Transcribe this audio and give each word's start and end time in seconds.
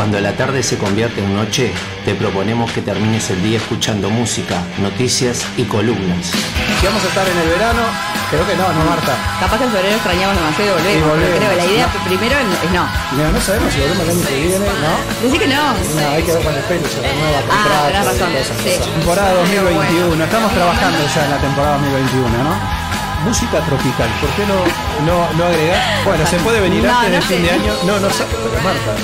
Cuando 0.00 0.18
la 0.18 0.32
tarde 0.32 0.62
se 0.62 0.78
convierte 0.78 1.20
en 1.20 1.36
noche, 1.36 1.70
te 2.06 2.14
proponemos 2.14 2.72
que 2.72 2.80
termines 2.80 3.28
el 3.28 3.42
día 3.42 3.58
escuchando 3.58 4.08
música, 4.08 4.56
noticias 4.80 5.44
y 5.58 5.64
columnas. 5.64 6.32
Si 6.80 6.86
vamos 6.86 7.04
a 7.04 7.08
estar 7.08 7.28
en 7.28 7.36
el 7.36 7.48
verano, 7.50 7.84
creo 8.32 8.40
que 8.48 8.56
no, 8.56 8.64
no 8.72 8.80
Marta. 8.88 9.12
Capaz 9.38 9.58
que 9.58 9.64
en 9.64 9.72
febrero 9.76 9.96
extrañamos 9.96 10.36
demasiado 10.40 10.70
y 10.70 10.72
volvemos. 10.72 10.96
Y 10.96 11.04
volvemos. 11.04 11.36
Pero 11.36 11.52
creo, 11.52 11.52
la 11.52 11.66
idea 11.68 11.84
No. 11.84 12.04
primero 12.08 12.32
es 12.32 12.70
no. 12.72 12.84
No, 13.12 13.24
no 13.28 13.40
sabemos 13.44 13.68
si 13.76 13.80
volvemos 13.80 14.00
el 14.00 14.10
año 14.16 14.24
que 14.24 14.36
viene, 14.40 14.66
¿no? 14.80 14.94
Decí 15.20 15.36
que 15.36 15.48
no. 15.52 15.64
No, 15.68 16.08
hay 16.16 16.22
que 16.24 16.32
ver 16.32 16.42
con 16.48 16.54
el 16.56 16.64
pelo, 16.64 16.88
se 16.88 17.00
renueva 17.04 17.38
Ah, 17.52 17.84
tenés 17.92 18.06
razón, 18.08 18.30
sí. 18.64 18.72
Temporada 18.80 19.36
Pero 19.36 19.68
2021, 19.68 20.24
estamos 20.24 20.50
trabajando 20.56 20.98
ya 21.12 21.24
en 21.28 21.30
la 21.30 21.40
temporada 21.44 21.76
2021, 21.76 22.24
¿no? 22.40 22.79
Música 23.24 23.60
tropical, 23.60 24.08
¿por 24.20 24.30
qué 24.30 24.44
no, 24.46 24.56
no, 25.04 25.30
no 25.36 25.44
agregar? 25.44 25.78
Bueno, 26.04 26.26
se 26.26 26.38
puede 26.38 26.60
venir 26.60 26.82
No, 26.82 26.90
antes 26.90 27.10
no 27.10 27.14
del 27.16 27.22
fin 27.24 27.42
de 27.42 27.50
año. 27.50 27.72
No, 27.84 28.00
no 28.00 28.08
sé, 28.10 28.24
pero 28.30 28.62
Marta, 28.64 28.94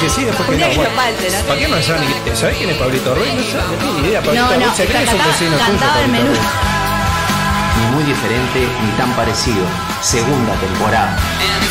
que 0.00 0.08
sí, 0.08 0.24
después 0.24 0.48
que 0.48 0.54
Un 0.54 0.58
día 0.58 0.66
no. 0.68 0.72
que 0.72 0.78
bueno. 0.78 0.94
nos 0.94 1.04
falte, 1.04 1.30
¿no? 1.30 1.44
¿Para 1.46 1.60
qué 1.60 1.68
no 1.68 1.82
saben 1.82 2.08
ni- 2.24 2.36
¿Sabés 2.36 2.56
quién 2.56 2.70
es 2.70 2.76
Pablito 2.78 3.14
Ruiz? 3.14 3.28
No, 3.54 3.62
tengo 3.76 3.92
ni 4.00 4.08
idea. 4.08 4.22
Pablito 4.22 4.46
Ruiz, 4.48 4.58
que 4.76 4.82
es 5.04 5.12
un 5.12 5.24
vecino 5.26 5.56
tuyo. 5.58 5.78
Ni 7.78 7.86
muy 7.94 8.04
diferente 8.04 8.68
ni 8.84 8.90
tan 8.96 9.12
parecido. 9.12 9.64
Segunda 10.00 10.54
temporada. 10.54 11.16
And 11.40 11.68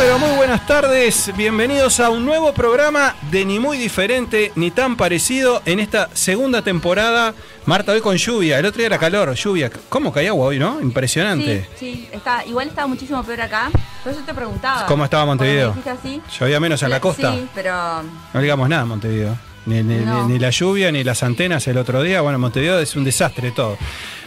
pero 0.00 0.18
muy 0.18 0.30
buenas 0.34 0.66
tardes, 0.66 1.30
bienvenidos 1.36 2.00
a 2.00 2.08
un 2.08 2.24
nuevo 2.24 2.54
programa 2.54 3.14
de 3.30 3.44
ni 3.44 3.58
muy 3.58 3.76
diferente 3.76 4.50
ni 4.56 4.70
tan 4.70 4.96
parecido 4.96 5.60
en 5.66 5.78
esta 5.78 6.08
segunda 6.14 6.62
temporada. 6.62 7.34
Marta, 7.66 7.92
hoy 7.92 8.00
con 8.00 8.16
lluvia, 8.16 8.58
el 8.58 8.64
otro 8.64 8.78
día 8.78 8.86
era 8.86 8.98
calor, 8.98 9.34
lluvia. 9.34 9.70
¿Cómo 9.90 10.10
caía 10.10 10.30
agua 10.30 10.46
hoy, 10.46 10.58
no? 10.58 10.80
Impresionante. 10.80 11.68
Sí, 11.76 11.92
sí, 11.92 12.08
está, 12.12 12.46
igual 12.46 12.68
estaba 12.68 12.86
muchísimo 12.86 13.22
peor 13.22 13.42
acá. 13.42 13.70
Por 14.02 14.12
eso 14.12 14.22
te 14.24 14.32
preguntaba. 14.32 14.86
¿Cómo 14.86 15.04
estaba 15.04 15.26
Montevideo? 15.26 15.76
Así. 15.86 16.22
Llovía 16.38 16.58
menos 16.58 16.82
en 16.82 16.88
la 16.88 17.00
costa. 17.00 17.34
Sí, 17.34 17.46
pero 17.54 18.02
No 18.32 18.40
digamos 18.40 18.70
nada, 18.70 18.86
Montevideo. 18.86 19.49
Ni, 19.66 19.82
ni- 19.82 19.98
No. 19.98 20.26
ni- 20.26 20.34
ni 20.34 20.38
la 20.38 20.50
lluvia, 20.50 20.90
ni 20.90 21.04
las 21.04 21.22
antenas 21.22 21.66
el 21.68 21.76
otro 21.78 22.02
día. 22.02 22.20
Bueno, 22.22 22.38
Montevideo 22.38 22.78
es 22.80 22.96
un 22.96 23.04
desastre 23.04 23.50
todo. 23.52 23.76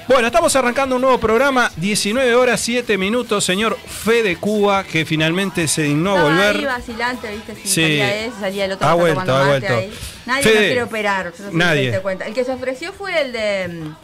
Bueno, 0.07 0.27
estamos 0.27 0.53
arrancando 0.57 0.95
un 0.97 1.01
nuevo 1.01 1.17
programa, 1.17 1.71
19 1.77 2.35
horas 2.35 2.59
7 2.59 2.97
minutos, 2.97 3.43
señor 3.45 3.77
Fede 3.87 4.35
Cuba, 4.35 4.83
que 4.83 5.05
finalmente 5.05 5.65
se 5.69 5.83
dignó 5.83 6.11
a 6.11 6.17
estaba 6.17 6.29
volver. 6.29 6.55
ahí 6.57 6.65
vacilante, 6.65 7.31
viste, 7.31 7.55
si 7.55 7.67
Sí. 7.69 7.81
salía 7.99 8.31
salía 8.39 8.65
el 8.65 8.71
otro. 8.73 8.87
Ha 8.87 8.93
vuelto, 8.95 9.33
ha 9.35 9.47
vuelto. 9.47 9.73
ahí. 9.73 9.93
Nadie 10.25 10.43
Fede, 10.43 10.65
quiere 10.67 10.83
operar, 10.83 11.25
no 11.39 11.49
sé 11.49 11.55
nadie. 11.55 11.99
cuenta. 12.01 12.25
El 12.27 12.33
que 12.33 12.43
se 12.43 12.51
ofreció 12.51 12.91
fue 12.93 13.21
el 13.21 13.31
de... 13.31 13.67
mm, 13.69 13.95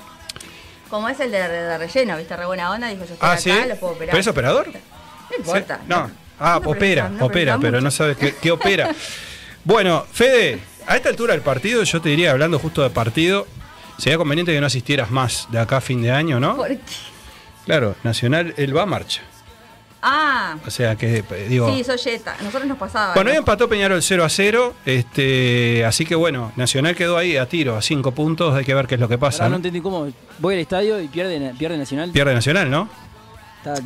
Como 0.89 1.07
es 1.09 1.19
el 1.19 1.29
de, 1.31 1.37
de 1.47 1.77
relleno, 1.77 2.17
viste, 2.17 2.35
re 2.35 2.45
buena 2.47 2.71
onda, 2.71 2.87
dijo 2.87 3.05
yo 3.05 3.13
estoy 3.13 3.17
Ah, 3.29 3.33
acá, 3.33 3.41
¿sí? 3.41 3.51
lo 3.67 3.75
puedo 3.75 3.93
operar. 3.93 4.09
¿Pero 4.11 4.21
es 4.21 4.27
operador? 4.27 4.67
No 4.73 5.37
importa. 5.37 5.75
Sí. 5.77 5.83
No. 5.87 6.09
Ah, 6.39 6.59
No 6.63 6.69
opera, 6.71 7.09
no 7.09 7.25
opera, 7.25 7.57
pero 7.59 7.79
no 7.81 7.91
sabes 7.91 8.17
qué, 8.17 8.33
qué 8.41 8.49
opera. 8.51 8.89
bueno, 9.65 10.05
Fede, 10.11 10.59
a 10.89 10.95
esta 10.95 11.09
altura 11.09 11.33
del 11.33 11.41
partido, 11.43 11.83
yo 11.83 12.01
te 12.01 12.09
diría, 12.09 12.31
hablando 12.31 12.57
justo 12.57 12.81
de 12.81 12.89
partido, 12.89 13.45
sería 13.99 14.17
conveniente 14.17 14.51
que 14.51 14.59
no 14.59 14.65
asistieras 14.65 15.11
más 15.11 15.47
de 15.51 15.59
acá 15.59 15.77
a 15.77 15.81
fin 15.81 16.01
de 16.01 16.11
año, 16.11 16.39
¿no? 16.39 16.55
¿Por 16.57 16.67
qué? 16.67 16.79
Claro, 17.65 17.95
Nacional, 18.03 18.55
él 18.57 18.75
va 18.75 18.81
a 18.81 18.85
marcha. 18.87 19.21
Ah, 20.01 20.55
O 20.65 20.71
sea 20.71 20.95
que, 20.95 21.17
eh, 21.29 21.45
digo. 21.47 21.71
sí, 21.75 21.83
soy 21.83 21.97
Jetta. 21.97 22.35
Nosotros 22.41 22.65
nos 22.67 22.77
pasaba. 22.77 23.13
Bueno, 23.13 23.29
¿no? 23.29 23.33
hoy 23.33 23.37
empató 23.37 23.67
Peñarol 23.69 24.01
0 24.01 24.23
a 24.23 24.29
0, 24.29 24.73
este, 24.85 25.85
así 25.85 26.05
que 26.05 26.15
bueno, 26.15 26.53
Nacional 26.55 26.95
quedó 26.95 27.17
ahí 27.17 27.37
a 27.37 27.47
tiro, 27.47 27.75
a 27.75 27.81
5 27.81 28.11
puntos, 28.13 28.55
hay 28.55 28.65
que 28.65 28.73
ver 28.73 28.87
qué 28.87 28.95
es 28.95 29.01
lo 29.01 29.09
que 29.09 29.17
pasa. 29.17 29.43
Ahora 29.43 29.51
¿no? 29.51 29.55
entendí 29.57 29.81
cómo 29.81 30.07
voy 30.39 30.55
al 30.55 30.61
estadio 30.61 30.99
y 31.01 31.07
pierde, 31.07 31.53
pierde 31.59 31.77
Nacional. 31.77 32.11
Pierde 32.11 32.33
Nacional, 32.33 32.71
¿no? 32.71 32.89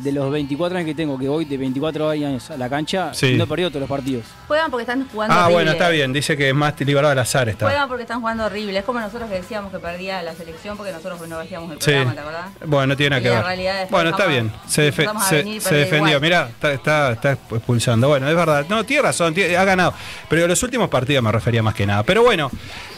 De 0.02 0.12
los 0.12 0.30
24 0.30 0.78
años 0.78 0.86
que 0.86 0.94
tengo, 0.94 1.18
que 1.18 1.28
voy 1.28 1.44
de 1.46 1.56
24 1.56 2.08
años 2.10 2.48
a 2.50 2.56
la 2.56 2.68
cancha, 2.70 3.12
Sí. 3.12 3.34
no 3.34 3.42
he 3.42 3.46
perdido 3.48 3.70
todos 3.70 3.80
los 3.80 3.88
partidos. 3.88 4.24
Juegan 4.46 4.70
porque 4.70 4.82
están 4.82 5.08
jugando 5.08 5.34
Ah, 5.34 5.38
horrible. 5.46 5.54
bueno, 5.54 5.70
está 5.72 5.88
bien, 5.88 6.12
dice 6.12 6.36
que 6.36 6.48
es 6.50 6.54
más 6.54 6.74
liberado 6.80 7.10
al 7.10 7.18
azar 7.18 7.48
está. 7.48 7.66
Juegan 7.66 7.88
porque 7.88 8.02
están 8.02 8.20
jugando 8.20 8.44
horrible. 8.44 8.78
Es 8.78 8.84
como 8.84 9.00
nosotros 9.00 9.28
que 9.28 9.36
decíamos 9.36 9.72
que 9.72 9.80
perdía 9.80 10.22
la 10.22 10.32
selección 10.34 10.76
porque 10.76 10.92
nosotros 10.92 11.28
no 11.28 11.38
hacíamos 11.40 11.72
el 11.72 11.78
Sí. 11.80 11.86
programa, 11.90 12.12
¿te 12.14 12.20
acordás? 12.20 12.46
Bueno, 12.66 12.86
no 12.86 12.96
tiene 12.96 13.10
nada 13.10 13.20
Y 13.20 13.22
que 13.24 13.28
la 13.30 13.34
ver. 13.36 13.44
realidad 13.46 13.82
es 13.82 13.88
que 13.88 13.94
bueno, 13.94 14.10
está 14.10 14.26
bien. 14.26 14.52
Se, 14.68 14.88
a 14.88 14.90
se- 15.60 15.74
defendió. 15.74 16.20
Mirá, 16.20 16.48
está, 16.50 16.72
está, 16.72 17.12
está 17.12 17.32
expulsando. 17.32 18.08
Bueno, 18.08 18.28
es 18.28 18.36
verdad. 18.36 18.66
No, 18.68 18.84
tiene 18.84 19.02
razón, 19.02 19.34
tiene- 19.34 19.56
ha 19.56 19.64
ganado. 19.64 19.92
Pero 20.28 20.46
los 20.46 20.62
últimos 20.62 20.88
partidos 20.88 21.22
me 21.24 21.32
refería 21.32 21.62
más 21.64 21.74
que 21.74 21.84
nada. 21.84 22.04
Pero 22.04 22.22
bueno, 22.22 22.48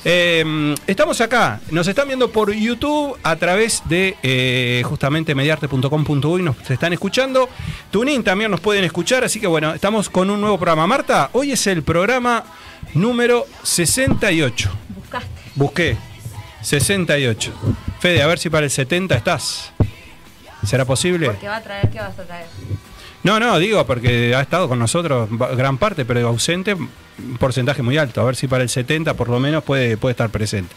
eh, 0.04 0.74
estamos 0.86 1.20
acá. 1.20 1.60
Nos 1.70 1.88
están 1.88 2.06
viendo 2.06 2.30
por 2.30 2.52
YouTube 2.52 3.18
a 3.22 3.34
través 3.36 3.82
de 3.88 4.16
eh, 4.22 4.82
justamente 4.84 5.34
mediarte.com.uy. 5.34 6.42
Nos 6.42 6.56
están 6.74 6.92
escuchando. 6.92 7.48
Tunin 7.90 8.22
también 8.22 8.50
nos 8.50 8.60
pueden 8.60 8.84
escuchar. 8.84 9.24
Así 9.24 9.40
que 9.40 9.46
bueno, 9.46 9.74
estamos 9.74 10.10
con 10.10 10.30
un 10.30 10.40
nuevo 10.40 10.58
programa. 10.58 10.86
Marta, 10.86 11.30
hoy 11.32 11.52
es 11.52 11.66
el 11.66 11.82
programa 11.82 12.44
número 12.94 13.46
68. 13.62 14.70
Buscaste. 14.88 15.28
Busqué 15.54 15.96
68. 16.62 17.52
Fede, 18.00 18.22
a 18.22 18.26
ver 18.26 18.38
si 18.38 18.50
para 18.50 18.64
el 18.64 18.70
70 18.70 19.14
estás. 19.14 19.72
¿Será 20.64 20.84
posible? 20.84 21.26
Porque 21.26 21.48
va 21.48 21.56
a 21.56 21.62
traer, 21.62 21.90
¿qué 21.90 21.98
vas 21.98 22.18
a 22.18 22.24
traer? 22.24 22.46
No, 23.22 23.40
no, 23.40 23.58
digo 23.58 23.84
porque 23.86 24.34
ha 24.34 24.40
estado 24.40 24.68
con 24.68 24.78
nosotros 24.78 25.28
gran 25.56 25.78
parte, 25.78 26.04
pero 26.04 26.28
ausente, 26.28 26.74
un 26.74 27.36
porcentaje 27.38 27.82
muy 27.82 27.98
alto. 27.98 28.20
A 28.20 28.24
ver 28.24 28.36
si 28.36 28.46
para 28.46 28.62
el 28.62 28.68
70 28.68 29.14
por 29.14 29.28
lo 29.28 29.40
menos 29.40 29.64
puede, 29.64 29.96
puede 29.96 30.12
estar 30.12 30.30
presente. 30.30 30.74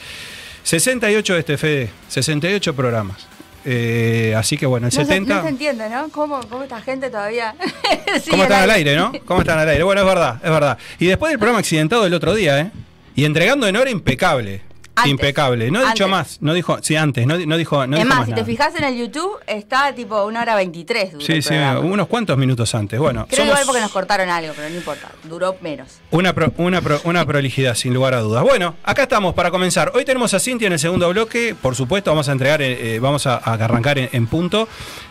68 0.63 1.37
este, 1.37 1.57
Fede, 1.57 1.89
68 2.07 2.75
programas. 2.75 3.27
Eh, 3.65 4.33
así 4.37 4.57
que 4.57 4.65
bueno, 4.65 4.87
el 4.87 4.93
No 4.93 4.99
se, 5.01 5.05
70... 5.05 5.35
no 5.35 5.41
se 5.43 5.49
entiende, 5.49 5.89
¿no? 5.89 6.09
¿Cómo, 6.09 6.39
cómo 6.49 6.63
esta 6.63 6.81
gente 6.81 7.09
todavía 7.09 7.55
¿Cómo 8.29 8.43
están 8.43 8.63
al 8.63 8.71
aire? 8.71 8.91
aire, 8.91 8.95
no? 8.95 9.11
¿Cómo 9.25 9.41
están 9.41 9.59
al 9.59 9.67
aire? 9.69 9.83
Bueno, 9.83 10.01
es 10.01 10.07
verdad, 10.07 10.35
es 10.43 10.49
verdad. 10.49 10.77
Y 10.97 11.07
después 11.07 11.29
del 11.31 11.39
programa 11.39 11.59
accidentado 11.59 12.03
del 12.03 12.13
otro 12.13 12.33
día, 12.33 12.59
¿eh? 12.59 12.71
Y 13.15 13.25
entregando 13.25 13.67
en 13.67 13.75
hora 13.75 13.89
impecable. 13.89 14.61
Antes. 14.99 15.11
Impecable. 15.11 15.71
No 15.71 15.79
ha 15.79 15.91
dicho 15.91 16.07
más, 16.07 16.37
no 16.41 16.53
dijo, 16.53 16.77
sí, 16.81 16.95
antes, 16.95 17.25
no, 17.27 17.37
no 17.37 17.57
dijo, 17.57 17.85
no 17.87 17.97
es 17.97 18.03
dijo 18.03 18.09
más, 18.09 18.17
más 18.19 18.25
si 18.27 18.31
nada. 18.31 18.43
te 18.43 18.49
fijas 18.51 18.75
en 18.75 18.83
el 18.83 18.97
YouTube, 18.97 19.31
está 19.47 19.93
tipo 19.93 20.23
una 20.25 20.41
hora 20.41 20.55
23. 20.55 21.13
duró 21.13 21.25
Sí, 21.25 21.41
sí, 21.41 21.53
unos 21.81 22.07
cuantos 22.07 22.37
minutos 22.37 22.73
antes. 22.75 22.99
Bueno, 22.99 23.25
Creo 23.27 23.37
somos 23.39 23.51
igual 23.53 23.65
porque 23.65 23.81
nos 23.81 23.91
cortaron 23.91 24.29
algo, 24.29 24.53
pero 24.55 24.69
no 24.69 24.75
importa. 24.75 25.09
Duró 25.23 25.55
menos. 25.61 25.99
una, 26.11 26.33
pro- 26.33 26.53
una, 26.57 26.81
pro- 26.81 27.01
una 27.03 27.25
prolijidad, 27.25 27.75
sin 27.75 27.93
lugar 27.93 28.13
a 28.13 28.19
dudas. 28.21 28.43
Bueno, 28.43 28.75
acá 28.83 29.03
estamos 29.03 29.33
para 29.33 29.51
comenzar. 29.51 29.91
Hoy 29.95 30.05
tenemos 30.05 30.33
a 30.33 30.39
Cintia 30.39 30.67
en 30.67 30.73
el 30.73 30.79
segundo 30.79 31.09
bloque. 31.09 31.55
Por 31.59 31.75
supuesto, 31.75 32.11
vamos 32.11 32.29
a 32.29 32.31
entregar, 32.31 32.61
eh, 32.61 32.95
eh, 32.95 32.99
vamos 32.99 33.27
a, 33.27 33.35
a 33.35 33.53
arrancar 33.53 33.97
en, 33.97 34.09
en 34.11 34.27
punto. 34.27 34.67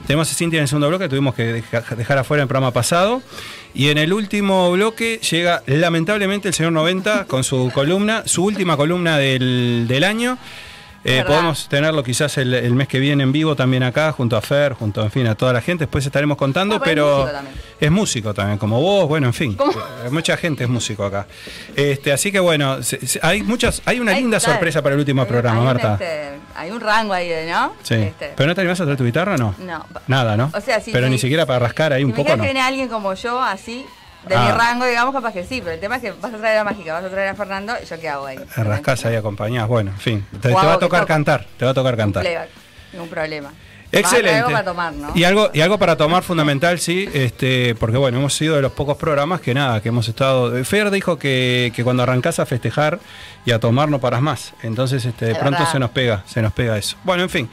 Tenemos 0.06 0.30
a 0.30 0.34
Cintia 0.34 0.58
en 0.58 0.62
el 0.62 0.68
segundo 0.68 0.88
bloque, 0.88 1.08
tuvimos 1.08 1.34
que 1.34 1.44
deja- 1.44 1.80
dejar 1.96 2.18
afuera 2.18 2.42
el 2.42 2.48
programa 2.48 2.70
pasado. 2.72 3.22
Y 3.78 3.90
en 3.90 3.98
el 3.98 4.12
último 4.12 4.72
bloque 4.72 5.20
llega 5.30 5.62
lamentablemente 5.66 6.48
el 6.48 6.54
señor 6.54 6.72
90 6.72 7.26
con 7.26 7.44
su 7.44 7.70
columna, 7.72 8.24
su 8.26 8.44
última 8.44 8.76
columna 8.76 9.18
del, 9.18 9.84
del 9.86 10.02
año. 10.02 10.36
Eh, 11.08 11.24
podemos 11.26 11.68
tenerlo 11.68 12.02
quizás 12.02 12.36
el, 12.38 12.52
el 12.54 12.74
mes 12.74 12.88
que 12.88 12.98
viene 12.98 13.22
en 13.22 13.32
vivo 13.32 13.56
también 13.56 13.82
acá, 13.82 14.12
junto 14.12 14.36
a 14.36 14.40
Fer, 14.40 14.74
junto 14.74 15.02
en 15.02 15.10
fin, 15.10 15.26
a 15.26 15.34
toda 15.34 15.52
la 15.52 15.60
gente. 15.60 15.84
Después 15.84 16.04
estaremos 16.04 16.36
contando, 16.36 16.76
Ah, 16.76 16.80
pero 16.84 17.20
es 17.20 17.24
músico 17.24 17.32
también. 17.32 17.54
es 17.80 17.90
músico 17.90 18.34
también, 18.34 18.58
como 18.58 18.80
vos, 18.80 19.08
bueno, 19.08 19.26
en 19.28 19.34
fin. 19.34 19.56
Eh, 20.04 20.10
Mucha 20.10 20.36
gente 20.36 20.64
es 20.64 20.70
músico 20.70 21.04
acá. 21.04 21.26
Este, 21.76 22.12
así 22.12 22.30
que 22.32 22.40
bueno, 22.40 22.82
se- 22.82 23.06
se- 23.06 23.20
hay 23.22 23.42
muchas, 23.42 23.82
hay 23.84 24.00
una 24.00 24.12
Hay- 24.12 24.20
linda 24.22 24.40
sorpresa 24.40 24.82
para 24.82 24.94
el 24.94 25.00
último 25.00 25.22
hay- 25.22 25.28
programa, 25.28 25.56
hay 25.56 25.60
un, 25.60 25.64
Marta. 25.66 25.92
este, 25.94 26.30
hay 26.54 26.70
un 26.70 26.80
rango 26.80 27.12
ahí, 27.12 27.30
¿no? 27.48 27.72
Sí. 27.82 27.94
Este, 27.94 28.32
¿Pero 28.36 28.48
no 28.48 28.54
te 28.54 28.60
animás 28.60 28.80
a 28.80 28.84
traer 28.84 28.98
tu 28.98 29.04
guitarra 29.04 29.36
no? 29.36 29.54
No. 29.58 29.84
Nada, 30.06 30.36
¿no? 30.36 30.50
O 30.54 30.60
sea, 30.60 30.80
si 30.80 30.92
Pero 30.92 31.08
ni 31.08 31.18
siquiera 31.18 31.46
para 31.46 31.60
rascar 31.60 31.92
ahí 31.92 32.00
si 32.00 32.04
un 32.04 32.12
poco 32.12 32.36
no. 32.36 32.42
viene 32.42 32.60
alguien 32.60 32.88
como 32.88 33.14
yo, 33.14 33.40
así, 33.40 33.84
de 34.28 34.34
Ah. 34.36 34.44
mi 34.46 34.52
rango, 34.52 34.84
digamos, 34.84 35.14
capaz 35.14 35.32
que 35.32 35.44
sí. 35.44 35.60
Pero 35.60 35.72
el 35.74 35.80
tema 35.80 35.96
es 35.96 36.02
que 36.02 36.12
vas 36.12 36.32
a 36.32 36.36
traer 36.36 36.58
a 36.58 36.64
Mágica, 36.64 36.92
vas 36.94 37.04
a 37.04 37.08
traer 37.10 37.28
a 37.28 37.34
Fernando, 37.34 37.74
¿y 37.82 37.86
yo 37.86 38.00
qué 38.00 38.08
hago 38.08 38.26
ahí? 38.26 38.36
Eh, 38.38 38.64
Rascás 38.64 39.04
ahí 39.06 39.16
acompañás, 39.16 39.66
bueno, 39.68 39.90
en 39.90 39.98
fin. 39.98 40.26
Te, 40.40 40.52
va 40.52 40.74
a 40.74 40.78
tocar 40.78 41.06
cantar, 41.06 41.46
te 41.56 41.64
va 41.64 41.70
a 41.70 41.74
tocar 41.74 41.96
cantar. 41.96 42.26
ningún 42.92 43.08
problema. 43.08 43.50
Excelente. 43.90 44.36
algo 44.36 44.50
para 44.50 44.64
tomar, 44.64 44.92
¿no? 44.92 45.12
Y 45.14 45.24
algo, 45.24 45.48
y 45.54 45.62
algo 45.62 45.78
para 45.78 45.96
tomar 45.96 46.22
fundamental, 46.22 46.78
sí, 46.78 47.08
este, 47.14 47.74
porque 47.76 47.96
bueno, 47.96 48.18
hemos 48.18 48.34
sido 48.34 48.54
de 48.56 48.60
los 48.60 48.72
pocos 48.72 48.98
programas 48.98 49.40
que 49.40 49.54
nada, 49.54 49.80
que 49.80 49.88
hemos 49.88 50.06
estado. 50.06 50.62
Fer 50.66 50.90
dijo 50.90 51.18
que, 51.18 51.72
que 51.74 51.82
cuando 51.84 52.02
arrancás 52.02 52.38
a 52.38 52.44
festejar 52.44 53.00
y 53.46 53.52
a 53.52 53.58
tomar 53.60 53.88
no 53.88 53.98
paras 53.98 54.20
más. 54.20 54.52
Entonces, 54.62 55.06
este, 55.06 55.24
de 55.24 55.32
Es 55.32 55.38
pronto 55.38 55.60
verdad. 55.60 55.72
se 55.72 55.78
nos 55.78 55.90
pega, 55.92 56.22
se 56.26 56.42
nos 56.42 56.52
pega 56.52 56.76
eso. 56.76 56.98
Bueno, 57.02 57.22
en 57.22 57.30
fin, 57.30 57.48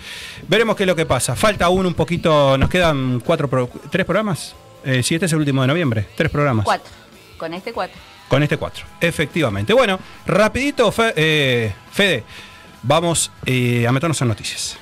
veremos 0.49 0.75
qué 0.75 0.83
es 0.83 0.87
lo 0.87 0.95
que 0.97 1.05
pasa. 1.05 1.37
Falta 1.37 1.65
aún 1.65 1.85
un 1.85 1.93
poquito, 1.93 2.57
nos 2.57 2.69
quedan 2.69 3.21
cuatro, 3.21 3.47
pro- 3.49 3.69
tres 3.89 4.05
programas. 4.05 4.55
Eh, 4.85 5.03
sí, 5.03 5.15
este 5.15 5.25
es 5.25 5.31
el 5.33 5.39
último 5.39 5.61
de 5.61 5.67
noviembre, 5.67 6.07
tres 6.15 6.29
programas. 6.31 6.63
Cuatro. 6.65 6.91
Con 7.37 7.53
este 7.53 7.73
cuatro. 7.73 7.97
Con 8.27 8.41
este 8.41 8.57
4, 8.57 8.85
efectivamente. 9.01 9.71
Bueno, 9.73 9.99
rapidito, 10.25 10.91
Fe- 10.91 11.13
eh, 11.15 11.73
Fede, 11.91 12.23
vamos 12.81 13.31
eh, 13.45 13.85
a 13.87 13.91
meternos 13.91 14.19
en 14.21 14.27
noticias. 14.29 14.77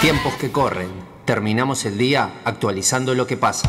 Tiempos 0.00 0.34
que 0.34 0.50
corren, 0.50 0.88
Terminamos 1.26 1.84
el 1.84 1.96
día 1.98 2.30
actualizando 2.44 3.14
lo 3.14 3.26
que 3.26 3.36
pasa. 3.36 3.68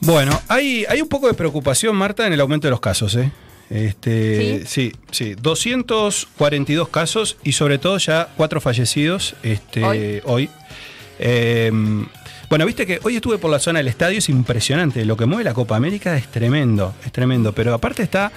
Bueno, 0.00 0.40
hay, 0.48 0.84
hay 0.88 1.00
un 1.02 1.08
poco 1.08 1.26
de 1.28 1.34
preocupación, 1.34 1.94
Marta, 1.94 2.26
en 2.26 2.32
el 2.32 2.40
aumento 2.40 2.66
de 2.66 2.70
los 2.70 2.80
casos, 2.80 3.14
¿eh? 3.16 3.30
Este, 3.68 4.64
sí, 4.66 4.92
sí, 5.10 5.34
242 5.34 6.88
casos 6.88 7.36
y 7.44 7.52
sobre 7.52 7.78
todo 7.78 7.98
ya 7.98 8.28
cuatro 8.36 8.60
fallecidos 8.60 9.34
este, 9.42 9.84
Hoy. 9.84 10.20
hoy. 10.24 10.50
Eh, 11.18 11.70
bueno, 12.48 12.64
viste 12.64 12.86
que 12.86 13.00
hoy 13.02 13.16
estuve 13.16 13.38
por 13.38 13.50
la 13.50 13.58
zona 13.58 13.80
del 13.80 13.88
estadio, 13.88 14.18
es 14.18 14.28
impresionante. 14.28 15.04
Lo 15.04 15.16
que 15.16 15.26
mueve 15.26 15.42
la 15.42 15.54
Copa 15.54 15.76
América 15.76 16.16
es 16.16 16.28
tremendo, 16.28 16.94
es 17.04 17.10
tremendo. 17.10 17.52
Pero 17.52 17.74
aparte 17.74 18.02
está 18.02 18.30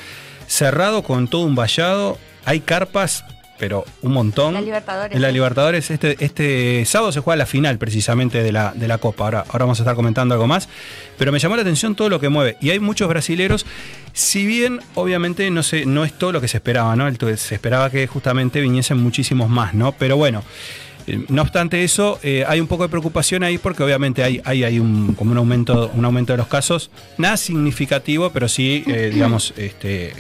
cerrado 0.48 1.04
con 1.04 1.28
todo 1.28 1.44
un 1.44 1.54
vallado, 1.54 2.18
hay 2.44 2.62
carpas, 2.62 3.24
pero 3.60 3.86
un 4.02 4.14
montón. 4.14 4.56
La 4.56 4.62
Libertadores, 4.62 5.16
En 5.16 5.22
la. 5.22 5.32
Libertadores, 5.32 5.92
este, 5.92 6.16
este 6.26 6.86
sábado 6.86 7.12
se 7.12 7.20
juega 7.20 7.36
la 7.38 7.46
final 7.46 7.78
precisamente 7.78 8.42
de 8.42 8.52
la, 8.52 8.74
de 8.74 8.88
la 8.88 8.98
Copa. 8.98 9.26
Ahora, 9.26 9.46
ahora 9.48 9.66
vamos 9.66 9.80
a 9.80 9.84
estar 9.84 9.96
comentando 9.96 10.34
algo 10.34 10.48
más. 10.48 10.70
Pero 11.20 11.32
me 11.32 11.38
llamó 11.38 11.56
la 11.56 11.62
atención 11.62 11.94
todo 11.94 12.10
lo 12.10 12.20
que 12.20 12.30
mueve. 12.30 12.58
Y 12.62 12.72
hay 12.72 12.80
muchos 12.80 13.08
brasileros, 13.10 13.68
si 14.14 14.48
bien 14.48 14.80
obviamente 14.96 15.52
no, 15.52 15.62
se, 15.62 15.86
no 15.86 16.04
es 16.04 16.14
todo 16.14 16.32
lo 16.32 16.42
que 16.42 16.48
se 16.48 16.58
esperaba, 16.58 16.96
¿no? 16.96 17.08
Se 17.38 17.54
esperaba 17.54 17.92
que 17.92 18.08
justamente 18.08 18.60
viniesen 18.60 18.98
muchísimos 18.98 19.50
más, 19.50 19.76
¿no? 19.76 19.92
Pero 19.92 20.18
bueno. 20.18 20.44
Eh, 21.16 21.26
No 21.30 21.42
obstante 21.42 21.84
eso, 21.84 22.20
eh, 22.24 22.44
hay 22.48 22.60
un 22.60 22.68
poco 22.68 22.84
de 22.84 22.90
preocupación 22.90 23.44
ahí 23.44 23.58
porque 23.58 23.84
obviamente 23.84 24.24
hay, 24.24 24.42
hay, 24.46 24.64
hay 24.64 24.80
un, 24.80 25.14
como 25.16 25.32
un 25.32 25.38
aumento, 25.38 25.92
un 25.94 26.06
aumento 26.06 26.34
de 26.34 26.38
los 26.38 26.48
casos, 26.48 26.90
nada 27.18 27.38
significativo, 27.38 28.32
pero 28.32 28.48
sí, 28.48 28.84
eh, 28.88 29.10
digamos, 29.14 29.54
este, 29.58 30.14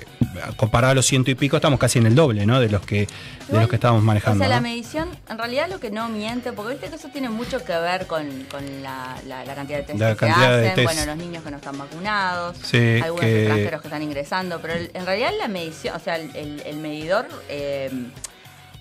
comparado 0.58 0.92
a 0.92 0.96
los 0.96 1.06
ciento 1.06 1.32
y 1.32 1.36
pico, 1.36 1.56
estamos 1.58 1.80
casi 1.80 2.00
en 2.00 2.06
el 2.08 2.16
doble, 2.16 2.46
¿no? 2.46 2.60
De 2.60 2.70
los 2.70 2.82
que, 2.86 3.02
de 3.02 3.08
Igual, 3.48 3.62
los 3.62 3.70
que 3.70 3.76
estábamos 3.78 4.04
manejando. 4.04 4.44
O 4.44 4.48
sea, 4.48 4.56
la 4.56 4.62
medición, 4.62 5.10
en 5.30 5.38
realidad 5.38 5.68
lo 5.70 5.80
que 5.80 5.90
no 5.92 6.08
miente, 6.10 6.52
porque 6.54 6.74
viste 6.74 6.90
que 6.90 6.96
eso 6.96 7.10
tiene 7.12 7.30
mucho 7.30 7.64
que 7.64 7.74
ver 7.74 8.06
con, 8.08 8.26
con 8.52 8.64
la, 8.84 9.16
la- 9.28 9.44
la 9.46 9.56
cantidad 9.56 9.80
de 9.80 9.84
test 9.86 10.00
La 10.00 10.12
que 10.12 10.18
cantidad 10.18 10.58
de 10.58 10.70
hacen, 10.70 10.76
test. 10.76 10.94
bueno, 10.94 11.06
los 11.06 11.18
niños 11.18 11.44
que 11.44 11.52
no 11.52 11.58
están 11.58 11.78
vacunados, 11.78 12.58
Sí, 12.64 13.00
algunos 13.04 13.22
que- 13.22 13.40
extranjeros 13.44 13.82
que 13.82 13.88
están 13.88 14.04
ingresando, 14.04 14.60
pero 14.62 14.74
el- 14.76 14.92
en 14.94 15.06
realidad 15.06 15.32
la 15.40 15.48
medición, 15.48 15.96
o 15.96 16.00
sea, 16.00 16.16
el, 16.18 16.36
el- 16.36 16.62
el 16.66 16.78
medidor 16.78 17.28
eh, 17.50 17.90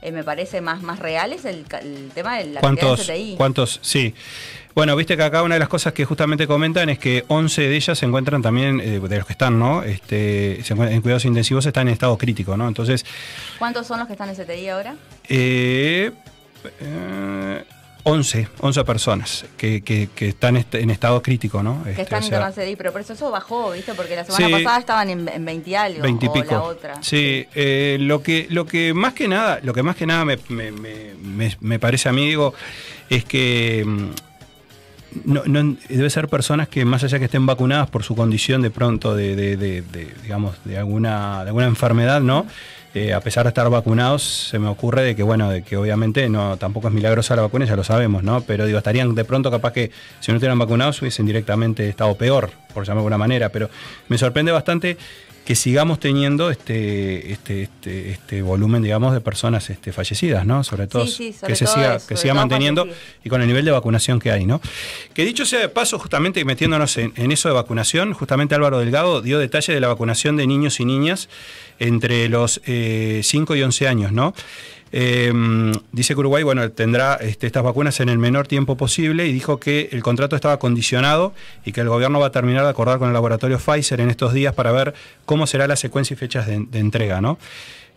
eh, 0.02 0.12
me 0.12 0.24
parece 0.24 0.60
más, 0.60 0.82
más 0.82 0.98
real 0.98 1.32
es 1.32 1.44
el, 1.44 1.64
tema 2.14 2.38
de 2.38 2.46
la 2.46 2.60
cantidad 2.60 2.88
¿Cuántos? 2.88 3.06
de 3.06 3.14
CTI. 3.14 3.34
¿Cuántos? 3.36 3.78
Sí. 3.82 4.14
Bueno, 4.74 4.94
viste 4.94 5.16
que 5.16 5.24
acá 5.24 5.42
una 5.42 5.56
de 5.56 5.58
las 5.58 5.68
cosas 5.68 5.92
que 5.92 6.04
justamente 6.04 6.46
comentan 6.46 6.88
es 6.88 7.00
que 7.00 7.24
11 7.26 7.62
de 7.62 7.74
ellas 7.76 7.98
se 7.98 8.06
encuentran 8.06 8.42
también, 8.42 8.80
eh, 8.80 9.00
de 9.00 9.16
los 9.16 9.26
que 9.26 9.32
están, 9.32 9.58
¿no? 9.58 9.82
Este, 9.82 10.62
se 10.62 10.74
en 10.74 11.00
cuidados 11.02 11.24
intensivos 11.24 11.66
están 11.66 11.88
en 11.88 11.94
estado 11.94 12.16
crítico, 12.16 12.56
¿no? 12.56 12.68
Entonces, 12.68 13.04
¿Cuántos 13.58 13.88
son 13.88 13.98
los 13.98 14.06
que 14.06 14.12
están 14.12 14.28
en 14.28 14.36
CTI 14.36 14.68
ahora? 14.68 14.94
eh, 15.28 16.12
eh, 16.80 17.64
11, 18.10 18.48
11 18.60 18.84
personas 18.84 19.44
que, 19.56 19.82
que- 19.82 20.08
que 20.14 20.28
están 20.28 20.56
est- 20.56 20.74
en 20.74 20.90
estado 20.90 21.20
crítico, 21.22 21.62
¿no? 21.62 21.82
Que 21.84 21.90
Este, 21.90 22.02
están 22.02 22.22
o 22.22 22.26
sea, 22.26 22.50
CTI, 22.52 22.76
pero 22.76 22.92
por 22.92 23.00
eso 23.00 23.12
eso 23.12 23.30
bajó, 23.30 23.72
¿viste? 23.72 23.94
Porque 23.94 24.16
la 24.16 24.24
semana 24.24 24.46
Sí. 24.46 24.52
pasada 24.64 24.78
estaban 24.80 25.10
en, 25.10 25.28
en 25.28 25.44
20 25.44 25.70
y 25.70 25.74
algo, 25.74 26.02
20 26.02 26.26
y 26.26 26.28
o 26.28 26.32
pico. 26.32 26.46
la 26.54 26.62
otra. 26.62 27.02
Sí, 27.02 27.46
eh, 27.54 27.98
lo 28.00 28.22
que 28.22 28.46
lo 28.50 28.66
que 28.66 28.94
más 28.94 29.12
que 29.14 29.28
nada, 29.28 29.60
lo 29.62 29.74
que 29.74 29.82
más 29.82 29.96
que 29.96 30.06
nada 30.06 30.24
me, 30.24 30.38
me- 30.48 30.72
me- 30.72 31.14
me- 31.22 31.56
me 31.60 31.78
parece 31.78 32.08
a 32.08 32.12
mí, 32.12 32.26
digo, 32.26 32.54
es 33.10 33.24
que 33.24 33.84
mm, 33.86 34.10
no, 35.24 35.42
no- 35.46 35.76
debe 35.88 36.10
ser 36.10 36.28
personas 36.28 36.68
que 36.68 36.84
más 36.84 37.02
allá 37.04 37.18
que 37.18 37.24
estén 37.26 37.46
vacunadas 37.46 37.88
por 37.90 38.02
su 38.04 38.14
condición 38.14 38.62
de 38.62 38.70
pronto 38.70 39.14
de, 39.14 39.34
de- 39.36 39.56
de- 39.56 39.82
de, 39.82 40.14
digamos 40.22 40.56
de 40.64 40.78
alguna 40.78 41.42
de 41.44 41.48
alguna 41.48 41.66
enfermedad, 41.66 42.20
¿no? 42.20 42.46
Eh, 42.94 43.12
a 43.12 43.20
pesar 43.20 43.44
de 43.44 43.48
estar 43.48 43.68
vacunados, 43.68 44.48
se 44.50 44.58
me 44.58 44.66
ocurre 44.66 45.02
de 45.02 45.14
que 45.14 45.22
bueno, 45.22 45.50
de 45.50 45.62
que 45.62 45.76
obviamente 45.76 46.28
no 46.30 46.56
tampoco 46.56 46.88
es 46.88 46.94
milagrosa 46.94 47.36
la 47.36 47.42
vacuna, 47.42 47.66
ya 47.66 47.76
lo 47.76 47.84
sabemos, 47.84 48.22
¿no? 48.22 48.40
Pero 48.40 48.64
digo, 48.64 48.78
estarían 48.78 49.14
de 49.14 49.24
pronto 49.24 49.50
capaz 49.50 49.74
que 49.74 49.90
si 50.20 50.32
no 50.32 50.36
estuvieran 50.36 50.58
vacunados 50.58 51.00
hubiesen 51.02 51.26
directamente 51.26 51.86
estado 51.86 52.14
peor, 52.14 52.50
por 52.72 52.84
llamarlo 52.84 53.02
de 53.02 53.14
alguna 53.14 53.18
manera, 53.18 53.50
pero 53.50 53.68
me 54.08 54.16
sorprende 54.16 54.52
bastante 54.52 54.96
que 55.48 55.54
sigamos 55.54 55.98
teniendo 55.98 56.50
este, 56.50 57.32
este, 57.32 57.62
este, 57.62 58.10
este 58.10 58.42
volumen, 58.42 58.82
digamos, 58.82 59.14
de 59.14 59.22
personas 59.22 59.70
este, 59.70 59.94
fallecidas, 59.94 60.44
¿no? 60.44 60.62
Sobre 60.62 60.86
todo 60.88 61.06
Sí, 61.06 61.12
sí, 61.12 61.32
sobre 61.32 61.54
que 61.54 61.56
se 61.56 61.66
siga, 61.66 61.96
eso, 61.96 62.06
que 62.06 62.18
siga 62.18 62.34
manteniendo 62.34 62.86
y 63.24 63.30
con 63.30 63.40
el 63.40 63.48
nivel 63.48 63.64
de 63.64 63.70
vacunación 63.70 64.20
que 64.20 64.30
hay, 64.30 64.44
¿no? 64.44 64.60
Que 65.14 65.24
dicho 65.24 65.46
sea 65.46 65.60
de 65.60 65.70
paso, 65.70 65.98
justamente 65.98 66.44
metiéndonos 66.44 66.98
en, 66.98 67.14
en 67.16 67.32
eso 67.32 67.48
de 67.48 67.54
vacunación, 67.54 68.12
justamente 68.12 68.54
Álvaro 68.56 68.78
Delgado 68.78 69.22
dio 69.22 69.38
detalle 69.38 69.72
de 69.72 69.80
la 69.80 69.88
vacunación 69.88 70.36
de 70.36 70.46
niños 70.46 70.80
y 70.80 70.84
niñas 70.84 71.30
entre 71.78 72.28
los 72.28 72.60
eh, 72.66 73.22
5 73.24 73.56
y 73.56 73.62
11 73.62 73.88
años, 73.88 74.12
¿no? 74.12 74.34
Eh, 74.92 75.32
dice 75.92 76.14
que 76.14 76.20
Uruguay 76.20 76.42
bueno, 76.42 76.70
tendrá 76.70 77.14
este, 77.16 77.46
estas 77.46 77.62
vacunas 77.62 78.00
en 78.00 78.08
el 78.08 78.18
menor 78.18 78.46
tiempo 78.46 78.76
posible 78.76 79.26
y 79.26 79.32
dijo 79.32 79.58
que 79.60 79.88
el 79.92 80.02
contrato 80.02 80.36
estaba 80.36 80.58
condicionado 80.58 81.34
y 81.64 81.72
que 81.72 81.80
el 81.80 81.88
gobierno 81.88 82.20
va 82.20 82.26
a 82.26 82.32
terminar 82.32 82.64
de 82.64 82.70
acordar 82.70 82.98
con 82.98 83.08
el 83.08 83.14
laboratorio 83.14 83.58
Pfizer 83.58 84.00
en 84.00 84.10
estos 84.10 84.32
días 84.32 84.54
para 84.54 84.72
ver 84.72 84.94
cómo 85.26 85.46
será 85.46 85.66
la 85.66 85.76
secuencia 85.76 86.14
y 86.14 86.16
fechas 86.16 86.46
de, 86.46 86.78
entrega. 86.78 87.20
¿no? 87.20 87.38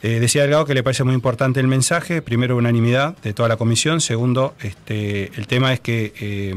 Eh, 0.04 0.20
decía 0.20 0.42
Delgado 0.42 0.66
que 0.66 0.74
le 0.74 0.84
parece 0.84 1.04
muy 1.04 1.14
importante 1.14 1.60
el 1.60 1.68
mensaje, 1.68 2.22
primero 2.22 2.58
unanimidad 2.58 3.16
de 3.18 3.34
toda 3.34 3.48
la 3.48 3.58
comisión, 3.58 4.02
segundo, 4.02 4.56
este, 4.62 5.32
el 5.38 5.48
tema 5.48 5.74
es 5.74 5.80
que 5.80 6.14
eh, 6.20 6.54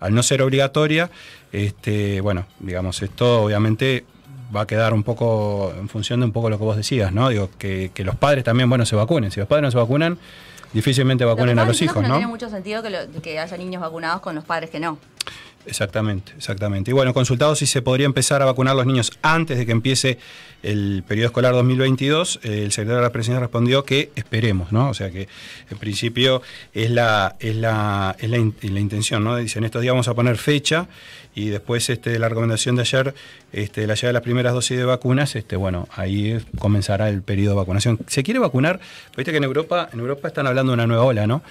al 0.00 0.14
no 0.14 0.22
ser 0.22 0.42
obligatoria, 0.42 1.10
este, 1.52 2.20
bueno, 2.22 2.46
digamos, 2.60 3.02
esto 3.02 3.42
obviamente 3.42 4.06
va 4.54 4.62
a 4.62 4.66
quedar 4.66 4.92
un 4.94 5.02
poco 5.02 5.72
en 5.78 5.88
función 5.88 6.20
de 6.20 6.26
un 6.26 6.32
poco 6.32 6.50
lo 6.50 6.58
que 6.58 6.64
vos 6.64 6.76
decías, 6.76 7.12
¿no? 7.12 7.28
Digo, 7.28 7.48
que, 7.58 7.90
que 7.94 8.04
los 8.04 8.16
padres 8.16 8.44
también, 8.44 8.68
bueno, 8.68 8.84
se 8.86 8.96
vacunen. 8.96 9.30
Si 9.30 9.40
los 9.40 9.48
padres 9.48 9.62
no 9.64 9.70
se 9.70 9.76
vacunan, 9.78 10.18
difícilmente 10.72 11.24
Lo 11.24 11.30
que 11.30 11.34
vacunen 11.36 11.58
a 11.58 11.64
los 11.64 11.80
hijos, 11.82 11.96
que 11.96 12.02
no 12.02 12.08
¿no? 12.08 12.14
tiene 12.16 12.26
mucho 12.28 12.48
sentido 12.50 12.82
que, 12.82 12.90
lo- 12.90 13.22
que 13.22 13.38
haya 13.38 13.56
niños 13.56 13.80
vacunados 13.82 14.20
con 14.20 14.34
los 14.34 14.44
padres 14.44 14.70
que 14.70 14.80
no. 14.80 14.98
Exactamente, 15.64 16.32
exactamente. 16.36 16.90
Y 16.90 16.94
bueno, 16.94 17.14
consultado 17.14 17.54
si 17.54 17.66
se 17.66 17.82
podría 17.82 18.06
empezar 18.06 18.42
a 18.42 18.46
vacunar 18.46 18.72
a 18.72 18.74
los 18.74 18.86
niños 18.86 19.12
antes 19.22 19.56
de 19.58 19.64
que 19.64 19.70
empiece 19.70 20.18
el 20.64 21.04
periodo 21.06 21.26
escolar 21.26 21.52
2022, 21.54 22.40
eh, 22.42 22.62
el 22.64 22.72
secretario 22.72 22.96
de 22.96 23.02
la 23.02 23.12
presidencia 23.12 23.40
respondió 23.40 23.84
que 23.84 24.10
esperemos, 24.16 24.72
¿no? 24.72 24.88
O 24.90 24.94
sea 24.94 25.10
que 25.10 25.28
en 25.70 25.78
principio 25.78 26.42
es 26.74 26.90
la, 26.90 27.36
es 27.38 27.54
la, 27.54 28.16
es 28.18 28.28
la, 28.28 28.38
in- 28.38 28.54
la 28.60 28.80
intención, 28.80 29.22
¿no? 29.22 29.36
Dicen, 29.36 29.62
estos 29.62 29.82
días 29.82 29.92
vamos 29.92 30.08
a 30.08 30.14
poner 30.14 30.36
fecha 30.36 30.88
y 31.34 31.48
después 31.50 31.88
este, 31.90 32.18
la 32.18 32.28
recomendación 32.28 32.74
de 32.74 32.82
ayer, 32.82 33.14
este, 33.52 33.86
la 33.86 33.94
llegada 33.94 34.08
de 34.08 34.12
las 34.14 34.22
primeras 34.22 34.52
dosis 34.54 34.76
de 34.76 34.84
vacunas, 34.84 35.36
este, 35.36 35.54
bueno, 35.54 35.88
ahí 35.92 36.44
comenzará 36.58 37.08
el 37.08 37.22
periodo 37.22 37.50
de 37.54 37.56
vacunación. 37.58 38.00
¿Se 38.08 38.24
quiere 38.24 38.40
vacunar? 38.40 38.80
Viste 39.16 39.30
que 39.30 39.38
en 39.38 39.44
Europa, 39.44 39.88
en 39.92 40.00
Europa 40.00 40.26
están 40.26 40.48
hablando 40.48 40.72
de 40.72 40.74
una 40.74 40.86
nueva 40.88 41.04
ola, 41.04 41.26
¿no? 41.28 41.42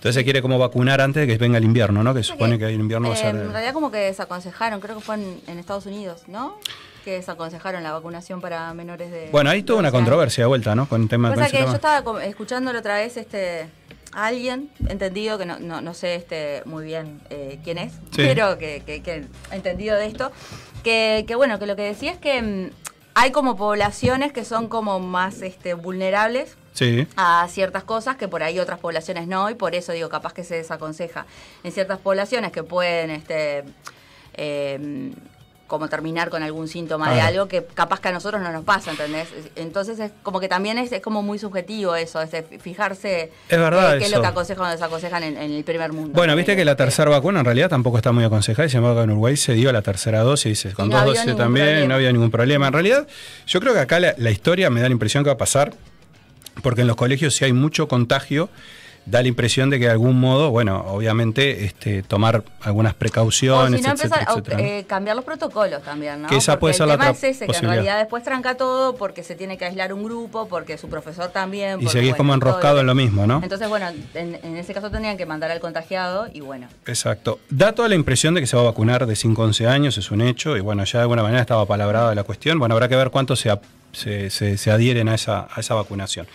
Entonces 0.00 0.14
se 0.14 0.24
quiere 0.24 0.40
como 0.40 0.58
vacunar 0.58 1.02
antes 1.02 1.26
de 1.26 1.30
que 1.30 1.36
venga 1.38 1.58
el 1.58 1.64
invierno, 1.64 2.02
¿no? 2.02 2.14
Que 2.14 2.22
supone 2.22 2.58
que 2.58 2.64
el 2.64 2.80
invierno 2.80 3.08
va 3.10 3.14
a 3.14 3.18
Eh, 3.18 3.20
ser... 3.20 3.36
En 3.36 3.52
realidad 3.52 3.74
como 3.74 3.90
que 3.90 3.98
desaconsejaron, 3.98 4.80
creo 4.80 4.96
que 4.96 5.02
fue 5.04 5.16
en, 5.16 5.40
en 5.46 5.58
Estados 5.58 5.84
Unidos, 5.84 6.22
¿no? 6.26 6.56
Que 7.04 7.12
desaconsejaron 7.12 7.82
la 7.82 7.92
vacunación 7.92 8.40
para 8.40 8.72
menores 8.72 9.10
de... 9.10 9.28
Bueno, 9.30 9.50
hay 9.50 9.62
toda 9.62 9.78
una 9.80 9.88
12 9.90 9.96
años. 9.98 10.04
controversia 10.06 10.44
de 10.44 10.48
vuelta, 10.48 10.74
¿no? 10.74 10.88
Con 10.88 11.02
el 11.02 11.08
tema, 11.10 11.28
Pasa 11.34 11.46
que 11.50 11.58
tema. 11.58 11.66
yo 11.66 11.74
estaba 11.74 12.24
escuchándolo 12.24 12.78
otra 12.78 12.94
vez 12.96 13.18
este 13.18 13.68
a 14.12 14.26
alguien 14.26 14.70
entendido 14.88 15.36
que 15.38 15.44
no, 15.46 15.58
no, 15.60 15.82
no 15.82 15.92
sé 15.94 16.14
este 16.14 16.62
muy 16.64 16.84
bien 16.84 17.20
eh, 17.30 17.58
quién 17.62 17.76
es, 17.78 17.92
Sí. 17.92 18.00
pero 18.26 18.56
que, 18.58 18.82
que, 18.86 19.02
que 19.02 19.26
entendido 19.52 19.96
de 19.96 20.06
esto, 20.06 20.32
que, 20.82 21.24
que 21.28 21.34
bueno, 21.36 21.58
que 21.58 21.66
lo 21.66 21.76
que 21.76 21.82
decía 21.82 22.10
es 22.12 22.18
que 22.18 22.40
mm, 22.42 22.70
hay 23.14 23.30
como 23.32 23.56
poblaciones 23.56 24.32
que 24.32 24.44
son 24.46 24.68
como 24.68 24.98
más 24.98 25.42
este 25.42 25.74
vulnerables 25.74 26.56
Sí. 26.80 27.06
a 27.16 27.46
ciertas 27.48 27.84
cosas 27.84 28.16
que 28.16 28.26
por 28.26 28.42
ahí 28.42 28.58
otras 28.58 28.78
poblaciones 28.80 29.26
no 29.28 29.50
y 29.50 29.54
por 29.54 29.74
eso 29.74 29.92
digo 29.92 30.08
capaz 30.08 30.32
que 30.32 30.44
se 30.44 30.54
desaconseja 30.56 31.26
en 31.62 31.72
ciertas 31.72 31.98
poblaciones 31.98 32.50
que 32.52 32.62
pueden 32.62 33.10
este 33.10 33.64
eh, 34.34 35.12
como 35.66 35.88
terminar 35.88 36.30
con 36.30 36.42
algún 36.42 36.66
síntoma 36.66 37.10
de 37.10 37.14
Claro. 37.14 37.28
algo 37.28 37.46
que 37.48 37.64
capaz 37.64 38.00
que 38.00 38.08
a 38.08 38.12
nosotros 38.12 38.42
no 38.42 38.50
nos 38.50 38.64
pasa, 38.64 38.90
¿entendés? 38.90 39.28
Entonces 39.54 40.00
es 40.00 40.10
como 40.24 40.40
que 40.40 40.48
también 40.48 40.78
es, 40.78 40.90
es 40.90 41.00
como 41.00 41.22
muy 41.22 41.38
subjetivo 41.38 41.94
eso, 41.94 42.20
es 42.20 42.32
de 42.32 42.42
fijarse 42.42 43.30
Es 43.48 43.58
verdad 43.58 43.94
eh, 43.94 43.98
qué 44.00 44.06
es 44.06 44.10
lo 44.10 44.20
que 44.20 44.26
aconsejan 44.26 44.66
o 44.66 44.70
desaconsejan 44.72 45.22
en, 45.22 45.36
en 45.36 45.52
el 45.52 45.62
primer 45.62 45.92
mundo. 45.92 46.10
Bueno, 46.12 46.34
viste 46.34 46.56
que 46.56 46.64
la 46.64 46.72
Este, 46.72 46.82
tercera 46.86 47.10
vacuna 47.10 47.38
en 47.38 47.44
realidad 47.44 47.68
tampoco 47.68 47.98
está 47.98 48.10
muy 48.10 48.24
aconsejada, 48.24 48.66
y 48.66 48.70
sin 48.70 48.78
embargo 48.78 49.02
en 49.02 49.10
Uruguay 49.10 49.36
se 49.36 49.52
dio 49.52 49.70
la 49.70 49.82
tercera 49.82 50.22
dosis, 50.22 50.66
con 50.74 50.88
no 50.88 50.96
dos 50.96 51.14
dosis 51.14 51.36
también, 51.36 51.66
problema. 51.66 51.88
no 51.88 51.94
había 51.94 52.10
ningún 52.12 52.32
problema. 52.32 52.66
En 52.66 52.72
realidad, 52.72 53.06
yo 53.46 53.60
creo 53.60 53.72
que 53.72 53.78
acá 53.78 54.00
la, 54.00 54.14
la 54.18 54.30
historia 54.32 54.70
me 54.70 54.80
da 54.80 54.88
la 54.88 54.92
impresión 54.92 55.22
que 55.22 55.28
va 55.28 55.34
a 55.34 55.38
pasar, 55.38 55.72
porque 56.62 56.82
en 56.82 56.86
los 56.86 56.96
colegios 56.96 57.34
si 57.34 57.44
hay 57.44 57.52
mucho 57.52 57.88
contagio, 57.88 58.50
da 59.06 59.22
la 59.22 59.28
impresión 59.28 59.70
de 59.70 59.78
que 59.78 59.86
de 59.86 59.90
algún 59.90 60.18
modo, 60.20 60.50
bueno, 60.50 60.84
obviamente 60.88 61.64
este, 61.64 62.02
tomar 62.02 62.44
algunas 62.60 62.94
O 62.94 62.96
precauciones, 62.98 63.80
si 63.80 63.86
no, 63.86 63.92
etcétera, 63.92 64.20
empezar 64.20 64.28
a 64.28 64.32
etcétera, 64.32 64.56
¿no? 64.58 64.62
eh, 64.62 64.84
cambiar 64.86 65.16
los 65.16 65.24
protocolos 65.24 65.82
también, 65.82 66.22
¿no? 66.22 66.28
Que 66.28 66.36
esa 66.36 66.52
Porque 66.52 66.60
puede 66.60 66.74
ser 66.74 66.82
el 66.84 66.88
la 66.88 66.94
tema 66.94 67.10
otra 67.10 67.28
es 67.28 67.36
ese, 67.36 67.46
que 67.46 67.56
en 67.56 67.64
realidad 67.64 67.98
después 67.98 68.22
tranca 68.22 68.56
todo 68.56 68.94
porque 68.96 69.22
se 69.22 69.34
tiene 69.34 69.58
que 69.58 69.64
aislar 69.64 69.92
un 69.92 70.04
grupo, 70.04 70.48
porque 70.48 70.78
su 70.78 70.88
profesor 70.88 71.30
también. 71.30 71.80
Y 71.80 71.88
seguís 71.88 72.10
bueno, 72.10 72.16
como 72.16 72.34
enroscado 72.34 72.80
en 72.80 72.86
lo 72.86 72.94
mismo, 72.94 73.26
¿no? 73.26 73.40
Entonces, 73.42 73.68
bueno, 73.68 73.88
en, 74.14 74.38
en 74.42 74.56
ese 74.56 74.74
caso 74.74 74.90
tendrían 74.90 75.16
que 75.16 75.26
mandar 75.26 75.50
al 75.50 75.60
contagiado 75.60 76.28
y 76.32 76.40
bueno. 76.40 76.68
Exacto. 76.86 77.40
Da 77.48 77.72
toda 77.72 77.88
la 77.88 77.94
impresión 77.94 78.34
de 78.34 78.40
que 78.40 78.46
se 78.46 78.56
va 78.56 78.62
a 78.62 78.66
vacunar 78.66 79.06
de 79.06 79.16
5 79.16 79.42
a 79.42 79.44
11 79.46 79.66
años, 79.66 79.98
es 79.98 80.10
un 80.10 80.20
hecho, 80.20 80.56
y 80.56 80.60
bueno, 80.60 80.84
ya 80.84 80.98
de 80.98 81.02
alguna 81.02 81.22
manera 81.22 81.40
estaba 81.40 81.66
palabrada 81.66 82.14
la 82.14 82.24
cuestión. 82.24 82.58
Bueno, 82.58 82.74
habrá 82.74 82.88
que 82.88 82.96
ver 82.96 83.10
cuántos 83.10 83.40
se, 83.40 83.50
se, 83.92 84.30
se- 84.30 84.56
adhieren 84.70 85.08
a 85.08 85.14
esa, 85.14 85.48
a 85.50 85.60
esa 85.60 85.74
vacunación. 85.74 86.26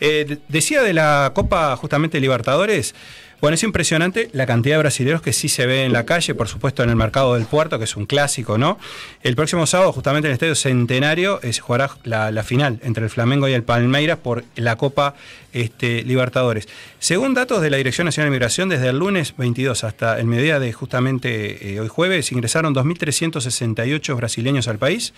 Eh, 0.00 0.24
de- 0.28 0.38
decía 0.48 0.82
de 0.82 0.92
la 0.92 1.32
Copa 1.34 1.76
justamente 1.76 2.20
Libertadores. 2.20 2.94
Bueno, 3.42 3.56
es 3.56 3.64
impresionante 3.64 4.28
la 4.32 4.46
cantidad 4.46 4.76
de 4.76 4.78
brasileños 4.78 5.20
que 5.20 5.32
sí 5.32 5.48
se 5.48 5.66
ve 5.66 5.84
en 5.84 5.92
la 5.92 6.06
calle, 6.06 6.32
por 6.32 6.46
supuesto 6.46 6.84
en 6.84 6.90
el 6.90 6.94
mercado 6.94 7.34
del 7.34 7.44
puerto, 7.44 7.76
que 7.76 7.86
es 7.86 7.96
un 7.96 8.06
clásico, 8.06 8.56
¿no? 8.56 8.78
El 9.24 9.34
próximo 9.34 9.66
sábado, 9.66 9.92
justamente 9.92 10.28
en 10.28 10.30
el 10.30 10.34
Estadio 10.34 10.54
Centenario, 10.54 11.40
eh, 11.42 11.52
se 11.52 11.60
jugará 11.60 11.90
la, 12.04 12.30
la 12.30 12.44
final 12.44 12.78
entre 12.84 13.02
el 13.02 13.10
Flamengo 13.10 13.48
y 13.48 13.52
el 13.52 13.64
Palmeiras 13.64 14.18
por 14.18 14.44
la 14.54 14.76
Copa 14.76 15.16
este, 15.52 16.04
Libertadores. 16.04 16.68
Según 17.00 17.34
datos 17.34 17.60
de 17.62 17.70
la 17.70 17.78
Dirección 17.78 18.04
Nacional 18.04 18.30
de 18.30 18.36
Migración, 18.36 18.68
desde 18.68 18.90
el 18.90 18.98
lunes 19.00 19.34
22 19.36 19.82
hasta 19.82 20.20
el 20.20 20.26
mediodía 20.26 20.60
de 20.60 20.72
justamente 20.72 21.74
eh, 21.74 21.80
hoy 21.80 21.88
jueves, 21.88 22.30
ingresaron 22.30 22.72
2.368 22.76 24.16
brasileños 24.16 24.68
al 24.68 24.78
país 24.78 25.14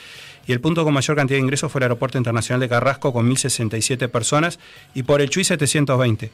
y 0.46 0.52
el 0.52 0.60
punto 0.60 0.82
con 0.84 0.94
mayor 0.94 1.14
cantidad 1.14 1.36
de 1.36 1.42
ingresos 1.42 1.70
fue 1.70 1.80
el 1.80 1.84
Aeropuerto 1.84 2.16
Internacional 2.16 2.60
de 2.60 2.70
Carrasco 2.70 3.12
con 3.12 3.30
1.067 3.30 4.08
personas 4.08 4.58
y 4.94 5.02
por 5.02 5.20
el 5.20 5.28
Chuy 5.28 5.44
720. 5.44 6.30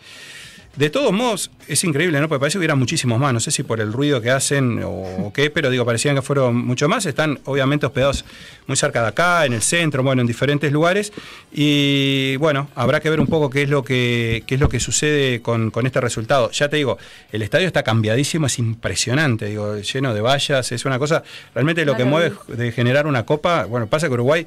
De 0.77 0.89
todos 0.89 1.13
modos, 1.13 1.51
es 1.67 1.83
increíble, 1.83 2.21
¿no? 2.21 2.29
Porque 2.29 2.41
parece 2.41 2.55
que 2.55 2.59
hubiera 2.59 2.77
muchísimos 2.77 3.19
más. 3.19 3.33
No 3.33 3.41
sé 3.41 3.51
si 3.51 3.65
por 3.65 3.81
el 3.81 3.93
ruido 3.93 4.21
que 4.21 4.31
hacen 4.31 4.81
o 4.85 5.33
qué, 5.35 5.51
pero 5.51 5.69
digo, 5.69 5.85
parecían 5.85 6.15
que 6.15 6.23
fueron 6.23 6.57
mucho 6.57 6.89
más. 6.89 7.07
Están 7.07 7.41
obviamente 7.45 7.87
hospedados 7.87 8.25
muy 8.69 8.77
cerca 8.77 9.03
de 9.03 9.09
acá, 9.09 9.45
en 9.47 9.53
el 9.53 9.63
centro, 9.63 10.05
bueno, 10.05 10.21
en 10.21 10.29
diferentes 10.29 10.71
lugares. 10.71 11.13
Y 11.53 12.37
bueno, 12.37 12.69
habrá 12.77 13.01
que 13.01 13.11
ver 13.11 13.19
un 13.19 13.27
poco 13.27 13.51
qué 13.51 13.63
es 13.63 13.69
lo 13.69 13.83
que, 13.83 14.45
qué 14.47 14.55
es 14.55 14.61
lo 14.61 14.69
que 14.69 14.79
sucede 14.79 15.43
con, 15.43 15.73
con 15.73 15.87
este 15.87 16.01
resultado. 16.01 16.53
Ya 16.53 16.69
te 16.69 16.77
digo, 16.77 16.99
el 17.33 17.43
estadio 17.43 17.67
está 17.67 17.83
cambiadísimo, 17.83 18.47
es 18.47 18.59
impresionante, 18.61 19.47
digo, 19.47 19.77
lleno 19.79 20.15
de 20.15 20.21
vallas, 20.21 20.71
es 20.71 20.85
una 20.85 21.01
cosa. 21.01 21.25
Realmente 21.53 21.85
lo 21.85 21.97
que 21.97 22.05
mueve 22.05 22.33
de 22.47 22.71
generar 22.71 23.09
una 23.09 23.27
copa, 23.27 23.65
bueno, 23.65 23.89
pasa 23.89 24.07
que 24.07 24.15
Uruguay 24.15 24.47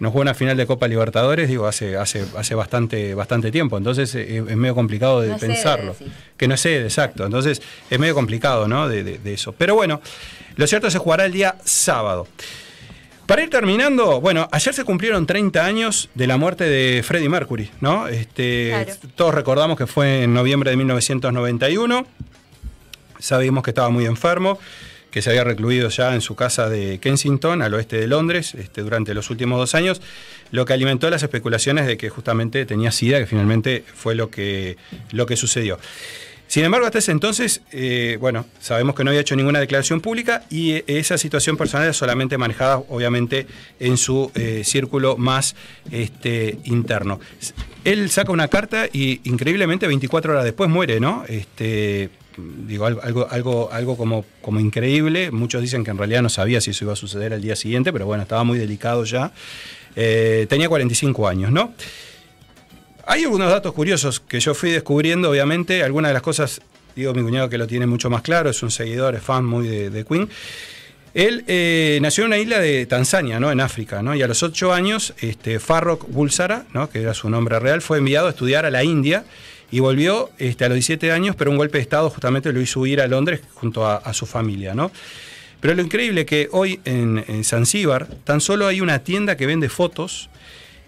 no 0.00 0.10
juega 0.10 0.22
una 0.22 0.34
final 0.34 0.56
de 0.56 0.66
Copa 0.66 0.88
Libertadores, 0.88 1.48
digo, 1.48 1.66
hace, 1.66 1.96
hace, 1.96 2.24
hace 2.36 2.54
bastante, 2.54 3.14
bastante 3.14 3.52
tiempo, 3.52 3.78
entonces 3.78 4.14
eh, 4.16 4.38
es 4.38 4.56
medio 4.56 4.74
complicado 4.74 5.20
de 5.20 5.28
No 5.28 5.34
es 5.34 5.40
sede, 5.40 5.52
pensarlo. 5.54 5.96
que 6.36 6.48
no 6.48 6.56
sede, 6.56 6.84
exacto. 6.84 7.24
Entonces 7.24 7.62
es 7.88 7.98
medio 8.00 8.14
complicado, 8.14 8.66
¿no? 8.66 8.88
De, 8.88 9.04
de- 9.04 9.18
de 9.18 9.34
eso. 9.34 9.52
Pero 9.52 9.74
bueno, 9.76 10.00
lo 10.56 10.66
cierto 10.66 10.88
es 10.88 10.92
que 10.94 10.98
se 10.98 11.02
jugará 11.04 11.26
el 11.26 11.32
día 11.32 11.54
sábado. 11.64 12.26
Para 13.26 13.42
ir 13.44 13.50
terminando, 13.50 14.20
bueno, 14.20 14.48
ayer 14.50 14.74
se 14.74 14.82
cumplieron 14.84 15.24
30 15.24 15.64
años 15.64 16.08
de 16.16 16.26
la 16.26 16.36
muerte 16.36 16.64
de 16.64 17.02
Freddie 17.04 17.28
Mercury, 17.28 17.70
¿no? 17.80 18.08
Este, 18.08 18.70
Claro. 18.70 18.92
Todos 19.14 19.34
recordamos 19.36 19.78
que 19.78 19.86
fue 19.86 20.24
en 20.24 20.34
noviembre 20.34 20.70
de 20.72 20.76
1991. 20.78 22.06
Sabíamos 23.18 23.62
que 23.62 23.70
estaba 23.70 23.90
muy 23.90 24.06
enfermo, 24.06 24.58
que 25.10 25.22
se 25.22 25.30
había 25.30 25.44
recluido 25.44 25.88
ya 25.88 26.14
en 26.14 26.20
su 26.20 26.34
casa 26.34 26.68
de 26.68 26.98
Kensington, 26.98 27.62
al 27.62 27.74
oeste 27.74 27.98
de 27.98 28.06
Londres, 28.06 28.54
este, 28.54 28.82
durante 28.82 29.14
los 29.14 29.30
últimos 29.30 29.58
dos 29.58 29.74
años, 29.74 30.00
lo 30.50 30.64
que 30.64 30.72
alimentó 30.72 31.10
las 31.10 31.22
especulaciones 31.22 31.86
de 31.86 31.96
que 31.96 32.08
justamente 32.08 32.66
tenía 32.66 32.90
SIDA, 32.90 33.18
que 33.18 33.26
finalmente 33.26 33.84
fue 33.94 34.14
lo 34.14 34.30
que, 34.30 34.76
lo 35.12 35.26
que 35.26 35.36
sucedió. 35.36 35.78
Sin 36.50 36.64
embargo, 36.64 36.84
hasta 36.84 36.98
ese 36.98 37.12
entonces, 37.12 37.62
eh, 37.70 38.18
bueno, 38.18 38.44
sabemos 38.58 38.96
que 38.96 39.04
no 39.04 39.10
había 39.10 39.20
hecho 39.20 39.36
ninguna 39.36 39.60
declaración 39.60 40.00
pública 40.00 40.42
y 40.50 40.72
eh, 40.72 40.84
esa 40.88 41.16
situación 41.16 41.56
personal 41.56 41.84
era 41.84 41.92
solamente 41.92 42.38
manejada, 42.38 42.82
obviamente, 42.88 43.46
en 43.78 43.96
su 43.96 44.32
eh, 44.34 44.62
círculo 44.64 45.16
más 45.16 45.54
este, 45.92 46.58
interno. 46.64 47.20
Él 47.84 48.10
saca 48.10 48.32
una 48.32 48.48
carta 48.48 48.88
y 48.92 49.20
increíblemente 49.22 49.86
24 49.86 50.32
horas 50.32 50.44
después 50.44 50.68
muere, 50.68 50.98
¿no? 50.98 51.24
Este, 51.28 52.10
digo, 52.66 52.86
algo, 52.86 53.26
algo, 53.30 53.70
algo, 53.72 53.96
como, 53.96 54.24
como 54.42 54.60
increíble. 54.60 55.30
Muchos 55.30 55.62
dicen 55.62 55.84
que 55.84 55.90
en 55.90 55.98
realidad 55.98 56.22
no 56.22 56.28
sabía 56.28 56.60
si 56.60 56.70
eso 56.70 56.84
iba 56.84 56.92
a 56.92 56.96
suceder 56.96 57.32
al 57.32 57.42
día 57.42 57.56
siguiente, 57.56 57.92
pero 57.92 58.06
bueno, 58.06 58.22
estaba 58.22 58.44
muy 58.44 58.58
delicado 58.58 59.04
ya. 59.04 59.32
Eh, 59.96 60.46
tenía 60.48 60.68
45 60.68 61.28
años, 61.28 61.50
¿no? 61.50 61.74
Hay 63.06 63.24
algunos 63.24 63.50
datos 63.50 63.72
curiosos 63.72 64.20
que 64.20 64.40
yo 64.40 64.54
fui 64.54 64.70
descubriendo, 64.70 65.30
obviamente. 65.30 65.82
Algunas 65.82 66.10
de 66.10 66.14
las 66.14 66.22
cosas, 66.22 66.60
digo, 66.94 67.12
mi 67.14 67.22
cuñado 67.22 67.48
que 67.48 67.58
lo 67.58 67.66
tiene 67.66 67.86
mucho 67.86 68.10
más 68.10 68.22
claro, 68.22 68.50
es 68.50 68.62
un 68.62 68.70
seguidor, 68.70 69.14
es 69.14 69.22
fan 69.22 69.44
muy 69.44 69.66
de, 69.66 69.90
de 69.90 70.04
Queen. 70.04 70.28
Él 71.12 71.44
eh, 71.48 71.98
nació 72.02 72.24
en 72.24 72.28
una 72.28 72.38
isla 72.38 72.60
de 72.60 72.86
Tanzania, 72.86 73.40
¿no? 73.40 73.50
en 73.50 73.60
África, 73.60 74.00
¿no? 74.00 74.14
y 74.14 74.22
a 74.22 74.28
los 74.28 74.42
ocho 74.44 74.72
años, 74.72 75.12
este, 75.20 75.58
Farrokh 75.58 76.06
Bulsara, 76.08 76.66
¿no? 76.72 76.88
que 76.88 77.00
era 77.00 77.14
su 77.14 77.28
nombre 77.28 77.58
real, 77.58 77.82
fue 77.82 77.98
enviado 77.98 78.28
a 78.28 78.30
estudiar 78.30 78.64
a 78.64 78.70
la 78.70 78.84
India 78.84 79.24
y 79.70 79.80
volvió 79.80 80.30
este, 80.38 80.64
a 80.64 80.68
los 80.68 80.76
17 80.76 81.12
años, 81.12 81.36
pero 81.36 81.50
un 81.50 81.56
golpe 81.56 81.78
de 81.78 81.82
Estado 81.82 82.10
justamente 82.10 82.52
lo 82.52 82.60
hizo 82.60 82.80
huir 82.80 83.00
a 83.00 83.06
Londres 83.06 83.40
junto 83.54 83.86
a, 83.86 84.12
su 84.12 84.26
familia. 84.26 84.74
¿no? 84.74 84.90
Pero 85.60 85.74
lo 85.74 85.82
increíble 85.82 86.26
que 86.26 86.48
hoy 86.52 86.80
en, 86.84 87.24
en 87.28 87.44
Zanzíbar 87.44 88.08
tan 88.24 88.40
solo 88.40 88.66
hay 88.66 88.80
una 88.80 89.00
tienda 89.00 89.36
que 89.36 89.46
vende 89.46 89.68
fotos 89.68 90.28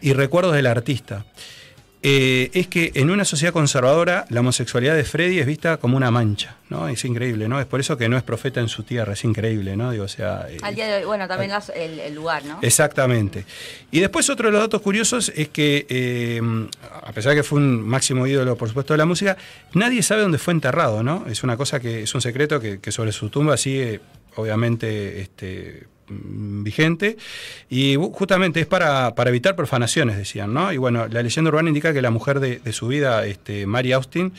y 0.00 0.12
recuerdos 0.12 0.54
del 0.54 0.66
artista. 0.66 1.24
Eh, 2.04 2.50
es 2.54 2.66
que 2.66 2.90
en 2.96 3.10
una 3.10 3.24
sociedad 3.24 3.52
conservadora 3.52 4.24
la 4.28 4.40
homosexualidad 4.40 4.96
de 4.96 5.04
Freddy 5.04 5.38
es 5.38 5.46
vista 5.46 5.76
como 5.76 5.96
una 5.96 6.10
mancha, 6.10 6.56
¿no? 6.68 6.88
Es 6.88 7.04
increíble, 7.04 7.48
¿no? 7.48 7.60
Es 7.60 7.66
por 7.66 7.78
eso 7.78 7.96
que 7.96 8.08
no 8.08 8.16
es 8.16 8.24
profeta 8.24 8.58
en 8.58 8.66
su 8.68 8.82
tierra, 8.82 9.12
es 9.12 9.22
increíble, 9.22 9.76
¿no? 9.76 9.92
Digo, 9.92 10.04
o 10.04 10.08
sea, 10.08 10.46
eh, 10.50 10.56
Al 10.62 10.74
día 10.74 10.88
de 10.88 10.96
hoy, 10.96 11.04
bueno, 11.04 11.28
también 11.28 11.52
las- 11.52 11.68
el, 11.68 12.00
el 12.00 12.12
lugar, 12.14 12.44
¿no? 12.44 12.58
Exactamente. 12.60 13.44
Y 13.92 14.00
después 14.00 14.28
otro 14.30 14.48
de 14.48 14.52
los 14.52 14.60
datos 14.62 14.82
curiosos 14.82 15.32
es 15.36 15.48
que, 15.50 15.86
eh, 15.88 16.40
a 17.04 17.12
pesar 17.12 17.30
de 17.30 17.36
que 17.36 17.42
fue 17.44 17.60
un 17.60 17.80
máximo 17.82 18.26
ídolo, 18.26 18.56
por 18.56 18.66
supuesto, 18.66 18.94
de 18.94 18.98
la 18.98 19.06
música, 19.06 19.36
nadie 19.74 20.02
sabe 20.02 20.22
dónde 20.22 20.38
fue 20.38 20.54
enterrado, 20.54 21.04
¿no? 21.04 21.26
Es 21.28 21.44
una 21.44 21.56
cosa 21.56 21.78
que 21.78 22.02
es 22.02 22.14
un 22.16 22.20
secreto 22.20 22.58
que, 22.58 22.80
que 22.80 22.90
sobre 22.90 23.12
su 23.12 23.28
tumba 23.28 23.56
sigue, 23.56 24.00
obviamente, 24.34 25.20
este, 25.20 25.86
vigente. 26.62 27.16
Y 27.68 27.96
bu- 27.96 28.12
justamente 28.12 28.60
es 28.60 28.66
para, 28.66 29.14
para 29.14 29.30
evitar 29.30 29.56
profanaciones, 29.56 30.16
decían, 30.16 30.52
¿no? 30.52 30.72
Y 30.72 30.76
bueno, 30.76 31.06
la 31.08 31.22
leyenda 31.22 31.48
urbana 31.50 31.68
indica 31.68 31.92
que 31.92 32.02
la 32.02 32.10
mujer 32.10 32.40
de, 32.40 32.58
de 32.58 32.72
su 32.72 32.88
vida, 32.88 33.26
este, 33.26 33.66
Mary 33.66 33.92
Austin, 33.92 34.32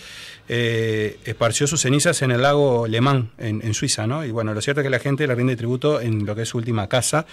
eh, 0.50 1.18
esparció 1.26 1.68
sus 1.68 1.82
cenizas 1.82 2.22
en 2.22 2.32
el 2.32 2.42
lago 2.42 2.88
Le 2.88 3.02
Mans, 3.02 3.28
en, 3.38 3.62
en 3.64 3.74
Suiza, 3.74 4.08
¿no? 4.08 4.26
Y 4.26 4.32
bueno, 4.32 4.54
lo 4.54 4.62
cierto 4.62 4.82
es 4.82 4.86
que 4.86 4.90
la 4.90 5.00
gente 5.00 5.26
le 5.28 5.36
rinde 5.36 5.56
tributo 5.56 6.02
en 6.02 6.26
lo 6.26 6.36
que 6.36 6.44
es 6.44 6.50
su 6.50 6.58
última 6.58 6.88
casa, 6.88 7.26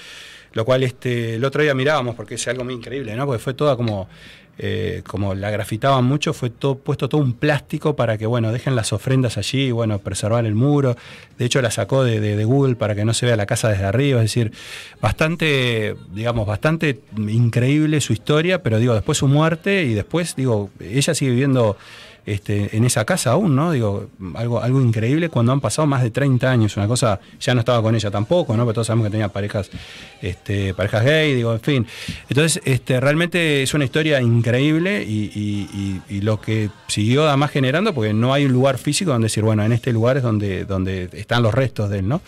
lo 0.52 0.64
cual 0.64 0.82
este, 0.82 1.34
el 1.36 1.44
otro 1.44 1.62
día 1.62 1.74
mirábamos, 1.74 2.16
porque 2.16 2.34
es 2.34 2.48
algo 2.48 2.64
muy 2.64 2.74
increíble, 2.74 3.14
¿no? 3.14 3.26
Porque 3.26 3.38
fue 3.42 3.54
toda 3.54 3.76
como, 3.76 4.08
eh, 4.58 5.02
como 5.06 5.34
la 5.34 5.50
grafitaban 5.50 6.04
mucho, 6.04 6.32
fue 6.34 6.50
todo, 6.50 6.76
puesto 6.76 7.08
todo 7.08 7.20
un 7.20 7.32
plástico 7.32 7.96
para 7.96 8.18
que, 8.18 8.26
bueno, 8.26 8.52
dejen 8.52 8.76
las 8.76 8.92
ofrendas 8.92 9.38
allí 9.38 9.70
bueno, 9.70 9.98
preservar 10.00 10.44
el 10.46 10.54
muro. 10.54 10.96
De 11.38 11.46
hecho, 11.46 11.62
la 11.62 11.70
sacó 11.70 12.04
de, 12.04 12.20
de- 12.20 12.36
de 12.36 12.44
Google 12.44 12.76
para 12.76 12.94
que 12.94 13.04
no 13.04 13.14
se 13.14 13.24
vea 13.26 13.36
la 13.36 13.46
casa 13.46 13.68
desde 13.70 13.84
arriba, 13.84 14.18
es 14.20 14.24
decir, 14.24 14.52
bastante, 15.00 15.96
digamos, 16.12 16.46
bastante 16.46 17.00
increíble 17.16 18.00
su 18.00 18.12
historia, 18.12 18.62
pero 18.62 18.78
digo, 18.78 18.94
después 18.94 19.18
su 19.18 19.28
muerte 19.28 19.84
y 19.84 19.94
después, 19.94 20.36
digo, 20.36 20.70
ella 20.80 21.14
sigue 21.14 21.30
viviendo 21.30 21.76
este, 22.26 22.76
en 22.76 22.84
esa 22.84 23.04
casa 23.04 23.32
aún, 23.32 23.56
¿no? 23.56 23.72
Digo, 23.72 24.08
algo, 24.34 24.60
algo 24.62 24.80
increíble 24.80 25.28
cuando 25.28 25.52
han 25.52 25.60
pasado 25.60 25.86
más 25.86 26.02
de 26.02 26.10
30 26.10 26.50
años, 26.50 26.76
una 26.76 26.86
cosa, 26.86 27.20
ya 27.40 27.54
no 27.54 27.60
estaba 27.60 27.82
con 27.82 27.94
ella 27.94 28.10
tampoco, 28.10 28.56
¿no? 28.56 28.64
Pero 28.64 28.74
todos 28.74 28.86
sabemos 28.86 29.06
que 29.06 29.10
tenía 29.12 29.28
parejas, 29.28 29.70
este, 30.22 30.74
parejas 30.74 31.04
gay, 31.04 31.34
digo, 31.34 31.52
en 31.54 31.60
fin. 31.60 31.86
Entonces, 32.28 32.60
este, 32.64 33.00
realmente 33.00 33.62
es 33.62 33.74
una 33.74 33.84
historia 33.84 34.20
increíble 34.20 35.02
y, 35.02 35.30
y- 35.34 36.00
y- 36.08 36.16
y 36.16 36.20
lo 36.20 36.40
que 36.40 36.70
siguió 36.88 37.26
además 37.28 37.50
generando, 37.50 37.94
porque 37.94 38.12
no 38.12 38.32
hay 38.34 38.44
un 38.44 38.52
lugar 38.52 38.78
físico 38.78 39.10
donde 39.12 39.26
decir, 39.26 39.42
bueno, 39.44 39.64
en 39.64 39.72
este 39.72 39.92
lugar 39.92 40.16
es 40.16 40.22
donde, 40.22 40.64
donde 40.64 41.08
están 41.12 41.42
los 41.42 41.54
restos 41.54 41.90
de 41.90 42.00
él, 42.00 42.08
¿no? 42.08 42.20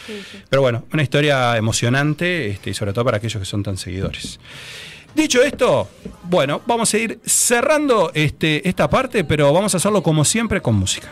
Pero 0.48 0.62
bueno, 0.62 0.84
una 0.92 1.02
historia 1.02 1.56
emocionante 1.56 2.48
este, 2.50 2.70
y 2.70 2.74
sobre 2.74 2.92
todo 2.92 3.04
para 3.04 3.18
aquellos 3.18 3.38
que 3.40 3.46
son 3.46 3.62
tan 3.62 3.76
seguidores. 3.76 4.38
Dicho 5.14 5.42
esto, 5.42 5.88
bueno, 6.24 6.62
vamos 6.66 6.92
a 6.94 6.98
ir 6.98 7.20
cerrando 7.24 8.10
este, 8.14 8.66
esta 8.68 8.88
parte, 8.88 9.24
pero 9.24 9.52
vamos 9.52 9.74
a 9.74 9.76
hacerlo 9.76 10.02
como 10.02 10.24
siempre 10.24 10.60
con 10.60 10.74
música. 10.76 11.08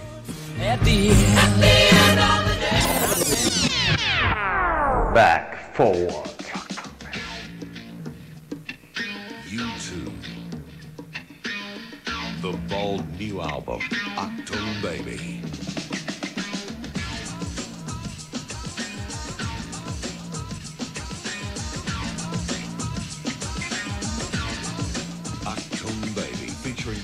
Back, 5.15 5.75
forward. 5.75 6.31
U2. 9.51 10.13
The 12.41 12.53
bold 12.69 13.05
new 13.19 13.43
album, 13.43 13.81
Baby. 14.83 15.40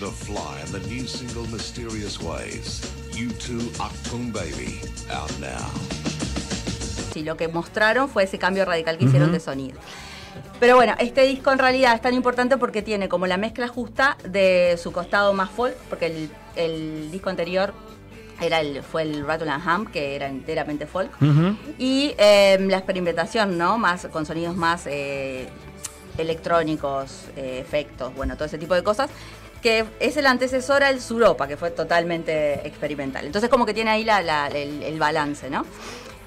The 0.06 0.12
Fly 0.12 0.60
and 0.60 0.70
the 0.70 0.88
new 0.88 1.04
single 1.04 1.48
Mysterious 1.48 2.20
Ways. 2.20 2.80
U2 3.10 3.76
Octoon 3.80 4.30
Baby, 4.32 4.78
out 5.10 5.32
now. 5.40 5.66
Sí, 7.12 7.24
lo 7.24 7.36
que 7.36 7.48
mostraron 7.48 8.08
fue 8.08 8.22
ese 8.22 8.38
cambio 8.38 8.64
radical 8.64 8.98
que 8.98 9.06
hicieron 9.06 9.32
de 9.32 9.40
sonido. 9.40 9.80
Pero 10.60 10.76
bueno, 10.76 10.94
este 11.00 11.22
disco 11.22 11.50
en 11.50 11.58
realidad 11.58 11.92
es 11.96 12.02
tan 12.02 12.14
importante 12.14 12.56
porque 12.56 12.82
tiene 12.82 13.08
como 13.08 13.26
la 13.26 13.36
mezcla 13.36 13.66
justa 13.66 14.16
de 14.22 14.78
su 14.80 14.92
costado 14.92 15.32
más 15.32 15.50
folk, 15.50 15.74
porque 15.88 16.06
el, 16.06 16.30
el 16.54 17.10
disco 17.10 17.28
anterior 17.28 17.74
era 18.40 18.60
el, 18.60 18.84
fue 18.84 19.02
el 19.02 19.26
Rattle 19.26 19.50
and 19.50 19.68
Ham, 19.68 19.86
que 19.86 20.14
era 20.14 20.28
enteramente 20.28 20.86
folk. 20.86 21.10
Y 21.78 22.14
eh, 22.16 22.58
la 22.60 22.76
experimentación, 22.76 23.58
¿no? 23.58 23.76
Más, 23.76 24.06
con 24.12 24.24
sonidos 24.24 24.54
más 24.54 24.86
eh, 24.86 25.48
electrónicos, 26.16 27.24
eh, 27.36 27.58
efectos, 27.60 28.14
bueno, 28.14 28.36
todo 28.36 28.44
ese 28.44 28.58
tipo 28.58 28.74
de 28.74 28.84
cosas, 28.84 29.10
que 29.66 29.84
es 29.98 30.16
el 30.16 30.28
antecesor 30.28 30.84
al 30.84 31.00
Suropa, 31.00 31.48
que 31.48 31.56
fue 31.56 31.72
totalmente 31.72 32.64
experimental. 32.64 33.26
Entonces 33.26 33.50
como 33.50 33.66
que 33.66 33.74
tiene 33.74 33.90
ahí 33.90 34.04
la- 34.04 34.22
la- 34.22 34.46
el, 34.46 34.80
el 34.84 34.96
balance, 35.00 35.50
¿no? 35.50 35.66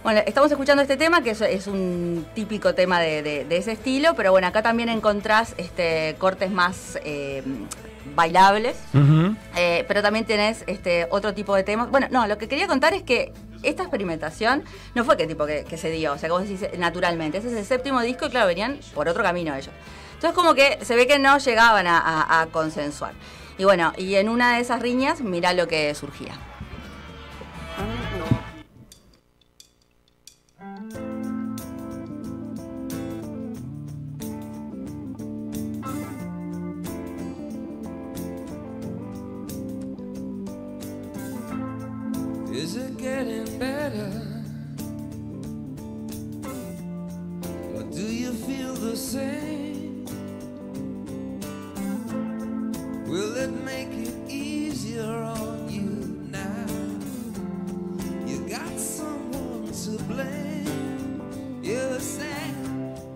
Bueno, 0.04 0.20
estamos 0.26 0.52
escuchando 0.52 0.82
este 0.82 0.98
tema, 0.98 1.24
que 1.24 1.30
es, 1.30 1.40
es 1.40 1.68
un 1.68 2.28
típico 2.36 2.76
tema 2.76 3.00
de, 3.00 3.24
de- 3.24 3.46
de 3.46 3.56
ese 3.56 3.72
estilo, 3.72 4.14
pero 4.14 4.32
bueno, 4.32 4.48
acá 4.48 4.62
también 4.62 4.90
encontrás 4.90 5.54
este, 5.58 6.18
cortes 6.20 6.52
más 6.52 7.00
eh, 7.06 7.42
bailables, 8.14 8.76
Ujú. 8.94 9.34
eh, 9.56 9.86
pero 9.88 10.02
también 10.02 10.26
tenés 10.26 10.66
este 10.68 11.08
otro 11.10 11.34
tipo 11.34 11.56
de 11.56 11.64
temas. 11.64 11.90
Bueno, 11.90 12.08
no, 12.12 12.28
lo 12.28 12.38
que 12.38 12.50
quería 12.50 12.68
contar 12.68 12.94
es 12.94 13.04
que 13.04 13.32
esta 13.64 13.84
experimentación 13.84 14.66
no 14.96 15.06
fue 15.06 15.16
que 15.16 15.28
tipo 15.28 15.46
que, 15.46 15.64
que 15.64 15.78
se 15.78 15.90
dio, 15.92 16.12
o 16.12 16.18
sea, 16.18 16.28
como 16.28 16.42
decís, 16.42 16.60
naturalmente. 16.78 17.38
Ese 17.38 17.48
es 17.48 17.54
el 17.58 17.64
séptimo 17.66 18.02
disco 18.02 18.26
y 18.26 18.32
claro, 18.32 18.48
venían 18.48 18.80
por 18.94 19.08
otro 19.08 19.24
camino 19.24 19.56
ellos. 19.56 19.72
Entonces 20.20 20.36
como 20.36 20.54
que 20.54 20.84
se 20.84 20.98
ve 20.98 21.08
que 21.08 21.18
no 21.18 21.38
llegaban 21.38 21.88
a, 21.88 22.46
consensuar. 22.52 23.14
Y 23.58 23.64
bueno, 23.64 23.94
y 23.96 24.16
en 24.16 24.28
una 24.28 24.56
de 24.56 24.60
esas 24.60 24.82
riñas, 24.82 25.22
mirá 25.22 25.54
lo 25.54 25.66
que 25.66 25.96
surgía. 25.96 26.34
Is 42.52 42.76
it 42.76 42.98
getting 42.98 43.58
better? 43.58 44.12
Do 47.90 48.02
you 48.02 48.34
feel 48.34 48.74
the 48.74 48.98
same? 48.98 49.69
Will 53.10 53.36
it 53.38 53.50
make 53.66 53.90
it 53.90 54.14
easier 54.30 55.02
on 55.02 55.68
you 55.68 55.90
now? 56.30 56.66
You 58.28 58.48
got 58.48 58.78
someone 58.78 59.66
to 59.72 60.04
blame. 60.04 61.60
You 61.64 62.00
said 62.00 62.54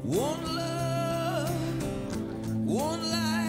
one 0.02 0.56
love, 0.56 1.84
one 2.66 3.12
life. 3.12 3.43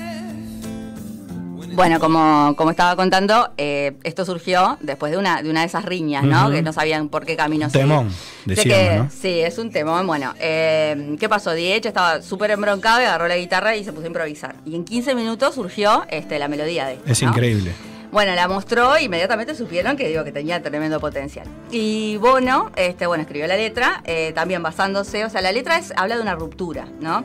Bueno, 1.74 1.98
como, 2.00 2.54
como 2.56 2.70
estaba 2.70 2.94
contando, 2.96 3.50
eh, 3.56 3.96
esto 4.04 4.24
surgió 4.24 4.78
después 4.80 5.10
de 5.12 5.18
una, 5.18 5.42
de 5.42 5.50
una 5.50 5.60
de 5.60 5.66
esas 5.66 5.84
riñas, 5.84 6.22
¿no? 6.24 6.50
Que 6.50 6.62
no 6.62 6.72
sabían 6.72 7.08
por 7.08 7.24
qué 7.26 7.36
camino 7.36 7.68
seguir. 7.70 7.88
Temón, 7.88 8.10
decíamos, 8.44 8.78
que- 8.90 8.96
¿no? 8.98 9.10
Sí, 9.10 9.40
es 9.40 9.58
un 9.58 9.70
temón. 9.70 10.06
Bueno, 10.06 10.34
eh, 10.38 11.16
¿qué 11.18 11.28
pasó? 11.28 11.52
Diech 11.52 11.84
estaba 11.86 12.22
súper 12.22 12.50
embroncado 12.52 13.00
y 13.02 13.04
agarró 13.04 13.26
la 13.28 13.36
guitarra 13.36 13.76
y 13.76 13.84
se 13.84 13.92
puso 13.92 14.04
a 14.04 14.08
improvisar. 14.08 14.56
Y 14.64 14.74
en 14.76 14.84
15 14.84 15.14
minutos 15.14 15.54
surgió 15.54 16.04
este, 16.10 16.38
la 16.38 16.48
melodía 16.48 16.86
de 16.86 16.94
esto, 16.94 17.10
Es 17.10 17.22
¿no? 17.22 17.28
increíble. 17.30 17.72
Bueno, 18.12 18.32
la 18.36 18.46
mostró 18.46 18.94
e 18.94 19.02
inmediatamente 19.02 19.56
supieron 19.56 19.96
que 19.96 20.06
digo 20.06 20.22
que 20.22 20.30
tenía 20.30 20.62
tremendo 20.62 21.00
potencial. 21.00 21.48
Y 21.72 22.16
Bono, 22.18 22.70
este, 22.76 23.08
bueno, 23.08 23.22
escribió 23.22 23.48
la 23.48 23.56
letra, 23.56 24.02
eh, 24.04 24.30
también 24.32 24.62
basándose, 24.62 25.24
o 25.24 25.30
sea, 25.30 25.40
la 25.40 25.50
letra 25.50 25.78
es, 25.78 25.92
habla 25.96 26.14
de 26.14 26.22
una 26.22 26.36
ruptura, 26.36 26.86
¿no? 27.00 27.24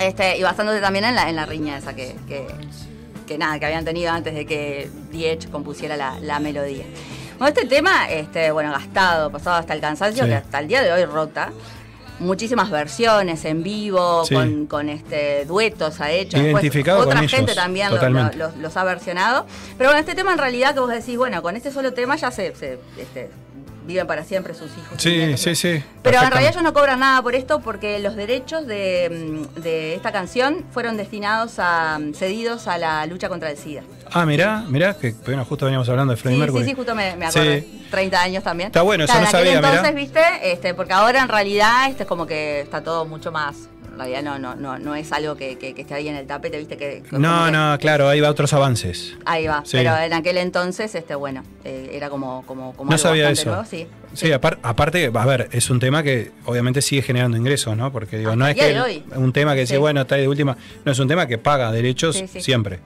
Este, 0.00 0.36
y 0.36 0.42
basándose 0.42 0.80
también 0.80 1.04
en 1.04 1.14
la, 1.14 1.28
en 1.30 1.36
la 1.36 1.46
riña 1.46 1.78
esa 1.78 1.94
que, 1.94 2.16
que, 2.26 2.44
que 3.26 3.36
nada, 3.38 3.58
que 3.58 3.66
habían 3.66 3.84
tenido 3.84 4.10
antes 4.12 4.34
de 4.34 4.46
que 4.46 4.88
Diech 5.10 5.50
compusiera 5.50 5.96
la, 5.96 6.18
la 6.20 6.38
melodía. 6.40 6.84
Bueno, 7.38 7.48
este 7.54 7.66
tema, 7.68 8.08
este, 8.10 8.50
bueno, 8.50 8.70
gastado, 8.72 9.30
pasado 9.30 9.56
hasta 9.56 9.74
el 9.74 9.80
cansancio, 9.80 10.22
Sí. 10.24 10.28
que 10.30 10.36
hasta 10.36 10.58
el 10.60 10.68
día 10.68 10.82
de 10.82 10.92
hoy 10.92 11.04
rota. 11.04 11.52
Muchísimas 12.18 12.70
versiones 12.70 13.44
en 13.44 13.62
vivo, 13.62 14.24
Sí. 14.24 14.34
con, 14.34 14.66
con 14.66 14.88
este 14.88 15.44
duetos 15.44 16.00
ha 16.00 16.10
hecho. 16.10 16.38
Después 16.38 16.62
Identificado 16.62 17.00
con 17.00 17.08
otra 17.08 17.20
ellos, 17.20 17.30
gente 17.32 17.54
también 17.54 17.88
lo- 17.88 17.96
lo- 17.96 18.00
totalmente. 18.00 18.36
los, 18.38 18.56
los 18.56 18.74
ha 18.78 18.84
versionado. 18.84 19.44
Pero 19.76 19.90
bueno, 19.90 20.00
este 20.00 20.14
tema 20.14 20.32
en 20.32 20.38
realidad 20.38 20.72
que 20.72 20.80
vos 20.80 20.88
decís, 20.90 21.18
bueno, 21.18 21.42
con 21.42 21.56
este 21.56 21.70
solo 21.70 21.92
tema 21.92 22.16
ya 22.16 22.30
se, 22.30 22.54
se, 22.56 22.78
este, 22.98 23.28
viven 23.86 24.06
para 24.06 24.24
siempre 24.24 24.52
sus 24.54 24.70
hijos. 24.76 25.00
Sí, 25.00 25.36
sí, 25.36 25.54
sí. 25.54 25.82
Pero 26.02 26.20
en 26.22 26.30
realidad 26.30 26.52
ellos 26.52 26.62
no 26.62 26.72
cobran 26.72 27.00
nada 27.00 27.22
por 27.22 27.34
esto 27.34 27.60
porque 27.60 27.98
los 28.00 28.16
derechos 28.16 28.66
de, 28.66 29.46
de 29.56 29.94
esta 29.94 30.12
canción 30.12 30.64
fueron 30.72 30.96
destinados 30.96 31.54
a 31.58 31.98
cedidos 32.14 32.66
a 32.68 32.78
la 32.78 33.06
lucha 33.06 33.28
contra 33.28 33.50
el 33.50 33.56
SIDA. 33.56 33.82
Ah, 34.12 34.24
mirá, 34.26 34.64
mirá, 34.68 34.94
que 34.94 35.14
bueno, 35.24 35.44
justo 35.44 35.64
veníamos 35.66 35.88
hablando 35.88 36.12
de 36.12 36.16
Freddie 36.16 36.36
Sí, 36.36 36.40
Mercury. 36.40 36.64
sí, 36.64 36.70
sí, 36.70 36.76
justo 36.76 36.94
me, 36.94 37.16
me. 37.16 37.30
Sí. 37.30 37.82
30 37.90 38.20
años 38.20 38.42
también. 38.44 38.66
Está 38.68 38.82
bueno, 38.82 39.04
eso 39.04 39.12
Claro, 39.12 39.24
no 39.24 39.30
en 39.30 39.36
aquel 39.36 39.46
sabía, 39.46 39.60
mirá. 39.60 39.70
entonces, 39.76 39.94
viste, 39.94 40.52
este, 40.52 40.74
porque 40.74 40.92
ahora 40.92 41.22
en 41.22 41.28
realidad 41.28 41.88
este 41.88 42.02
es 42.02 42.08
como 42.08 42.26
que 42.26 42.60
está 42.62 42.82
todo 42.82 43.04
mucho 43.04 43.30
más. 43.30 43.68
En 43.96 44.00
realidad 44.00 44.22
no, 44.22 44.38
no, 44.38 44.54
no, 44.56 44.78
no 44.78 44.94
es 44.94 45.10
algo 45.10 45.36
que, 45.36 45.56
que- 45.56 45.72
que 45.74 45.80
esté 45.82 45.94
ahí 45.94 46.06
en 46.08 46.16
el 46.16 46.26
tapete, 46.26 46.58
viste 46.58 46.76
que. 46.76 47.02
que 47.02 47.18
No, 47.18 47.46
que- 47.46 47.50
no, 47.52 47.78
claro, 47.80 48.08
ahí 48.10 48.20
va 48.20 48.28
otros 48.28 48.52
avances. 48.52 49.14
Ahí 49.24 49.46
va. 49.46 49.62
Sí. 49.64 49.78
Pero 49.78 49.96
en 49.96 50.12
aquel 50.12 50.36
entonces, 50.36 50.94
este, 50.94 51.14
bueno, 51.14 51.42
eh, 51.64 51.90
era 51.94 52.10
como, 52.10 52.44
como, 52.46 52.74
como 52.74 52.90
No 52.90 52.94
algo 52.96 53.02
sabía 53.08 53.30
eso. 53.30 53.48
nuevo, 53.48 53.64
sí. 53.64 53.86
Sí, 54.12 54.26
apar- 54.32 54.58
aparte, 54.62 55.10
a 55.14 55.24
ver, 55.26 55.48
es 55.52 55.70
un 55.70 55.80
tema 55.80 56.02
que 56.02 56.30
obviamente 56.44 56.82
sigue 56.82 57.00
generando 57.00 57.38
ingresos, 57.38 57.74
¿no? 57.74 57.90
Porque 57.90 58.18
digo, 58.18 58.30
Hasta 58.30 58.36
no 58.38 58.46
es 58.48 58.54
que 58.54 58.70
el- 58.70 59.02
un 59.16 59.32
tema 59.32 59.54
que 59.54 59.60
dice, 59.62 59.74
Sí. 59.74 59.80
bueno, 59.80 60.02
está 60.02 60.16
ahí 60.16 60.20
de 60.22 60.28
última. 60.28 60.56
No, 60.84 60.92
es 60.92 60.98
un 60.98 61.08
tema 61.08 61.26
que 61.26 61.38
paga 61.38 61.72
derechos 61.72 62.16
Sí, 62.16 62.26
sí. 62.28 62.40
siempre. 62.42 62.80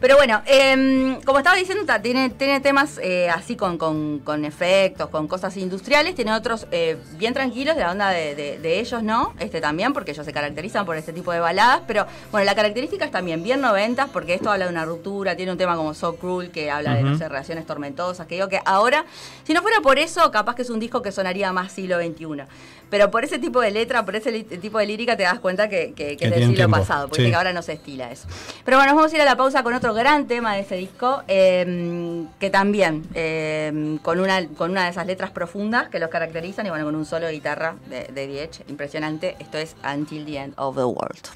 Pero 0.00 0.14
bueno, 0.16 0.42
em, 0.46 1.20
como 1.22 1.38
estaba 1.38 1.56
diciendo, 1.56 1.84
tiene, 2.00 2.30
tiene 2.30 2.60
temas 2.60 3.00
eh, 3.02 3.28
así 3.30 3.56
con, 3.56 3.76
con- 3.78 4.20
con 4.20 4.44
efectos, 4.44 5.08
con 5.08 5.26
cosas 5.26 5.56
industriales, 5.56 6.14
tiene 6.14 6.32
otros 6.34 6.68
eh, 6.70 6.96
bien 7.16 7.34
tranquilos 7.34 7.74
de 7.74 7.82
la 7.82 7.90
onda 7.90 8.10
de, 8.10 8.36
de- 8.36 8.58
de 8.60 8.78
ellos, 8.78 9.02
¿no? 9.02 9.34
Este 9.40 9.60
también, 9.60 9.92
porque 9.92 10.12
ellos 10.12 10.24
se 10.24 10.32
caracterizan 10.32 10.86
por 10.86 10.96
este 10.96 11.12
tipo 11.12 11.32
de 11.32 11.40
baladas, 11.40 11.80
pero 11.88 12.06
bueno, 12.30 12.44
la 12.44 12.54
característica 12.54 13.06
es 13.06 13.10
también 13.10 13.42
bien 13.42 13.60
noventas, 13.60 14.08
porque 14.12 14.34
esto 14.34 14.52
habla 14.52 14.66
de 14.66 14.70
una 14.70 14.84
ruptura, 14.84 15.34
tiene 15.34 15.50
un 15.50 15.58
tema 15.58 15.74
como 15.74 15.92
So 15.94 16.14
Cruel, 16.14 16.52
que 16.52 16.70
habla 16.70 16.94
de, 16.94 17.02
no 17.02 17.18
sé, 17.18 17.28
relaciones 17.28 17.66
tormentosas, 17.66 18.28
que 18.28 18.36
digo 18.36 18.48
que 18.48 18.60
ahora, 18.64 19.04
si 19.42 19.52
no 19.52 19.62
fuera 19.62 19.80
por 19.80 19.98
eso, 19.98 20.30
capaz 20.30 20.54
que 20.54 20.62
es 20.62 20.70
un 20.70 20.78
disco 20.78 21.02
que 21.02 21.10
sonaría 21.10 21.52
más 21.52 21.72
siglo 21.72 21.98
XXI. 21.98 22.44
Pero 22.90 23.10
por 23.10 23.24
ese 23.24 23.38
tipo 23.38 23.60
de 23.60 23.70
letra, 23.70 24.04
por 24.04 24.16
ese 24.16 24.44
tipo 24.44 24.78
de 24.78 24.86
lírica, 24.86 25.16
te 25.16 25.22
das 25.24 25.38
cuenta 25.40 25.68
que, 25.68 25.92
que- 25.94 26.08
que 26.08 26.16
Que 26.16 26.24
es 26.26 26.30
del 26.30 26.40
siglo 26.40 26.54
tiempo, 26.56 26.76
pasado, 26.78 27.08
porque 27.08 27.26
sí. 27.26 27.32
ahora 27.34 27.52
no 27.52 27.62
se 27.62 27.74
estila 27.74 28.10
eso. 28.10 28.26
Pero 28.64 28.76
bueno, 28.78 28.92
nos 28.92 28.96
vamos 28.96 29.12
a 29.12 29.16
ir 29.16 29.22
a 29.22 29.24
la 29.24 29.36
pausa 29.36 29.62
con 29.62 29.74
otro 29.74 29.92
gran 29.94 30.26
tema 30.26 30.54
de 30.54 30.60
ese 30.60 30.76
disco, 30.76 31.22
eh, 31.28 32.24
que 32.40 32.50
también, 32.50 33.04
eh, 33.14 33.98
con, 34.02 34.20
una, 34.20 34.46
con 34.48 34.70
una 34.70 34.84
de 34.84 34.90
esas 34.90 35.06
letras 35.06 35.30
profundas 35.30 35.88
que 35.88 35.98
los 35.98 36.08
caracterizan, 36.10 36.66
y 36.66 36.70
bueno, 36.70 36.84
con 36.84 36.94
un 36.96 37.04
solo 37.04 37.26
de 37.26 37.32
guitarra 37.32 37.76
de, 37.90 38.04
de 38.04 38.26
Diech, 38.26 38.62
impresionante. 38.68 39.36
Esto 39.38 39.58
es 39.58 39.76
Until 39.84 40.24
the 40.24 40.38
End 40.38 40.54
of 40.56 40.76
the 40.76 40.84
World. 40.84 41.28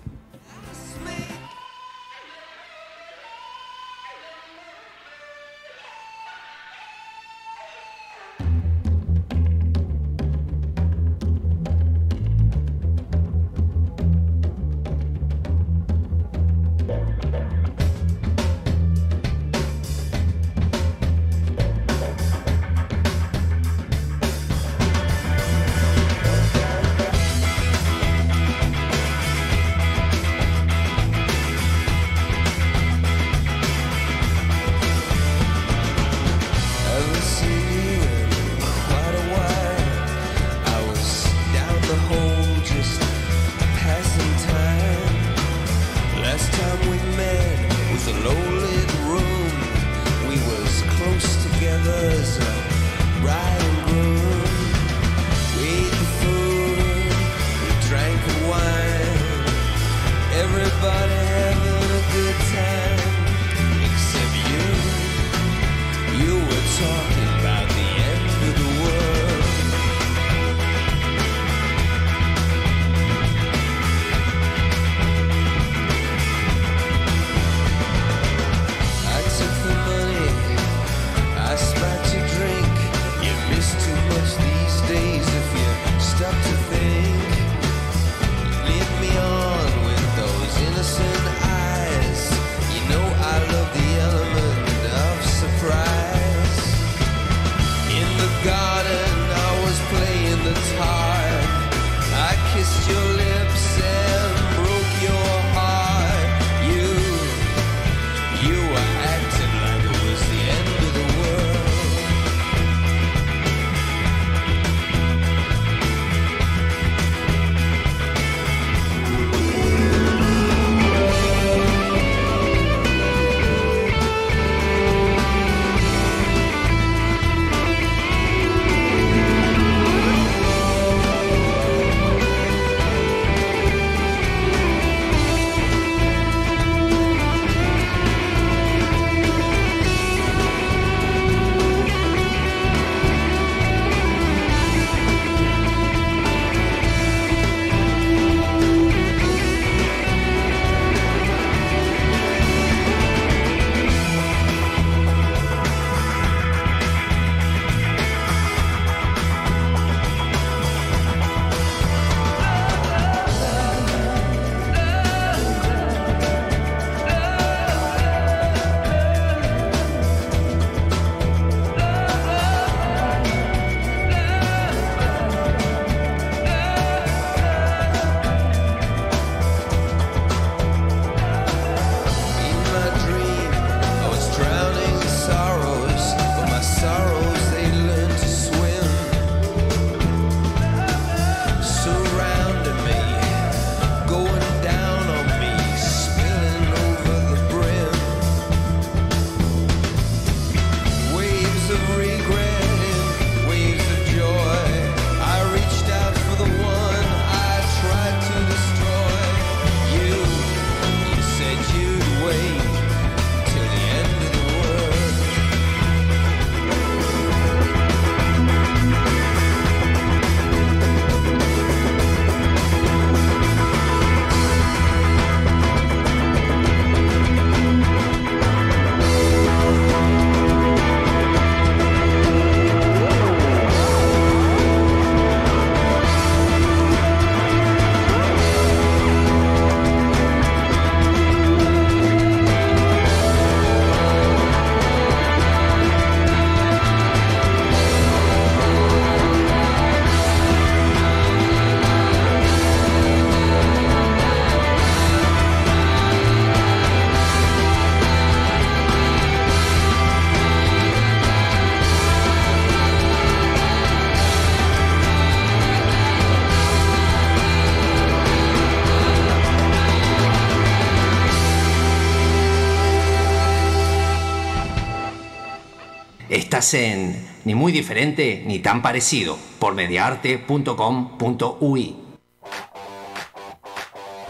Ni 277.45 277.55
muy 277.55 277.73
diferente 277.73 278.45
ni 278.47 278.61
tan 278.61 278.83
parecido 278.83 279.37
por 279.59 279.75
mediaarte.com.ui. 279.75 282.02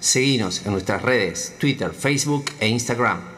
Seguinos 0.00 0.64
en 0.64 0.72
nuestras 0.72 1.02
redes, 1.02 1.54
Twitter, 1.58 1.90
Facebook 1.92 2.46
e 2.60 2.68
Instagram. 2.68 3.37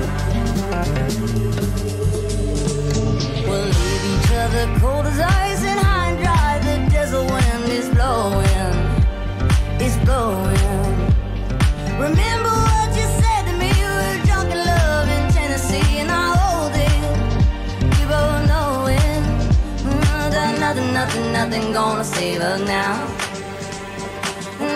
Mm, 19.83 20.59
nothing, 20.59 20.93
nothing, 20.93 21.31
nothing 21.31 21.73
gonna 21.73 22.03
save 22.03 22.41
us 22.41 22.61
now. 22.61 23.05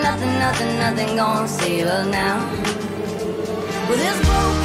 Nothing, 0.02 0.38
nothing, 0.38 0.78
nothing 0.78 1.16
gonna 1.16 1.48
save 1.48 1.86
us 1.86 2.06
now. 2.06 2.38
With 3.88 3.98
this 3.98 4.18
broken 4.26 4.55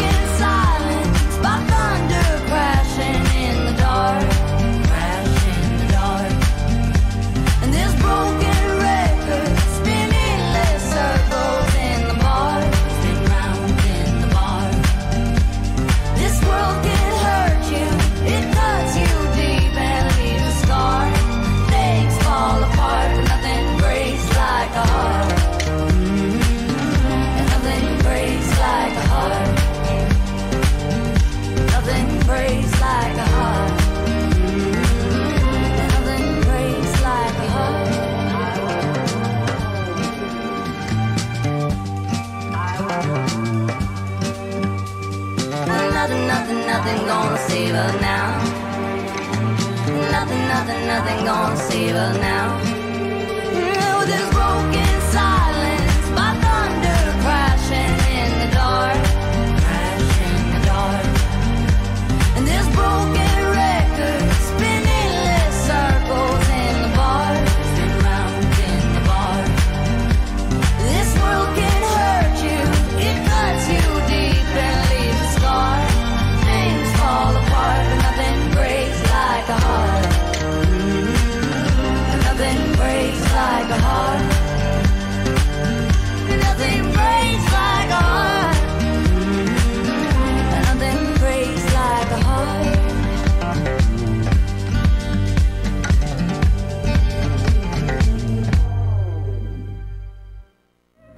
Nothing, 50.91 51.23
gonna 51.23 51.56
save 51.56 51.95
her 51.95 52.13
now. 52.19 52.70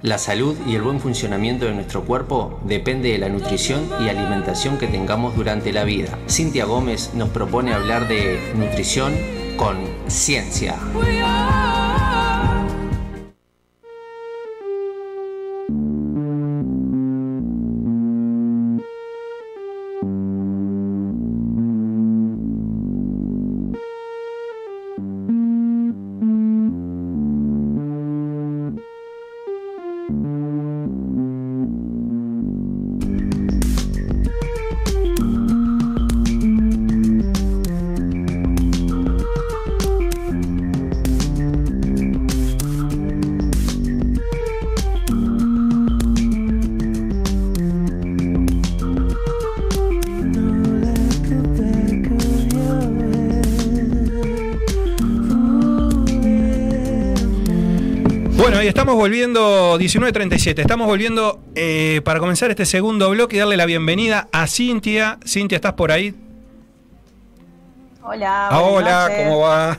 La 0.04 0.18
salud 0.18 0.54
y 0.66 0.74
el 0.74 0.82
buen 0.82 1.00
funcionamiento 1.00 1.64
de 1.64 1.72
nuestro 1.72 2.04
cuerpo 2.04 2.60
depende 2.64 3.12
de 3.12 3.16
la 3.16 3.30
nutrición 3.30 3.88
y 4.02 4.10
alimentación 4.10 4.76
que 4.76 4.86
tengamos 4.86 5.34
durante 5.34 5.72
la 5.72 5.84
vida. 5.84 6.18
Cintia 6.28 6.66
Gómez 6.66 7.12
nos 7.14 7.30
propone 7.30 7.72
hablar 7.72 8.06
de 8.06 8.52
nutrición 8.54 9.14
con 9.56 9.78
ciencia. 10.06 10.76
Y 58.64 58.68
estamos 58.68 58.94
volviendo, 58.94 59.78
19.37, 59.78 60.60
estamos 60.60 60.86
volviendo 60.86 61.38
eh, 61.54 62.00
para 62.02 62.18
comenzar 62.18 62.48
este 62.50 62.64
segundo 62.64 63.10
bloque 63.10 63.36
y 63.36 63.38
darle 63.38 63.58
la 63.58 63.66
bienvenida 63.66 64.28
a 64.32 64.46
Cintia. 64.46 65.18
Cintia, 65.26 65.56
¿estás 65.56 65.74
por 65.74 65.92
ahí? 65.92 66.14
Hola. 68.02 68.48
Ah, 68.48 68.62
hola, 68.62 69.02
noches. 69.02 69.18
¿cómo 69.22 69.40
va? 69.40 69.78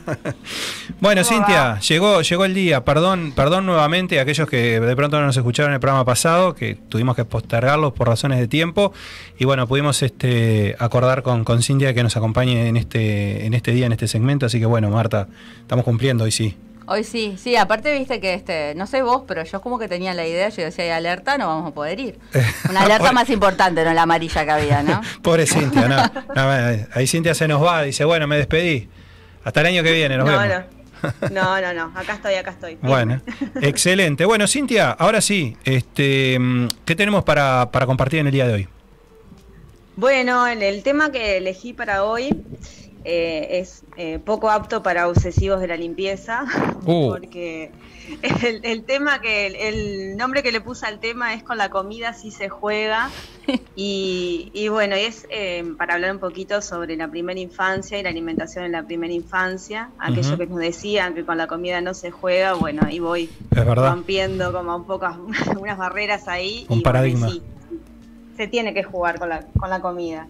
bueno, 1.00 1.22
¿Cómo 1.24 1.36
Cintia, 1.36 1.62
va? 1.64 1.80
llegó, 1.80 2.22
llegó 2.22 2.44
el 2.44 2.54
día. 2.54 2.84
Perdón, 2.84 3.32
perdón 3.34 3.66
nuevamente 3.66 4.20
a 4.20 4.22
aquellos 4.22 4.48
que 4.48 4.78
de 4.78 4.96
pronto 4.96 5.18
no 5.18 5.26
nos 5.26 5.36
escucharon 5.36 5.72
en 5.72 5.74
el 5.74 5.80
programa 5.80 6.04
pasado, 6.04 6.54
que 6.54 6.76
tuvimos 6.76 7.16
que 7.16 7.24
postergarlos 7.24 7.92
por 7.92 8.06
razones 8.06 8.38
de 8.38 8.46
tiempo. 8.46 8.92
Y 9.36 9.46
bueno, 9.46 9.66
pudimos 9.66 10.00
este, 10.04 10.76
acordar 10.78 11.24
con, 11.24 11.42
con 11.42 11.60
Cintia 11.60 11.92
que 11.92 12.04
nos 12.04 12.16
acompañe 12.16 12.68
en 12.68 12.76
este, 12.76 13.46
en 13.46 13.54
este 13.54 13.72
día, 13.72 13.86
en 13.86 13.92
este 13.92 14.06
segmento. 14.06 14.46
Así 14.46 14.60
que 14.60 14.66
bueno, 14.66 14.90
Marta, 14.90 15.26
estamos 15.62 15.84
cumpliendo 15.84 16.22
hoy 16.22 16.30
sí. 16.30 16.56
Hoy 16.88 17.02
sí, 17.02 17.36
sí, 17.36 17.56
aparte 17.56 17.92
viste 17.98 18.20
que 18.20 18.34
este, 18.34 18.74
no 18.76 18.86
sé 18.86 19.02
vos, 19.02 19.22
pero 19.26 19.42
yo 19.44 19.60
como 19.60 19.78
que 19.78 19.88
tenía 19.88 20.14
la 20.14 20.26
idea, 20.26 20.48
yo 20.50 20.62
decía, 20.62 20.84
hay 20.84 20.90
alerta, 20.90 21.36
no 21.36 21.48
vamos 21.48 21.70
a 21.72 21.74
poder 21.74 21.98
ir. 21.98 22.18
Una 22.70 22.82
alerta 22.82 23.10
más 23.12 23.28
importante, 23.30 23.84
no 23.84 23.92
la 23.92 24.02
amarilla 24.02 24.44
que 24.44 24.50
había, 24.52 24.82
¿no? 24.82 25.00
Pobre 25.22 25.46
Cintia, 25.46 25.88
no, 25.88 25.96
no, 26.34 26.86
ahí 26.94 27.06
Cintia 27.06 27.34
se 27.34 27.48
nos 27.48 27.62
va, 27.62 27.82
dice, 27.82 28.04
bueno, 28.04 28.26
me 28.26 28.36
despedí. 28.36 28.88
Hasta 29.44 29.60
el 29.60 29.66
año 29.66 29.82
que 29.82 29.92
viene, 29.92 30.16
nos 30.16 30.26
No, 30.30 30.38
vemos. 30.38 30.56
no. 30.70 30.76
No, 31.30 31.60
no, 31.60 31.72
no. 31.74 31.92
Acá 31.98 32.14
estoy, 32.14 32.34
acá 32.34 32.50
estoy. 32.52 32.78
Bueno, 32.82 33.20
excelente. 33.60 34.24
Bueno, 34.24 34.46
Cintia, 34.46 34.90
ahora 34.92 35.20
sí, 35.20 35.56
este, 35.64 36.38
¿qué 36.84 36.96
tenemos 36.96 37.22
para, 37.24 37.70
para 37.70 37.86
compartir 37.86 38.20
en 38.20 38.26
el 38.26 38.32
día 38.32 38.46
de 38.46 38.54
hoy? 38.54 38.68
Bueno, 39.96 40.46
el, 40.46 40.62
el 40.62 40.82
tema 40.82 41.10
que 41.10 41.36
elegí 41.38 41.72
para 41.72 42.04
hoy 42.04 42.30
eh, 43.08 43.60
es 43.60 43.84
eh, 43.96 44.18
poco 44.18 44.50
apto 44.50 44.82
para 44.82 45.06
obsesivos 45.08 45.60
de 45.60 45.68
la 45.68 45.76
limpieza, 45.76 46.44
Uh. 46.84 47.08
porque 47.08 47.70
el, 48.22 48.64
el 48.64 48.82
tema 48.84 49.20
que 49.20 49.46
el, 49.46 49.54
el 49.56 50.16
nombre 50.16 50.42
que 50.42 50.50
le 50.50 50.60
puse 50.60 50.86
al 50.86 50.98
tema 50.98 51.32
es 51.34 51.42
con 51.42 51.56
la 51.56 51.70
comida 51.70 52.12
sí 52.14 52.30
se 52.32 52.48
juega 52.48 53.10
y, 53.76 54.50
y 54.52 54.68
bueno, 54.68 54.96
y 54.96 55.00
es 55.00 55.26
eh, 55.30 55.64
para 55.78 55.94
hablar 55.94 56.12
un 56.12 56.18
poquito 56.18 56.60
sobre 56.62 56.96
la 56.96 57.08
primera 57.08 57.38
infancia 57.38 57.98
y 57.98 58.02
la 58.02 58.08
alimentación 58.10 58.64
en 58.64 58.72
la 58.72 58.82
primera 58.84 59.12
infancia, 59.12 59.90
aquello 59.98 60.36
que 60.36 60.46
nos 60.46 60.58
decían 60.58 61.14
que 61.14 61.24
con 61.24 61.38
la 61.38 61.46
comida 61.46 61.80
no 61.80 61.94
se 61.94 62.10
juega, 62.10 62.54
bueno, 62.54 62.82
ahí 62.84 62.98
voy 62.98 63.30
rompiendo 63.52 64.52
como 64.52 64.74
un 64.76 64.84
poco 64.84 65.06
unas 65.60 65.78
barreras 65.78 66.26
ahí. 66.28 66.66
Un 66.68 66.78
y 66.78 66.80
bueno, 66.80 66.80
y 66.80 66.82
paradigma. 66.82 67.28
sí, 67.28 67.42
se 68.36 68.48
tiene 68.48 68.74
que 68.74 68.82
jugar 68.82 69.18
con 69.18 69.28
la, 69.28 69.46
con 69.58 69.70
la 69.70 69.80
comida. 69.80 70.26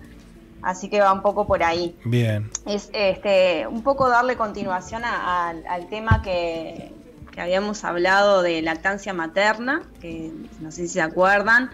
Así 0.66 0.90
que 0.90 1.00
va 1.00 1.12
un 1.12 1.22
poco 1.22 1.46
por 1.46 1.62
ahí. 1.62 1.96
Bien. 2.05 2.50
Es 2.66 2.90
este 2.92 3.66
un 3.68 3.85
poco 3.85 4.09
darle 4.09 4.37
continuación 4.37 5.05
a- 5.05 5.48
al- 5.48 5.64
al 5.68 5.88
tema 5.88 6.22
que, 6.22 6.92
que 7.31 7.40
habíamos 7.40 7.85
hablado 7.85 8.42
de 8.42 8.62
lactancia 8.62 9.12
materna, 9.12 9.88
que 10.00 10.33
no 10.59 10.72
sé 10.72 10.83
si 10.88 10.94
se 10.94 11.02
acuerdan, 11.02 11.70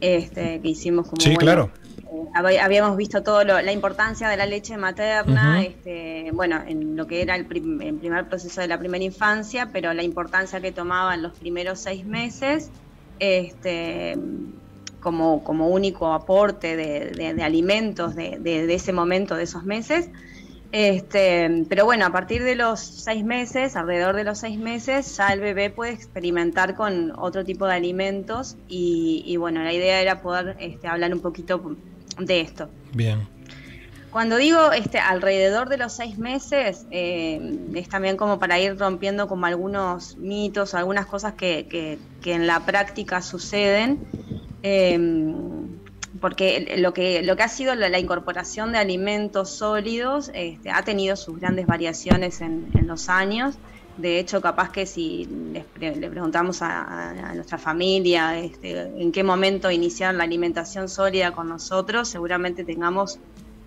este, 0.00 0.60
que 0.60 0.68
hicimos 0.68 1.08
como 1.08 1.22
Sí, 1.22 1.30
bueno, 1.34 1.38
claro. 1.40 1.72
eh, 1.88 2.28
hab- 2.34 2.60
habíamos 2.60 2.98
visto 2.98 3.22
todo 3.22 3.44
lo- 3.44 3.62
la 3.62 3.72
importancia 3.72 4.28
de 4.28 4.36
la 4.36 4.44
leche 4.44 4.76
materna, 4.76 5.62
este, 5.64 6.30
bueno, 6.34 6.62
en 6.66 6.96
lo 6.96 7.06
que 7.06 7.22
era 7.22 7.36
el, 7.36 7.46
prim- 7.46 7.80
el 7.80 7.96
primer 7.98 8.28
proceso 8.28 8.60
de 8.60 8.68
la 8.68 8.78
primera 8.78 9.04
infancia, 9.04 9.70
pero 9.72 9.94
la 9.94 10.02
importancia 10.02 10.60
que 10.60 10.70
tomaba 10.72 11.14
en 11.14 11.22
los 11.22 11.32
primeros 11.38 11.80
seis 11.80 12.04
meses, 12.04 12.72
este, 13.18 14.16
como, 15.04 15.44
como 15.44 15.68
único 15.68 16.12
aporte 16.14 16.74
de, 16.76 17.10
de- 17.10 17.34
de 17.34 17.42
alimentos 17.44 18.16
de, 18.16 18.38
de- 18.40 18.74
ese 18.74 18.92
momento, 18.92 19.36
de 19.36 19.44
esos 19.44 19.62
meses. 19.64 20.08
Este, 20.72 21.64
pero 21.68 21.84
bueno, 21.84 22.04
a 22.06 22.10
partir 22.10 22.42
de 22.42 22.56
los 22.56 22.80
seis 22.80 23.22
meses, 23.24 23.76
alrededor 23.76 24.16
de 24.16 24.24
los 24.24 24.38
seis 24.40 24.58
meses, 24.58 25.16
ya 25.16 25.28
el 25.32 25.38
bebé 25.40 25.70
puede 25.70 25.92
experimentar 25.92 26.74
con 26.74 27.12
otro 27.16 27.44
tipo 27.44 27.66
de 27.66 27.74
alimentos 27.74 28.56
y, 28.66 29.22
y 29.24 29.36
bueno, 29.36 29.62
la 29.62 29.72
idea 29.72 30.00
era 30.00 30.20
poder 30.22 30.56
este, 30.58 30.88
hablar 30.88 31.12
un 31.14 31.20
poquito 31.20 31.76
de 32.18 32.40
esto. 32.40 32.70
Bien. 32.92 33.28
Cuando 34.10 34.36
digo 34.36 34.70
este, 34.72 34.98
alrededor 35.00 35.68
de 35.68 35.76
los 35.76 35.92
seis 35.92 36.18
meses, 36.18 36.86
eh, 36.90 37.40
es 37.74 37.88
también 37.88 38.16
como 38.16 38.38
para 38.38 38.58
ir 38.60 38.76
rompiendo 38.78 39.26
como 39.26 39.46
algunos 39.46 40.16
mitos, 40.18 40.74
algunas 40.74 41.06
cosas 41.06 41.34
que, 41.34 41.66
que- 41.68 41.98
que 42.22 42.32
en 42.32 42.46
la 42.46 42.60
práctica 42.60 43.20
suceden, 43.22 43.98
eh, 44.64 44.98
porque 46.20 46.76
lo 46.78 46.92
que, 46.94 47.22
lo 47.22 47.36
que 47.36 47.42
ha 47.42 47.48
sido 47.48 47.74
la, 47.74 47.88
la 47.88 47.98
incorporación 47.98 48.72
de 48.72 48.78
alimentos 48.78 49.50
sólidos 49.50 50.30
este, 50.34 50.70
ha 50.70 50.82
tenido 50.82 51.16
sus 51.16 51.38
grandes 51.40 51.66
variaciones 51.66 52.40
en, 52.40 52.68
en 52.78 52.86
los 52.86 53.08
años. 53.08 53.58
De 53.96 54.18
hecho, 54.18 54.40
capaz 54.40 54.70
que 54.70 54.86
si 54.86 55.28
les 55.52 55.64
pre- 55.64 55.94
le 55.96 56.08
preguntamos 56.10 56.62
a, 56.62 57.32
nuestra 57.34 57.58
familia 57.58 58.38
este, 58.38 58.80
en 58.80 59.12
qué 59.12 59.22
momento 59.22 59.70
iniciar 59.70 60.14
la 60.14 60.24
alimentación 60.24 60.88
sólida 60.88 61.32
con 61.32 61.48
nosotros, 61.48 62.08
seguramente 62.08 62.64
tengamos 62.64 63.18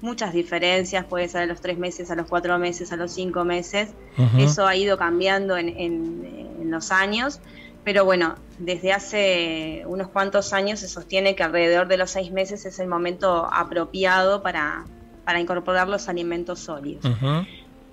muchas 0.02 0.32
diferencias, 0.34 1.06
puede 1.06 1.28
ser 1.28 1.42
a 1.44 1.46
los 1.48 1.60
tres 1.62 1.78
meses, 1.78 2.12
a 2.12 2.16
los 2.16 2.28
cuatro 2.28 2.58
meses, 2.60 2.92
a 2.92 2.98
los 2.98 3.12
cinco 3.14 3.44
meses. 3.46 3.90
Eso 4.38 4.66
ha 4.68 4.76
ido 4.76 4.98
cambiando 4.98 5.58
en, 5.58 5.70
en- 5.70 6.48
en 6.62 6.72
los 6.72 6.92
años, 6.92 7.40
pero 7.88 8.04
bueno, 8.04 8.36
desde 8.60 8.92
hace 8.92 9.84
unos 9.86 10.10
cuantos 10.10 10.52
años 10.52 10.82
se 10.82 10.90
sostiene 10.90 11.38
que 11.38 11.44
alrededor 11.44 11.88
de 11.88 11.96
los 11.96 12.12
seis 12.12 12.34
meses 12.34 12.66
es 12.66 12.80
el 12.80 12.90
momento 12.90 13.48
apropiado 13.50 14.44
para, 14.44 14.84
para 15.24 15.40
incorporar 15.40 15.88
los 15.88 16.10
alimentos 16.10 16.60
sólidos. 16.60 17.06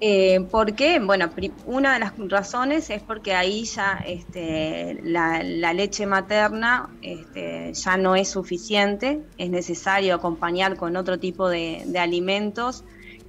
Eh, 0.01 0.41
¿Por 0.51 0.75
qué? 0.75 0.99
Bueno, 0.99 1.31
una 1.67 1.93
de 1.93 2.01
las 2.01 2.13
razones 2.29 2.91
es 2.91 3.05
porque 3.05 3.37
ahí 3.37 3.67
ya 3.67 4.03
este, 4.05 4.99
la, 5.05 5.45
la 5.45 5.73
leche 5.73 6.07
materna 6.07 6.89
este, 7.01 7.73
ya 7.73 7.97
no 7.97 8.17
es 8.17 8.29
suficiente, 8.29 9.21
es 9.39 9.51
necesario 9.51 10.17
acompañar 10.17 10.75
con 10.75 10.97
otro 10.97 11.21
tipo 11.21 11.49
de, 11.49 11.85
de 11.87 12.01
alimentos 12.01 12.83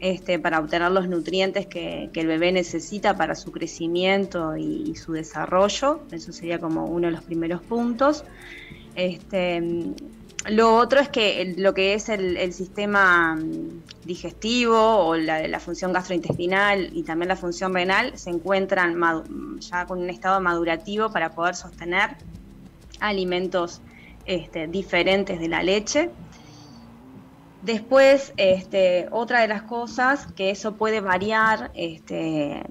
este, 0.06 0.38
para 0.38 0.60
obtener 0.60 0.92
los 0.92 1.08
nutrientes 1.08 1.66
que, 1.66 2.12
el 2.14 2.28
bebé 2.28 2.52
necesita 2.52 3.18
para 3.18 3.34
su 3.34 3.52
crecimiento 3.52 4.56
y, 4.56 4.94
su 4.96 5.14
desarrollo. 5.14 6.02
Eso 6.12 6.32
sería 6.32 6.60
como 6.60 6.86
uno 6.86 7.08
de 7.08 7.14
los 7.14 7.24
primeros 7.24 7.64
puntos. 7.64 8.24
Este, 8.96 9.64
lo 10.48 10.76
otro 10.76 11.00
es 11.00 11.10
que 11.10 11.56
lo 11.58 11.74
que 11.74 11.96
es 11.96 12.10
el, 12.10 12.54
sistema 12.54 13.36
mm, 13.36 13.82
digestivo 14.06 14.78
o 14.78 15.16
la, 15.16 15.60
función 15.60 15.92
gastrointestinal 15.92 16.92
y 16.94 17.02
también 17.02 17.30
la 17.30 17.36
función 17.36 17.74
renal 17.74 18.16
se 18.16 18.30
encuentran 18.30 18.96
ya 19.60 19.88
con 19.88 20.02
un 20.02 20.10
estado 20.12 20.40
madurativo 20.40 21.10
para 21.10 21.32
poder 21.32 21.56
sostener 21.56 22.12
alimentos 23.00 23.82
este, 24.28 24.68
diferentes 24.68 25.40
de 25.40 25.48
la 25.48 25.64
leche. 25.64 26.12
Después, 27.66 28.34
este, 28.38 29.08
otra 29.12 29.42
de 29.42 29.48
las 29.48 29.64
cosas 29.64 30.28
que 30.34 30.52
eso 30.52 30.74
puede 30.76 31.02
variar, 31.02 31.72
este, 31.74 32.62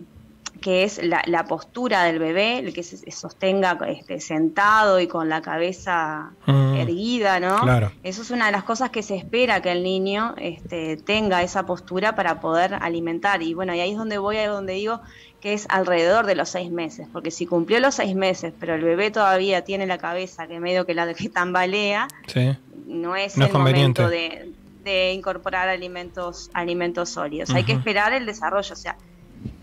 que 0.61 0.85
es 0.85 1.03
la, 1.03 1.21
la 1.27 1.45
postura 1.45 2.05
del 2.05 2.19
bebé, 2.19 2.59
el 2.61 2.73
que 2.73 2.83
se 2.83 3.11
sostenga 3.11 3.77
este, 3.89 4.21
sentado 4.21 5.01
y 5.01 5.07
con 5.09 5.29
la 5.29 5.43
cabeza 5.43 6.31
Mm. 6.47 6.75
erguida, 6.77 7.41
¿no? 7.41 7.61
Claro. 7.63 7.91
Eso 8.03 8.23
es 8.23 8.31
una 8.31 8.47
de 8.47 8.53
las 8.53 8.65
cosas 8.65 8.91
que 8.91 9.03
se 9.03 9.17
espera 9.17 9.61
que 9.63 9.73
el 9.73 9.83
niño 9.83 10.35
este, 10.39 10.97
tenga 10.97 11.43
esa 11.43 11.67
postura 11.67 12.15
para 12.15 12.41
poder 12.41 12.75
alimentar. 12.81 13.43
Y 13.43 13.53
bueno, 13.55 13.75
y 13.75 13.81
ahí 13.81 13.91
es 13.93 13.99
donde 13.99 14.19
voy, 14.19 14.37
ahí 14.37 14.45
es 14.45 14.51
donde 14.51 14.75
digo 14.75 15.01
que 15.41 15.53
es 15.55 15.67
alrededor 15.69 16.25
de 16.25 16.35
los 16.37 16.49
seis 16.49 16.71
meses, 16.71 17.07
porque 17.13 17.31
si 17.31 17.45
cumplió 17.47 17.79
los 17.81 17.97
seis 17.97 18.15
meses, 18.15 18.53
pero 18.59 18.75
el 18.75 18.83
bebé 18.83 19.11
todavía 19.11 19.63
tiene 19.65 19.87
la 19.87 19.99
cabeza 19.99 20.47
que 20.47 20.61
medio 20.61 20.87
que 20.87 20.95
la 20.95 21.13
que 21.13 21.29
tambalea, 21.31 22.09
Sí. 22.29 22.57
no 22.87 23.17
es 23.17 23.37
No 23.37 23.45
el 23.45 23.51
es 23.51 23.55
momento 23.59 24.09
de, 24.09 24.53
de 24.85 25.13
incorporar 25.13 25.69
alimentos, 25.69 26.51
alimentos 26.55 27.09
sólidos. 27.11 27.51
Hay 27.51 27.65
que 27.65 27.73
esperar 27.73 28.13
el 28.13 28.27
desarrollo, 28.27 28.73
o 28.73 28.77
sea, 28.77 28.97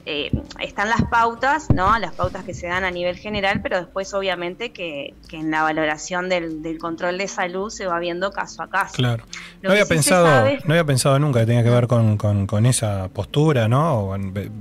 eh, 0.06 0.32
están 0.60 0.90
las 0.90 1.04
pautas, 1.04 1.68
¿no? 1.70 1.98
Las 2.00 2.14
pautas 2.14 2.44
que 2.44 2.56
se 2.56 2.66
dan 2.68 2.84
a 2.84 2.90
nivel 2.92 3.18
general, 3.18 3.62
pero 3.62 3.78
después 3.80 4.12
obviamente 4.16 4.72
que, 4.74 5.14
que 5.30 5.38
en 5.38 5.52
la 5.52 5.62
valoración 5.62 6.28
del, 6.28 6.64
del 6.64 6.80
control 6.80 7.20
de 7.20 7.28
salud 7.28 7.70
se 7.70 7.86
va 7.86 8.00
viendo 8.00 8.32
caso 8.32 8.64
a 8.64 8.68
caso. 8.70 8.96
Claro. 8.96 9.24
Lo 9.62 9.70
No 9.70 9.74
había, 9.74 9.86
pensado, 9.86 10.26
sabe- 10.26 10.60
no 10.66 10.74
había 10.74 10.86
pensado 10.86 11.20
nunca 11.20 11.42
que 11.42 11.46
tenía 11.46 11.64
que 11.64 11.70
ver 11.70 11.86
con, 11.86 12.18
con- 12.18 12.48
con 12.48 12.66
esa 12.66 13.10
postura, 13.10 13.68
¿no? 13.68 14.00
O 14.10 14.18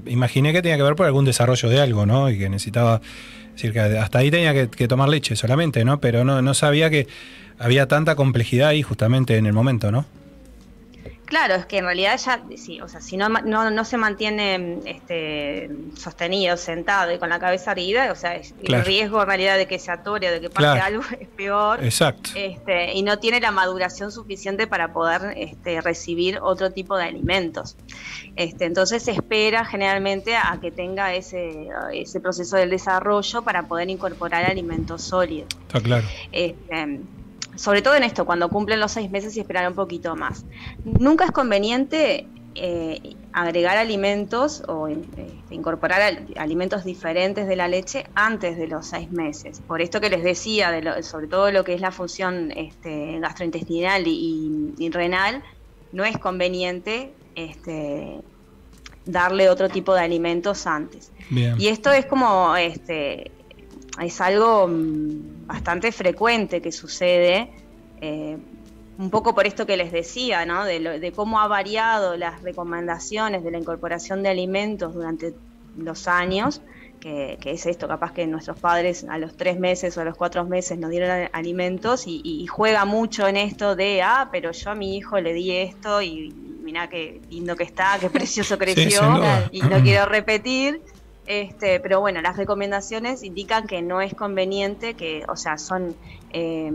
imaginé 0.07 0.53
que 0.53 0.61
tenía 0.61 0.77
que 0.77 0.83
ver 0.83 0.95
por 0.95 1.07
algún 1.07 1.25
desarrollo 1.25 1.71
de 1.71 1.81
algo, 1.81 2.05
¿no? 2.05 2.29
Y 2.29 2.39
que 2.39 2.49
necesitaba. 2.51 3.01
Es 3.47 3.55
decir, 3.55 3.73
que 3.73 3.81
hasta 3.81 4.19
ahí 4.19 4.31
tenía 4.31 4.53
que, 4.53 4.69
que 4.69 4.89
tomar 4.89 5.09
leche 5.09 5.37
solamente, 5.37 5.85
¿no? 5.87 6.01
Pero 6.01 6.23
no, 6.25 6.41
no 6.43 6.53
sabía 6.55 6.89
que 6.91 7.09
había 7.59 7.89
tanta 7.89 8.15
complejidad 8.15 8.69
ahí 8.69 8.83
justamente 8.83 9.37
en 9.39 9.47
el 9.47 9.53
momento, 9.55 9.91
¿no? 9.91 10.05
Claro, 11.31 11.55
es 11.55 11.65
que 11.65 11.79
en 11.79 11.85
realidad 11.85 12.19
ya, 12.19 12.43
sí, 12.57 12.81
o 12.81 12.89
sea, 12.89 13.01
si 13.01 13.17
no, 13.17 13.29
no, 13.29 13.71
no 13.71 13.85
se 13.85 13.97
mantiene 13.97 14.81
este, 14.85 15.71
sostenido, 15.97 16.57
sentado 16.57 17.13
y 17.15 17.19
con 17.19 17.29
la 17.29 17.39
cabeza 17.39 17.71
erguida, 17.71 18.11
o 18.11 18.17
sea, 18.17 18.35
es- 18.35 18.53
Claro. 18.65 18.83
el 18.83 18.87
riesgo 18.87 19.23
en 19.23 19.29
realidad 19.29 19.57
de 19.57 19.67
que 19.69 19.79
se 19.79 19.93
atore 19.93 20.29
o 20.29 20.33
de 20.33 20.41
que 20.41 20.51
pase 20.51 20.61
Claro. 20.63 20.83
algo 20.85 21.03
es 21.21 21.29
peor. 21.29 21.83
Exacto. 21.85 22.31
Este, 22.35 22.93
y 22.95 23.03
no 23.03 23.19
tiene 23.21 23.41
la 23.41 23.53
maduración 23.53 24.11
suficiente 24.11 24.67
para 24.67 24.93
poder 24.93 25.33
este, 25.37 25.81
recibir 25.81 26.41
otro 26.43 26.73
tipo 26.73 26.97
de 26.97 27.05
alimentos. 27.05 27.77
Este, 28.35 28.65
entonces 28.65 29.03
se 29.05 29.13
espera 29.13 29.65
generalmente 29.65 30.35
a 30.37 30.59
que 30.61 30.73
tenga 30.73 31.15
ese, 31.15 31.69
ese 31.93 32.21
proceso 32.21 32.57
del 32.57 32.71
desarrollo 32.71 33.43
para 33.43 33.69
poder 33.69 33.89
incorporar 33.89 34.45
alimentos 34.47 35.03
sólidos. 35.03 35.49
Está 35.69 35.81
claro. 35.81 36.07
Este, 36.33 37.01
sobre 37.61 37.83
todo 37.83 37.95
en 37.95 38.05
esto, 38.05 38.25
cuando 38.25 38.49
cumplen 38.49 38.81
los 38.81 38.93
seis 38.93 39.11
meses 39.11 39.37
y 39.37 39.41
esperar 39.41 39.69
un 39.69 39.75
poquito 39.75 40.17
más. 40.17 40.47
Nunca 40.83 41.27
es 41.27 41.31
conveniente 41.31 42.27
eh, 42.55 43.01
agregar 43.33 43.77
alimentos 43.77 44.63
o 44.67 44.89
eh, 44.89 44.97
incorporar 45.51 46.01
al- 46.01 46.27
alimentos 46.37 46.85
diferentes 46.85 47.47
de 47.47 47.57
la 47.57 47.69
leche 47.69 48.05
antes 48.15 48.57
de 48.57 48.67
los 48.67 48.87
seis 48.87 49.11
meses. 49.11 49.61
Por 49.61 49.83
esto 49.83 50.01
que 50.01 50.09
les 50.11 50.23
decía, 50.25 50.71
de 50.71 50.81
lo- 50.83 51.03
sobre 51.03 51.29
todo 51.29 51.53
lo 51.53 51.63
que 51.63 51.75
es 51.75 51.81
la 51.81 51.93
función 51.93 52.51
este, 52.57 53.19
gastrointestinal 53.21 54.05
y, 54.07 54.75
y 54.79 54.91
renal, 54.91 55.43
no 55.93 56.05
es 56.05 56.17
conveniente 56.19 57.15
este, 57.35 58.21
darle 59.05 59.49
otro 59.51 59.69
tipo 59.69 59.95
de 59.95 60.01
alimentos 60.01 60.67
antes. 60.67 61.13
Bien. 61.31 61.55
Y 61.59 61.69
esto 61.69 61.93
es 61.93 62.07
como, 62.07 62.57
este, 62.57 63.33
es 64.01 64.21
algo 64.21 64.67
mm, 64.69 65.47
bastante 65.47 65.93
frecuente 65.93 66.61
que 66.63 66.73
sucede, 66.73 67.51
eh, 68.01 68.39
un 68.99 69.11
poco 69.11 69.35
por 69.35 69.47
esto 69.47 69.67
que 69.67 69.77
les 69.77 69.93
decía, 69.93 70.45
¿no? 70.47 70.65
De, 70.65 70.81
lo- 70.81 70.99
de 70.99 71.13
cómo 71.13 71.41
ha 71.41 71.49
variado 71.49 72.17
las 72.17 72.43
recomendaciones 72.43 73.43
de 73.45 73.51
la 73.51 73.59
incorporación 73.59 74.23
de 74.23 74.29
alimentos 74.31 74.95
durante 74.95 75.35
los 75.77 76.09
años, 76.09 76.63
que, 77.01 77.39
que 77.41 77.53
es 77.53 77.65
esto, 77.65 77.89
capaz 77.89 78.13
que 78.13 78.27
nuestros 78.27 78.59
padres 78.61 79.07
a 79.09 79.17
los 79.17 79.35
tres 79.37 79.59
meses 79.59 79.97
o 79.97 80.03
a 80.03 80.05
los 80.05 80.17
cuatro 80.17 80.45
meses 80.45 80.79
nos 80.79 80.91
dieron 80.91 81.29
alimentos 81.33 82.07
y, 82.07 82.21
y 82.23 82.47
juega 82.47 82.85
mucho 82.85 83.27
en 83.27 83.39
esto 83.39 83.75
de, 83.75 84.03
ah, 84.03 84.29
pero 84.31 84.53
yo 84.53 84.71
a 84.71 84.75
mi 84.75 84.97
hijo 84.99 85.19
le 85.19 85.33
di 85.33 85.51
esto 85.53 86.03
y 86.03 86.31
mirá 86.63 86.89
qué 86.91 87.23
lindo 87.31 87.57
que 87.57 87.65
está, 87.65 87.97
qué 87.99 88.11
precioso 88.11 88.59
creció 88.59 89.01
y 89.51 89.63
no 89.63 89.81
quiero 89.83 90.05
repetir. 90.11 90.83
Este, 91.27 91.79
pero 91.81 92.01
bueno, 92.01 92.21
las 92.23 92.37
recomendaciones 92.37 93.23
indican 93.23 93.67
que 93.67 93.83
no 93.83 94.01
es 94.01 94.15
conveniente, 94.15 94.95
que, 94.95 95.23
o 95.29 95.37
sea, 95.37 95.59
son 95.59 95.97
eh, 96.33 96.73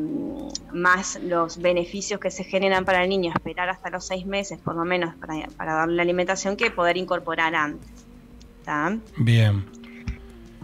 más 0.71 1.19
los 1.21 1.59
beneficios 1.61 2.19
que 2.19 2.31
se 2.31 2.43
generan 2.43 2.85
para 2.85 3.03
el 3.03 3.09
niño 3.09 3.33
esperar 3.35 3.69
hasta 3.69 3.89
los 3.89 4.05
seis 4.05 4.25
meses, 4.25 4.59
por 4.63 4.75
lo 4.75 4.85
menos, 4.85 5.15
para, 5.15 5.47
para 5.57 5.73
darle 5.73 5.95
la 5.95 6.03
alimentación, 6.03 6.55
que 6.55 6.71
poder 6.71 6.97
incorporar 6.97 7.53
antes. 7.55 8.07
¿tá? 8.63 8.97
Bien. 9.17 9.65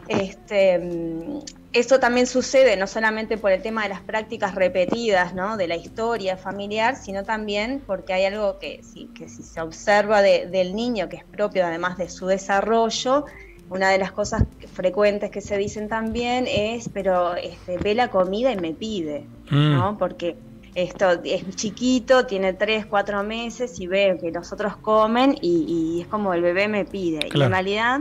Este, 0.08 0.80
mm, 0.80 1.40
esto 1.74 2.00
también 2.00 2.28
sucede 2.28 2.76
no 2.76 2.88
solamente 2.88 3.38
por 3.38 3.52
el 3.52 3.62
tema 3.62 3.84
de 3.84 3.90
las 3.90 4.02
prácticas 4.02 4.56
repetidas, 4.56 5.34
¿no? 5.34 5.56
de 5.58 5.68
la 5.68 5.76
historia 5.76 6.36
familiar, 6.38 6.96
sino 6.96 7.24
también 7.24 7.84
porque 7.86 8.14
hay 8.14 8.26
algo 8.26 8.58
que, 8.60 8.82
sí, 8.84 9.10
que 9.16 9.30
si 9.30 9.44
se 9.44 9.62
observa 9.62 10.22
de- 10.22 10.48
del 10.48 10.76
niño, 10.76 11.08
que 11.08 11.18
es 11.18 11.24
propio 11.26 11.66
además 11.66 11.98
de 11.98 12.10
su 12.10 12.26
desarrollo, 12.28 13.26
una 13.72 13.90
de 13.90 13.98
las 13.98 14.12
cosas 14.12 14.44
frecuentes 14.74 15.32
que 15.32 15.42
se 15.42 15.58
dicen 15.58 15.88
también 15.90 16.46
es, 16.48 16.90
pero 16.90 17.36
este, 17.36 17.78
ve 17.78 17.96
la 17.96 18.10
comida 18.10 18.52
y 18.52 18.58
me 18.58 18.74
pide, 18.74 19.26
Mm. 19.50 19.72
¿no? 19.74 19.98
Porque 19.98 20.38
esto 20.76 21.12
es 21.26 21.56
chiquito, 21.58 22.26
tiene 22.26 22.54
tres, 22.54 22.86
cuatro 22.86 23.22
meses 23.24 23.78
y 23.80 23.88
ve 23.88 24.18
que 24.22 24.32
los 24.32 24.54
otros 24.54 24.78
comen 24.78 25.36
y, 25.42 25.66
y 25.98 26.02
es 26.02 26.08
como 26.08 26.34
el 26.34 26.42
bebé 26.42 26.68
me 26.70 26.86
pide. 26.86 27.20
Y 27.34 27.42
en 27.42 27.50
realidad 27.50 28.00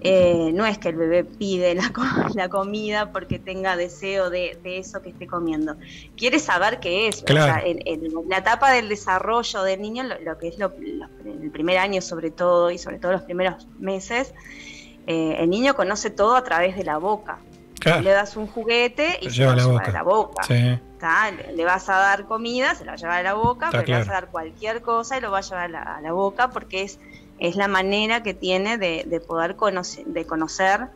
eh, 0.00 0.50
no 0.54 0.66
es 0.66 0.78
que 0.78 0.88
el 0.88 0.96
bebé 0.96 1.24
pide 1.24 1.74
la, 1.74 1.92
la 2.34 2.48
comida 2.48 3.12
porque 3.12 3.38
tenga 3.38 3.76
deseo 3.76 4.30
de, 4.30 4.58
de 4.64 4.78
eso 4.78 5.00
que 5.02 5.10
esté 5.10 5.26
comiendo. 5.26 5.76
Quiere 6.16 6.38
saber 6.40 6.80
qué 6.80 7.08
es. 7.08 7.22
O 7.22 7.26
sea, 7.26 7.60
en, 7.64 7.78
en 7.84 8.00
la 8.28 8.38
etapa 8.38 8.72
del 8.72 8.88
desarrollo 8.88 9.62
del 9.62 9.80
niño, 9.82 10.02
lo, 10.04 10.18
lo 10.20 10.38
que 10.38 10.48
es 10.48 10.58
lo, 10.58 10.68
lo- 10.78 11.08
el 11.42 11.50
primer 11.50 11.78
año 11.78 12.00
sobre 12.00 12.30
todo 12.30 12.70
y 12.70 12.78
sobre 12.78 12.98
todo 12.98 13.12
los 13.12 13.22
primeros 13.22 13.68
meses, 13.78 14.32
eh, 15.06 15.36
el 15.40 15.50
niño 15.50 15.74
conoce 15.74 16.10
todo 16.10 16.36
a 16.36 16.44
través 16.44 16.76
de 16.76 16.84
la 16.84 16.98
boca. 16.98 17.38
Claro. 17.80 18.02
Le 18.02 18.10
das 18.10 18.36
un 18.36 18.46
juguete 18.46 19.18
y 19.20 19.26
Lo 19.26 19.30
se 19.30 19.36
lleva 19.36 19.52
lo 19.52 19.58
lleva 19.58 19.72
boca. 19.72 19.90
a 19.90 19.92
la 19.92 20.02
boca. 20.02 20.42
Le 21.54 21.64
vas 21.66 21.88
a 21.90 21.96
dar 21.98 22.24
comida, 22.24 22.74
se 22.74 22.84
la 22.84 22.92
va 22.92 22.94
a 22.94 22.98
llevar 22.98 23.18
a 23.18 23.22
la 23.22 23.34
boca, 23.34 23.66
Está 23.66 23.80
pero 23.80 23.92
le 23.92 23.98
vas 23.98 24.08
a 24.08 24.12
dar 24.12 24.30
cualquier 24.30 24.80
cosa 24.80 25.18
y 25.18 25.20
lo 25.20 25.30
va 25.30 25.38
a 25.38 25.42
llevar 25.42 25.64
a 25.64 25.68
la, 25.68 25.82
a 25.82 26.00
la 26.00 26.12
boca 26.12 26.48
porque 26.48 26.82
es, 26.82 26.98
es 27.38 27.56
la 27.56 27.68
manera 27.68 28.22
que 28.22 28.32
tiene 28.32 28.78
de, 28.78 29.04
de 29.06 29.20
poder 29.20 29.56
conocer, 29.56 30.06
de 30.06 30.24
conocer 30.24 30.88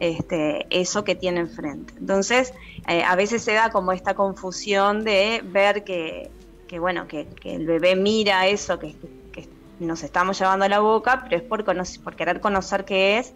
este, 0.00 0.66
eso 0.70 1.04
que 1.04 1.14
tiene 1.14 1.40
enfrente. 1.40 1.94
Entonces, 1.96 2.52
eh, 2.88 3.04
a 3.04 3.14
veces 3.14 3.42
se 3.42 3.52
da 3.52 3.70
como 3.70 3.92
esta 3.92 4.14
confusión 4.14 5.04
de 5.04 5.42
ver 5.44 5.84
que, 5.84 6.28
que 6.66 6.80
bueno, 6.80 7.06
que, 7.06 7.28
que 7.28 7.54
el 7.54 7.66
bebé 7.66 7.94
mira 7.94 8.48
eso 8.48 8.80
que, 8.80 8.96
que 9.30 9.48
nos 9.78 10.02
estamos 10.02 10.40
llevando 10.40 10.64
a 10.64 10.68
la 10.68 10.80
boca, 10.80 11.20
pero 11.22 11.36
es 11.36 11.42
por, 11.42 11.64
conocer, 11.64 12.02
por 12.02 12.16
querer 12.16 12.40
conocer 12.40 12.84
qué 12.84 13.18
es 13.18 13.32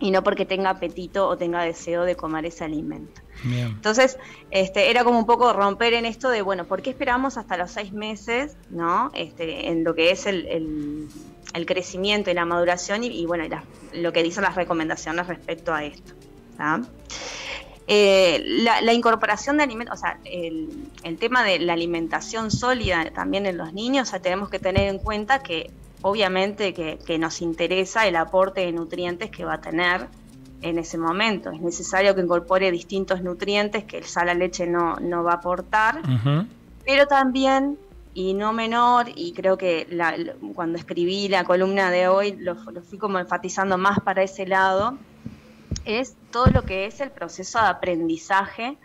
y 0.00 0.10
no 0.10 0.22
porque 0.22 0.46
tenga 0.46 0.70
apetito 0.70 1.28
o 1.28 1.36
tenga 1.36 1.62
deseo 1.62 2.04
de 2.04 2.16
comer 2.16 2.46
ese 2.46 2.64
alimento. 2.64 3.20
Bien. 3.44 3.68
Entonces, 3.68 4.18
este, 4.50 4.90
era 4.90 5.04
como 5.04 5.18
un 5.18 5.26
poco 5.26 5.52
romper 5.52 5.94
en 5.94 6.06
esto 6.06 6.28
de, 6.30 6.42
bueno, 6.42 6.66
¿por 6.66 6.82
qué 6.82 6.90
esperamos 6.90 7.36
hasta 7.36 7.56
los 7.56 7.70
seis 7.70 7.92
meses, 7.92 8.56
¿no? 8.70 9.10
Este, 9.14 9.68
en 9.68 9.84
lo 9.84 9.94
que 9.94 10.10
es 10.10 10.26
el, 10.26 10.46
el- 10.46 11.08
el 11.52 11.66
crecimiento 11.66 12.30
y 12.30 12.34
la 12.34 12.44
maduración 12.44 13.02
y, 13.04 13.08
y, 13.08 13.26
bueno, 13.26 13.44
y 13.44 13.48
la- 13.48 13.64
lo 13.92 14.12
que 14.12 14.22
dicen 14.22 14.42
las 14.44 14.54
recomendaciones 14.54 15.26
respecto 15.26 15.72
a 15.74 15.84
esto. 15.84 16.14
Eh, 17.92 18.40
la, 18.62 18.80
la 18.82 18.92
incorporación 18.92 19.56
de 19.56 19.64
alimentos, 19.64 19.98
o 19.98 20.00
sea, 20.00 20.20
el, 20.24 20.68
el 21.02 21.18
tema 21.18 21.42
de 21.42 21.58
la 21.58 21.72
alimentación 21.72 22.50
sólida 22.52 23.10
también 23.12 23.46
en 23.46 23.56
los 23.56 23.72
niños, 23.72 24.08
o 24.08 24.10
sea, 24.12 24.20
tenemos 24.20 24.48
que 24.48 24.60
tener 24.60 24.88
en 24.88 24.98
cuenta 24.98 25.42
que 25.42 25.72
obviamente 26.02 26.72
que, 26.74 26.98
que 26.98 27.18
nos 27.18 27.40
interesa 27.42 28.06
el 28.06 28.16
aporte 28.16 28.62
de 28.62 28.72
nutrientes 28.72 29.30
que 29.30 29.44
va 29.44 29.54
a 29.54 29.60
tener 29.60 30.08
en 30.62 30.78
ese 30.78 30.98
momento. 30.98 31.50
Es 31.50 31.60
necesario 31.60 32.14
que 32.14 32.20
incorpore 32.20 32.70
distintos 32.70 33.22
nutrientes 33.22 33.84
que 33.84 33.98
el 33.98 34.04
sal 34.04 34.28
a 34.28 34.34
leche 34.34 34.66
no, 34.66 34.96
no 34.96 35.24
va 35.24 35.32
a 35.32 35.36
aportar, 35.36 36.00
pero 36.84 37.06
también, 37.06 37.78
y 38.12 38.34
no 38.34 38.52
menor, 38.52 39.06
y 39.14 39.32
creo 39.32 39.56
que 39.56 39.86
la- 39.90 40.16
cuando 40.54 40.78
escribí 40.78 41.28
la 41.28 41.44
columna 41.44 41.90
de 41.90 42.08
hoy 42.08 42.36
lo, 42.38 42.54
lo 42.54 42.82
fui 42.82 42.98
como 42.98 43.18
enfatizando 43.18 43.78
más 43.78 44.00
para 44.00 44.22
ese 44.22 44.46
lado, 44.46 44.98
es 45.84 46.14
todo 46.30 46.46
lo 46.46 46.62
que 46.62 46.86
es 46.86 47.00
el 47.00 47.10
proceso 47.10 47.58
de 47.58 47.66
aprendizaje 47.68 48.76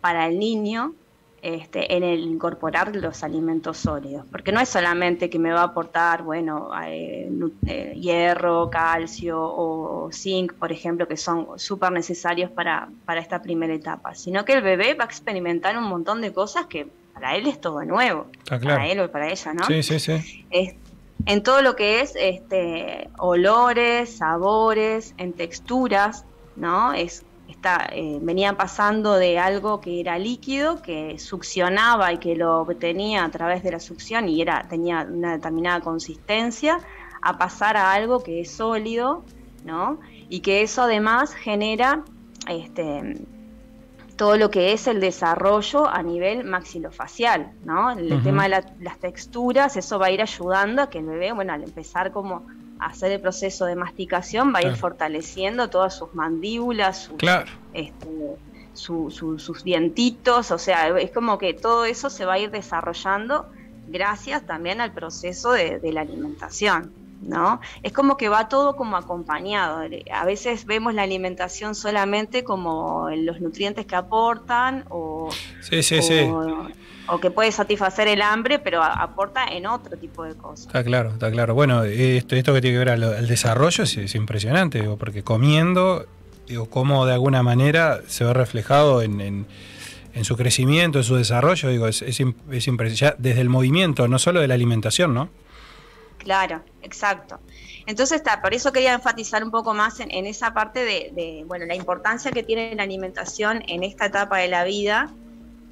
para 0.00 0.26
el 0.26 0.38
niño 0.38 0.94
este, 1.42 1.96
en 1.96 2.04
el 2.04 2.20
incorporar 2.20 2.94
los 2.94 3.24
alimentos 3.24 3.76
sólidos. 3.76 4.24
Porque 4.30 4.52
no 4.52 4.60
es 4.60 4.68
solamente 4.68 5.28
que 5.28 5.40
me 5.40 5.52
va 5.52 5.62
a 5.62 5.64
aportar, 5.64 6.22
bueno, 6.22 6.70
eh, 6.86 7.28
eh, 7.66 7.94
hierro, 7.96 8.70
calcio 8.70 9.40
o 9.42 10.08
zinc, 10.12 10.52
por 10.52 10.70
ejemplo, 10.70 11.08
que 11.08 11.16
son 11.16 11.48
súper 11.56 11.90
necesarios 11.90 12.48
para, 12.48 12.88
para 13.04 13.20
esta 13.20 13.42
primera 13.42 13.74
etapa, 13.74 14.14
sino 14.14 14.44
que 14.44 14.52
el 14.52 14.62
bebé 14.62 14.94
va 14.94 15.02
a 15.02 15.06
experimentar 15.08 15.76
un 15.76 15.84
montón 15.84 16.20
de 16.20 16.32
cosas 16.32 16.66
que 16.66 16.86
para 17.12 17.34
él 17.34 17.48
es 17.48 17.60
todo 17.60 17.84
nuevo, 17.84 18.28
claro. 18.44 18.64
para 18.64 18.86
él 18.86 19.00
o 19.00 19.10
para 19.10 19.28
ella, 19.28 19.52
¿no? 19.52 19.64
Sí, 19.66 19.82
sí, 19.82 19.98
sí. 19.98 20.46
en 21.26 21.42
todo 21.42 21.60
lo 21.60 21.74
que 21.74 22.02
es 22.02 22.14
este, 22.14 23.10
olores, 23.18 24.16
sabores, 24.16 25.12
en 25.18 25.32
texturas, 25.32 26.24
¿no? 26.54 26.92
Es, 26.92 27.24
está, 27.52 27.88
eh, 27.92 28.18
venían 28.20 28.56
pasando 28.56 29.14
de 29.14 29.38
algo 29.38 29.80
que 29.80 30.00
era 30.00 30.18
líquido, 30.18 30.82
que 30.82 31.18
succionaba 31.18 32.12
y 32.12 32.18
que 32.18 32.34
lo 32.34 32.60
obtenía 32.62 33.24
a 33.24 33.30
través 33.30 33.62
de 33.62 33.70
la 33.72 33.80
succión 33.80 34.28
y 34.28 34.40
era, 34.42 34.66
tenía 34.68 35.06
una 35.08 35.32
determinada 35.32 35.80
consistencia, 35.80 36.78
a 37.22 37.38
pasar 37.38 37.76
a 37.76 37.92
algo 37.92 38.22
que 38.22 38.40
es 38.40 38.50
sólido, 38.56 39.24
¿no? 39.64 40.00
Y 40.28 40.40
que 40.40 40.62
eso 40.62 40.82
además 40.82 41.34
genera 41.34 42.02
este, 42.48 43.24
todo 44.16 44.36
lo 44.36 44.50
que 44.50 44.72
es 44.72 44.86
el 44.86 45.00
desarrollo 45.00 45.86
a 45.88 46.02
nivel 46.02 46.44
maxilofacial, 46.44 47.52
¿no? 47.64 47.90
El 47.92 48.22
tema 48.22 48.42
de 48.44 48.48
la- 48.50 48.74
las 48.80 48.98
texturas, 48.98 49.76
eso 49.76 49.98
va 49.98 50.06
a 50.06 50.10
ir 50.10 50.20
ayudando 50.22 50.82
a 50.82 50.90
que 50.90 50.98
el 50.98 51.06
bebé, 51.06 51.32
bueno, 51.32 51.52
al 51.52 51.62
empezar 51.62 52.12
como 52.12 52.46
hacer 52.78 53.12
el 53.12 53.20
proceso 53.20 53.64
de 53.66 53.76
masticación, 53.76 54.52
va 54.54 54.58
a 54.58 54.62
ir 54.62 54.68
Claro. 54.68 54.80
fortaleciendo 54.80 55.68
todas 55.70 55.96
sus 55.96 56.12
mandíbulas, 56.14 57.04
sus, 57.04 57.16
Claro. 57.16 57.50
este, 57.72 58.08
su- 58.72 59.10
su- 59.10 59.38
sus 59.38 59.62
dientitos, 59.64 60.50
o 60.50 60.58
sea, 60.58 60.88
es 60.98 61.10
como 61.12 61.38
que 61.38 61.54
todo 61.54 61.84
eso 61.84 62.10
se 62.10 62.24
va 62.24 62.34
a 62.34 62.38
ir 62.38 62.50
desarrollando 62.50 63.46
gracias 63.86 64.46
también 64.46 64.80
al 64.80 64.92
proceso 64.92 65.52
de, 65.52 65.78
de 65.78 65.92
la 65.92 66.00
alimentación. 66.02 66.92
¿No? 67.24 67.60
Es 67.84 67.92
como 67.92 68.16
que 68.16 68.28
va 68.28 68.48
todo 68.48 68.74
como 68.74 68.96
acompañado. 68.96 69.82
A 70.12 70.24
veces 70.24 70.66
vemos 70.66 70.92
la 70.92 71.02
alimentación 71.02 71.76
solamente 71.76 72.42
como 72.42 73.10
los 73.14 73.40
nutrientes 73.40 73.86
que 73.86 73.94
aportan 73.94 74.84
o, 74.90 75.28
Sí, 75.60 75.84
sí, 75.84 75.98
o, 76.00 76.02
sí. 76.02 76.18
O 77.08 77.20
que 77.20 77.30
puede 77.30 77.52
satisfacer 77.52 78.08
el 78.08 78.22
hambre, 78.22 78.58
pero 78.58 78.82
aporta 78.82 79.44
en 79.46 79.66
otro 79.66 79.96
tipo 79.98 80.24
de 80.24 80.34
cosas. 80.34 80.66
Está 80.66 80.84
claro, 80.84 81.10
está 81.10 81.30
claro. 81.30 81.54
Bueno, 81.54 81.84
esto, 81.84 82.36
esto 82.36 82.54
que 82.54 82.60
tiene 82.60 82.74
que 82.74 82.78
ver 82.78 82.90
al, 82.90 83.02
al 83.02 83.26
desarrollo 83.28 83.84
es, 83.84 83.96
es 83.96 84.14
impresionante, 84.14 84.80
digo, 84.80 84.96
porque 84.96 85.22
comiendo, 85.22 86.06
digo, 86.46 86.70
cómo 86.70 87.04
de 87.06 87.12
alguna 87.14 87.42
manera 87.42 88.00
se 88.06 88.24
ve 88.24 88.32
reflejado 88.34 89.02
en, 89.02 89.20
en- 89.20 89.46
en 90.14 90.24
su 90.26 90.36
crecimiento, 90.36 90.98
en 90.98 91.04
su 91.04 91.16
desarrollo, 91.16 91.70
digo, 91.70 91.86
es, 91.88 92.02
es, 92.02 92.20
es 92.50 92.66
impresionante. 92.68 93.22
Desde 93.22 93.40
el 93.40 93.48
movimiento, 93.48 94.08
no 94.08 94.18
solo 94.18 94.40
de 94.40 94.48
la 94.48 94.52
alimentación, 94.52 95.14
¿no? 95.14 95.30
Claro, 96.18 96.62
exacto. 96.82 97.40
Entonces 97.86 98.18
está, 98.18 98.40
por 98.42 98.54
eso 98.54 98.72
quería 98.72 98.92
enfatizar 98.92 99.42
un 99.42 99.50
poco 99.50 99.74
más 99.74 100.00
en, 100.00 100.10
en 100.10 100.26
esa 100.26 100.52
parte 100.54 100.80
de, 100.84 101.10
de, 101.14 101.44
bueno, 101.46 101.64
la 101.66 101.74
importancia 101.74 102.30
que 102.30 102.42
tiene 102.42 102.74
la 102.76 102.82
alimentación 102.84 103.62
en 103.66 103.82
esta 103.82 104.06
etapa 104.06 104.36
de 104.38 104.48
la 104.48 104.64
vida 104.64 105.10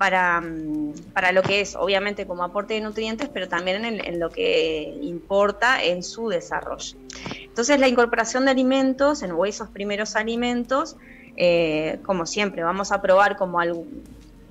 para, 0.00 0.40
mm, 0.40 0.94
para 1.12 1.30
lo 1.30 1.42
que 1.42 1.60
es, 1.60 1.76
obviamente, 1.76 2.26
como 2.26 2.42
aporte 2.42 2.72
de 2.72 2.80
nutrientes, 2.80 3.28
pero 3.28 3.50
también 3.50 3.84
en, 3.84 4.02
en 4.02 4.18
lo 4.18 4.30
que 4.30 4.96
importa 5.02 5.84
en 5.84 6.02
su 6.02 6.30
desarrollo. 6.30 6.96
Entonces, 7.38 7.78
la 7.78 7.86
incorporación 7.86 8.46
de 8.46 8.52
alimentos, 8.52 9.22
en 9.22 9.32
o 9.32 9.44
esos 9.44 9.68
primeros 9.68 10.16
alimentos, 10.16 10.96
eh, 11.36 11.98
como 12.02 12.24
siempre, 12.24 12.62
vamos 12.62 12.92
a 12.92 13.02
probar 13.02 13.36
como 13.36 13.60
algo, 13.60 13.84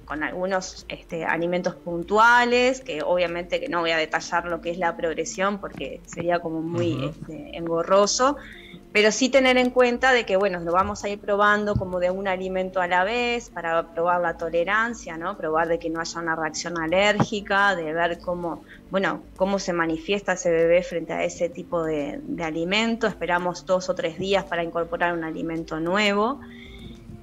con 0.06 0.22
algunos 0.22 0.86
este, 0.88 1.26
alimentos 1.26 1.74
puntuales, 1.74 2.82
que 2.82 3.02
obviamente 3.02 3.60
que 3.60 3.70
no 3.70 3.80
voy 3.80 3.90
a 3.90 3.98
detallar 3.98 4.46
lo 4.46 4.62
que 4.62 4.70
es 4.70 4.78
la 4.78 4.96
progresión 4.96 5.58
porque 5.58 6.00
sería 6.06 6.42
como 6.42 6.62
muy 6.62 7.06
este, 7.06 7.58
engorroso, 7.58 8.38
pero 8.92 9.12
sí 9.12 9.30
tener 9.30 9.58
en 9.58 9.70
cuenta 9.70 10.14
de 10.14 10.26
que, 10.26 10.36
bueno, 10.36 10.60
lo 10.62 10.72
vamos 10.72 11.04
a 11.04 11.10
ir 11.10 11.20
probando 11.20 11.76
como 11.76 12.00
de 12.00 12.10
un 12.10 12.28
alimento 12.28 12.82
a 12.82 12.88
la 12.88 13.04
vez 13.04 13.50
para 13.52 13.94
probar 13.94 14.20
la 14.22 14.36
tolerancia, 14.36 15.16
¿no? 15.16 15.38
Probar 15.38 15.68
de 15.68 15.78
que 15.78 15.92
no 15.92 16.00
haya 16.00 16.20
una 16.20 16.36
reacción 16.36 16.76
alérgica, 16.80 17.76
de 17.76 17.94
ver 17.94 18.18
cómo, 18.20 18.64
bueno, 18.90 19.22
cómo 19.36 19.60
se 19.60 19.74
manifiesta 19.74 20.34
ese 20.34 20.50
bebé 20.50 20.82
frente 20.82 21.14
a 21.14 21.24
ese 21.24 21.50
tipo 21.50 21.84
de, 21.84 22.20
alimento. 22.44 23.06
Esperamos 23.06 23.64
dos 23.68 23.90
o 23.90 23.96
tres 23.96 24.18
días 24.18 24.44
para 24.46 24.64
incorporar 24.64 25.14
un 25.14 25.24
alimento 25.24 25.80
nuevo. 25.80 26.40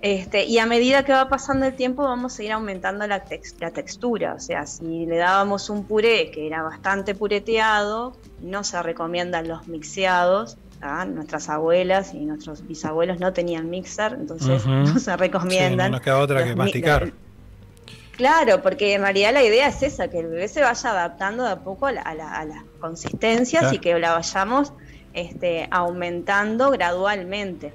Este, 0.02 0.44
y 0.44 0.58
a 0.58 0.66
medida 0.66 1.04
que 1.04 1.12
va 1.12 1.28
pasando 1.28 1.66
el 1.66 1.74
tiempo 1.74 2.04
vamos 2.04 2.38
a 2.38 2.44
ir 2.44 2.52
aumentando 2.52 3.08
la 3.08 3.24
textura. 3.24 4.34
O 4.34 4.38
sea, 4.38 4.66
si 4.66 5.04
le 5.04 5.16
dábamos 5.16 5.68
un 5.68 5.84
puré 5.84 6.30
que 6.30 6.46
era 6.46 6.62
bastante 6.62 7.16
pureteado, 7.16 8.16
no 8.40 8.62
se 8.62 8.80
recomiendan 8.84 9.48
los 9.48 9.66
mixeados. 9.66 10.58
Nuestras 11.14 11.48
abuelas 11.48 12.14
y 12.14 12.24
nuestros 12.24 12.66
bisabuelos 12.66 13.18
no 13.20 13.32
tenían 13.32 13.68
mixer, 13.70 14.14
entonces 14.14 14.64
no 14.66 14.86
se 14.98 15.10
Sí, 15.10 15.16
recomiendan. 15.16 15.90
no 15.90 15.96
nos 15.98 16.00
queda 16.04 16.18
otra 16.18 16.44
que 16.44 16.54
masticar. 16.56 17.12
Claro, 18.12 18.62
porque 18.62 18.94
en 18.94 19.02
realidad 19.02 19.32
la 19.34 19.42
idea 19.44 19.68
es 19.68 19.82
esa, 19.82 20.08
que 20.08 20.20
el 20.20 20.28
bebé 20.28 20.48
se 20.48 20.62
vaya 20.62 20.90
adaptando 20.90 21.44
de 21.44 21.50
a 21.50 21.56
poco 21.60 21.86
a, 21.86 21.92
la- 21.92 22.00
a 22.02 22.14
la- 22.14 22.32
a 22.32 22.44
las 22.46 22.62
consistencias 22.80 23.60
Claro. 23.60 23.76
y 23.76 23.78
que 23.78 23.98
la 23.98 24.12
vayamos 24.12 24.72
este, 25.12 25.68
aumentando 25.70 26.70
gradualmente. 26.70 27.74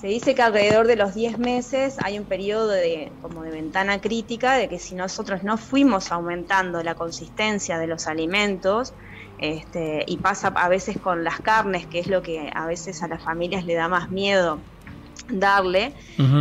Se 0.00 0.08
dice 0.08 0.34
que 0.34 0.42
alrededor 0.42 0.86
de 0.86 0.96
los 0.96 1.14
10 1.14 1.38
meses 1.38 1.96
hay 2.02 2.18
un 2.18 2.26
periodo 2.26 2.68
de, 2.68 3.12
como 3.22 3.42
de 3.42 3.50
ventana 3.50 3.98
crítica 4.00 4.54
de 4.54 4.68
que 4.68 4.78
si 4.78 4.94
nosotros 4.94 5.42
no 5.42 5.56
fuimos 5.58 6.12
aumentando 6.12 6.82
la 6.82 6.94
consistencia 6.94 7.78
de 7.78 7.86
los 7.86 8.06
alimentos, 8.06 8.92
este, 9.38 10.04
y 10.06 10.18
pasa 10.18 10.48
a 10.48 10.68
veces 10.68 10.98
con 10.98 11.24
las 11.24 11.40
carnes, 11.40 11.86
que 11.86 12.00
es 12.00 12.06
lo 12.08 12.22
que 12.22 12.50
a 12.54 12.66
veces 12.66 13.02
a 13.02 13.08
las 13.08 13.22
familias 13.22 13.64
le 13.64 13.74
da 13.74 13.88
más 13.88 14.10
miedo 14.10 14.60
darle, 15.28 15.94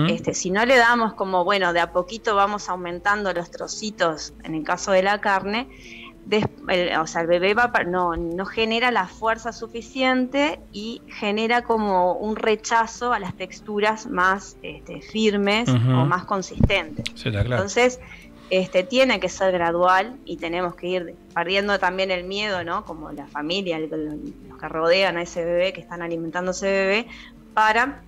este, 0.09 0.33
si 0.33 0.51
no 0.51 0.63
le 0.65 0.77
damos 0.77 1.13
como, 1.15 1.43
bueno, 1.43 1.73
de 1.73 1.79
a 1.79 1.91
poquito 1.91 2.35
vamos 2.35 2.69
aumentando 2.69 3.33
los 3.33 3.49
trocitos, 3.49 4.33
en 4.43 4.53
el 4.55 4.63
caso 4.63 4.91
de 4.91 5.01
la 5.01 5.19
carne, 5.21 5.67
des- 6.23 6.45
el- 6.69 6.95
o 6.99 7.07
sea, 7.07 7.21
el 7.21 7.27
bebé 7.27 7.53
va, 7.53 7.71
no, 7.87 8.15
no 8.15 8.45
genera 8.45 8.91
la 8.91 9.07
fuerza 9.07 9.51
suficiente 9.51 10.59
y 10.71 11.01
genera 11.07 11.61
como 11.63 12.13
un 12.13 12.35
rechazo 12.35 13.13
a 13.13 13.19
las 13.19 13.35
texturas 13.35 14.07
más 14.07 14.57
este, 14.61 15.01
firmes 15.01 15.69
o 15.69 16.05
más 16.05 16.25
consistentes. 16.25 17.05
Sí, 17.15 17.29
claro. 17.31 17.49
Entonces, 17.55 17.99
este, 18.49 18.83
tiene 18.83 19.19
que 19.19 19.29
ser 19.29 19.51
gradual 19.51 20.19
y 20.23 20.37
tenemos 20.37 20.75
que 20.75 20.87
ir 20.87 21.19
perdiendo 21.33 21.79
también 21.79 22.11
el 22.11 22.25
miedo, 22.25 22.63
¿no? 22.63 22.85
Como 22.85 23.11
la 23.11 23.27
familia, 23.27 23.79
los 23.79 24.57
que 24.59 24.67
rodean 24.67 25.17
a 25.17 25.23
ese 25.23 25.43
bebé, 25.43 25.73
que 25.73 25.81
están 25.81 26.01
alimentando 26.01 26.51
a 26.51 26.53
ese 26.53 26.71
bebé, 26.71 27.07
para 27.53 28.05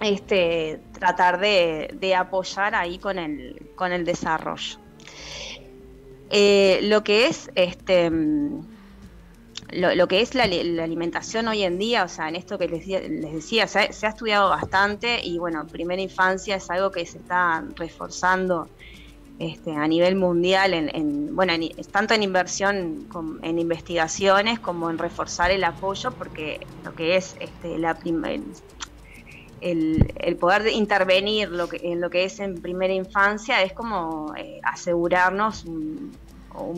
este, 0.00 0.82
tratar 0.92 1.40
de, 1.40 2.14
apoyar 2.16 2.74
ahí 2.74 2.98
con 2.98 3.18
el, 3.18 4.04
desarrollo. 4.04 4.78
Eh, 6.30 6.80
lo 6.82 7.04
que 7.04 7.26
es 7.26 7.50
este 7.54 8.10
mm, 8.10 8.66
lo, 9.70 10.06
que 10.08 10.20
es 10.20 10.34
la, 10.34 10.46
li- 10.46 10.74
la 10.74 10.84
alimentación 10.84 11.48
hoy 11.48 11.62
en 11.62 11.78
día, 11.78 12.04
o 12.04 12.08
sea, 12.08 12.28
en 12.28 12.36
esto 12.36 12.58
que 12.58 12.68
les, 12.68 12.86
decía- 12.86 13.66
se 13.66 14.06
ha 14.06 14.10
estudiado 14.10 14.50
bastante 14.50 15.20
y 15.22 15.38
bueno, 15.38 15.68
primera 15.70 16.00
infancia 16.00 16.56
es 16.56 16.70
algo 16.70 16.90
que 16.90 17.06
se 17.06 17.18
está 17.18 17.64
reforzando 17.76 18.70
este, 19.38 19.72
a 19.72 19.86
nivel 19.88 20.16
mundial, 20.16 20.74
en, 20.74 20.90
en- 20.94 21.34
bueno, 21.34 21.52
en- 21.54 21.68
tanto 21.92 22.14
en 22.14 22.22
inversión, 22.22 23.06
en 23.42 23.58
investigaciones 23.58 24.60
como 24.60 24.90
en 24.90 24.98
reforzar 24.98 25.50
el 25.50 25.64
apoyo, 25.64 26.16
porque 26.18 26.60
lo 26.82 26.94
que 26.94 27.16
es 27.16 27.34
este, 27.40 27.78
la 27.78 27.98
el, 29.60 30.12
el- 30.16 30.38
poder 30.38 30.62
de 30.62 30.72
intervenir 30.72 31.48
lo 31.50 31.68
que, 31.68 31.78
en 31.82 32.00
lo 32.00 32.10
que 32.10 32.24
es 32.24 32.40
en 32.40 32.60
primera 32.60 32.92
infancia 32.94 33.62
es 33.62 33.72
como 33.72 34.34
eh, 34.36 34.60
asegurarnos 34.64 35.64
un, 35.64 36.20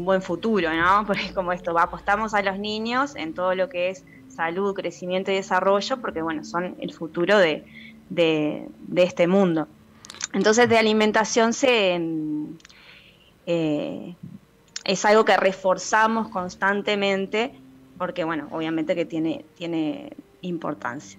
buen 0.04 0.22
futuro, 0.22 0.72
¿no? 0.74 1.04
Porque 1.06 1.32
como 1.34 1.52
esto, 1.52 1.76
apostamos 1.78 2.34
a 2.34 2.42
los 2.42 2.58
niños 2.58 3.16
en 3.16 3.34
todo 3.34 3.54
lo 3.54 3.68
que 3.68 3.90
es 3.90 4.04
salud, 4.26 4.74
crecimiento 4.74 5.30
y 5.32 5.36
desarrollo, 5.36 6.00
porque 6.00 6.22
bueno, 6.22 6.44
son 6.44 6.76
el 6.78 6.92
futuro 6.92 7.38
de- 8.08 8.68
de 8.78 9.02
este 9.02 9.26
mundo. 9.26 9.68
Entonces 10.34 10.68
de 10.68 10.78
alimentación 10.78 11.52
se 11.52 11.98
mm, 11.98 12.44
eh, 13.46 14.14
es 14.84 15.04
algo 15.04 15.24
que 15.24 15.36
reforzamos 15.36 16.28
constantemente 16.28 17.52
porque 17.98 18.24
bueno, 18.24 18.46
obviamente 18.52 18.94
que 18.94 19.04
tiene, 19.04 19.44
tiene 19.56 20.10
importancia. 20.42 21.18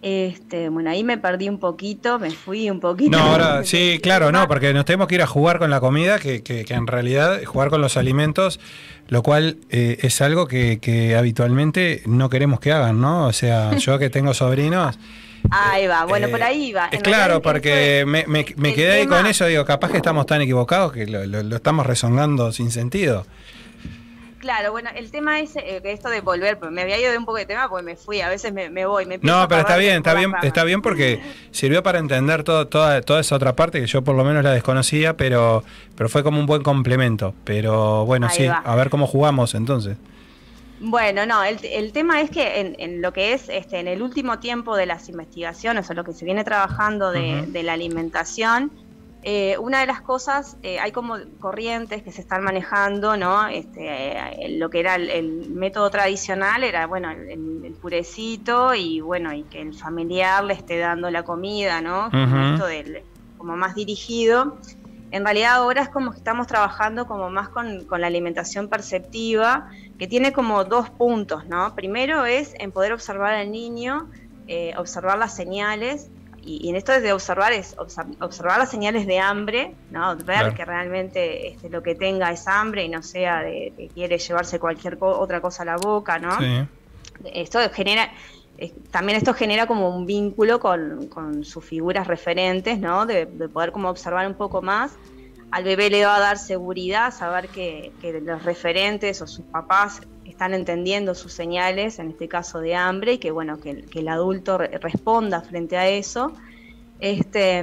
Este, 0.00 0.68
bueno, 0.68 0.90
ahí 0.90 1.02
me 1.02 1.16
perdí 1.16 1.48
un 1.48 1.58
poquito, 1.58 2.18
me 2.18 2.30
fui 2.30 2.68
un 2.68 2.78
poquito. 2.78 3.16
No, 3.16 3.24
ahora 3.24 3.64
sí, 3.64 3.98
claro, 4.02 4.30
no, 4.32 4.46
porque 4.46 4.74
nos 4.74 4.84
tenemos 4.84 5.08
que 5.08 5.14
ir 5.14 5.22
a 5.22 5.26
jugar 5.26 5.58
con 5.58 5.70
la 5.70 5.80
comida, 5.80 6.18
que, 6.18 6.42
que- 6.42 6.64
que 6.66 6.74
en 6.74 6.86
realidad 6.86 7.42
jugar 7.44 7.70
con 7.70 7.80
los 7.80 7.96
alimentos, 7.96 8.60
lo 9.08 9.22
cual 9.22 9.58
eh, 9.70 9.98
es 10.02 10.20
algo 10.20 10.46
que, 10.46 10.78
que 10.78 11.16
habitualmente 11.16 12.02
no 12.06 12.28
queremos 12.28 12.60
que 12.60 12.72
hagan, 12.72 13.00
¿no? 13.00 13.26
O 13.26 13.32
sea, 13.32 13.76
yo 13.78 13.98
que 13.98 14.10
tengo 14.10 14.34
sobrinos, 14.34 14.98
Ahí 15.50 15.86
va, 15.86 16.04
bueno, 16.06 16.26
Eh, 16.26 16.30
por 16.30 16.42
ahí 16.42 16.72
va. 16.72 16.86
es 16.86 16.94
En 16.94 17.00
claro, 17.02 17.40
porque 17.42 18.04
me, 18.06 18.24
me- 18.26 18.46
me 18.56 18.74
quedé 18.74 18.92
ahí 19.00 19.06
con 19.06 19.26
eso, 19.26 19.46
digo, 19.46 19.64
capaz 19.64 19.90
que 19.90 19.98
estamos 19.98 20.26
tan 20.26 20.40
equivocados 20.40 20.92
que 20.92 21.06
lo, 21.06 21.24
lo- 21.26 21.42
lo 21.42 21.56
estamos 21.56 21.86
rezongando 21.86 22.50
sin 22.52 22.70
sentido. 22.70 23.26
Claro, 24.40 24.72
bueno, 24.72 24.90
el 24.94 25.10
tema 25.10 25.40
es 25.40 25.56
eh, 25.56 25.80
esto 25.84 26.10
de 26.10 26.20
volver, 26.20 26.58
me 26.70 26.82
había 26.82 27.00
ido 27.00 27.10
de 27.10 27.16
un 27.16 27.24
poco 27.24 27.38
de 27.38 27.46
tema 27.46 27.66
porque 27.70 27.82
me 27.84 27.96
fui, 27.96 28.20
a 28.20 28.28
veces 28.28 28.52
me, 28.52 28.68
me 28.68 28.84
voy, 28.84 29.06
me 29.06 29.16
No, 29.22 29.48
pero 29.48 29.62
está 29.62 29.78
bien, 29.78 29.96
está 29.98 30.12
bien, 30.12 30.34
está 30.42 30.64
bien 30.64 30.82
porque 30.82 31.18
sirvió 31.50 31.82
para 31.82 31.98
entender 31.98 32.42
todo, 32.42 32.66
toda, 32.66 33.00
toda 33.00 33.20
esa 33.20 33.36
otra 33.36 33.56
parte 33.56 33.80
que 33.80 33.86
yo 33.86 34.02
por 34.04 34.14
lo 34.14 34.22
menos 34.22 34.44
la 34.44 34.50
desconocía, 34.52 35.16
pero, 35.16 35.64
pero 35.96 36.10
fue 36.10 36.22
como 36.22 36.38
un 36.40 36.44
buen 36.44 36.62
complemento. 36.62 37.34
Pero 37.44 38.04
bueno, 38.04 38.26
Ahí 38.30 38.36
sí, 38.36 38.46
va. 38.46 38.56
a 38.58 38.74
ver 38.76 38.90
cómo 38.90 39.06
jugamos 39.06 39.54
entonces. 39.54 39.96
Bueno, 40.86 41.24
no, 41.24 41.42
el, 41.42 41.58
el 41.64 41.92
tema 41.92 42.20
es 42.20 42.28
que 42.28 42.60
en, 42.60 42.76
en 42.78 43.00
lo 43.00 43.10
que 43.14 43.32
es 43.32 43.48
este, 43.48 43.80
en 43.80 43.88
el 43.88 44.02
último 44.02 44.38
tiempo 44.38 44.76
de 44.76 44.84
las 44.84 45.08
investigaciones 45.08 45.88
o 45.88 45.94
lo 45.94 46.04
que 46.04 46.12
se 46.12 46.26
viene 46.26 46.44
trabajando 46.44 47.10
de, 47.10 47.62
la 47.62 47.72
alimentación, 47.72 48.70
eh, 49.22 49.56
una 49.56 49.80
de 49.80 49.86
las 49.86 50.02
cosas, 50.02 50.58
eh, 50.62 50.78
hay 50.78 50.92
como 50.92 51.16
corrientes 51.40 52.02
que 52.02 52.12
se 52.12 52.20
están 52.20 52.44
manejando, 52.44 53.16
¿no? 53.16 53.46
Este, 53.46 53.86
eh, 53.88 54.58
lo 54.58 54.68
que 54.68 54.80
era 54.80 54.96
el, 54.96 55.08
el 55.08 55.48
método 55.52 55.88
tradicional 55.88 56.62
era, 56.62 56.86
bueno, 56.86 57.10
el, 57.10 57.74
purecito 57.80 58.74
y, 58.74 59.00
bueno, 59.00 59.32
y 59.32 59.44
que 59.44 59.62
el 59.62 59.72
familiar 59.72 60.44
le 60.44 60.52
esté 60.52 60.76
dando 60.76 61.10
la 61.10 61.22
comida, 61.22 61.80
¿no? 61.80 62.08
Esto 62.08 62.66
del, 62.66 63.02
como 63.38 63.56
más 63.56 63.74
dirigido. 63.74 64.58
En 65.10 65.24
realidad 65.24 65.54
ahora 65.54 65.80
es 65.80 65.88
como 65.88 66.10
que 66.10 66.18
estamos 66.18 66.46
trabajando 66.46 67.06
como 67.06 67.30
más 67.30 67.48
con, 67.48 67.84
con 67.84 68.00
la 68.02 68.08
alimentación 68.08 68.68
perceptiva, 68.68 69.70
que 69.98 70.06
tiene 70.08 70.32
como 70.32 70.64
dos 70.64 70.90
puntos, 70.90 71.46
¿no? 71.46 71.74
Primero 71.74 72.26
es 72.26 72.52
en 72.58 72.72
poder 72.72 72.92
observar 72.92 73.34
al 73.34 73.50
niño, 73.50 74.08
eh, 74.46 74.72
observar 74.76 75.18
las 75.18 75.34
señales, 75.34 76.10
y, 76.36 76.66
y 76.66 76.70
en 76.70 76.76
esto 76.76 76.92
de 77.00 77.12
observar 77.12 77.52
es 77.52 77.74
obser- 77.76 78.16
observar 78.20 78.58
las 78.58 78.70
señales 78.70 79.06
de 79.06 79.18
hambre, 79.18 79.78
¿no? 79.88 80.16
Ver 80.16 80.24
Claro. 80.24 80.54
que 80.54 80.64
realmente 80.64 81.48
este, 81.48 81.70
lo 81.70 81.82
que 81.82 81.94
tenga 81.94 82.30
es 82.30 82.46
hambre 82.48 82.84
y 82.84 82.88
no 82.88 83.02
sea 83.02 83.42
de 83.42 83.72
que 83.76 83.90
quiere 83.90 84.18
llevarse 84.18 84.58
cualquier 84.58 84.98
co- 84.98 85.18
otra 85.18 85.40
cosa 85.40 85.62
a 85.62 85.66
la 85.66 85.76
boca, 85.78 86.18
¿no? 86.18 86.38
Sí. 86.38 86.68
esto 87.32 87.58
genera 87.72 88.10
eh, 88.56 88.72
también 88.90 89.18
esto 89.18 89.34
genera 89.34 89.66
como 89.66 89.96
un 89.96 90.06
vínculo 90.06 90.60
con, 90.60 91.08
con 91.08 91.44
sus 91.44 91.64
figuras 91.64 92.06
referentes, 92.06 92.78
¿no? 92.78 93.06
De, 93.06 93.26
de 93.26 93.48
poder 93.48 93.72
como 93.72 93.88
observar 93.90 94.26
un 94.26 94.36
poco 94.36 94.62
más. 94.62 94.96
Al 95.50 95.64
bebé 95.64 95.88
le 95.90 96.04
va 96.04 96.16
a 96.16 96.20
dar 96.20 96.38
seguridad, 96.38 97.12
saber 97.12 97.50
que, 97.50 97.96
los 98.22 98.42
referentes 98.44 99.22
o 99.22 99.26
sus 99.26 99.46
papás 99.46 100.00
están 100.24 100.54
entendiendo 100.54 101.14
sus 101.14 101.32
señales, 101.34 101.98
en 101.98 102.10
este 102.10 102.28
caso 102.28 102.60
de 102.60 102.74
hambre, 102.74 103.14
y 103.14 103.18
que 103.18 103.30
bueno, 103.30 103.60
que, 103.60 103.70
el- 103.70 103.88
que 103.90 104.00
el 104.00 104.08
adulto 104.08 104.58
re- 104.58 104.78
responda 104.80 105.42
frente 105.42 105.76
a 105.76 105.88
eso. 105.88 106.34
Este, 106.98 107.62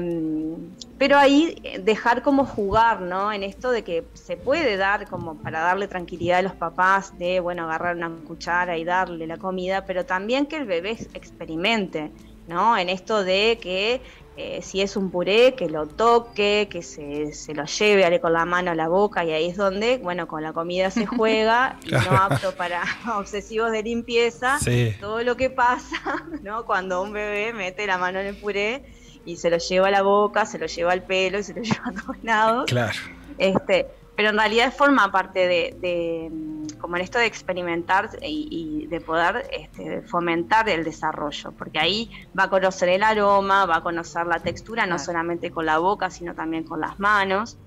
pero 0.98 1.18
ahí 1.18 1.56
eh, 1.64 1.80
dejar 1.80 2.22
como 2.22 2.46
jugar, 2.46 3.02
¿no? 3.02 3.32
En 3.34 3.44
esto 3.44 3.72
de 3.72 3.84
que 3.84 4.10
se 4.14 4.38
puede 4.38 4.78
dar 4.78 5.08
como 5.08 5.42
para 5.42 5.62
darle 5.62 5.88
tranquilidad 5.88 6.40
a 6.40 6.42
los 6.44 6.56
papás 6.56 7.18
de, 7.18 7.40
bueno, 7.40 7.64
agarrar 7.64 7.96
una 7.96 8.22
cuchara 8.24 8.78
y 8.78 8.84
darle 8.86 9.28
la 9.28 9.38
comida, 9.38 9.86
pero 9.86 10.06
también 10.06 10.46
que 10.48 10.58
el 10.58 10.66
bebé 10.66 10.98
experimente, 11.14 12.14
¿no? 12.46 12.78
En 12.78 12.90
esto 12.90 13.24
de 13.24 13.60
que 13.62 14.04
eh, 14.38 14.62
si 14.62 14.82
es 14.82 14.96
un 14.96 15.12
puré, 15.12 15.56
que 15.56 15.68
lo 15.70 15.86
toque, 15.88 16.68
que 16.72 16.82
se, 16.82 17.34
se 17.34 17.54
lo 17.54 17.66
lleve 17.66 18.06
ale 18.06 18.22
con 18.22 18.32
la 18.34 18.46
mano 18.46 18.72
a 18.72 18.76
la 18.76 18.88
boca 18.88 19.24
y 19.26 19.32
ahí 19.32 19.48
es 19.50 19.58
donde, 19.58 19.98
bueno, 19.98 20.28
con 20.28 20.42
la 20.42 20.54
comida 20.54 20.90
se 20.90 21.06
juega 21.18 21.78
y 21.86 21.92
no 21.92 22.00
apto 22.18 22.54
para 22.56 22.82
obsesivos 23.18 23.72
de 23.72 23.84
limpieza, 23.84 24.58
Sí. 24.60 24.96
todo 25.00 25.22
lo 25.24 25.36
que 25.36 25.50
pasa, 25.50 25.98
¿no? 26.44 26.66
Cuando 26.66 27.02
un 27.04 27.12
bebé 27.14 27.54
mete 27.54 27.86
la 27.88 27.98
mano 27.98 28.20
en 28.20 28.28
el 28.28 28.36
puré 28.38 28.86
y 29.26 29.36
se 29.36 29.50
lo 29.50 29.58
lleva 29.58 29.90
a 29.90 29.92
la 29.92 30.02
boca, 30.02 30.46
se 30.46 30.58
lo 30.58 30.66
lleva 30.66 30.94
al 30.94 31.04
pelo 31.04 31.38
y 31.40 31.44
se 31.44 31.54
lo 31.54 31.62
lleva 31.62 31.84
a 31.90 31.92
todos 32.02 32.24
lados. 32.24 32.66
Claro. 32.68 32.98
Este, 33.38 33.88
pero 34.16 34.30
en 34.30 34.38
realidad 34.38 34.74
forma 34.74 35.12
parte 35.12 35.48
de, 35.48 35.76
de, 35.80 36.32
como 36.80 36.98
en 36.98 37.04
esto 37.04 37.18
de 37.18 37.26
experimentar 37.26 38.10
y, 38.22 38.48
y 38.52 38.88
de 38.88 39.02
poder 39.02 39.50
este, 39.52 40.02
fomentar 40.02 40.68
el 40.70 40.84
desarrollo, 40.84 41.52
porque 41.54 41.80
ahí 41.80 42.12
va 42.38 42.44
a 42.44 42.50
conocer 42.50 42.90
el 42.90 43.04
aroma, 43.04 43.66
va 43.66 43.78
a 43.78 43.82
conocer 43.82 44.28
la 44.28 44.40
textura, 44.40 44.86
no 44.86 45.00
solamente 45.00 45.52
con 45.52 45.66
la 45.66 45.78
boca, 45.78 46.10
sino 46.10 46.36
también 46.36 46.64
con 46.64 46.82
las 46.82 47.00
manos. 47.00 47.58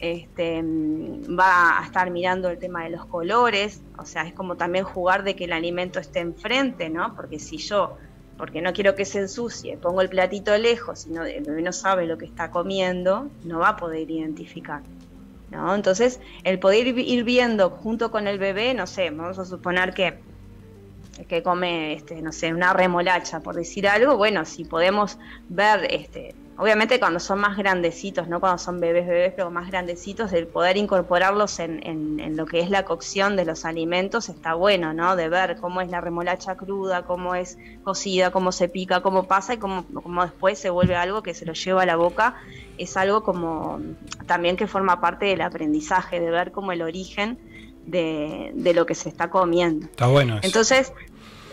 Este, 0.00 0.62
va 0.62 1.78
a 1.78 1.84
estar 1.84 2.10
mirando 2.10 2.48
el 2.48 2.58
tema 2.58 2.84
de 2.84 2.90
los 2.90 3.04
colores, 3.04 3.82
o 3.98 4.06
sea, 4.06 4.22
es 4.22 4.32
como 4.32 4.56
también 4.56 4.82
jugar 4.82 5.24
de 5.24 5.36
que 5.36 5.44
el 5.44 5.52
alimento 5.52 6.00
esté 6.00 6.20
enfrente, 6.20 6.88
¿no? 6.88 7.14
Porque 7.14 7.38
si 7.38 7.58
yo, 7.58 7.98
porque 8.38 8.62
no 8.62 8.72
quiero 8.72 8.94
que 8.94 9.04
se 9.04 9.18
ensucie, 9.18 9.76
pongo 9.76 10.00
el 10.00 10.08
platito 10.08 10.56
lejos 10.56 11.06
y 11.06 11.10
no, 11.10 11.24
no 11.46 11.72
sabe 11.72 12.06
lo 12.06 12.16
que 12.16 12.24
está 12.24 12.50
comiendo, 12.50 13.28
no 13.44 13.58
va 13.58 13.68
a 13.68 13.76
poder 13.76 14.10
identificar. 14.10 14.80
¿No? 15.50 15.74
Entonces, 15.74 16.20
el 16.44 16.58
poder 16.58 16.86
ir- 16.86 17.24
viendo 17.24 17.70
junto 17.70 18.10
con 18.10 18.26
el 18.26 18.38
bebé, 18.38 18.74
no 18.74 18.86
sé, 18.86 19.10
vamos 19.10 19.38
a 19.38 19.44
suponer 19.44 19.92
que, 19.94 20.18
que 21.28 21.42
come, 21.42 21.94
este, 21.94 22.22
no 22.22 22.32
sé, 22.32 22.52
una 22.54 22.72
remolacha, 22.72 23.40
por 23.40 23.54
decir 23.56 23.86
algo, 23.88 24.16
bueno, 24.16 24.44
si 24.44 24.64
podemos 24.64 25.18
ver, 25.48 25.86
este, 25.92 26.34
obviamente 26.60 26.98
cuando 27.00 27.20
son 27.20 27.40
más 27.40 27.56
grandecitos, 27.56 28.28
no 28.28 28.40
cuando 28.40 28.58
son 28.58 28.80
bebés, 28.80 29.06
bebés, 29.06 29.32
pero 29.36 29.50
más 29.50 29.68
grandecitos, 29.70 30.32
el 30.32 30.48
poder 30.48 30.76
incorporarlos 30.76 31.58
en, 31.58 31.80
en- 31.86 32.20
en 32.20 32.36
lo 32.36 32.46
que 32.46 32.60
es 32.60 32.70
la 32.70 32.84
cocción 32.84 33.36
de 33.36 33.44
los 33.44 33.64
alimentos 33.64 34.28
está 34.28 34.54
bueno, 34.54 34.92
¿no? 34.94 35.16
De 35.16 35.28
ver 35.28 35.56
cómo 35.60 35.80
es 35.80 35.90
la 35.90 36.00
remolacha 36.00 36.56
cruda, 36.56 37.02
cómo 37.04 37.34
es 37.34 37.56
cocida, 37.82 38.30
cómo 38.30 38.52
se 38.52 38.68
pica, 38.68 39.00
cómo 39.02 39.26
pasa 39.26 39.54
y 39.54 39.58
cómo, 39.58 39.86
cómo 39.92 40.22
después 40.24 40.58
se 40.58 40.70
vuelve 40.70 40.96
algo 40.96 41.22
que 41.22 41.34
se 41.34 41.46
lo 41.46 41.52
lleva 41.54 41.82
a 41.82 41.86
la 41.86 41.96
boca 41.96 42.34
es 42.76 42.96
algo 42.96 43.22
como 43.22 43.78
también 44.26 44.56
que 44.56 44.66
forma 44.66 45.00
parte 45.00 45.26
del 45.26 45.42
aprendizaje, 45.42 46.20
de 46.20 46.30
ver 46.30 46.50
como 46.52 46.72
el 46.72 46.82
origen 46.82 47.38
de, 47.84 48.52
de 48.54 48.74
lo 48.74 48.86
que 48.86 48.94
se 48.94 49.08
está 49.08 49.30
comiendo. 49.30 49.86
Está 49.86 50.06
bueno 50.06 50.34
eso. 50.38 50.46
Entonces, 50.46 50.92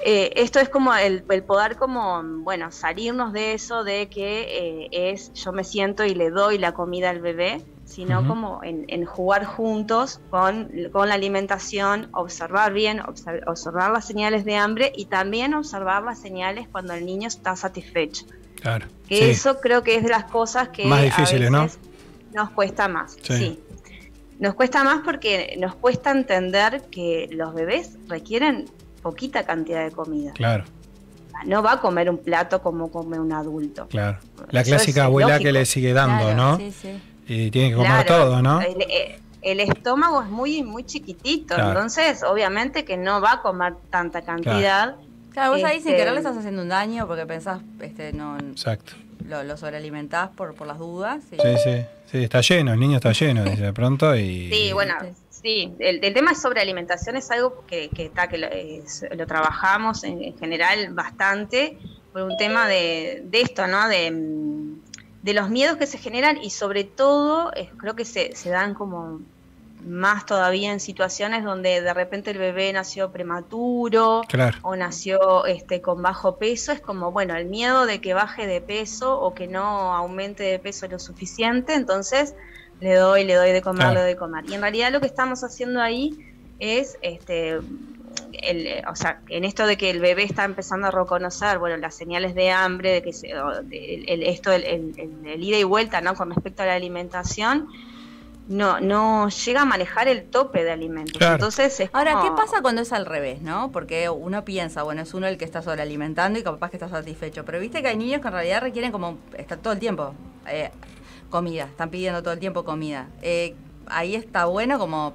eh, 0.09 0.31
esto 0.37 0.59
es 0.61 0.69
como 0.69 0.93
el, 0.95 1.25
el 1.29 1.43
poder 1.43 1.75
como, 1.75 2.23
bueno, 2.23 2.71
salirnos 2.71 3.33
de 3.33 3.51
eso 3.53 3.83
de 3.83 4.07
que 4.07 4.85
eh, 4.85 5.11
es 5.11 5.33
yo 5.33 5.51
me 5.51 5.65
siento 5.65 6.05
y 6.05 6.15
le 6.15 6.29
doy 6.29 6.57
la 6.57 6.71
comida 6.73 7.09
al 7.09 7.19
bebé, 7.19 7.61
sino 7.83 8.25
como 8.25 8.61
en, 8.63 8.85
en 8.87 9.03
jugar 9.03 9.43
juntos 9.43 10.21
con, 10.29 10.69
con 10.93 11.09
la 11.09 11.15
alimentación, 11.15 12.07
observar 12.13 12.71
bien, 12.71 12.99
obser- 12.99 13.43
observar 13.47 13.91
las 13.91 14.05
señales 14.07 14.45
de 14.45 14.55
hambre 14.55 14.93
y 14.95 15.05
también 15.05 15.53
observar 15.53 16.03
las 16.03 16.19
señales 16.21 16.69
cuando 16.71 16.93
el 16.93 17.05
niño 17.05 17.27
está 17.27 17.57
satisfecho. 17.57 18.25
Claro. 18.61 18.87
Que 19.09 19.17
Sí. 19.17 19.23
eso 19.31 19.59
creo 19.59 19.83
que 19.83 19.95
es 19.95 20.03
de 20.03 20.09
las 20.09 20.23
cosas 20.25 20.69
que 20.69 20.85
Más 20.85 20.99
a 20.99 21.03
difíciles, 21.03 21.51
¿no? 21.51 21.67
nos 22.33 22.49
cuesta 22.51 22.87
más. 22.87 23.17
Sí. 23.23 23.33
Sí. 23.37 23.59
Nos 24.39 24.53
cuesta 24.53 24.83
más 24.85 25.01
porque 25.03 25.55
nos 25.59 25.75
cuesta 25.75 26.11
entender 26.11 26.83
que 26.91 27.27
los 27.31 27.53
bebés 27.53 27.97
requieren 28.07 28.65
poquita 29.01 29.43
cantidad 29.45 29.83
de 29.85 29.91
comida. 29.91 30.31
Claro, 30.33 30.63
No 31.45 31.61
va 31.61 31.73
a 31.73 31.81
comer 31.81 32.09
un 32.09 32.17
plato 32.17 32.61
como 32.61 32.89
come 32.91 33.19
un 33.19 33.31
adulto. 33.31 33.87
claro. 33.87 34.17
La 34.49 34.61
Eso 34.61 34.71
clásica 34.71 35.03
abuela 35.05 35.29
lógico. 35.33 35.43
que 35.47 35.51
le 35.53 35.65
sigue 35.65 35.93
dando, 35.93 36.23
Claro, 36.25 36.35
¿no? 36.37 36.57
sí, 36.57 36.71
sí. 36.71 36.99
Y 37.27 37.51
tiene 37.51 37.69
que 37.69 37.75
comer 37.75 38.05
Claro, 38.05 38.23
todo, 38.25 38.41
¿no? 38.41 38.61
El, 38.61 38.81
eh, 38.81 39.19
el 39.41 39.59
estómago 39.59 40.21
es 40.23 40.29
muy, 40.29 40.63
muy 40.63 40.83
chiquitito, 40.83 41.55
Claro. 41.55 41.69
entonces 41.71 42.23
obviamente 42.23 42.85
que 42.85 42.97
no 42.97 43.21
va 43.21 43.33
a 43.33 43.41
comer 43.41 43.75
tanta 43.89 44.21
cantidad. 44.23 44.95
Claro, 45.31 45.51
vos 45.53 45.63
ahí 45.63 45.77
sin 45.79 45.89
Este, 45.89 45.97
querer 45.97 46.13
le 46.13 46.19
estás 46.19 46.35
haciendo 46.37 46.61
un 46.63 46.69
daño 46.69 47.05
porque 47.07 47.25
pensás, 47.27 47.61
este, 47.81 48.11
no, 48.13 48.37
Exacto. 48.39 48.93
lo, 49.25 49.43
lo 49.43 49.55
sobrealimentás 49.57 50.29
por, 50.29 50.55
por 50.55 50.65
las 50.65 50.79
dudas. 50.79 51.21
y- 51.31 51.35
Sí, 51.35 51.55
sí. 51.63 51.85
Sí, 52.11 52.23
está 52.23 52.39
lleno, 52.41 52.71
el 52.73 52.79
niño 52.79 52.95
está 52.95 53.11
lleno, 53.11 53.43
dice 53.43 53.61
de 53.63 53.73
pronto 53.73 54.15
y... 54.15 54.49
Sí, 54.51 54.71
bueno, 54.73 54.93
sí, 55.41 55.75
el, 55.79 56.03
el 56.03 56.13
tema 56.13 56.31
de 56.31 56.35
sobrealimentación 56.37 57.15
es 57.17 57.29
algo 57.31 57.65
que, 57.67 57.89
que, 57.89 58.05
está, 58.05 58.27
que 58.27 58.37
lo, 58.37 58.47
es- 58.47 59.05
lo 59.15 59.25
trabajamos 59.27 60.03
en, 60.03 60.23
en 60.23 60.37
general 60.37 60.93
bastante 60.93 61.77
por 62.11 62.23
un 62.23 62.37
tema 62.37 62.67
de, 62.67 63.21
de 63.25 63.41
esto, 63.41 63.67
¿no? 63.67 63.87
De, 63.87 64.11
de 65.21 65.33
los 65.33 65.49
miedos 65.49 65.77
que 65.77 65.87
se 65.87 65.97
generan 65.97 66.37
y 66.41 66.49
sobre 66.51 66.83
todo 66.83 67.51
eh, 67.55 67.69
creo 67.77 67.95
que 67.95 68.05
se, 68.05 68.35
se 68.35 68.49
dan 68.49 68.73
como 68.73 69.19
más 69.85 70.25
todavía 70.25 70.71
en 70.71 70.79
situaciones 70.79 71.43
donde 71.43 71.81
de 71.81 71.93
repente 71.93 72.31
el 72.31 72.37
bebé 72.39 72.73
nació 72.73 73.11
prematuro 73.11 74.21
Claro. 74.27 74.57
o 74.63 74.75
nació 74.75 75.45
este 75.45 75.81
con 75.81 76.01
bajo 76.01 76.37
peso, 76.37 76.71
es 76.71 76.81
como, 76.81 77.11
bueno, 77.11 77.35
el 77.35 77.45
miedo 77.45 77.85
de 77.85 78.01
que 78.01 78.13
baje 78.15 78.47
de 78.47 78.59
peso 78.61 79.19
o 79.19 79.33
que 79.35 79.47
no 79.47 79.93
aumente 79.93 80.43
de 80.43 80.59
peso 80.59 80.87
lo 80.87 80.97
suficiente, 80.97 81.75
entonces 81.75 82.33
le 82.79 82.95
doy, 82.95 83.23
le 83.23 83.33
doy 83.35 83.51
de 83.51 83.61
comer, 83.61 83.79
Claro. 83.81 83.93
le 83.95 83.99
doy 84.01 84.09
de 84.11 84.15
comer. 84.17 84.45
Y 84.49 84.53
en 84.53 84.61
realidad 84.61 84.91
lo 84.91 84.99
que 84.99 85.07
estamos 85.07 85.43
haciendo 85.43 85.81
ahí 85.81 86.17
es 86.59 86.97
este 87.01 87.59
el, 88.43 88.83
o 88.89 88.95
sea, 88.95 89.21
en 89.29 89.45
esto 89.45 89.65
de 89.65 89.77
que 89.77 89.89
el 89.89 89.99
bebé 89.99 90.23
está 90.23 90.43
empezando 90.43 90.87
a 90.87 90.91
reconocer, 90.91 91.57
bueno, 91.59 91.77
las 91.77 91.95
señales 91.95 92.35
de 92.35 92.51
hambre, 92.51 92.91
de 92.91 93.01
que 93.01 93.13
se- 93.13 93.27
de- 93.63 93.95
el- 93.95 94.09
el- 94.09 94.23
esto, 94.23 94.51
el, 94.51 94.63
el- 94.63 94.93
el- 94.97 95.27
el 95.27 95.43
ida 95.43 95.57
y 95.57 95.63
vuelta, 95.63 96.01
¿no? 96.01 96.13
Con 96.13 96.29
respecto 96.31 96.61
a 96.63 96.65
la 96.67 96.73
alimentación, 96.75 97.67
no, 98.47 98.79
no 98.79 99.27
llega 99.29 99.61
a 99.61 99.65
manejar 99.65 100.07
el 100.07 100.23
tope 100.25 100.63
de 100.63 100.71
alimentos. 100.71 101.17
Claro. 101.17 101.35
Entonces, 101.35 101.79
es 101.79 101.89
Ahora, 101.93 102.19
¿qué 102.23 102.29
pasa 102.31 102.61
cuando 102.61 102.81
es 102.81 102.93
al 102.93 103.05
revés, 103.05 103.41
no? 103.41 103.71
Porque 103.71 104.07
uno 104.09 104.45
piensa, 104.45 104.83
bueno, 104.83 105.01
es 105.01 105.13
uno 105.13 105.27
el 105.27 105.37
que 105.37 105.45
está 105.45 105.61
sobrealimentando 105.61 106.37
y 106.39 106.43
capaz 106.43 106.69
que 106.69 106.77
está 106.77 106.89
satisfecho. 106.89 107.43
Pero 107.43 107.59
viste 107.59 107.81
que 107.81 107.89
hay 107.89 107.97
niños 107.97 108.21
que 108.21 108.27
en 108.27 108.33
realidad 108.33 108.61
requieren 108.61 108.91
como, 108.91 109.17
están 109.37 109.59
todo 109.61 109.73
el 109.73 109.79
tiempo, 109.79 110.13
eh, 110.47 110.69
comida, 111.29 111.65
están 111.65 111.89
pidiendo 111.89 112.21
todo 112.23 112.33
el 112.33 112.39
tiempo 112.39 112.63
comida. 112.63 113.07
Eh, 113.21 113.55
ahí 113.87 114.15
está 114.15 114.45
bueno 114.45 114.79
como, 114.79 115.13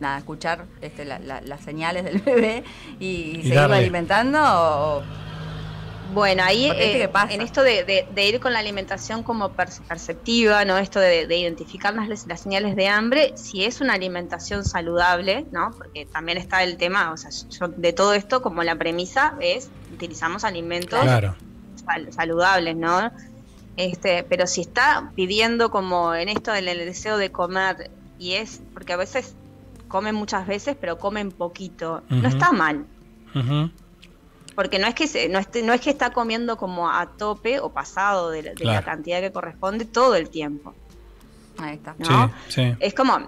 nada, 0.00 0.18
escuchar 0.18 0.66
este, 0.80 1.04
la- 1.04 1.18
la- 1.18 1.40
las 1.40 1.60
señales 1.60 2.04
del 2.04 2.18
bebé 2.22 2.64
y, 3.00 3.06
y 3.06 3.34
seguirlo 3.36 3.60
darle. 3.62 3.76
alimentando 3.76 4.38
o... 4.42 5.02
Bueno, 6.14 6.42
ahí 6.44 6.66
eh, 6.70 7.08
en 7.30 7.40
esto 7.40 7.62
de, 7.62 7.84
de- 7.84 8.06
de 8.14 8.28
ir 8.28 8.38
con 8.38 8.52
la 8.52 8.58
alimentación 8.58 9.22
como 9.22 9.52
per- 9.52 9.70
perceptiva, 9.88 10.62
¿no? 10.66 10.76
Esto 10.76 11.00
de, 11.00 11.26
de 11.26 11.36
identificar 11.38 11.94
las, 11.94 12.26
las 12.26 12.38
señales 12.40 12.76
de 12.76 12.86
hambre, 12.86 13.32
si 13.36 13.64
es 13.64 13.80
una 13.80 13.94
alimentación 13.94 14.62
saludable, 14.62 15.46
¿no? 15.52 15.70
Porque 15.70 16.04
también 16.04 16.36
está 16.36 16.64
el 16.64 16.76
tema, 16.76 17.12
o 17.12 17.16
sea, 17.16 17.30
yo 17.30 17.68
de 17.68 17.94
todo 17.94 18.12
esto 18.12 18.42
como 18.42 18.62
la 18.62 18.76
premisa 18.76 19.36
es 19.40 19.70
utilizamos 19.90 20.44
alimentos 20.44 21.00
Claro. 21.00 21.34
sal- 21.86 22.12
saludables, 22.12 22.76
¿no? 22.76 23.10
Este, 23.76 24.22
pero 24.24 24.46
si 24.46 24.60
está 24.60 25.12
pidiendo 25.14 25.70
como 25.70 26.14
en 26.14 26.28
esto 26.28 26.52
del 26.52 26.68
el 26.68 26.78
deseo 26.80 27.16
de 27.16 27.32
comer 27.32 27.90
y 28.18 28.32
es 28.34 28.60
porque 28.74 28.92
a 28.92 28.96
veces 28.96 29.34
comen 29.88 30.14
muchas 30.14 30.46
veces, 30.46 30.76
pero 30.80 30.98
comen 30.98 31.30
poquito, 31.32 32.02
no 32.08 32.28
está 32.28 32.52
mal. 32.52 32.84
Porque 34.54 34.78
no 34.78 34.86
es 34.86 34.94
que 34.94 35.06
se- 35.06 35.28
no, 35.30 35.38
esté- 35.38 35.62
no 35.62 35.72
es 35.72 35.80
que 35.80 35.88
está 35.90 36.10
comiendo 36.12 36.58
como 36.58 36.90
a 36.90 37.06
tope 37.16 37.60
o 37.60 37.70
pasado 37.70 38.30
de, 38.30 38.42
la- 38.42 38.54
de 38.54 38.64
la 38.66 38.82
cantidad 38.82 39.20
que 39.20 39.32
corresponde 39.32 39.86
todo 39.86 40.14
el 40.16 40.28
tiempo. 40.28 40.74
Ahí 41.58 41.74
está. 41.76 41.94
¿no? 41.98 42.04
Sí, 42.48 42.60
sí. 42.62 42.74
Es 42.80 42.92
como 42.94 43.18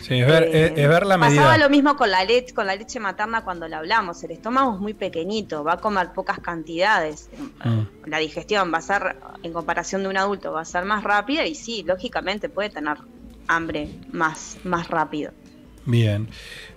Sí, 0.00 0.18
es 0.20 0.26
ver, 0.26 0.44
eh, 0.44 0.64
es- 0.66 0.78
es 0.78 0.88
ver 0.88 1.06
la 1.06 1.18
pasaba 1.18 1.50
medida. 1.50 1.58
lo 1.58 1.70
mismo 1.70 1.96
con 1.96 2.10
la 2.10 2.24
leche, 2.24 2.54
con 2.54 2.66
la 2.66 2.74
leche 2.74 2.98
materna 2.98 3.44
cuando 3.44 3.68
la 3.68 3.78
hablamos. 3.78 4.22
El 4.24 4.32
estómago 4.32 4.74
es 4.74 4.80
muy 4.80 4.94
pequeñito, 4.94 5.62
va 5.62 5.74
a 5.74 5.76
comer 5.76 6.12
pocas 6.12 6.38
cantidades. 6.40 7.28
Mm. 7.64 8.08
La 8.10 8.18
digestión 8.18 8.72
va 8.72 8.78
a 8.78 8.82
ser, 8.82 9.16
en 9.42 9.52
comparación 9.52 10.02
de 10.02 10.08
un 10.08 10.16
adulto, 10.16 10.52
va 10.52 10.62
a 10.62 10.64
ser 10.64 10.84
más 10.84 11.04
rápida 11.04 11.44
y 11.46 11.54
sí, 11.54 11.84
lógicamente 11.86 12.48
puede 12.48 12.70
tener 12.70 12.96
hambre 13.48 13.90
más, 14.12 14.56
más 14.64 14.88
rápido. 14.88 15.32
Bien. 15.84 16.28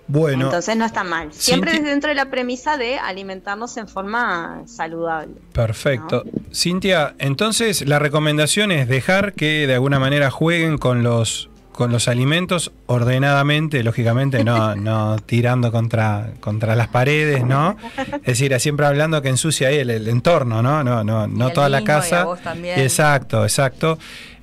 Bueno, 0.08 0.46
Entonces 0.46 0.76
no 0.76 0.84
está 0.84 1.02
mal. 1.04 1.32
Siempre 1.32 1.72
Cinti- 1.72 1.84
dentro 1.84 2.08
de 2.10 2.14
la 2.16 2.28
premisa 2.30 2.76
de 2.76 2.98
alimentarnos 2.98 3.76
en 3.76 3.88
forma 3.88 4.62
saludable. 4.66 5.34
perfecto. 5.52 6.24
Cintia, 6.52 7.14
entonces 7.18 7.86
la 7.88 7.98
recomendación 7.98 8.70
es 8.72 8.88
dejar 8.88 9.32
que 9.32 9.66
de 9.66 9.74
alguna 9.74 9.98
manera 9.98 10.30
jueguen 10.30 10.78
con 10.78 11.02
los 11.02 11.50
con 11.76 11.92
los 11.92 12.08
alimentos 12.08 12.72
ordenadamente, 12.86 13.84
lógicamente, 13.84 14.42
no, 14.42 14.74
no 14.76 15.18
tirando 15.18 15.70
contra, 15.70 16.30
contra 16.40 16.74
las 16.74 16.88
paredes, 16.88 17.44
¿no? 17.44 17.76
Es 18.14 18.38
decir, 18.38 18.58
siempre 18.58 18.86
hablando 18.86 19.20
que 19.20 19.28
ensucia 19.28 19.68
ahí 19.68 19.76
el, 19.76 19.90
el 19.90 20.08
entorno, 20.08 20.62
¿no? 20.62 20.82
No, 20.82 21.04
no, 21.04 21.28
no 21.28 21.50
toda 21.50 21.68
la 21.68 21.82
y 21.82 21.84
casa. 21.84 22.26
también. 22.42 22.80
Exacto, 22.80 23.44
exacto. 23.44 23.98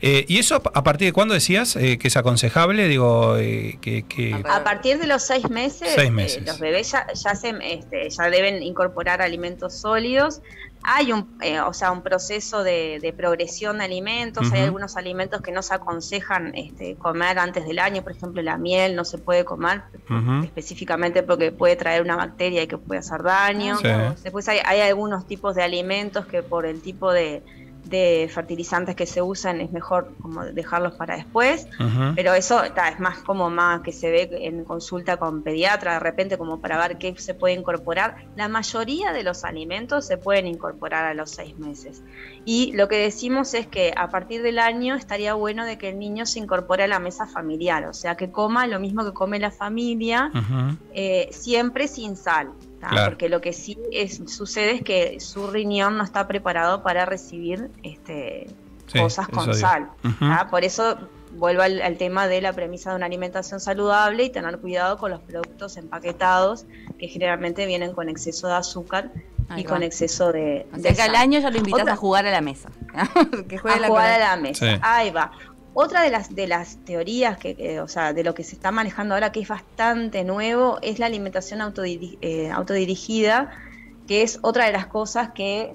Eh, 0.05 0.25
¿Y 0.27 0.37
eso 0.39 0.55
a 0.73 0.83
partir 0.83 1.07
de 1.07 1.13
cuándo 1.13 1.33
decías 1.33 1.77
eh, 1.77 1.97
que 1.97 2.09
es 2.09 2.17
aconsejable? 2.17 2.89
Digo, 2.89 3.37
eh, 3.37 3.77
que, 3.79 4.03
que- 4.03 4.33
A 4.49 4.61
partir 4.61 4.99
de 4.99 5.07
los 5.07 5.23
seis 5.23 5.49
meses, 5.49 5.93
Seis 5.95 6.09
eh, 6.09 6.11
meses. 6.11 6.45
los 6.45 6.59
bebés 6.59 6.91
ya, 6.91 7.07
ya, 7.13 7.35
se, 7.35 7.53
este, 7.61 8.09
ya 8.09 8.29
deben 8.29 8.61
incorporar 8.61 9.21
alimentos 9.21 9.73
sólidos. 9.79 10.41
Hay 10.85 11.13
un, 11.13 11.37
eh, 11.41 11.61
o 11.61 11.71
sea, 11.71 11.93
un 11.93 12.01
proceso 12.01 12.65
de, 12.65 12.99
de 13.01 13.13
progresión 13.13 13.77
de 13.77 13.85
alimentos. 13.85 14.51
Hay 14.51 14.63
algunos 14.63 14.97
alimentos 14.97 15.39
que 15.41 15.53
no 15.53 15.61
se 15.61 15.73
aconsejan 15.73 16.53
este, 16.53 16.95
comer 16.95 17.39
antes 17.39 17.65
del 17.65 17.79
año. 17.79 18.01
Por 18.03 18.11
ejemplo, 18.11 18.41
la 18.41 18.57
miel 18.57 18.97
no 18.97 19.05
se 19.05 19.17
puede 19.19 19.45
comer 19.45 19.83
específicamente 20.43 21.23
porque 21.23 21.53
puede 21.53 21.77
traer 21.77 22.01
una 22.01 22.17
bacteria 22.17 22.61
y 22.63 22.67
que 22.67 22.77
puede 22.77 22.99
hacer 22.99 23.23
daño. 23.23 23.77
Sí. 23.77 23.87
Después 24.23 24.47
hay, 24.49 24.59
hay 24.65 24.81
algunos 24.81 25.25
tipos 25.27 25.55
de 25.55 25.63
alimentos 25.63 26.25
que 26.25 26.43
por 26.43 26.65
el 26.65 26.81
tipo 26.81 27.13
de, 27.13 27.41
de 27.84 28.29
fertilizantes 28.34 28.95
que 28.95 29.05
se 29.05 29.21
usan 29.21 29.61
es 29.61 29.71
mejor 29.71 30.13
como 30.21 30.43
dejarlos 30.45 30.93
para 30.93 31.15
después. 31.15 31.67
Pero 32.15 32.34
eso 32.34 32.61
ta, 32.73 32.89
es 32.89 32.99
más 32.99 33.19
como 33.19 33.49
más 33.49 33.81
que 33.81 33.91
se 33.91 34.09
ve 34.09 34.29
en 34.31 34.63
consulta 34.63 35.17
con 35.17 35.43
pediatra, 35.43 35.93
de 35.93 35.99
repente 35.99 36.38
como 36.38 36.59
para 36.59 36.77
ver 36.77 36.97
qué 36.97 37.15
se 37.17 37.34
puede 37.34 37.53
incorporar. 37.53 38.15
La 38.36 38.47
mayoría 38.47 39.11
de 39.11 39.23
los 39.23 39.43
alimentos 39.43 40.05
se 40.05 40.17
pueden 40.17 40.47
incorporar 40.47 41.05
a 41.05 41.13
los 41.13 41.31
seis 41.31 41.57
meses. 41.57 42.03
Y 42.45 42.73
lo 42.73 42.88
que 42.88 42.97
decimos 42.97 43.53
es 43.53 43.67
que 43.67 43.93
a 43.95 44.09
partir 44.09 44.41
del 44.41 44.59
año 44.59 44.95
estaría 44.95 45.34
bueno 45.34 45.65
de 45.65 45.77
que 45.77 45.89
el 45.89 45.99
niño 45.99 46.25
se 46.25 46.39
incorpore 46.39 46.84
a 46.84 46.88
la 46.88 46.99
mesa 46.99 47.27
familiar, 47.27 47.86
o 47.86 47.93
sea, 47.93 48.15
que 48.15 48.31
coma 48.31 48.67
lo 48.67 48.79
mismo 48.79 49.03
que 49.03 49.13
come 49.13 49.39
la 49.39 49.51
familia, 49.51 50.31
eh, 50.93 51.29
siempre 51.31 51.88
sin 51.88 52.15
sal. 52.15 52.51
¿Tá? 52.84 52.89
Claro. 52.89 53.11
Porque 53.11 53.29
lo 53.29 53.41
que 53.41 53.53
sí 53.53 53.77
es, 53.91 54.21
sucede 54.27 54.71
es 54.71 54.81
que 54.84 55.19
su 55.19 55.47
riñón 55.47 55.97
no 55.97 56.03
está 56.03 56.27
preparado 56.27 56.84
para 56.84 57.05
recibir 57.05 57.69
este, 57.84 58.47
Sí, 58.88 58.99
cosas 58.99 59.27
con 59.29 59.45
digo. 59.45 59.53
sal. 59.55 59.89
¿tá? 60.19 60.47
Por 60.51 60.63
eso 60.63 60.97
vuelvo 61.31 61.61
al, 61.63 61.81
al 61.81 61.97
tema 61.97 62.27
de 62.27 62.41
la 62.41 62.53
premisa 62.53 62.91
de 62.91 62.97
una 62.97 63.05
alimentación 63.07 63.59
saludable 63.59 64.23
y 64.25 64.29
tener 64.29 64.59
cuidado 64.59 64.97
con 64.97 65.09
los 65.11 65.19
productos 65.21 65.77
empaquetados 65.77 66.65
que 66.99 67.07
generalmente 67.07 67.65
vienen 67.65 67.93
con 67.93 68.07
exceso 68.09 68.47
de 68.47 68.53
azúcar 68.53 69.11
Ahí 69.49 69.61
y 69.61 69.63
va. 69.63 69.69
con 69.71 69.84
exceso 69.84 70.31
de, 70.31 70.67
O 70.71 70.75
de 70.77 70.81
sea 70.84 70.93
que 70.93 71.01
al 71.01 71.15
año 71.15 71.39
ya 71.39 71.49
lo 71.49 71.57
invitas 71.57 71.81
Otra- 71.81 71.93
a 71.93 71.97
jugar 71.97 72.25
a 72.27 72.31
la 72.31 72.41
mesa. 72.41 72.69
que 73.49 73.57
juegue 73.57 73.77
a 73.77 73.81
la 73.81 73.88
jugar 73.88 74.11
a 74.11 74.17
la 74.19 74.36
mesa. 74.36 74.65
Sí. 74.75 74.79
Ahí 74.81 75.09
va. 75.11 75.31
Otra 75.76 76.01
de 76.03 76.11
las 76.11 76.34
de 76.36 76.47
las 76.47 76.78
teorías 76.86 77.38
que, 77.38 77.55
que, 77.55 77.80
o 77.82 77.88
sea, 77.88 78.13
de 78.13 78.24
lo 78.24 78.34
que 78.34 78.43
se 78.43 78.55
está 78.55 78.71
manejando 78.71 79.15
ahora 79.15 79.32
que 79.32 79.39
es 79.41 79.47
bastante 79.47 80.24
nuevo 80.24 80.78
es 80.82 80.99
la 80.99 81.07
alimentación 81.07 81.61
autodiri- 81.61 82.17
eh, 82.21 82.51
autodirigida, 82.51 83.49
que 84.07 84.21
es 84.21 84.39
otra 84.43 84.65
de 84.65 84.71
las 84.71 84.86
cosas 84.88 85.32
que, 85.34 85.74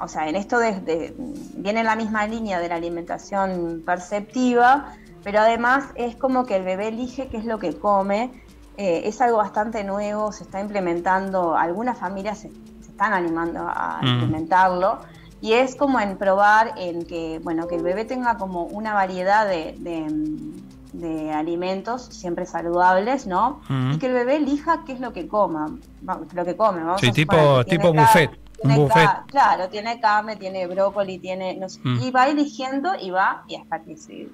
o 0.00 0.06
sea, 0.06 0.28
en 0.28 0.36
esto 0.36 0.58
de, 0.58 0.80
de- 0.80 1.14
viene 1.18 1.80
en 1.80 1.86
la 1.86 1.96
misma 1.96 2.26
línea 2.26 2.60
de 2.60 2.68
la 2.68 2.76
alimentación 2.76 3.82
perceptiva, 3.84 4.94
pero 5.24 5.40
además 5.40 5.84
es 5.96 6.14
como 6.16 6.46
que 6.46 6.56
el 6.56 6.62
bebé 6.62 6.88
elige 6.88 7.28
qué 7.28 7.38
es 7.38 7.44
lo 7.44 7.58
que 7.58 7.76
come. 7.78 8.30
Eh, 8.76 9.02
es 9.04 9.20
algo 9.20 9.38
bastante 9.38 9.82
nuevo, 9.84 10.32
se 10.32 10.44
está 10.44 10.60
implementando, 10.60 11.56
algunas 11.56 11.98
familias 11.98 12.38
se, 12.38 12.48
se 12.82 12.90
están 12.92 13.12
animando 13.12 13.60
a 13.68 14.00
Mm. 14.02 14.06
implementarlo 14.06 15.00
y 15.40 15.52
es 15.54 15.74
como 15.76 15.98
en 16.00 16.16
probar 16.18 16.74
en 16.76 17.04
que 17.04 17.40
bueno 17.42 17.66
que 17.68 17.76
el 17.76 17.82
bebé 17.82 18.04
tenga 18.04 18.36
como 18.36 18.64
una 18.64 18.92
variedad 18.94 19.46
de, 19.48 19.74
de- 19.78 20.60
de 20.92 21.32
alimentos 21.32 22.02
siempre 22.10 22.46
saludables 22.46 23.26
no 23.26 23.60
Mm. 23.68 23.92
y 23.92 23.98
que 23.98 24.06
el 24.06 24.12
bebé 24.12 24.36
elija 24.36 24.82
qué 24.84 24.92
es 24.92 25.00
lo 25.00 25.12
que 25.12 25.28
coma 25.28 25.70
lo 26.34 26.44
que 26.44 26.56
come 26.56 26.82
vamos 26.82 27.00
Sí, 27.00 27.08
a 27.08 27.12
tipo- 27.12 27.64
tipo 27.64 27.92
buffet, 27.92 28.30
un 28.30 28.36
tiene 28.70 28.74
ca- 28.74 28.80
buffet. 28.82 29.26
claro 29.30 29.68
tiene 29.68 30.00
carne 30.00 30.34
tiene 30.36 30.66
brócoli 30.66 31.18
tiene 31.18 31.54
no 31.56 31.68
sé, 31.68 31.80
Mm. 31.84 32.00
y 32.02 32.10
va 32.10 32.26
eligiendo 32.28 32.90
y 33.00 33.10
va 33.10 33.44
y 33.46 33.54
hasta 33.54 33.80
que 33.82 33.96
se, 33.96 34.28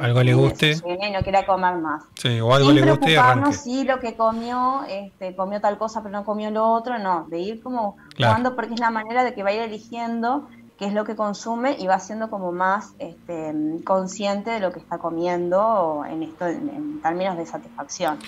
Algo 0.00 0.22
le 0.22 0.34
guste. 0.34 0.72
y 0.72 1.10
no 1.10 1.20
quiera 1.22 1.44
comer 1.44 1.76
más 1.76 2.04
Sí, 2.14 2.40
o 2.40 2.54
algo 2.54 2.70
sin 2.70 2.76
le 2.76 2.90
guste 2.90 3.12
y 3.12 3.52
si 3.52 3.84
lo 3.84 4.00
que 4.00 4.16
comió, 4.16 4.82
este, 4.88 5.34
comió 5.36 5.60
tal 5.60 5.76
cosa 5.78 6.02
pero 6.02 6.12
no 6.12 6.24
comió 6.24 6.50
lo 6.50 6.66
otro, 6.72 6.98
no, 6.98 7.26
de 7.28 7.38
ir 7.38 7.62
como 7.62 7.96
Claro. 8.14 8.32
jugando 8.32 8.56
porque 8.56 8.74
es 8.74 8.80
la 8.80 8.90
manera 8.90 9.24
de 9.24 9.34
que 9.34 9.42
va 9.42 9.50
a 9.50 9.52
ir 9.52 9.60
eligiendo 9.60 10.48
qué 10.78 10.86
es 10.86 10.92
lo 10.94 11.04
que 11.04 11.16
consume 11.16 11.76
y 11.78 11.86
va 11.86 11.98
siendo 11.98 12.30
como 12.30 12.52
más 12.52 12.94
este, 12.98 13.52
consciente 13.84 14.50
de 14.52 14.60
lo 14.60 14.72
que 14.72 14.78
está 14.78 14.98
comiendo 14.98 16.04
en 16.08 16.22
esto 16.22 16.46
en, 16.46 16.68
en 16.68 17.02
términos 17.02 17.36
de 17.36 17.46
satisfacción. 17.46 18.18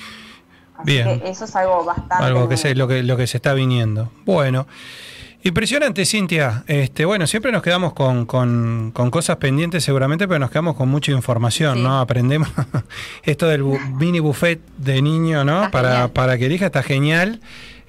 Así 0.77 0.93
Bien. 0.93 1.21
que 1.21 1.29
eso 1.31 1.45
es 1.45 1.55
algo 1.57 1.85
bastante 1.85 2.25
Algo 2.25 2.49
que 2.49 2.57
se, 2.57 2.75
lo 2.75 2.89
que 2.89 3.03
lo 3.03 3.17
que 3.17 3.27
se 3.27 3.37
está 3.37 3.55
viniendo. 3.55 4.11
Bueno. 4.25 4.67
Impresionante, 5.43 6.05
Cintia. 6.05 6.65
Este, 6.67 7.07
bueno, 7.07 7.27
siempre 7.27 7.51
nos 7.51 7.63
quedamos 7.63 7.95
con, 7.95 8.27
con- 8.27 8.91
con 8.93 9.11
cosas 9.11 9.37
pendientes 9.37 9.83
seguramente, 9.83 10.29
pero 10.29 10.39
nos 10.39 10.51
quedamos 10.51 10.77
con 10.77 10.89
mucha 10.91 11.13
información, 11.13 11.79
Sí. 11.79 11.83
¿no? 11.83 11.99
Aprendemos 11.99 12.49
esto 13.23 13.47
del 13.49 13.63
bu- 13.63 13.81
mini 13.99 14.21
buffet 14.21 14.61
de 14.77 15.01
niño, 15.01 15.43
¿no? 15.45 15.61
Está 15.65 15.71
Para, 15.71 15.89
genial. 15.91 16.11
para 16.11 16.39
que 16.39 16.47
elija, 16.47 16.67
está 16.67 16.83
genial. 16.83 17.41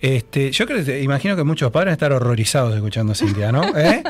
Este, 0.02 0.52
yo 0.52 0.66
creo 0.66 0.84
que 0.84 1.02
imagino 1.04 1.36
que 1.36 1.44
muchos 1.44 1.70
padres 1.72 1.86
van 1.86 1.90
a 1.92 1.94
estar 1.94 2.12
horrorizados 2.12 2.74
escuchando 2.76 3.12
a 3.12 3.16
Cintia, 3.16 3.52
¿no? 3.52 3.62
¿Eh? 3.78 4.02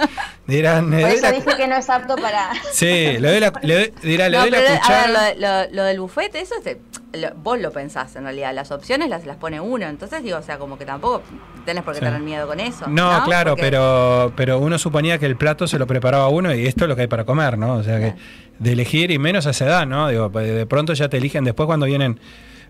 Dirán, 0.48 0.90
Por 0.90 1.00
eso 1.02 1.22
la- 1.24 1.32
dije 1.34 1.50
que 1.58 1.68
no 1.68 1.76
es 1.76 1.90
apto 1.90 2.16
para... 2.16 2.50
sí, 2.72 2.86
le 2.86 3.20
doy 3.20 3.40
la, 3.42 3.54
le 3.62 3.74
doy- 3.76 3.94
dirá, 4.02 4.30
le 4.30 4.38
No, 4.38 4.44
doy 4.44 4.52
la 4.52 4.58
pero, 4.58 4.70
a 4.70 4.72
ver, 4.72 4.80
cuchara. 4.82 5.08
lo, 5.08 5.22
de- 5.22 5.36
lo- 5.70 5.76
lo 5.76 5.84
del 5.84 6.00
buffet, 6.00 6.34
eso 6.36 6.56
es 6.58 6.64
de- 6.64 6.82
lo- 7.20 7.36
vos 7.36 7.60
lo 7.60 7.72
pensás 7.74 8.16
en 8.16 8.24
realidad. 8.24 8.54
Las 8.56 8.72
opciones 8.72 9.10
las, 9.10 9.26
las 9.26 9.36
pone 9.36 9.60
uno. 9.60 9.86
Entonces 9.86 10.24
digo, 10.24 10.38
o 10.38 10.42
sea, 10.42 10.58
como 10.58 10.78
que 10.78 10.86
tampoco 10.86 11.24
tenés 11.66 11.84
por 11.84 11.94
qué 11.94 12.00
Sí. 12.00 12.06
tener 12.06 12.22
miedo 12.22 12.48
con 12.48 12.62
eso. 12.62 12.88
No, 12.88 13.24
claro, 13.26 13.52
Porque- 13.52 13.64
pero, 13.64 14.32
pero 14.38 14.60
uno 14.60 14.78
suponía 14.80 15.18
que 15.18 15.26
el 15.26 15.36
plato 15.36 15.68
se 15.68 15.78
lo 15.78 15.88
preparaba 15.88 16.30
uno 16.30 16.56
y 16.56 16.68
esto 16.68 16.86
es 16.86 16.90
lo 16.90 16.96
que 16.96 17.02
hay 17.02 17.08
para 17.08 17.26
comer, 17.26 17.58
¿no? 17.58 17.74
O 17.76 17.84
sea 17.84 18.00
que 18.00 18.16
de 18.60 18.72
elegir 18.72 19.12
y 19.12 19.20
menos 19.20 19.46
a 19.46 19.50
esa 19.50 19.66
edad, 19.66 19.86
¿no? 19.88 20.08
Digo, 20.08 20.32
pues, 20.32 20.48
de 20.56 20.66
pronto 20.66 20.94
ya 20.94 21.10
te 21.10 21.18
eligen 21.18 21.44
después 21.44 21.68
cuando 21.68 21.86
vienen 21.86 22.18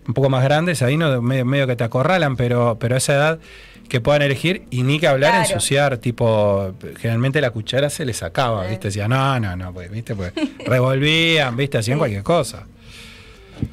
un 0.06 0.14
poco 0.14 0.28
más 0.30 0.42
grandes, 0.44 0.82
ahí 0.82 0.96
no 0.96 1.20
medio, 1.22 1.44
medio 1.44 1.66
que 1.66 1.76
te 1.76 1.84
acorralan, 1.84 2.36
pero, 2.36 2.76
pero 2.78 2.94
a 2.94 2.98
esa 2.98 3.12
edad 3.14 3.38
que 3.88 4.00
puedan 4.00 4.22
elegir 4.22 4.66
y 4.70 4.82
ni 4.84 4.98
que 4.98 5.06
hablar 5.06 5.32
Claro. 5.32 5.46
ensuciar, 5.48 5.98
tipo, 5.98 6.72
generalmente 6.98 7.40
la 7.40 7.50
cuchara 7.50 7.90
se 7.90 8.04
les 8.04 8.16
sacaba, 8.18 8.66
¿viste? 8.66 8.88
Decían, 8.88 9.10
no, 9.10 9.38
no, 9.38 9.54
no, 9.56 9.72
pues, 9.72 9.90
¿viste? 9.90 10.14
Pues 10.14 10.32
revolvían, 10.64 11.56
¿viste? 11.56 11.78
Hacían 11.78 11.98
cualquier 11.98 12.22
cosa. 12.22 12.66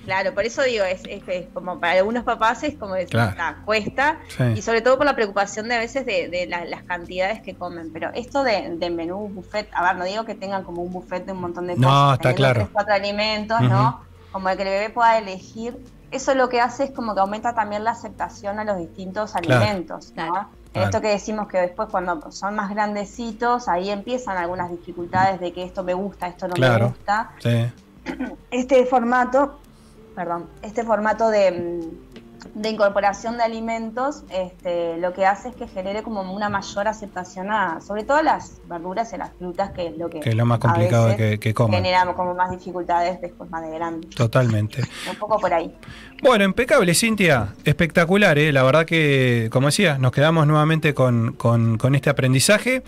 Claro, 0.06 0.36
por 0.36 0.44
eso 0.46 0.62
digo, 0.64 0.84
es, 0.86 1.02
es- 1.10 1.24
es 1.28 1.46
como 1.54 1.80
para 1.80 1.94
algunos 1.98 2.24
papás 2.24 2.62
es 2.64 2.76
como 2.76 2.94
decir, 2.94 3.10
Claro. 3.12 3.36
"Ah, 3.40 3.56
cuesta, 3.66 4.20
Sí. 4.28 4.44
y 4.58 4.62
sobre 4.62 4.82
todo 4.82 4.98
por 4.98 5.06
la 5.08 5.16
preocupación 5.16 5.68
de 5.68 5.76
a 5.76 5.80
veces 5.80 6.06
de, 6.06 6.28
de 6.30 6.46
la- 6.46 6.66
las 6.66 6.84
cantidades 6.84 7.42
que 7.42 7.56
comen. 7.56 7.92
Pero 7.92 8.12
esto 8.14 8.44
de, 8.44 8.76
de 8.78 8.90
menú, 8.92 9.30
buffet, 9.30 9.68
a 9.74 9.82
ver, 9.84 9.96
no 9.96 10.06
digo 10.06 10.26
que 10.26 10.36
tengan 10.36 10.64
como 10.64 10.84
un 10.84 10.92
buffet 10.92 11.26
de 11.26 11.32
un 11.32 11.42
montón 11.42 11.66
de 11.66 11.76
No, 11.76 11.88
cosas, 11.88 12.14
está 12.14 12.22
teniendo 12.22 12.36
claro. 12.38 12.60
tres, 12.60 12.70
cuatro 12.74 12.94
alimentos, 12.94 13.62
¿no? 13.62 14.04
Como 14.32 14.46
que 14.48 14.62
el 14.62 14.70
bebé 14.70 14.90
pueda 14.92 15.18
elegir. 15.18 15.76
Eso 16.12 16.34
lo 16.36 16.49
que 16.49 16.60
hace 16.62 16.86
es 16.86 16.91
como 16.91 17.14
que 17.14 17.22
aumenta 17.22 17.53
también 17.53 17.84
la 17.84 17.91
aceptación 17.91 18.60
a 18.60 18.64
los 18.64 18.78
distintos 18.78 19.34
Claro. 19.34 19.55
alimentos, 19.64 20.12
¿no? 20.16 20.32
Claro. 20.32 20.49
Esto 20.74 21.01
que 21.01 21.07
decimos 21.10 21.47
que 21.47 21.57
después 21.60 21.88
cuando 21.89 22.32
son 22.32 22.55
más 22.55 22.70
grandecitos, 22.70 23.68
ahí 23.68 23.89
empiezan 23.89 24.38
algunas 24.38 24.70
dificultades 24.72 25.39
de 25.39 25.51
que 25.51 25.64
esto 25.64 25.84
me 25.84 25.93
gusta, 25.93 26.28
esto 26.28 26.47
no 26.47 26.55
me 26.55 26.86
gusta 26.86 27.32
Sí. 27.39 27.72
este 28.51 28.86
formato, 28.86 29.60
perdón, 30.16 30.49
este 30.62 30.84
formato 30.84 31.30
de, 31.30 31.51
mm, 31.51 32.09
de 32.56 32.70
incorporación 32.70 33.38
de 33.38 33.43
alimentos, 33.43 34.24
este, 34.30 34.97
lo 34.97 35.14
que 35.14 35.26
hace 35.26 35.50
es 35.50 35.56
que 35.56 35.68
genere 35.68 36.04
como 36.04 36.22
una 36.34 36.50
mayor 36.50 36.88
aceptación 36.88 37.52
a, 37.52 37.80
sobre 37.82 38.04
todo 38.04 38.18
a 38.18 38.24
las 38.24 38.60
verduras 38.68 39.12
y 39.12 39.16
a 39.16 39.20
las 39.20 39.32
frutas, 39.38 39.72
que 39.72 39.88
es 39.88 39.97
lo 39.97 40.10
que, 40.10 40.20
Que 40.20 40.30
es 40.30 40.36
lo 40.36 40.45
más 40.45 40.60
complicado 40.60 41.06
veces 41.08 41.18
que, 41.18 41.39
que 41.39 41.54
coman. 41.54 41.76
genera 41.84 42.06
como 42.14 42.34
más 42.34 42.52
dificultades 42.52 43.22
después 43.22 43.50
más 43.50 43.62
de 43.62 43.72
grandes. 43.72 44.10
Totalmente. 44.16 44.82
Un 45.10 45.16
poco 45.18 45.39
por 45.39 45.54
ahí. 45.54 45.74
Bueno, 46.22 46.43
impecable, 46.43 46.93
Cintia. 46.95 47.54
Espectacular, 47.64 48.38
¿eh? 48.38 48.52
La 48.52 48.64
verdad 48.64 48.86
que, 48.86 49.50
como 49.52 49.68
decía, 49.68 49.97
nos 49.97 50.12
quedamos 50.12 50.45
nuevamente 50.47 50.93
con, 50.93 51.34
con- 51.34 51.78
con 51.78 51.95
este 51.95 52.10
aprendizaje. 52.10 52.84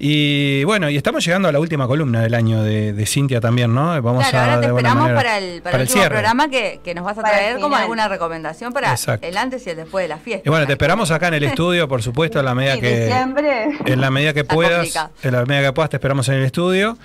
Y 0.00 0.62
bueno, 0.62 0.88
y 0.90 0.96
estamos 0.96 1.24
llegando 1.24 1.48
a 1.48 1.52
la 1.52 1.58
última 1.58 1.88
columna 1.88 2.22
del 2.22 2.34
año 2.34 2.62
de, 2.62 2.92
de 2.92 3.04
Cintia 3.06 3.40
también, 3.40 3.74
¿no? 3.74 4.00
Vamos 4.00 4.28
claro, 4.28 4.38
a, 4.38 4.54
ahora 4.54 4.60
te 4.60 4.66
esperamos 4.68 5.02
manera- 5.02 5.16
para 5.18 5.38
el, 5.38 5.60
para 5.60 5.74
el 5.76 5.82
último 5.82 6.00
cierre. 6.00 6.14
programa 6.14 6.48
que, 6.48 6.80
que 6.84 6.94
nos 6.94 7.04
vas 7.04 7.18
a 7.18 7.22
Para 7.22 7.34
traer 7.36 7.58
como 7.58 7.74
alguna 7.74 8.06
recomendación 8.06 8.72
para 8.72 8.92
Exacto. 8.92 9.26
el 9.26 9.36
antes 9.36 9.66
y 9.66 9.70
el 9.70 9.76
después 9.76 10.04
de 10.04 10.08
la 10.08 10.18
fiesta. 10.18 10.48
Y 10.48 10.50
bueno, 10.50 10.66
te 10.66 10.72
esperamos 10.72 11.10
acá 11.10 11.28
en 11.28 11.34
el 11.34 11.42
estudio, 11.42 11.88
por 11.88 12.00
supuesto, 12.02 12.38
en 12.38 12.44
la 12.44 12.54
medida 12.54 12.74
Sí, 12.74 12.80
que 12.80 13.00
diciembre. 13.06 13.68
en 13.86 14.00
la 14.00 14.10
medida 14.12 14.32
que 14.32 14.44
puedas, 14.44 14.94
en 15.22 15.32
la 15.32 15.44
medida 15.44 15.66
que 15.68 15.72
puedas 15.72 15.90
te 15.90 15.96
esperamos 15.96 16.28
en 16.28 16.34
el 16.36 16.44
estudio. 16.44 16.96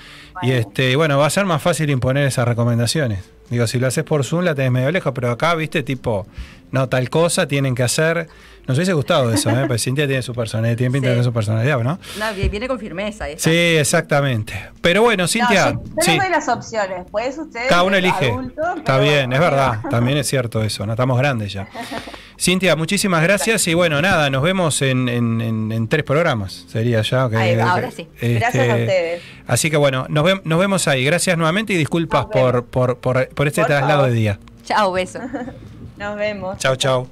Y 0.43 0.47
Bueno. 0.47 0.59
este, 0.59 0.91
y 0.91 0.95
bueno, 0.95 1.17
va 1.17 1.25
a 1.25 1.29
ser 1.31 1.45
más 1.45 1.61
fácil 1.63 1.89
imponer 1.89 2.27
esas 2.27 2.47
recomendaciones. 2.47 3.19
Digo, 3.49 3.67
si 3.67 3.79
lo 3.79 3.87
haces 3.87 4.03
por 4.03 4.23
Zoom 4.23 4.43
la 4.45 4.55
tenés 4.55 4.71
medio 4.71 4.91
lejos, 4.91 5.11
pero 5.13 5.29
acá, 5.31 5.53
viste, 5.55 5.83
tipo, 5.83 6.25
no, 6.71 6.89
tal 6.89 7.09
cosa 7.09 7.47
tienen 7.47 7.75
que 7.75 7.83
hacer. 7.83 8.27
Nos 8.65 8.77
hubiese 8.77 8.93
gustado 8.93 9.31
eso, 9.33 9.49
¿eh? 9.49 9.65
Pues 9.67 9.83
Cintia 9.83 10.07
tiene 10.07 10.21
su 10.21 10.33
personalidad, 10.33 10.77
tiene 10.77 10.91
pinta 10.93 11.09
de 11.09 11.11
Sí. 11.11 11.17
tener 11.17 11.25
su 11.25 11.33
personalidad, 11.33 11.79
¿no? 11.79 11.99
No, 12.17 12.33
vi- 12.33 12.47
viene 12.47 12.67
con 12.69 12.79
firmeza. 12.79 13.27
esa. 13.27 13.49
Sí, 13.49 13.55
exactamente. 13.77 14.53
Pero 14.81 15.01
bueno, 15.01 15.27
Cintia, 15.27 15.73
no, 15.73 15.83
yo, 15.83 15.89
yo 15.89 16.01
sí, 16.01 16.11
les 16.11 16.19
doy 16.21 16.29
las 16.29 16.47
opciones, 16.47 17.05
pues 17.11 17.37
ustedes. 17.37 17.67
cada 17.67 17.83
uno 17.83 17.97
elige. 17.97 18.31
adultos, 18.31 18.65
Está 18.77 18.99
bien, 18.99 19.29
bueno, 19.29 19.35
es 19.35 19.39
verdad, 19.41 19.79
también 19.91 20.17
es 20.17 20.27
cierto 20.27 20.63
eso, 20.63 20.85
no 20.85 20.93
estamos 20.93 21.17
grandes 21.19 21.51
ya. 21.51 21.67
Cintia, 22.39 22.75
muchísimas 22.75 23.21
gracias 23.23 23.67
y 23.67 23.73
bueno, 23.73 24.01
nada, 24.01 24.29
nos 24.29 24.41
vemos 24.43 24.81
en, 24.81 25.07
en- 25.07 25.39
en- 25.41 25.71
en 25.71 25.87
tres 25.87 26.03
programas, 26.03 26.65
sería 26.67 27.01
ya. 27.01 27.29
que- 27.29 27.37
Ahí 27.37 27.55
va, 27.55 27.71
ahora 27.71 27.91
sí. 27.91 28.07
Gracias 28.21 28.69
a 28.69 28.73
ustedes. 28.75 29.21
Así 29.47 29.69
que 29.69 29.77
bueno, 29.77 30.05
nos, 30.09 30.23
ve- 30.23 30.41
nos 30.43 30.59
vemos 30.59 30.87
ahí. 30.87 31.03
Gracias 31.05 31.37
nuevamente 31.37 31.73
y 31.73 31.77
disculpas 31.77 32.25
por, 32.25 32.65
por, 32.65 32.97
por, 32.97 33.27
por 33.29 33.47
este 33.47 33.61
Por 33.61 33.67
traslado 33.67 33.99
favor. 34.01 34.09
de 34.09 34.15
día. 34.15 34.39
Chao, 34.65 34.91
beso. 34.91 35.19
Nos 35.97 36.17
vemos. 36.17 36.57
Chau, 36.57 36.75
chau. 36.75 37.07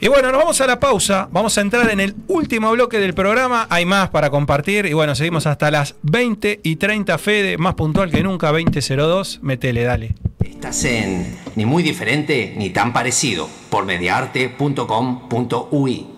Y 0.00 0.06
bueno, 0.08 0.30
nos 0.30 0.38
vamos 0.40 0.60
a 0.60 0.66
la 0.68 0.78
pausa. 0.78 1.28
Vamos 1.32 1.58
a 1.58 1.60
entrar 1.60 1.90
en 1.90 1.98
el 1.98 2.14
último 2.28 2.70
bloque 2.70 3.00
del 3.00 3.12
programa. 3.14 3.66
Hay 3.68 3.84
más 3.84 4.08
para 4.10 4.30
compartir. 4.30 4.86
Y 4.86 4.92
bueno, 4.92 5.14
seguimos 5.16 5.46
hasta 5.48 5.70
las 5.72 5.96
20 6.02 6.60
y 6.62 6.76
30. 6.76 7.18
Fede, 7.18 7.58
más 7.58 7.74
puntual 7.74 8.10
que 8.10 8.22
nunca, 8.22 8.52
2002. 8.52 9.40
Metele, 9.42 9.82
dale. 9.82 10.14
Estás 10.44 10.84
en 10.84 11.36
Ni 11.56 11.66
muy 11.66 11.82
diferente 11.82 12.54
ni 12.56 12.70
tan 12.70 12.92
parecido 12.92 13.48
por 13.70 13.84
mediarte.com.ui. 13.84 16.17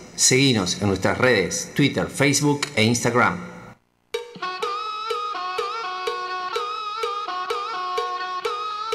Seguinos 0.21 0.79
en 0.79 0.87
nuestras 0.87 1.17
redes, 1.17 1.71
Twitter, 1.75 2.05
Facebook 2.05 2.61
e 2.75 2.83
Instagram. 2.83 3.39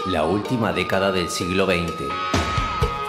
La 0.06 0.24
última 0.24 0.72
década 0.72 1.10
del 1.10 1.28
siglo 1.28 1.66
XX. 1.66 1.94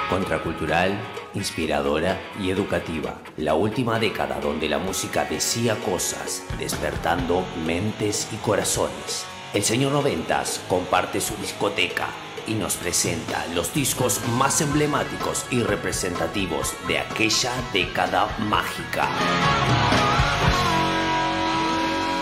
Contracultural, 0.09 0.99
inspiradora 1.35 2.19
y 2.41 2.49
educativa. 2.49 3.21
La 3.37 3.53
última 3.53 3.99
década 3.99 4.39
donde 4.39 4.67
la 4.67 4.79
música 4.79 5.25
decía 5.25 5.75
cosas, 5.85 6.41
despertando 6.57 7.45
mentes 7.67 8.29
y 8.33 8.37
corazones. 8.37 9.27
El 9.53 9.61
señor 9.61 9.91
Noventas 9.91 10.59
comparte 10.67 11.21
su 11.21 11.35
discoteca 11.35 12.07
y 12.47 12.53
nos 12.53 12.75
presenta 12.75 13.45
los 13.53 13.73
discos 13.73 14.21
más 14.37 14.61
emblemáticos 14.61 15.45
y 15.51 15.61
representativos 15.61 16.73
de 16.87 16.99
aquella 16.99 17.53
década 17.73 18.35
mágica. 18.39 19.09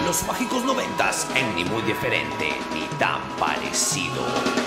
Los 0.06 0.26
mágicos 0.28 0.64
noventas 0.66 1.28
en 1.36 1.56
ni 1.56 1.64
muy 1.64 1.82
diferente 1.84 2.50
ni 2.74 2.86
tan 2.98 3.22
parecido. 3.40 4.65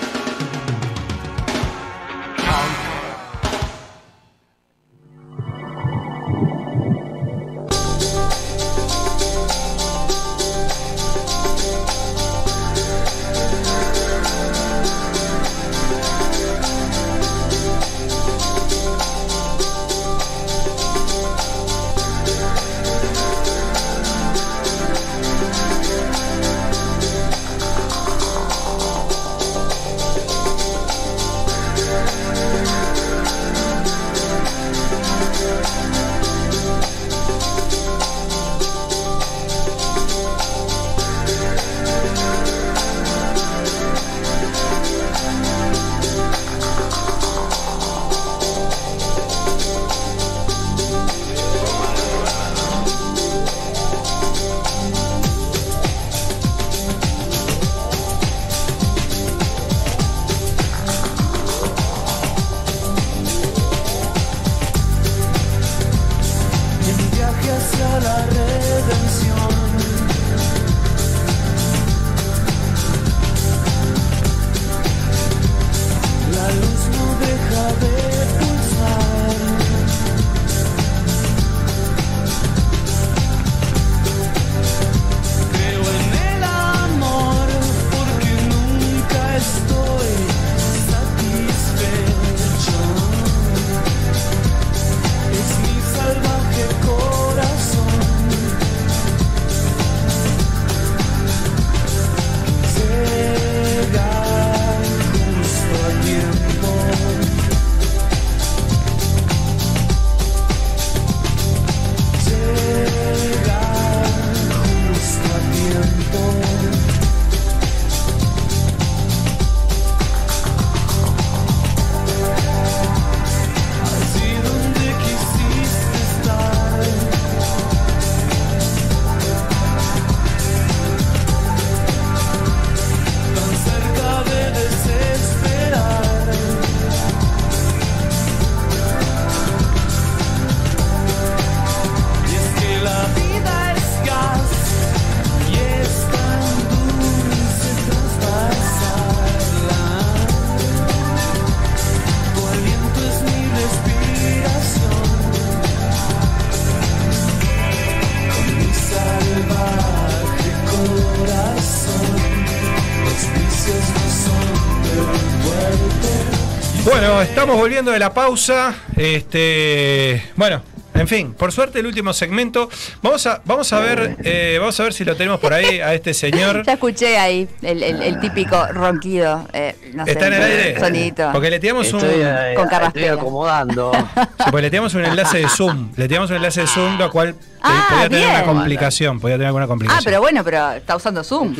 Estamos 167.49 167.63
volviendo 167.63 167.89
de 167.91 167.97
la 167.97 168.13
pausa. 168.13 168.75
Este, 168.95 170.23
bueno, 170.35 170.61
en 170.93 171.07
fin, 171.07 171.33
por 171.33 171.51
suerte 171.51 171.79
el 171.79 171.87
último 171.87 172.13
segmento. 172.13 172.69
Vamos 173.01 173.25
a, 173.25 173.41
vamos 173.43 173.73
a 173.73 173.79
ver, 173.79 174.17
eh, 174.23 174.57
vamos 174.59 174.79
a 174.79 174.83
ver 174.83 174.93
si 174.93 175.03
lo 175.03 175.15
tenemos 175.15 175.39
por 175.39 175.51
ahí 175.55 175.79
a 175.79 175.95
este 175.95 176.13
señor. 176.13 176.63
Ya 176.67 176.73
escuché 176.73 177.17
ahí 177.17 177.47
el, 177.63 177.81
el- 177.81 178.03
el 178.03 178.19
típico 178.19 178.67
ronquido. 178.67 179.47
eh, 179.51 179.75
no 179.95 180.05
sé, 180.05 180.11
¿Está 180.11 180.27
en 180.27 180.33
el 180.33 180.43
aire? 180.43 180.79
Sonidito. 180.79 181.29
Porque 181.31 181.49
le 181.49 181.59
tiramos 181.59 181.91
un. 181.91 182.01
Estoy, 182.01 182.21
eh, 182.23 182.53
Con 182.55 182.69
estoy 182.83 183.05
acomodando. 183.05 183.91
Sí, 184.39 184.45
porque 184.51 184.61
le 184.61 184.69
tiramos 184.69 184.93
un 184.93 185.05
enlace 185.05 185.39
de 185.39 185.49
Zoom. 185.49 185.91
Le 185.97 186.07
tiramos 186.07 186.29
un 186.29 186.35
enlace 186.37 186.61
de 186.61 186.67
Zoom, 186.67 186.99
lo 186.99 187.09
cual 187.09 187.33
te- 187.33 187.39
Ah, 187.63 187.87
podía 187.89 188.09
tener 188.09 188.19
bien. 188.25 188.35
una 188.35 188.43
complicación. 188.45 189.19
Podía 189.19 189.35
tener 189.37 189.47
alguna 189.47 189.65
Ah, 189.65 189.67
complicación. 189.67 190.03
pero 190.05 190.21
bueno, 190.21 190.43
pero 190.43 190.71
está 190.73 190.95
usando 190.95 191.23
Zoom. 191.23 191.55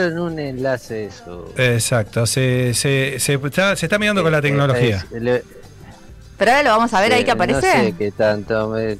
En 0.00 0.18
un 0.18 0.38
enlace 0.38 1.06
eso. 1.06 1.52
Exacto, 1.56 2.26
se, 2.26 2.74
se, 2.74 3.18
se 3.18 3.34
está, 3.34 3.76
se 3.76 3.86
está 3.86 3.98
mirando 3.98 4.22
con 4.22 4.32
la 4.32 4.40
tecnología. 4.42 5.04
Es- 5.12 5.22
le- 5.22 5.42
Pero 6.38 6.50
ahora 6.50 6.62
lo 6.62 6.70
vamos 6.70 6.92
a 6.94 7.00
ver 7.00 7.12
ahí 7.12 7.24
que 7.24 7.30
aparece. 7.30 7.60
No 7.78 7.84
sé 7.84 7.94
qué 7.98 8.10
tanto. 8.12 8.68
Me, 8.68 8.96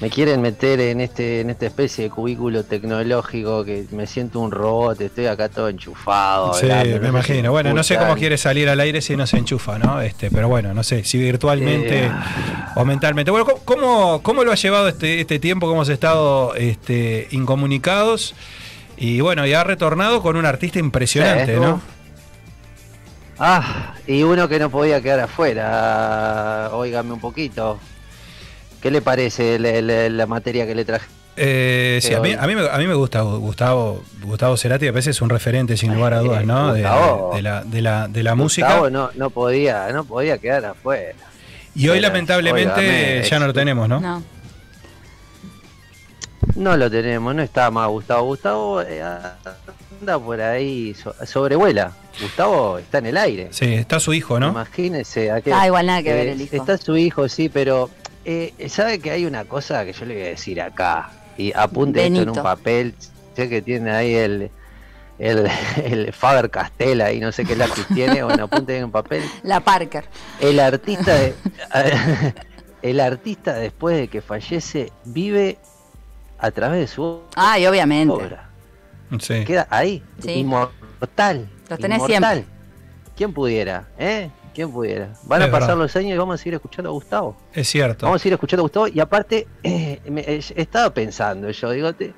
me 0.00 0.10
quieren 0.10 0.40
meter 0.42 0.80
en 0.80 1.00
este 1.00 1.42
en 1.42 1.50
esta 1.50 1.64
especie 1.66 2.02
de 2.02 2.10
cubículo 2.10 2.64
tecnológico 2.64 3.64
que 3.64 3.84
me 3.92 4.08
siento 4.08 4.40
un 4.40 4.50
robot, 4.50 5.00
estoy 5.00 5.26
acá 5.26 5.48
todo 5.48 5.68
enchufado. 5.68 6.54
Sí, 6.54 6.64
hablando, 6.68 6.94
me 6.96 7.00
no 7.02 7.08
imagino. 7.10 7.52
Bueno, 7.52 7.72
no 7.72 7.84
sé 7.84 7.96
cómo 7.96 8.16
quiere 8.16 8.36
salir 8.36 8.68
al 8.68 8.80
aire 8.80 9.00
si 9.00 9.16
no 9.16 9.28
se 9.28 9.36
enchufa, 9.36 9.78
¿no? 9.78 10.00
Este, 10.00 10.28
pero 10.32 10.48
bueno, 10.48 10.74
no 10.74 10.82
sé, 10.82 11.04
si 11.04 11.18
virtualmente 11.18 12.06
Eh. 12.06 12.10
o 12.74 12.84
mentalmente. 12.84 13.30
Bueno, 13.30 13.46
¿cómo- 13.64 14.20
¿cómo, 14.24 14.42
lo 14.42 14.50
ha 14.50 14.56
llevado 14.56 14.88
este, 14.88 15.20
este 15.20 15.38
tiempo? 15.38 15.66
¿Cómo 15.66 15.82
hemos 15.82 15.88
estado 15.88 16.56
este, 16.56 17.28
incomunicados? 17.30 18.34
Y 19.04 19.20
bueno, 19.20 19.44
y 19.46 19.52
ha 19.52 19.64
retornado 19.64 20.22
con 20.22 20.36
un 20.36 20.46
artista 20.46 20.78
impresionante, 20.78 21.54
Sí, 21.54 21.60
¿no? 21.60 21.80
Ah, 23.38 23.94
y 24.06 24.22
uno 24.22 24.48
que 24.48 24.58
no 24.60 24.70
podía 24.70 25.00
quedar 25.00 25.20
afuera. 25.20 26.70
Óigame 26.72 27.12
un 27.12 27.18
poquito. 27.20 27.80
¿Qué 28.80 28.90
le 28.92 29.02
parece 29.02 29.58
la, 29.58 29.80
la- 29.82 30.08
la 30.08 30.26
materia 30.26 30.66
que 30.66 30.74
le 30.76 30.84
traje? 30.84 31.06
Eh, 31.36 31.98
sí, 32.02 32.14
a 32.14 32.20
mí, 32.20 32.34
a, 32.38 32.46
mí 32.46 32.54
me, 32.54 32.68
a 32.68 32.76
mí 32.78 32.86
me 32.86 32.94
gusta 32.94 33.22
Gustavo, 33.22 34.04
Gustavo 34.22 34.56
Cerati, 34.56 34.86
a 34.86 34.92
veces 34.92 35.16
es 35.16 35.22
un 35.22 35.30
referente 35.30 35.76
sin 35.78 35.94
lugar 35.94 36.12
a 36.14 36.18
dudas, 36.20 36.44
¿no? 36.44 36.74
De, 36.74 36.82
la, 37.42 37.64
de 37.64 37.80
la, 37.82 38.06
de 38.06 38.22
la 38.22 38.34
música. 38.34 38.66
Gustavo 38.68 38.90
no, 38.90 39.10
no 39.14 39.30
podía, 39.30 39.90
no 39.92 40.04
podía 40.04 40.38
quedar 40.38 40.64
afuera. 40.66 41.14
Y 41.74 41.88
hoy 41.88 42.00
lamentablemente 42.00 42.70
óigame, 42.72 43.22
ya 43.28 43.38
no 43.38 43.46
lo 43.46 43.50
ex- 43.52 43.58
tenemos, 43.58 43.88
¿no? 43.88 43.98
No. 44.00 44.22
No 46.56 46.76
lo 46.76 46.90
tenemos, 46.90 47.34
no 47.34 47.42
está 47.42 47.70
más 47.70 47.88
Gustavo. 47.88 48.26
Gustavo 48.26 48.82
eh, 48.82 49.02
anda 50.00 50.18
por 50.18 50.40
ahí, 50.40 50.94
so- 50.94 51.14
sobrevuela. 51.24 51.92
Gustavo 52.20 52.78
está 52.78 52.98
en 52.98 53.06
el 53.06 53.16
aire. 53.16 53.48
Sí, 53.52 53.72
está 53.74 53.98
su 54.00 54.12
hijo, 54.12 54.38
¿no? 54.38 54.48
Imagínese. 54.50 55.30
aquel- 55.32 55.54
Ah, 55.54 55.66
igual 55.66 55.86
nada 55.86 56.02
que 56.02 56.12
ver 56.12 56.26
eh, 56.28 56.32
el 56.32 56.40
hijo. 56.42 56.56
Está 56.56 56.76
su 56.78 56.96
hijo, 56.96 57.28
sí, 57.28 57.48
pero 57.48 57.88
eh, 58.24 58.52
sabe 58.68 58.98
que 58.98 59.10
hay 59.10 59.24
una 59.24 59.44
cosa 59.46 59.84
que 59.84 59.92
yo 59.92 60.04
le 60.04 60.14
voy 60.14 60.22
a 60.24 60.26
decir 60.28 60.60
acá. 60.60 61.10
Y 61.38 61.52
apunte 61.56 62.00
esto 62.00 62.06
en 62.08 62.12
Benito. 62.26 62.32
un 62.40 62.44
papel. 62.44 62.94
Sé 63.34 63.48
que 63.48 63.62
tiene 63.62 63.90
ahí 63.92 64.14
el, 64.14 64.50
el, 65.18 65.48
el 65.84 66.12
Faber 66.12 66.50
Castell 66.50 67.00
ahí, 67.00 67.18
no 67.20 67.32
sé 67.32 67.44
qué 67.46 67.56
lápiz 67.56 67.86
tiene, 67.94 68.22
bueno, 68.22 68.44
apunten 68.44 68.76
en 68.76 68.84
un 68.84 68.90
papel. 68.92 69.22
La 69.42 69.60
Parker. 69.60 70.04
El 70.40 70.60
artista, 70.60 71.14
de- 71.14 71.34
el 72.82 73.00
artista 73.00 73.54
después 73.54 73.96
de 73.96 74.08
que 74.08 74.20
fallece 74.20 74.92
vive 75.04 75.58
a 76.42 76.50
través 76.50 76.80
de 76.80 76.86
su 76.88 77.20
Ay, 77.36 77.66
obviamente. 77.66 78.12
obra. 78.12 78.48
Sí. 79.20 79.44
Queda 79.44 79.66
ahí, 79.70 80.02
Sí. 80.20 80.32
inmortal. 80.32 81.48
Los 81.70 81.78
tenés 81.78 81.98
inmortal. 81.98 82.34
siempre. 82.34 82.44
¿Quién 83.16 83.32
pudiera? 83.32 83.88
¿Eh? 83.98 84.30
¿Quién 84.54 84.70
pudiera? 84.72 85.12
Van 85.24 85.40
Es 85.40 85.48
a 85.48 85.50
pasar 85.50 85.68
verdad. 85.68 85.82
los 85.84 85.96
años 85.96 86.14
y 86.14 86.18
vamos 86.18 86.34
a 86.34 86.38
seguir 86.38 86.54
escuchando 86.54 86.90
a 86.90 86.92
Gustavo. 86.92 87.36
Es 87.54 87.68
cierto. 87.68 88.06
Vamos 88.06 88.22
a 88.24 88.28
ir 88.28 88.34
escuchando 88.34 88.62
a 88.62 88.64
Gustavo 88.64 88.88
y 88.88 89.00
aparte 89.00 89.46
eh, 89.62 90.00
me- 90.10 90.22
eh, 90.22 90.42
estaba 90.56 90.92
pensando 90.92 91.50
yo, 91.50 91.70
digo, 91.70 91.92
te- 91.94 92.12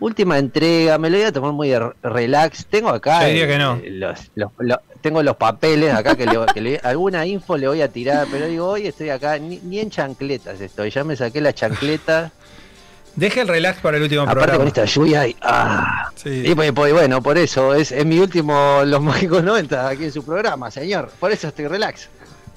última 0.00 0.36
entrega, 0.38 0.98
me 0.98 1.08
lo 1.10 1.16
voy 1.16 1.26
a 1.26 1.32
tomar 1.32 1.52
muy 1.52 1.68
de 1.70 1.90
relax. 2.02 2.66
Tengo 2.66 2.90
acá 2.90 3.22
Yo 3.22 3.28
diría 3.28 3.44
eh, 3.44 3.48
que 3.48 3.58
no. 3.58 3.80
los, 3.84 4.30
los- 4.34 4.50
lo- 4.58 4.80
tengo 5.00 5.22
los 5.22 5.36
papeles 5.36 5.92
acá 5.94 6.14
que, 6.16 6.26
le- 6.26 6.46
que 6.52 6.60
le- 6.60 6.78
alguna 6.84 7.24
info 7.26 7.56
le 7.56 7.68
voy 7.68 7.82
a 7.82 7.88
tirar, 7.88 8.26
pero 8.30 8.46
digo, 8.46 8.66
hoy 8.68 8.86
estoy 8.86 9.08
acá, 9.10 9.38
ni, 9.38 9.58
ni 9.60 9.78
en 9.80 9.90
chancletas 9.90 10.60
estoy, 10.60 10.90
ya 10.90 11.02
me 11.04 11.16
saqué 11.16 11.40
la 11.40 11.52
chancleta, 11.52 12.30
Deja 13.14 13.42
el 13.42 13.48
relax 13.48 13.80
para 13.80 13.98
el 13.98 14.02
último 14.04 14.22
aparte 14.22 14.38
programa. 14.38 14.58
con 14.58 14.68
esta 14.68 14.84
lluvia 14.86 15.26
y, 15.26 15.36
ah, 15.42 16.10
Sí. 16.14 16.44
y 16.46 16.54
pues, 16.54 16.72
pues, 16.72 16.92
bueno, 16.94 17.22
por 17.22 17.36
eso, 17.36 17.74
es, 17.74 17.92
es 17.92 18.06
mi 18.06 18.18
último 18.18 18.80
Los 18.86 19.02
Mágicos 19.02 19.42
90 19.44 19.88
aquí 19.88 20.04
en 20.04 20.12
su 20.12 20.24
programa, 20.24 20.70
señor, 20.70 21.10
por 21.20 21.30
eso 21.30 21.48
estoy 21.48 21.66
relax. 21.66 22.08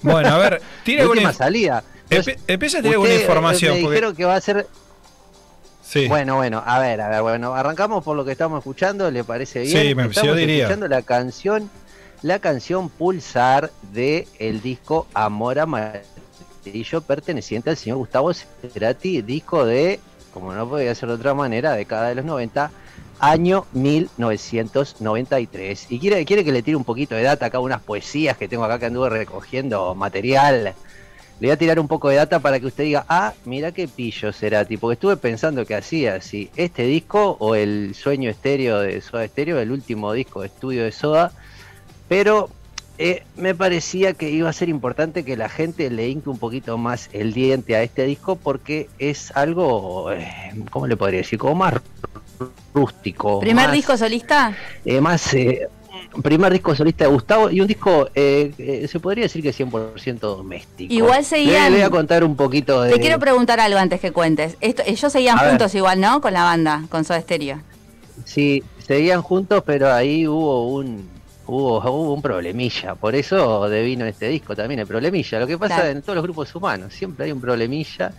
Bueno, 0.01 0.29
a 0.29 0.37
ver, 0.37 0.61
Mi 0.85 0.93
alguna 0.93 1.11
última 1.11 1.33
salida. 1.33 1.83
Empieza 2.09 2.77
a 2.77 2.81
tirar 2.81 2.93
alguna 2.95 3.15
información. 3.15 3.73
Me 3.75 3.81
porque- 3.81 3.93
dijeron 3.95 4.15
que 4.15 4.25
va 4.25 4.35
a 4.35 4.41
ser 4.41 4.67
Sí. 5.87 6.07
Bueno, 6.07 6.35
bueno, 6.37 6.63
a 6.65 6.79
ver, 6.79 6.99
a 6.99 7.09
ver, 7.09 7.21
bueno, 7.21 7.53
arrancamos 7.53 8.03
por 8.03 8.17
lo 8.17 8.25
que 8.25 8.31
estamos 8.31 8.57
escuchando, 8.57 9.11
¿le 9.11 9.23
parece 9.23 9.61
bien? 9.61 9.81
Sí, 9.89 9.93
me- 9.95 10.05
estamos 10.07 10.29
yo 10.29 10.35
diría. 10.35 10.63
escuchando 10.63 10.87
la 10.87 11.03
canción, 11.03 11.69
la 12.23 12.39
canción 12.39 12.89
Pulsar 12.89 13.71
de 13.93 14.27
el 14.39 14.61
disco 14.63 15.05
Amor 15.13 15.59
Amarillo 15.59 17.01
perteneciente 17.05 17.69
al 17.69 17.77
señor 17.77 17.99
Gustavo 17.99 18.31
Cerati, 18.33 19.21
disco 19.21 19.63
de, 19.63 19.99
como 20.35 20.53
no 20.53 20.67
podía 20.67 20.93
ser 20.93 21.07
de 21.07 21.15
otra 21.15 21.33
manera, 21.33 21.71
década 21.71 22.09
de 22.09 22.15
los 22.15 22.25
90, 22.25 22.69
año 23.19 23.65
1993. 23.71 25.87
Y 25.89 25.97
quiere, 25.97 26.25
quiere 26.25 26.43
que 26.43 26.51
le 26.51 26.61
tire 26.61 26.75
un 26.75 26.83
poquito 26.83 27.15
de 27.15 27.23
data 27.23 27.45
acá, 27.45 27.59
unas 27.59 27.81
poesías 27.81 28.35
que 28.35 28.49
tengo 28.49 28.65
acá 28.65 28.77
que 28.77 28.87
anduve 28.87 29.09
recogiendo 29.09 29.95
material. 29.95 30.75
Le 31.39 31.47
voy 31.47 31.51
a 31.51 31.57
tirar 31.57 31.79
un 31.79 31.87
poco 31.87 32.09
de 32.09 32.17
data 32.17 32.39
para 32.39 32.59
que 32.59 32.65
usted 32.65 32.83
diga, 32.83 33.05
ah, 33.07 33.33
mira 33.45 33.71
qué 33.71 33.87
pillo 33.87 34.33
Cerati, 34.33 34.75
porque 34.75 34.95
estuve 34.95 35.15
pensando 35.15 35.65
que 35.65 35.73
hacía, 35.73 36.19
si 36.19 36.49
este 36.57 36.83
disco 36.83 37.37
o 37.39 37.55
el 37.55 37.95
sueño 37.95 38.29
estéreo 38.29 38.79
de 38.79 38.99
Soda 38.99 39.23
Estéreo, 39.23 39.57
el 39.59 39.71
último 39.71 40.11
disco 40.11 40.41
de 40.41 40.47
estudio 40.47 40.83
de 40.83 40.91
Soda, 40.91 41.31
pero 42.09 42.49
eh, 42.97 43.23
me 43.35 43.53
parecía 43.55 44.13
que 44.13 44.29
iba 44.29 44.49
a 44.49 44.53
ser 44.53 44.69
importante 44.69 45.23
que 45.25 45.35
la 45.37 45.49
gente 45.49 45.89
le 45.89 46.07
inque 46.09 46.29
un 46.29 46.37
poquito 46.37 46.77
más 46.77 47.09
el 47.13 47.33
diente 47.33 47.75
a 47.75 47.83
este 47.83 48.03
disco 48.05 48.35
porque 48.37 48.87
es 48.99 49.31
algo, 49.35 50.11
eh, 50.11 50.53
¿cómo 50.71 50.87
le 50.87 50.95
podría 50.97 51.19
decir? 51.19 51.37
Como 51.39 51.55
más 51.55 51.73
rústico. 52.73 53.39
¿Primer 53.39 53.65
más- 53.67 53.73
disco 53.73 53.97
solista? 53.97 54.55
eh, 54.83 55.01
más 55.01 55.33
eh, 55.33 55.67
primer 56.21 56.51
disco 56.53 56.75
solista 56.75 57.05
de 57.05 57.09
Gustavo 57.11 57.49
y 57.49 57.59
un 57.61 57.67
disco, 57.67 58.09
eh, 58.15 58.85
se 58.89 58.99
podría 58.99 59.23
decir 59.23 59.41
que 59.41 59.51
100% 59.53 60.19
doméstico. 60.19 60.93
Igual 60.93 61.23
seguían- 61.25 61.71
Le, 61.71 61.77
voy 61.77 61.81
a 61.81 61.89
contar 61.89 62.23
un 62.23 62.35
poquito 62.35 62.81
de... 62.81 62.93
Te 62.93 62.99
quiero 62.99 63.19
preguntar 63.19 63.59
algo 63.59 63.77
antes 63.79 63.99
que 63.99 64.11
cuentes. 64.11 64.55
Esto, 64.61 64.83
ellos 64.85 65.11
seguían 65.11 65.37
A 65.37 65.41
ver. 65.41 65.49
juntos 65.51 65.75
igual, 65.75 65.99
¿no? 65.99 66.21
Con 66.21 66.33
la 66.33 66.43
banda, 66.43 66.83
con 66.89 67.03
Soda 67.03 67.19
Stereo. 67.21 67.59
Sí, 68.23 68.63
seguían 68.85 69.21
juntos, 69.21 69.63
pero 69.65 69.91
ahí 69.93 70.27
hubo 70.27 70.69
un 70.75 71.09
hubo, 71.47 71.77
hubo 71.79 72.13
un 72.13 72.21
problemilla. 72.21 72.95
Por 72.95 73.15
eso 73.15 73.67
devino 73.69 74.05
este 74.05 74.27
disco 74.29 74.55
también, 74.55 74.79
el 74.79 74.87
problemilla. 74.87 75.39
Lo 75.39 75.47
que 75.47 75.57
pasa 75.57 75.75
Claro. 75.75 75.89
en 75.89 76.01
todos 76.01 76.15
los 76.15 76.23
grupos 76.23 76.53
humanos, 76.55 76.93
siempre 76.93 77.25
hay 77.25 77.31
un 77.31 77.41
problemilla. 77.41 78.11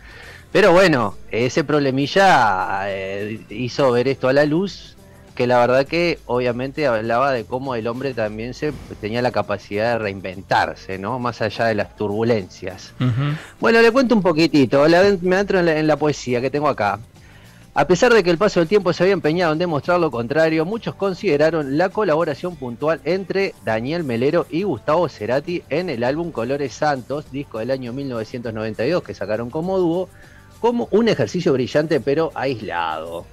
Pero 0.53 0.73
bueno, 0.73 1.15
ese 1.31 1.65
problemilla 1.65 2.85
eh, 2.89 3.41
hizo 3.51 3.91
ver 3.93 4.09
esto 4.09 4.29
a 4.29 4.33
la 4.33 4.45
luz, 4.45 4.97
que 5.35 5.47
la 5.47 5.59
verdad 5.59 5.87
que 5.87 6.19
obviamente 6.27 6.87
hablaba 6.87 7.31
de 7.33 7.45
cómo 7.45 7.75
el 7.75 7.87
hombre 7.89 8.15
también 8.15 8.55
se 8.55 8.73
tenía 9.03 9.21
la 9.21 9.33
capacidad 9.33 9.93
de 9.93 9.99
reinventarse, 9.99 10.97
¿no? 10.99 11.19
Más 11.19 11.43
allá 11.43 11.67
de 11.67 11.75
las 11.75 11.95
turbulencias. 11.95 12.95
Bueno, 13.61 13.83
le 13.83 13.91
cuento 13.91 14.15
un 14.15 14.23
poquitito, 14.23 14.89
le- 14.89 15.19
me 15.21 15.39
entro 15.39 15.59
en 15.59 15.67
la, 15.67 15.79
en 15.79 15.87
la 15.87 15.97
poesía 15.97 16.41
que 16.41 16.49
tengo 16.49 16.69
acá. 16.69 16.99
A 17.79 17.87
pesar 17.87 18.15
de 18.15 18.25
que 18.25 18.31
el 18.31 18.39
paso 18.39 18.59
del 18.59 18.71
tiempo 18.71 18.95
se 18.95 19.03
había 19.03 19.13
empeñado 19.13 19.53
en 19.53 19.59
demostrar 19.59 20.01
lo 20.01 20.11
contrario, 20.11 20.65
muchos 20.65 20.95
consideraron 20.95 21.77
la 21.77 21.91
colaboración 21.91 22.57
puntual 22.57 23.03
entre 23.05 23.55
Daniel 23.67 24.03
Melero 24.03 24.47
y 24.49 24.63
Gustavo 24.63 25.11
Cerati 25.11 25.63
en 25.69 25.91
el 25.91 26.03
álbum 26.03 26.33
Colores 26.33 26.73
Santos, 26.73 27.31
disco 27.31 27.59
del 27.59 27.71
año 27.71 27.93
1992 27.93 29.03
que 29.03 29.13
sacaron 29.13 29.51
como 29.51 29.77
dúo, 29.77 30.09
como 30.59 30.89
un 30.91 31.09
ejercicio 31.09 31.53
brillante 31.53 32.01
pero 32.01 32.33
aislado. 32.35 33.27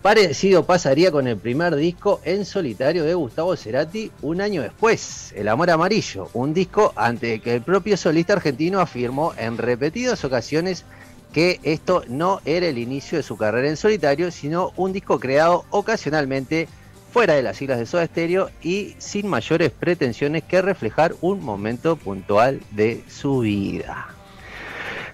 Parecido 0.00 0.64
pasaría 0.64 1.10
con 1.10 1.28
el 1.28 1.36
primer 1.36 1.76
disco 1.76 2.22
en 2.24 2.46
solitario 2.46 3.04
de 3.04 3.12
Gustavo 3.12 3.54
Cerati 3.54 4.10
un 4.22 4.40
año 4.40 4.62
después, 4.62 5.34
El 5.36 5.46
Amor 5.46 5.68
Amarillo, 5.68 6.30
un 6.32 6.54
disco 6.54 6.94
ante 6.96 7.40
que 7.40 7.56
el 7.56 7.60
propio 7.60 7.98
solista 7.98 8.32
argentino 8.32 8.80
afirmó 8.80 9.34
en 9.36 9.58
repetidas 9.58 10.24
ocasiones 10.24 10.86
que 11.32 11.60
esto 11.62 12.02
no 12.08 12.40
era 12.44 12.66
el 12.66 12.78
inicio 12.78 13.18
de 13.18 13.22
su 13.22 13.36
carrera 13.36 13.68
en 13.68 13.76
solitario, 13.76 14.30
sino 14.30 14.72
un 14.76 14.92
disco 14.92 15.20
creado 15.20 15.64
ocasionalmente 15.70 16.68
fuera 17.12 17.34
de 17.34 17.42
las 17.42 17.56
siglas 17.56 17.78
de 17.78 17.86
Soda 17.86 18.06
Stereo 18.06 18.50
y 18.62 18.94
sin 18.98 19.26
mayores 19.28 19.70
pretensiones 19.70 20.44
que 20.44 20.62
reflejar 20.62 21.14
un 21.20 21.42
momento 21.42 21.96
puntual 21.96 22.60
de 22.70 23.02
su 23.08 23.40
vida. 23.40 24.08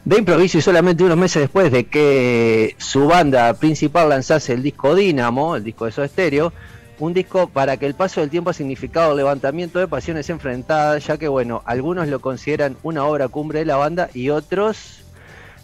De 0.04 0.18
improviso 0.18 0.58
y 0.58 0.62
solamente 0.62 1.02
unos 1.02 1.16
meses 1.16 1.42
después 1.42 1.72
de 1.72 1.86
que 1.86 2.76
su 2.78 3.06
banda 3.08 3.52
principal 3.54 4.08
lanzase 4.08 4.52
el 4.52 4.62
disco 4.62 4.94
Dínamo, 4.94 5.56
el 5.56 5.64
disco 5.64 5.86
de 5.86 5.92
Soda 5.92 6.06
Stereo, 6.06 6.52
un 6.98 7.12
disco 7.12 7.48
para 7.48 7.76
que 7.76 7.86
el 7.86 7.94
paso 7.94 8.20
del 8.20 8.30
tiempo 8.30 8.50
ha 8.50 8.54
significado 8.54 9.14
levantamiento 9.14 9.78
de 9.78 9.88
pasiones 9.88 10.30
enfrentadas, 10.30 11.04
ya 11.06 11.18
que 11.18 11.28
bueno, 11.28 11.62
algunos 11.66 12.08
lo 12.08 12.20
consideran 12.20 12.76
una 12.82 13.04
obra 13.04 13.28
cumbre 13.28 13.60
de 13.60 13.66
la 13.66 13.76
banda 13.76 14.08
y 14.14 14.30
otros 14.30 15.05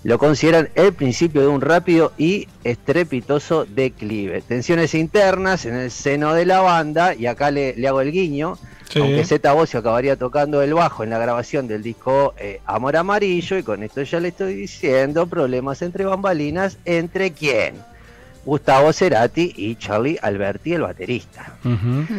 lo 0.04 0.18
consideran 0.18 0.68
el 0.74 0.92
principio 0.92 1.42
de 1.42 1.46
un 1.46 1.60
rápido 1.60 2.12
y 2.18 2.48
estrepitoso 2.64 3.64
declive. 3.66 4.42
Tensiones 4.42 4.94
internas 4.94 5.64
en 5.64 5.74
el 5.76 5.90
seno 5.90 6.34
de 6.34 6.44
la 6.46 6.60
banda, 6.60 7.14
y 7.14 7.26
acá 7.26 7.50
le, 7.50 7.74
le 7.76 7.88
hago 7.88 8.00
el 8.00 8.12
guiño, 8.12 8.58
Sí. 8.88 8.98
aunque 8.98 9.24
Zeta 9.24 9.54
Bosio 9.54 9.80
acabaría 9.80 10.16
tocando 10.16 10.60
el 10.60 10.74
bajo 10.74 11.02
en 11.02 11.08
la 11.08 11.18
grabación 11.18 11.66
del 11.66 11.82
disco 11.82 12.34
eh, 12.36 12.60
Amor 12.66 12.96
Amarillo, 12.98 13.56
y 13.56 13.62
con 13.62 13.82
esto 13.82 14.02
ya 14.02 14.20
le 14.20 14.28
estoy 14.28 14.54
diciendo, 14.54 15.26
problemas 15.26 15.80
entre 15.80 16.04
bambalinas, 16.04 16.76
¿entre 16.84 17.30
quién? 17.30 17.76
Gustavo 18.44 18.92
Cerati 18.92 19.54
y 19.56 19.76
Charlie 19.76 20.18
Alberti, 20.20 20.74
el 20.74 20.82
baterista. 20.82 21.54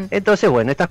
Entonces, 0.10 0.50
bueno, 0.50 0.72
estas 0.72 0.90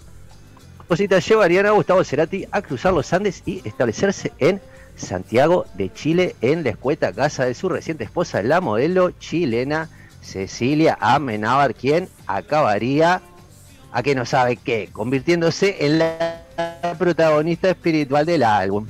cositas 0.86 1.26
llevarían 1.26 1.66
a 1.66 1.70
Gustavo 1.70 2.04
Cerati 2.04 2.46
a 2.52 2.62
cruzar 2.62 2.92
los 2.92 3.12
Andes 3.12 3.42
y 3.44 3.60
establecerse 3.66 4.30
en 4.38 4.60
Santiago 4.96 5.66
de 5.74 5.92
Chile, 5.92 6.36
en 6.40 6.62
la 6.64 6.70
escueta 6.70 7.12
casa 7.12 7.44
de 7.44 7.54
su 7.54 7.68
reciente 7.68 8.04
esposa, 8.04 8.42
la 8.42 8.60
modelo 8.60 9.10
chilena 9.12 9.88
Cecilia 10.20 10.96
Amenábar, 11.00 11.74
quien 11.74 12.08
acabaría, 12.26 13.20
a 13.92 14.02
que 14.02 14.14
no 14.14 14.24
sabe 14.24 14.56
qué, 14.56 14.88
convirtiéndose 14.92 15.84
en 15.84 15.98
la 15.98 16.42
protagonista 16.98 17.68
espiritual 17.70 18.24
del 18.26 18.42
álbum. 18.42 18.86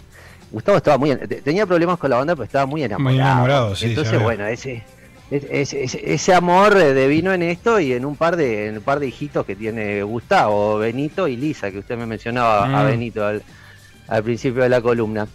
Gustavo 0.50 0.76
estaba 0.76 0.98
muy, 0.98 1.16
te- 1.16 1.40
tenía 1.40 1.66
problemas 1.66 1.98
con 1.98 2.10
la 2.10 2.16
banda, 2.18 2.34
pero 2.36 2.44
estaba 2.44 2.66
muy 2.66 2.82
enamorado. 2.84 3.14
Muy 3.16 3.20
enamorado, 3.20 3.74
sí, 3.76 3.86
Entonces, 3.86 4.20
bueno, 4.22 4.46
ese, 4.46 4.84
ese, 5.30 5.82
ese- 5.84 6.12
ese 6.12 6.34
amor 6.34 6.74
devino 6.74 7.32
en 7.32 7.42
esto 7.42 7.80
y 7.80 7.94
en 7.94 8.04
un 8.04 8.16
par 8.16 8.36
de 8.36 8.66
en 8.68 8.76
un 8.78 8.82
par 8.82 9.00
de 9.00 9.08
hijitos 9.08 9.46
que 9.46 9.56
tiene 9.56 10.02
Gustavo, 10.02 10.76
Benito 10.78 11.26
y 11.26 11.36
Lisa, 11.36 11.70
que 11.70 11.78
usted 11.78 11.96
me 11.96 12.04
mencionaba 12.06 12.64
a 12.64 12.84
Mm. 12.84 12.86
Benito 12.86 13.24
al, 13.26 13.42
al 14.08 14.22
principio 14.22 14.62
de 14.62 14.68
la 14.68 14.82
columna. 14.82 15.26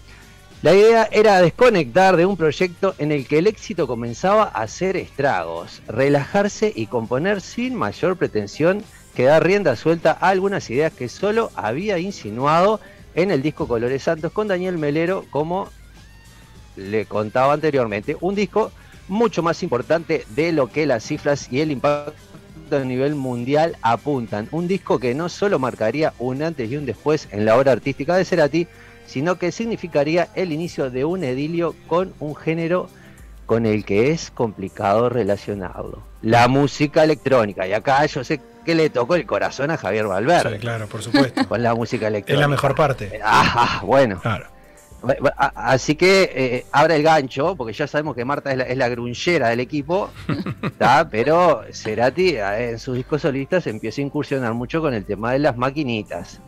La 0.63 0.73
idea 0.73 1.07
era 1.11 1.39
desconectar 1.39 2.17
de 2.17 2.25
un 2.25 2.35
proyecto 2.35 2.95
en 2.97 3.11
el 3.11 3.27
que 3.27 3.37
el 3.37 3.45
éxito 3.45 3.85
comenzaba 3.85 4.45
a 4.45 4.63
hacer 4.63 4.97
estragos, 4.97 5.83
relajarse 5.87 6.73
y 6.75 6.87
componer 6.87 7.41
sin 7.41 7.75
mayor 7.75 8.17
pretensión 8.17 8.83
que 9.13 9.25
dar 9.25 9.45
rienda 9.45 9.75
suelta 9.75 10.17
a 10.19 10.29
algunas 10.29 10.67
ideas 10.71 10.91
que 10.91 11.09
solo 11.09 11.51
había 11.53 11.99
insinuado 11.99 12.79
en 13.13 13.29
el 13.29 13.43
disco 13.43 13.67
Colores 13.67 14.01
Santos 14.01 14.31
con 14.31 14.47
Daniel 14.47 14.79
Melero 14.79 15.25
como 15.29 15.69
le 16.75 17.05
contaba 17.05 17.53
anteriormente, 17.53 18.17
un 18.19 18.33
disco 18.33 18.71
mucho 19.07 19.43
más 19.43 19.61
importante 19.61 20.25
de 20.29 20.51
lo 20.53 20.71
que 20.71 20.87
las 20.87 21.03
cifras 21.03 21.51
y 21.51 21.61
el 21.61 21.69
impacto 21.69 22.13
a 22.71 22.79
nivel 22.79 23.13
mundial 23.13 23.77
apuntan. 23.83 24.47
Un 24.51 24.67
disco 24.67 24.97
que 24.97 25.13
no 25.13 25.29
solo 25.29 25.59
marcaría 25.59 26.13
un 26.17 26.41
antes 26.41 26.69
y 26.69 26.77
un 26.77 26.87
después 26.87 27.27
en 27.31 27.45
la 27.45 27.55
obra 27.57 27.71
artística 27.71 28.15
de 28.15 28.25
Cerati, 28.25 28.67
sino 29.07 29.37
que 29.37 29.51
significaría 29.51 30.27
el 30.35 30.51
inicio 30.51 30.91
de 30.91 31.05
un 31.05 31.23
edilio 31.23 31.73
con 31.87 32.13
un 32.19 32.35
género 32.35 32.89
con 33.47 33.65
el 33.65 33.85
que 33.85 34.11
es 34.11 34.29
complicado 34.29 35.09
relacionarlo. 35.09 36.03
La 36.21 36.47
música 36.47 37.03
electrónica. 37.03 37.65
Y 37.65 37.73
acá 37.73 38.05
yo 38.05 38.23
sé 38.23 38.41
que 38.65 38.75
le 38.75 38.89
tocó 38.89 39.15
el 39.15 39.25
corazón 39.25 39.71
a 39.71 39.77
Javier 39.77 40.05
Valverde. 40.05 40.55
Sí, 40.55 40.59
claro, 40.59 40.87
por 40.87 41.01
supuesto. 41.01 41.47
Con 41.47 41.63
la 41.63 41.73
música 41.73 42.07
electrónica. 42.07 42.33
Es 42.33 42.39
la 42.39 42.47
mejor 42.49 42.75
parte. 42.75 43.19
Ah, 43.23 43.81
bueno. 43.83 44.19
Claro. 44.19 44.56
Así 45.55 45.95
que 45.95 46.31
eh, 46.33 46.65
abre 46.71 46.95
el 46.95 47.03
gancho, 47.03 47.55
porque 47.55 47.73
ya 47.73 47.87
sabemos 47.87 48.15
que 48.15 48.25
Marta 48.25 48.51
es 48.51 48.57
la, 48.57 48.63
es 48.63 48.77
la 48.77 48.89
grunchera 48.89 49.49
del 49.49 49.59
equipo, 49.59 50.09
¿tá? 50.77 51.07
pero 51.09 51.61
Cerati 51.71 52.29
eh, 52.29 52.71
en 52.71 52.79
sus 52.79 52.95
discos 52.95 53.21
solistas 53.21 53.67
empieza 53.67 54.01
a 54.01 54.05
incursionar 54.05 54.53
mucho 54.53 54.81
con 54.81 54.93
el 54.93 55.05
tema 55.05 55.33
de 55.33 55.39
las 55.39 55.57
maquinitas. 55.57 56.41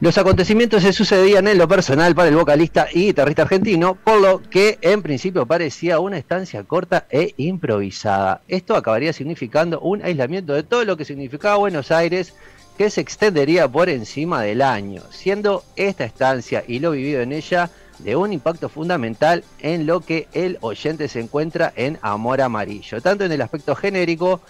Los 0.00 0.18
acontecimientos 0.18 0.82
se 0.82 0.92
sucedían 0.92 1.46
en 1.46 1.58
lo 1.58 1.68
personal 1.68 2.14
para 2.16 2.28
el 2.28 2.34
vocalista 2.34 2.88
y 2.92 3.06
guitarrista 3.06 3.42
argentino, 3.42 3.94
por 3.94 4.20
lo 4.20 4.42
que 4.42 4.78
en 4.80 5.02
principio 5.02 5.46
parecía 5.46 6.00
una 6.00 6.18
estancia 6.18 6.64
corta 6.64 7.06
e 7.10 7.32
improvisada. 7.36 8.40
Esto 8.48 8.74
acabaría 8.74 9.12
significando 9.12 9.78
un 9.80 10.02
aislamiento 10.02 10.52
de 10.52 10.64
todo 10.64 10.84
lo 10.84 10.96
que 10.96 11.04
significaba 11.04 11.56
Buenos 11.56 11.92
Aires, 11.92 12.34
que 12.76 12.90
se 12.90 13.00
extendería 13.00 13.68
por 13.68 13.88
encima 13.88 14.42
del 14.42 14.62
año, 14.62 15.02
siendo 15.10 15.64
esta 15.76 16.04
estancia 16.04 16.64
y 16.66 16.78
lo 16.78 16.92
vivido 16.92 17.22
en 17.22 17.32
ella 17.32 17.70
de 17.98 18.16
un 18.16 18.32
impacto 18.32 18.68
fundamental 18.68 19.44
en 19.60 19.86
lo 19.86 20.00
que 20.00 20.28
el 20.32 20.58
oyente 20.60 21.08
se 21.08 21.20
encuentra 21.20 21.72
en 21.76 21.98
Amor 22.02 22.40
Amarillo, 22.42 23.00
tanto 23.00 23.24
en 23.24 23.32
el 23.32 23.40
aspecto 23.40 23.74
genérico 23.74 24.40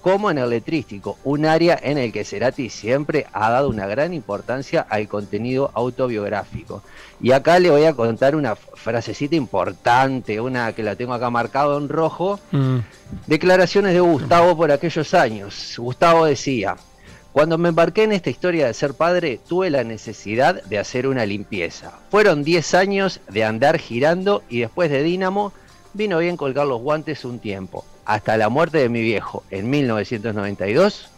como 0.00 0.30
en 0.30 0.36
el 0.36 0.50
letrístico, 0.50 1.16
un 1.24 1.46
área 1.46 1.78
en 1.82 1.96
el 1.96 2.12
que 2.12 2.26
Cerati 2.26 2.68
siempre 2.68 3.26
ha 3.32 3.48
dado 3.50 3.70
una 3.70 3.86
gran 3.86 4.12
importancia 4.12 4.86
al 4.86 5.08
contenido 5.08 5.70
autobiográfico. 5.72 6.82
Y 7.22 7.32
acá 7.32 7.58
le 7.58 7.70
voy 7.70 7.84
a 7.84 7.94
contar 7.94 8.36
una 8.36 8.54
frasecita 8.54 9.34
importante, 9.34 10.42
una 10.42 10.74
que 10.74 10.82
la 10.82 10.94
tengo 10.94 11.14
acá 11.14 11.30
marcado 11.30 11.78
en 11.78 11.88
rojo, 11.88 12.38
Mm. 12.52 12.80
Declaraciones 13.26 13.94
de 13.94 14.00
Gustavo 14.00 14.54
por 14.56 14.70
aquellos 14.72 15.14
años. 15.14 15.74
Gustavo 15.78 16.26
decía, 16.26 16.76
cuando 17.34 17.58
me 17.58 17.70
embarqué 17.70 18.04
en 18.04 18.12
esta 18.12 18.30
historia 18.30 18.68
de 18.68 18.74
ser 18.74 18.94
padre, 18.94 19.40
tuve 19.48 19.68
la 19.68 19.82
necesidad 19.82 20.62
de 20.62 20.78
hacer 20.78 21.08
una 21.08 21.26
limpieza. 21.26 21.98
Fueron 22.08 22.44
10 22.44 22.74
años 22.74 23.18
de 23.28 23.42
andar 23.42 23.80
girando 23.80 24.44
y 24.48 24.60
después 24.60 24.88
de 24.88 25.02
Dínamo 25.02 25.52
vino 25.94 26.20
bien 26.20 26.36
colgar 26.36 26.68
los 26.68 26.80
guantes 26.80 27.24
un 27.24 27.40
tiempo. 27.40 27.84
Hasta 28.04 28.36
la 28.36 28.50
muerte 28.50 28.78
de 28.78 28.88
mi 28.88 29.02
viejo 29.02 29.42
en 29.50 29.68
1992, 29.68 31.08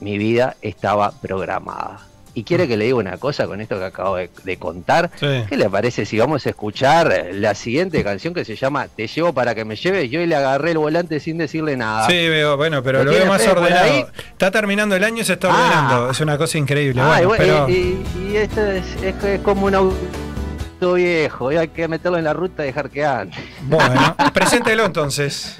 mi 0.00 0.16
vida 0.16 0.56
estaba 0.62 1.10
programada. 1.10 2.06
Y 2.32 2.44
quiere 2.44 2.68
que 2.68 2.76
le 2.76 2.84
diga 2.84 2.96
una 2.96 3.16
cosa 3.16 3.46
con 3.48 3.60
esto 3.60 3.76
que 3.78 3.84
acabo 3.86 4.14
de, 4.16 4.30
de 4.44 4.56
contar. 4.56 5.10
Sí. 5.18 5.26
¿Qué 5.48 5.56
le 5.56 5.68
parece 5.68 6.06
si 6.06 6.16
vamos 6.18 6.46
a 6.46 6.50
escuchar 6.50 7.26
la 7.32 7.54
siguiente 7.56 8.04
canción 8.04 8.32
que 8.34 8.44
se 8.44 8.54
llama 8.54 8.86
Te 8.86 9.08
llevo 9.08 9.32
para 9.32 9.54
que 9.54 9.64
me 9.64 9.74
lleves? 9.74 10.08
Yo 10.10 10.20
hoy 10.20 10.26
le 10.26 10.36
agarré 10.36 10.70
el 10.70 10.78
volante 10.78 11.18
sin 11.18 11.38
decirle 11.38 11.76
nada. 11.76 12.06
Sí, 12.08 12.28
veo, 12.28 12.56
bueno, 12.56 12.82
pero 12.84 13.02
¿Lo 13.02 13.10
veo 13.10 13.26
más 13.26 13.44
ordenado. 13.48 14.08
Está 14.32 14.50
terminando 14.52 14.94
el 14.94 15.02
año 15.02 15.22
y 15.22 15.24
se 15.24 15.32
está 15.32 15.48
Ah. 15.50 15.56
ordenando. 15.64 16.10
Es 16.12 16.20
una 16.20 16.38
cosa 16.38 16.56
increíble. 16.58 17.00
Ah, 17.02 17.20
y, 17.20 17.24
bueno, 17.26 17.44
bueno, 17.44 17.66
pero... 17.66 17.68
y- 17.68 17.98
y- 18.28 18.32
y 18.32 18.36
esto 18.36 18.64
es, 18.64 18.84
es 19.02 19.14
que 19.16 19.34
es 19.34 19.40
como 19.40 19.66
un 19.66 19.74
auto 19.74 20.94
viejo, 20.94 21.50
y 21.52 21.56
hay 21.56 21.68
que 21.68 21.88
meterlo 21.88 22.16
en 22.16 22.24
la 22.24 22.32
ruta 22.32 22.62
y 22.62 22.66
dejar 22.66 22.90
que 22.90 23.04
ande. 23.04 23.36
Bueno, 23.62 24.14
preséntelo 24.32 24.84
entonces. 24.86 25.58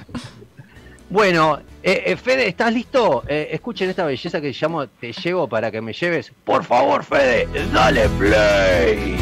Bueno, 1.11 1.59
eh, 1.83 2.05
eh, 2.07 2.17
Fede, 2.17 2.47
¿estás 2.47 2.73
listo? 2.73 3.25
Eh, 3.27 3.49
escuchen 3.51 3.91
esta 3.91 4.05
belleza 4.05 4.41
que 4.41 4.53
llamo 4.53 4.87
Te 4.87 5.13
llevo 5.13 5.49
para 5.49 5.69
que 5.73 5.81
me 5.81 5.93
lleves. 5.93 6.33
Por 6.45 6.63
favor, 6.63 7.03
Fede, 7.03 7.49
dale 7.73 8.09
play. 8.11 9.17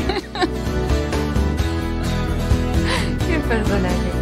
Qué 3.26 3.38
personaje. 3.48 4.17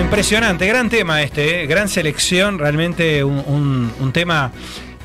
Impresionante, 0.00 0.66
gran 0.66 0.88
tema 0.88 1.22
este, 1.22 1.62
¿eh? 1.62 1.66
gran 1.66 1.88
selección, 1.88 2.58
realmente 2.58 3.22
un, 3.24 3.38
un- 3.46 3.92
un 4.00 4.12
tema. 4.12 4.52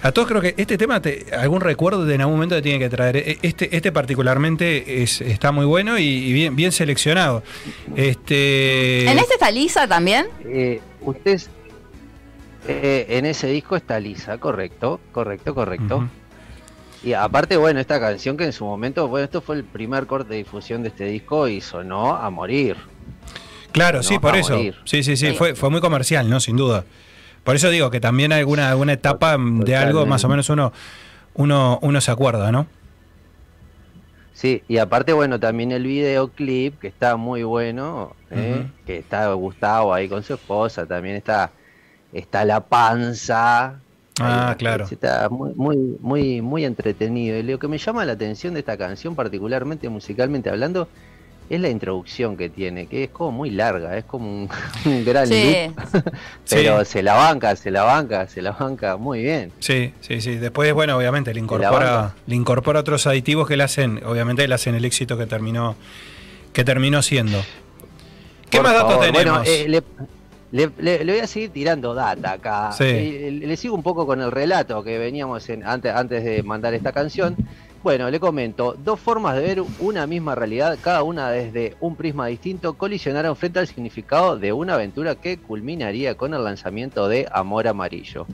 A 0.02 0.12
todos 0.12 0.28
creo 0.28 0.40
que 0.42 0.54
este 0.58 0.78
tema, 0.78 1.02
te- 1.02 1.26
algún 1.36 1.62
recuerdo 1.62 2.06
de 2.06 2.14
en 2.16 2.22
algún 2.22 2.36
momento 2.36 2.56
te 2.56 2.62
tiene 2.62 2.80
que 2.80 2.90
traer. 2.90 3.18
E- 3.18 3.40
Este, 3.42 3.76
este 3.76 3.92
particularmente 3.92 5.02
es, 5.04 5.22
está 5.22 5.52
muy 5.52 5.66
bueno 5.66 5.98
y, 5.98 6.04
y 6.04 6.34
bien, 6.34 6.56
bien 6.56 6.72
seleccionado. 6.72 7.44
Este, 7.96 9.10
¿En 9.10 9.18
este 9.18 9.34
está 9.34 9.50
Lisa 9.52 9.88
también? 9.88 10.28
Eh, 10.46 10.80
ustedes, 11.02 11.50
eh, 12.68 13.06
en 13.10 13.26
ese 13.26 13.48
disco 13.48 13.76
está 13.76 14.00
Lisa, 14.00 14.38
correcto, 14.38 15.00
correcto, 15.12 15.56
correcto. 15.56 16.08
Y 17.04 17.14
aparte, 17.14 17.58
bueno, 17.58 17.80
esta 17.80 18.00
canción 18.00 18.36
que 18.38 18.46
en 18.46 18.54
su 18.54 18.66
momento, 18.66 19.08
bueno, 19.08 19.26
esto 19.26 19.42
fue 19.42 19.56
el 19.58 19.64
primer 19.64 20.06
corte 20.08 20.30
de 20.34 20.38
difusión 20.38 20.82
de 20.84 20.90
este 20.90 21.06
disco 21.06 21.48
y 21.48 21.62
sonó 21.62 22.16
a 22.16 22.30
morir. 22.30 22.78
Claro, 23.76 24.04
sí, 24.04 24.20
por 24.20 24.36
eso. 24.36 24.56
morir. 24.56 24.76
Sí, 24.86 25.04
sí, 25.04 25.16
sí, 25.18 25.28
Sí. 25.32 25.36
Fue, 25.36 25.54
fue 25.56 25.70
muy 25.70 25.82
comercial, 25.82 26.30
¿no? 26.30 26.40
Sin 26.40 26.56
duda. 26.58 26.86
Por 27.44 27.56
eso 27.56 27.70
digo 27.70 27.92
que 27.92 28.00
también 28.00 28.32
hay 28.32 28.40
alguna, 28.40 28.70
alguna 28.70 28.94
etapa 28.94 29.38
de 29.38 29.76
algo 29.76 30.06
más 30.06 30.24
o 30.24 30.30
menos 30.30 30.50
uno, 30.50 30.74
uno, 31.36 31.78
uno 31.82 32.02
se 32.02 32.10
acuerda, 32.10 32.52
¿no? 32.52 32.66
Sí, 34.34 34.64
y 34.68 34.80
aparte, 34.80 35.14
bueno, 35.14 35.40
también 35.40 35.72
el 35.72 35.84
videoclip, 35.84 36.80
que 36.80 36.88
está 36.88 37.16
muy 37.16 37.44
bueno, 37.44 38.16
¿eh? 38.32 38.66
Que 38.86 38.98
está 38.98 39.32
Gustavo 39.34 39.94
ahí 39.94 40.10
con 40.10 40.24
su 40.24 40.34
esposa, 40.34 40.86
también 40.86 41.16
está, 41.16 41.52
está 42.12 42.44
la 42.46 42.62
panza. 42.62 43.80
Ah, 44.20 44.50
Ahí, 44.50 44.56
claro. 44.56 44.86
Está 44.90 45.30
muy, 45.30 45.54
muy, 45.56 45.78
muy, 46.00 46.42
muy 46.42 46.66
entretenido. 46.66 47.38
Y 47.38 47.44
lo 47.44 47.60
que 47.60 47.68
me 47.68 47.78
llama 47.78 48.06
la 48.06 48.14
atención 48.14 48.54
de 48.54 48.62
esta 48.62 48.78
canción, 48.78 49.16
particularmente 49.16 49.88
musicalmente 49.88 50.50
hablando, 50.50 50.90
es 51.50 51.60
la 51.62 51.70
introducción 51.70 52.36
que 52.38 52.50
tiene, 52.50 52.88
que 52.88 53.04
es 53.06 53.10
como 53.12 53.32
muy 53.32 53.52
larga, 53.52 53.98
es 53.98 54.04
como 54.06 54.26
un, 54.28 54.50
un 54.86 55.06
gran 55.06 55.28
Sí, 55.28 55.68
loop, 55.68 56.04
pero 56.50 56.80
Sí. 56.84 56.92
se 56.92 57.04
la 57.04 57.14
banca, 57.14 57.56
se 57.56 57.70
la 57.72 57.84
banca, 57.84 58.28
se 58.28 58.42
la 58.42 58.52
banca 58.52 58.98
muy 58.98 59.22
bien. 59.22 59.52
Sí, 59.60 59.94
sí, 60.02 60.22
sí. 60.22 60.36
Después, 60.36 60.74
bueno, 60.74 60.98
obviamente 60.98 61.34
le 61.34 61.40
incorpora, 61.40 62.14
le 62.26 62.36
incorpora 62.36 62.80
otros 62.80 63.06
aditivos 63.08 63.48
que 63.48 63.58
le 63.58 63.64
hacen, 63.64 64.02
obviamente 64.06 64.48
le 64.48 64.56
hacen 64.56 64.76
el 64.76 64.86
éxito 64.86 65.18
que 65.18 65.26
terminó, 65.28 65.76
que 66.54 66.64
terminó 66.64 67.02
siendo. 67.02 67.40
¿Qué 68.50 68.58
Por 68.58 68.64
más 68.68 68.74
datos 68.74 69.00
tenemos? 69.02 69.14
Bueno, 69.24 69.42
eh, 69.46 69.66
le, 69.68 69.84
le- 70.52 70.72
le- 70.78 71.04
le 71.04 71.12
voy 71.14 71.22
a 71.22 71.28
seguir 71.28 71.50
tirando 71.50 71.94
data 71.94 72.34
acá. 72.34 72.72
Sí. 72.72 72.84
Eh, 72.86 73.30
le, 73.42 73.48
le 73.48 73.58
sigo 73.58 73.76
un 73.76 73.84
poco 73.84 74.06
con 74.06 74.22
el 74.22 74.32
relato 74.32 74.84
que 74.84 74.98
veníamos 74.98 75.50
en, 75.50 75.64
antes, 75.66 75.94
antes 75.94 76.24
de 76.24 76.44
mandar 76.44 76.74
esta 76.74 76.92
canción. 76.92 77.36
Bueno, 77.86 78.10
le 78.10 78.20
comento, 78.20 78.76
dos 78.84 79.00
formas 79.00 79.36
de 79.36 79.44
ver 79.44 79.64
una 79.78 80.08
misma 80.08 80.34
realidad, 80.34 80.80
cada 80.82 81.04
una 81.04 81.30
desde 81.30 81.76
un 81.80 81.96
prisma 81.96 82.26
distinto, 82.26 82.74
colisionaron 82.74 83.36
frente 83.36 83.60
al 83.60 83.68
significado 83.68 84.40
de 84.40 84.52
una 84.52 84.74
aventura 84.74 85.14
que 85.14 85.38
culminaría 85.38 86.16
con 86.18 86.34
el 86.34 86.44
lanzamiento 86.44 87.08
de 87.08 87.28
Amor 87.32 87.68
Amarillo. 87.68 88.26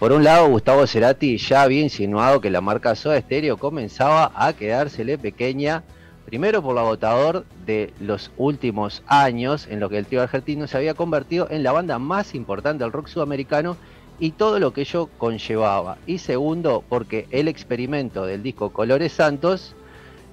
Por 0.00 0.10
un 0.10 0.24
lado, 0.24 0.48
Gustavo 0.48 0.84
Cerati 0.88 1.38
ya 1.38 1.62
había 1.62 1.82
insinuado 1.82 2.40
que 2.40 2.50
la 2.50 2.60
marca 2.60 2.96
Soda 2.96 3.20
Stereo 3.20 3.56
comenzaba 3.56 4.32
a 4.34 4.52
quedársele 4.52 5.16
pequeña 5.16 5.84
Primero 6.28 6.62
por 6.62 6.74
lo 6.74 6.80
agotador 6.80 7.46
de 7.64 7.94
los 8.00 8.30
últimos 8.36 9.02
años, 9.06 9.66
en 9.66 9.80
lo 9.80 9.88
que 9.88 9.96
el 9.96 10.04
trío 10.04 10.20
argentino 10.20 10.66
se 10.66 10.76
había 10.76 10.92
convertido 10.92 11.48
en 11.50 11.62
la 11.62 11.72
banda 11.72 11.98
más 11.98 12.34
importante 12.34 12.84
del 12.84 12.92
rock 12.92 13.06
sudamericano 13.06 13.78
y 14.18 14.32
todo 14.32 14.58
lo 14.58 14.72
que 14.72 14.82
ello 14.82 15.08
conllevaba. 15.18 15.98
Y 16.06 16.18
segundo, 16.18 16.82
porque 16.88 17.26
el 17.30 17.48
experimento 17.48 18.26
del 18.26 18.42
disco 18.42 18.70
Colores 18.70 19.12
Santos 19.12 19.74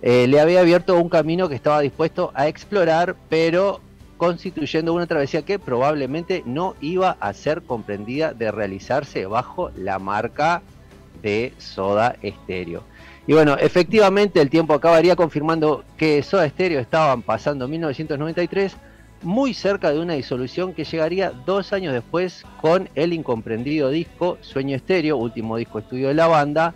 eh, 0.01 0.27
le 0.27 0.39
había 0.39 0.61
abierto 0.61 0.97
un 0.97 1.09
camino 1.09 1.49
que 1.49 1.55
estaba 1.55 1.81
dispuesto 1.81 2.31
a 2.33 2.47
explorar, 2.47 3.15
pero 3.29 3.81
constituyendo 4.17 4.93
una 4.93 5.07
travesía 5.07 5.43
que 5.43 5.59
probablemente 5.59 6.43
no 6.45 6.75
iba 6.81 7.17
a 7.19 7.33
ser 7.33 7.63
comprendida 7.63 8.33
de 8.33 8.51
realizarse 8.51 9.25
bajo 9.25 9.71
la 9.75 9.99
marca 9.99 10.61
de 11.21 11.53
Soda 11.57 12.15
Stereo. 12.23 12.83
Y 13.27 13.33
bueno, 13.33 13.57
efectivamente 13.59 14.39
el 14.39 14.49
tiempo 14.49 14.73
acabaría 14.73 15.15
confirmando 15.15 15.83
que 15.97 16.21
Soda 16.21 16.47
Stereo 16.47 16.79
estaban 16.79 17.23
pasando 17.23 17.67
1993 17.67 18.77
muy 19.25 19.53
cerca 19.53 19.91
de 19.91 19.99
una 19.99 20.13
disolución 20.13 20.73
que 20.73 20.85
llegaría 20.85 21.31
dos 21.31 21.73
años 21.73 21.93
después 21.93 22.45
con 22.61 22.89
el 22.95 23.11
incomprendido 23.11 23.89
disco 23.89 24.37
Sueño 24.41 24.75
Estéreo, 24.75 25.17
último 25.17 25.57
disco 25.57 25.79
estudio 25.79 26.09
de 26.09 26.13
la 26.13 26.27
banda, 26.27 26.75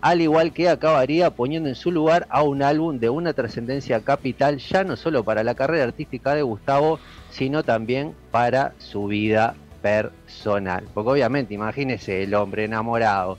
al 0.00 0.22
igual 0.22 0.52
que 0.52 0.70
acabaría 0.70 1.30
poniendo 1.30 1.68
en 1.68 1.74
su 1.74 1.92
lugar 1.92 2.26
a 2.30 2.42
un 2.42 2.62
álbum 2.62 2.98
de 2.98 3.10
una 3.10 3.34
trascendencia 3.34 4.00
capital 4.00 4.56
ya 4.58 4.82
no 4.82 4.96
solo 4.96 5.24
para 5.24 5.44
la 5.44 5.54
carrera 5.54 5.84
artística 5.84 6.34
de 6.34 6.42
Gustavo, 6.42 6.98
sino 7.30 7.62
también 7.62 8.14
para 8.30 8.72
su 8.78 9.06
vida 9.06 9.54
personal. 9.82 10.84
Porque 10.94 11.10
obviamente, 11.10 11.54
imagínese 11.54 12.22
el 12.22 12.34
hombre 12.34 12.64
enamorado. 12.64 13.38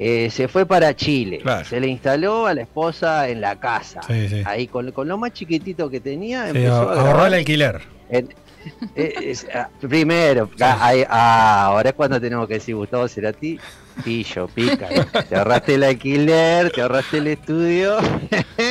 Eh, 0.00 0.30
se 0.30 0.46
fue 0.48 0.64
para 0.64 0.94
Chile, 0.94 1.38
Claro. 1.42 1.64
se 1.64 1.80
le 1.80 1.88
instaló 1.88 2.46
a 2.46 2.54
la 2.54 2.62
esposa 2.62 3.28
en 3.28 3.40
la 3.40 3.58
casa, 3.58 4.00
Sí, 4.06 4.28
sí. 4.28 4.42
ahí 4.44 4.66
con, 4.68 4.92
con 4.92 5.08
lo 5.08 5.18
más 5.18 5.32
chiquitito 5.32 5.90
que 5.90 6.00
tenía, 6.00 6.44
Sí, 6.44 6.48
empezó 6.58 6.88
a 6.90 7.00
ahorró 7.00 7.26
el 7.26 7.34
alquiler. 7.34 7.80
en- 8.08 8.28
eh, 8.96 9.34
ah, 9.54 9.68
primero, 9.80 10.50
ah, 10.60 10.92
ah, 11.08 11.64
ahora 11.66 11.90
es 11.90 11.94
cuando 11.94 12.20
tenemos 12.20 12.46
que 12.48 12.54
decir 12.54 12.74
Gustavo 12.74 13.06
Cerati, 13.08 13.58
pillo, 14.04 14.46
pícaro. 14.48 15.04
Te 15.28 15.36
ahorraste 15.36 15.74
el 15.74 15.84
alquiler, 15.84 16.70
te 16.70 16.82
ahorraste 16.82 17.18
el 17.18 17.26
estudio. 17.28 17.96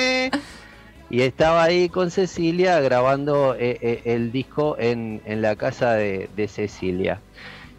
y 1.09 1.21
estaba 1.21 1.63
ahí 1.63 1.87
con 1.89 2.11
Cecilia 2.11 2.79
grabando 2.81 3.55
eh, 3.55 3.77
eh, 3.81 4.01
el 4.05 4.31
disco 4.31 4.75
en, 4.77 5.21
en 5.25 5.41
la 5.41 5.55
casa 5.55 5.93
de, 5.93 6.29
de 6.35 6.47
Cecilia. 6.47 7.21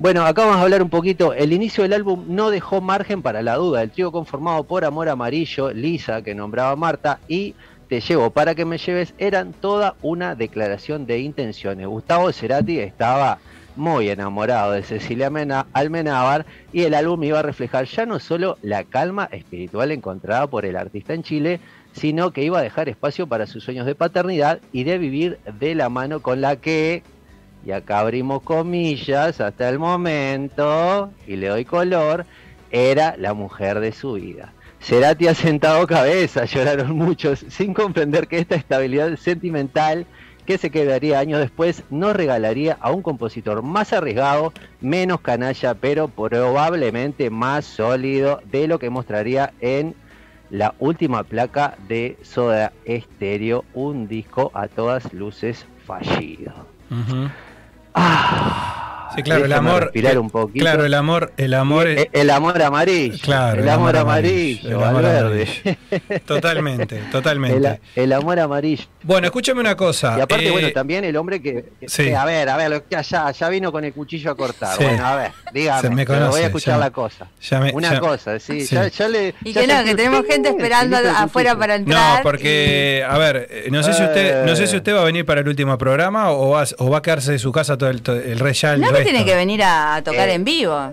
Bueno, 0.00 0.24
acá 0.24 0.42
vamos 0.44 0.58
a 0.58 0.62
hablar 0.62 0.80
un 0.80 0.90
poquito. 0.90 1.32
El 1.32 1.52
inicio 1.52 1.82
del 1.82 1.92
álbum 1.92 2.24
no 2.28 2.50
dejó 2.50 2.80
margen 2.80 3.20
para 3.20 3.42
la 3.42 3.56
duda. 3.56 3.82
El 3.82 3.90
trío 3.90 4.12
conformado 4.12 4.62
por 4.62 4.84
Amor 4.84 5.08
Amarillo, 5.08 5.72
Lisa, 5.72 6.22
que 6.22 6.36
nombraba 6.36 6.76
Marta, 6.76 7.18
y 7.26 7.56
Te 7.88 8.00
llevo 8.00 8.30
para 8.30 8.54
que 8.54 8.66
me 8.66 8.76
lleves, 8.76 9.14
eran 9.16 9.54
toda 9.54 9.96
una 10.02 10.34
declaración 10.34 11.06
de 11.06 11.20
intenciones. 11.20 11.86
Gustavo 11.86 12.30
Cerati 12.32 12.78
estaba 12.80 13.38
muy 13.76 14.10
enamorado 14.10 14.72
de 14.72 14.82
Cecilia 14.82 15.30
Almenábar 15.72 16.44
y 16.70 16.82
el 16.82 16.92
álbum 16.92 17.24
iba 17.24 17.38
a 17.38 17.42
reflejar 17.42 17.86
ya 17.86 18.04
no 18.04 18.20
solo 18.20 18.58
la 18.60 18.84
calma 18.84 19.28
espiritual 19.32 19.90
encontrada 19.90 20.48
por 20.48 20.66
el 20.66 20.76
artista 20.76 21.14
en 21.14 21.22
Chile, 21.22 21.60
sino 21.92 22.32
que 22.32 22.42
iba 22.42 22.58
a 22.58 22.62
dejar 22.62 22.90
espacio 22.90 23.26
para 23.26 23.46
sus 23.46 23.64
sueños 23.64 23.86
de 23.86 23.94
paternidad 23.94 24.60
y 24.70 24.84
de 24.84 24.98
vivir 24.98 25.38
de 25.58 25.74
la 25.74 25.88
mano 25.88 26.20
con 26.20 26.42
la 26.42 26.56
que, 26.56 27.02
y 27.68 27.70
acá 27.70 27.98
abrimos 27.98 28.40
comillas, 28.40 29.42
hasta 29.42 29.68
el 29.68 29.78
momento, 29.78 31.10
y 31.26 31.36
le 31.36 31.48
doy 31.48 31.66
color, 31.66 32.24
era 32.70 33.14
la 33.18 33.34
mujer 33.34 33.80
de 33.80 33.92
su 33.92 34.14
vida. 34.14 34.54
Cerati 34.80 35.28
ha 35.28 35.34
sentado 35.34 35.86
cabeza, 35.86 36.46
lloraron 36.46 36.96
muchos, 36.96 37.44
sin 37.50 37.74
comprender 37.74 38.26
que 38.26 38.38
esta 38.38 38.54
estabilidad 38.54 39.14
sentimental 39.16 40.06
que 40.46 40.56
se 40.56 40.70
quedaría 40.70 41.18
años 41.18 41.40
después 41.40 41.82
nos 41.90 42.16
regalaría 42.16 42.78
a 42.80 42.90
un 42.90 43.02
compositor 43.02 43.62
más 43.62 43.92
arriesgado, 43.92 44.54
menos 44.80 45.20
canalla, 45.20 45.74
pero 45.74 46.08
probablemente 46.08 47.28
más 47.28 47.66
sólido 47.66 48.40
de 48.50 48.66
lo 48.66 48.78
que 48.78 48.88
mostraría 48.88 49.52
en 49.60 49.94
la 50.48 50.74
última 50.78 51.22
placa 51.22 51.76
de 51.86 52.16
Soda 52.22 52.72
Stereo, 52.88 53.66
un 53.74 54.08
disco 54.08 54.50
a 54.54 54.68
todas 54.68 55.12
luces 55.12 55.66
fallido. 55.84 56.54
Ah, 58.00 58.67
Sí, 59.14 59.22
claro, 59.22 59.44
el 59.44 59.52
amor. 59.52 59.84
respirar 59.84 60.14
eh, 60.14 60.18
un 60.18 60.30
poquito. 60.30 60.62
Claro, 60.62 60.84
el 60.84 60.94
amor, 60.94 61.32
el 61.36 61.54
amor. 61.54 61.86
el, 61.86 62.08
el 62.12 62.30
amor 62.30 62.60
amarillo. 62.62 63.16
Claro, 63.22 63.62
el, 63.62 63.68
amor 63.68 63.96
amarillo, 63.96 64.68
el 64.78 64.82
amor 64.82 65.06
amarillo. 65.06 65.52
Totalmente, 66.26 66.96
totalmente. 67.12 67.80
El, 67.94 68.02
el 68.04 68.12
amor 68.12 68.38
amarillo. 68.40 68.84
Bueno, 69.02 69.26
escúchame 69.26 69.60
una 69.60 69.76
cosa. 69.76 70.16
Y 70.18 70.20
aparte, 70.20 70.48
eh, 70.48 70.50
bueno, 70.50 70.70
también 70.72 71.04
el 71.04 71.16
hombre 71.16 71.40
que, 71.40 71.64
que- 71.80 71.88
sí. 71.88 72.12
a 72.12 72.24
ver, 72.24 72.48
a 72.48 72.56
ver, 72.56 72.84
allá, 72.96 73.30
ya 73.30 73.48
vino 73.48 73.72
con 73.72 73.84
el 73.84 73.92
cuchillo 73.92 74.30
a 74.32 74.36
cortar. 74.36 74.76
Sí. 74.76 74.84
Bueno, 74.84 75.06
a 75.06 75.16
ver, 75.16 75.30
Se 75.46 75.58
dígame, 75.58 76.06
pero 76.06 76.28
voy 76.28 76.40
a 76.42 76.46
escuchar 76.46 76.74
ya- 76.74 76.78
la 76.78 76.90
cosa. 76.90 77.28
ya 77.40 77.60
me- 77.60 77.72
Una 77.72 77.92
ya- 77.94 78.00
cosa, 78.00 78.38
sí, 78.38 78.60
sí. 78.66 78.74
Ya, 78.74 78.88
ya 78.88 79.08
le. 79.08 79.34
Y 79.44 79.52
ya 79.52 79.60
que 79.62 79.66
no, 79.66 79.84
que 79.84 79.94
tenemos 79.94 80.26
gente 80.26 80.48
esperando 80.50 80.96
afuera 81.16 81.56
para 81.56 81.76
entrar. 81.76 82.18
No, 82.18 82.22
porque, 82.22 83.04
a 83.08 83.16
ver, 83.18 83.46
eh, 83.50 83.68
no 83.70 83.82
sé 83.82 83.92
si 83.94 84.02
usted, 84.02 84.44
no 84.44 84.54
sé 84.56 84.66
si 84.66 84.76
usted 84.76 84.94
va 84.94 85.02
a 85.02 85.04
venir 85.04 85.24
para 85.24 85.40
el 85.40 85.48
último 85.48 85.76
programa 85.78 86.30
o 86.30 86.50
va, 86.50 86.64
o 86.78 86.90
va 86.90 86.98
a 86.98 87.02
quedarse 87.02 87.32
de 87.32 87.38
su 87.38 87.52
casa 87.52 87.78
todo 87.78 87.90
el, 87.90 88.02
todo 88.02 88.16
el 88.16 88.38
re 88.38 88.52
ya 88.52 88.74
el 88.74 88.80
No 88.80 88.97
tiene 89.04 89.24
que 89.24 89.34
venir 89.34 89.62
a 89.64 90.00
tocar 90.04 90.28
Eh, 90.28 90.34
en 90.34 90.44
vivo. 90.44 90.92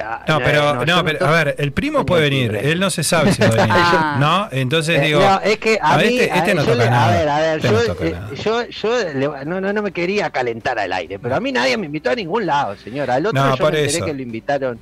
Ah, 0.00 0.24
No, 0.26 0.38
pero, 0.40 0.84
no, 0.84 1.04
pero, 1.04 1.24
a 1.24 1.30
ver, 1.30 1.54
el 1.58 1.72
primo 1.72 2.04
puede 2.04 2.22
venir, 2.22 2.50
timbre. 2.50 2.72
él 2.72 2.80
no 2.80 2.90
se 2.90 3.04
sabe 3.04 3.32
si 3.32 3.40
va 3.42 3.46
a 3.48 3.50
venir, 3.50 3.68
Ah. 3.76 4.16
¿no? 4.18 4.48
Entonces 4.50 4.98
Eh, 4.98 5.04
digo, 5.04 5.20
no, 5.20 5.40
es 5.40 5.58
que 5.58 5.78
a, 5.80 5.94
a 5.94 5.98
mí, 5.98 6.18
este- 6.18 6.36
este 6.36 6.50
a- 6.50 6.54
no 6.54 6.64
yo 6.64 6.72
toca 6.72 6.84
le- 6.84 6.90
nada, 6.90 7.06
A 7.06 7.16
ver, 7.16 7.28
a 7.28 7.38
ver, 7.38 7.56
este 7.58 7.68
yo, 7.68 8.04
eh, 8.04 8.16
yo, 8.42 8.66
yo 8.68 9.12
le- 9.12 9.44
no, 9.44 9.60
no, 9.60 9.72
no 9.72 9.82
me 9.82 9.92
quería 9.92 10.30
calentar 10.30 10.78
al 10.80 10.92
aire, 10.92 11.20
pero 11.20 11.36
a 11.36 11.40
mí 11.40 11.52
nadie 11.52 11.76
me 11.76 11.86
invitó 11.86 12.10
a 12.10 12.14
ningún 12.16 12.44
lado, 12.44 12.74
señora. 12.76 13.14
Al 13.14 13.26
otro 13.26 13.40
No, 13.40 13.56
yo 13.56 13.62
me 13.62 13.68
enteré 13.68 13.84
eso. 13.98 14.04
que 14.04 14.12
lo 14.14 14.22
invitaron 14.22 14.80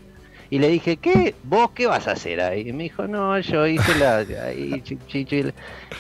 y 0.55 0.59
le 0.59 0.69
dije, 0.69 0.99
¿qué? 0.99 1.35
¿Vos 1.45 1.71
qué 1.75 1.87
vas 1.87 2.07
a 2.09 2.13
hacer 2.13 2.39
ahí? 2.43 2.69
Y 2.69 2.73
me 2.75 2.83
dijo, 2.83 3.07
no, 3.09 3.39
yo 3.39 3.67
hice 3.67 3.95
la... 3.99 4.19
ahí, 4.19 4.83
chi- 4.85 4.99
chi- 5.09 5.25
chi- 5.25 5.45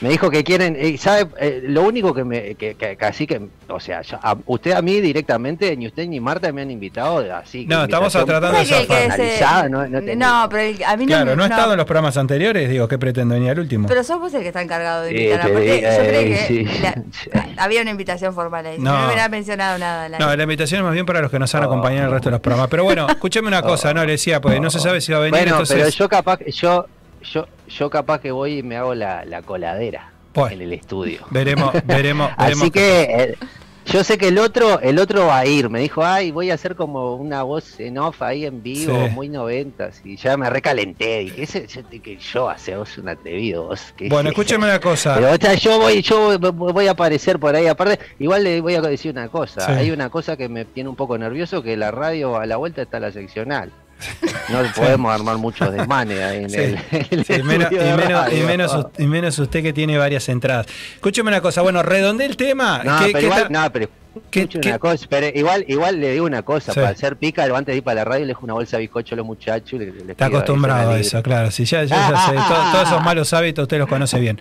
Me 0.03 0.11
dijo 0.11 0.29
que 0.31 0.45
quieren, 0.45 0.77
eh, 0.79 0.99
¿sabe? 0.99 1.27
Eh, 1.41 1.62
lo 1.69 1.85
único 1.85 2.12
que 2.12 2.23
me, 2.23 2.55
que, 2.57 2.74
que- 2.74 2.97
que 2.99 3.05
así 3.07 3.27
que, 3.27 3.41
o 3.69 3.81
sea, 3.81 4.03
yo- 4.03 4.19
a- 4.23 4.37
usted 4.45 4.73
a 4.73 4.83
mí 4.83 5.01
directamente, 5.01 5.74
ni 5.74 5.87
usted 5.87 6.07
ni 6.07 6.20
Marta 6.20 6.53
me 6.53 6.61
han 6.61 6.70
invitado 6.70 7.24
así. 7.35 7.65
No, 7.66 7.85
estamos 7.85 8.12
tratando 8.12 8.49
de 8.59 8.66
¿Sabes 8.66 8.69
que- 8.69 8.87
que 8.89 8.93
zafar. 8.95 8.99
ese- 9.20 9.23
Analizada, 9.23 9.69
no- 9.70 9.89
no 9.89 10.01
no, 10.15 10.49
pero 10.51 10.62
el- 10.62 10.85
a 10.85 10.97
mí 10.99 11.05
no 11.07 11.09
Claro, 11.09 11.31
me- 11.31 11.37
no 11.37 11.45
he 11.45 11.49
estado 11.49 11.73
en 11.73 11.77
los 11.79 11.87
programas 11.87 12.16
anteriores, 12.19 12.69
digo, 12.69 12.87
¿qué 12.89 12.99
pretendo 12.99 13.35
venir 13.35 13.53
al 13.53 13.59
último? 13.61 13.89
Pero 13.89 14.05
sos 14.05 14.20
vos 14.20 14.35
el 14.35 14.43
que 14.43 14.49
está 14.49 14.61
encargado 14.61 15.05
de 15.05 15.09
Sí, 15.12 15.16
invitar. 15.16 15.41
te 15.41 15.47
Aparte, 15.51 15.73
digo, 15.73 15.81
yo 15.81 15.89
eh, 15.89 16.09
creí 16.09 16.29
que 16.29 16.47
sí. 16.47 16.81
la- 16.83 17.03
había 17.57 17.81
una 17.81 17.91
invitación 17.91 18.35
formal 18.35 18.66
ahí. 18.66 18.79
No. 18.79 18.93
No, 18.93 18.99
me 19.01 19.07
hubiera 19.07 19.29
mencionado 19.31 19.79
nada. 19.79 20.11
la- 20.11 20.19
No, 20.19 20.37
la 20.37 20.43
invitación 20.43 20.81
es 20.81 20.85
más 20.85 20.93
bien 20.93 21.07
para 21.07 21.23
los 21.23 21.31
que 21.31 21.39
nos 21.39 21.55
han 21.55 21.62
acompañado 21.65 22.01
en 22.03 22.07
el 22.09 22.11
resto 22.12 22.29
de 22.29 22.33
los 22.33 22.41
programas. 22.41 22.69
Pero 22.69 22.85
bueno, 22.85 23.09
escúcheme 23.09 23.49
una 23.49 23.62
cosa, 23.62 23.95
no, 23.95 24.05
le 24.05 24.12
decía, 24.12 24.41
pues 24.43 24.60
no 24.60 24.70
se 24.70 24.78
sabe 24.81 25.01
si 25.01 25.12
va 25.12 25.19
a 25.19 25.20
venir, 25.23 25.32
Bueno, 25.32 25.51
entonces... 25.52 25.77
pero 25.78 25.89
yo 25.90 26.09
capaz, 26.09 26.40
yo, 26.47 26.86
yo, 27.32 27.47
yo 27.69 27.89
capaz 27.90 28.20
que 28.20 28.31
voy 28.32 28.59
y 28.59 28.62
me 28.62 28.77
hago 28.77 28.94
la, 28.94 29.24
la 29.24 29.43
coladera 29.43 30.12
Bueno. 30.35 30.55
en 30.56 30.62
el 30.62 30.73
estudio. 30.73 31.23
Veremos, 31.31 31.73
veremos, 31.85 32.31
veremos. 32.36 32.60
Así 32.62 32.70
que 32.70 33.02
eh, 33.02 33.35
yo 33.85 34.05
sé 34.05 34.16
que 34.16 34.28
el 34.28 34.39
otro, 34.39 34.78
el 34.81 35.01
otro 35.01 35.27
va 35.27 35.39
a 35.39 35.47
ir. 35.47 35.69
Me 35.69 35.81
dijo, 35.81 36.05
ay, 36.05 36.31
voy 36.31 36.52
a 36.52 36.55
hacer 36.55 36.77
como 36.77 37.16
una 37.16 37.43
voz 37.43 37.81
en 37.81 37.98
off 37.98 38.23
ahí 38.23 38.47
en 38.47 38.62
vivo, 38.62 39.06
Sí. 39.09 39.10
muy 39.12 39.28
noventas. 39.28 40.01
Y 40.05 40.16
ya 40.16 40.36
me 40.36 40.48
recalenté. 40.48 41.19
Dije, 41.19 41.43
ese, 41.43 41.66
yo, 41.66 41.82
que 42.01 42.16
yo 42.16 42.48
hace 42.48 42.77
vos 42.77 42.97
un 42.98 43.09
atrevido. 43.09 43.64
Vos, 43.64 43.93
que- 43.97 44.09
Bueno, 44.09 44.28
escúcheme 44.31 44.66
una 44.66 44.78
cosa. 44.81 45.16
Pero 45.16 45.32
o 45.32 45.36
sea, 45.36 45.55
yo 45.55 45.81
voy, 45.81 46.01
yo 46.01 46.39
voy 46.39 46.73
voy 46.73 46.86
a 46.86 46.93
aparecer 46.93 47.40
por 47.40 47.56
ahí. 47.56 47.66
Aparte, 47.66 47.98
igual 48.20 48.44
le 48.44 48.60
voy 48.60 48.77
a 48.77 48.81
decir 48.82 49.10
una 49.10 49.27
cosa. 49.28 49.66
Sí. 49.66 49.73
Hay 49.73 49.90
una 49.90 50.10
cosa 50.10 50.36
que 50.36 50.48
me 50.48 50.64
tiene 50.64 50.89
un 50.89 50.94
poco 50.97 51.19
nervioso, 51.19 51.60
que 51.64 51.77
la 51.77 51.90
radio 51.90 52.36
a 52.36 52.47
la 52.47 52.56
vuelta 52.59 52.82
está 52.82 53.01
la 53.01 53.10
seccional. 53.10 53.73
No 54.49 54.59
podemos 54.74 55.12
armar 55.15 55.37
muchos 55.39 55.73
desmanes 55.73 56.20
ahí 56.20 56.45
en 56.45 56.51
Sí. 56.51 56.57
el, 56.59 56.79
el 57.11 57.24
Sí, 57.24 57.43
menos- 57.43 57.73
y, 57.73 57.77
de 57.77 57.97
menos, 57.97 58.33
y, 58.33 58.37
menos, 58.43 58.87
y 58.99 59.07
menos 59.07 59.39
usted 59.39 59.62
que 59.62 59.73
tiene 59.73 59.97
varias 59.99 60.29
entradas. 60.29 60.66
Escúcheme 60.95 61.29
una 61.29 61.41
cosa, 61.41 61.62
bueno, 61.62 61.83
redonde 61.83 62.24
el 62.24 62.37
tema. 62.37 62.83
No, 62.85 62.99
¿Qué- 62.99 63.12
pero 63.12 63.89
qué 64.31 64.49
una 64.59 64.79
cosa, 64.79 65.07
pero 65.09 65.27
igual, 65.39 65.65
igual 65.69 65.99
le 65.99 66.12
digo 66.12 66.27
una 66.27 66.43
cosa, 66.43 66.73
Sí. 66.73 66.81
para 66.81 66.91
hacer 66.93 67.16
pícaro, 67.16 67.57
antes 67.57 67.73
de 67.73 67.79
ir 67.79 67.83
para 67.83 67.95
la 67.97 68.05
radio 68.05 68.20
le 68.20 68.27
dejo 68.29 68.45
una 68.45 68.53
bolsa 68.53 68.77
de 68.77 68.83
bizcocho 68.83 69.15
a 69.15 69.16
los 69.16 69.27
muchachos. 69.27 69.79
le- 69.81 69.87
les 69.87 70.11
Está 70.11 70.27
acostumbrado 70.27 70.91
a 70.91 70.99
eso, 70.99 71.23
claro. 71.23 71.51
Sí, 71.51 71.65
ya, 71.65 71.85
ya- 71.85 72.11
ya 72.11 72.27
sé. 72.27 72.33
to- 72.33 72.70
todos 72.73 72.89
esos 72.89 73.03
malos 73.03 73.33
hábitos 73.33 73.62
usted 73.62 73.79
los 73.79 73.89
conoce 73.89 74.20
bien. 74.20 74.39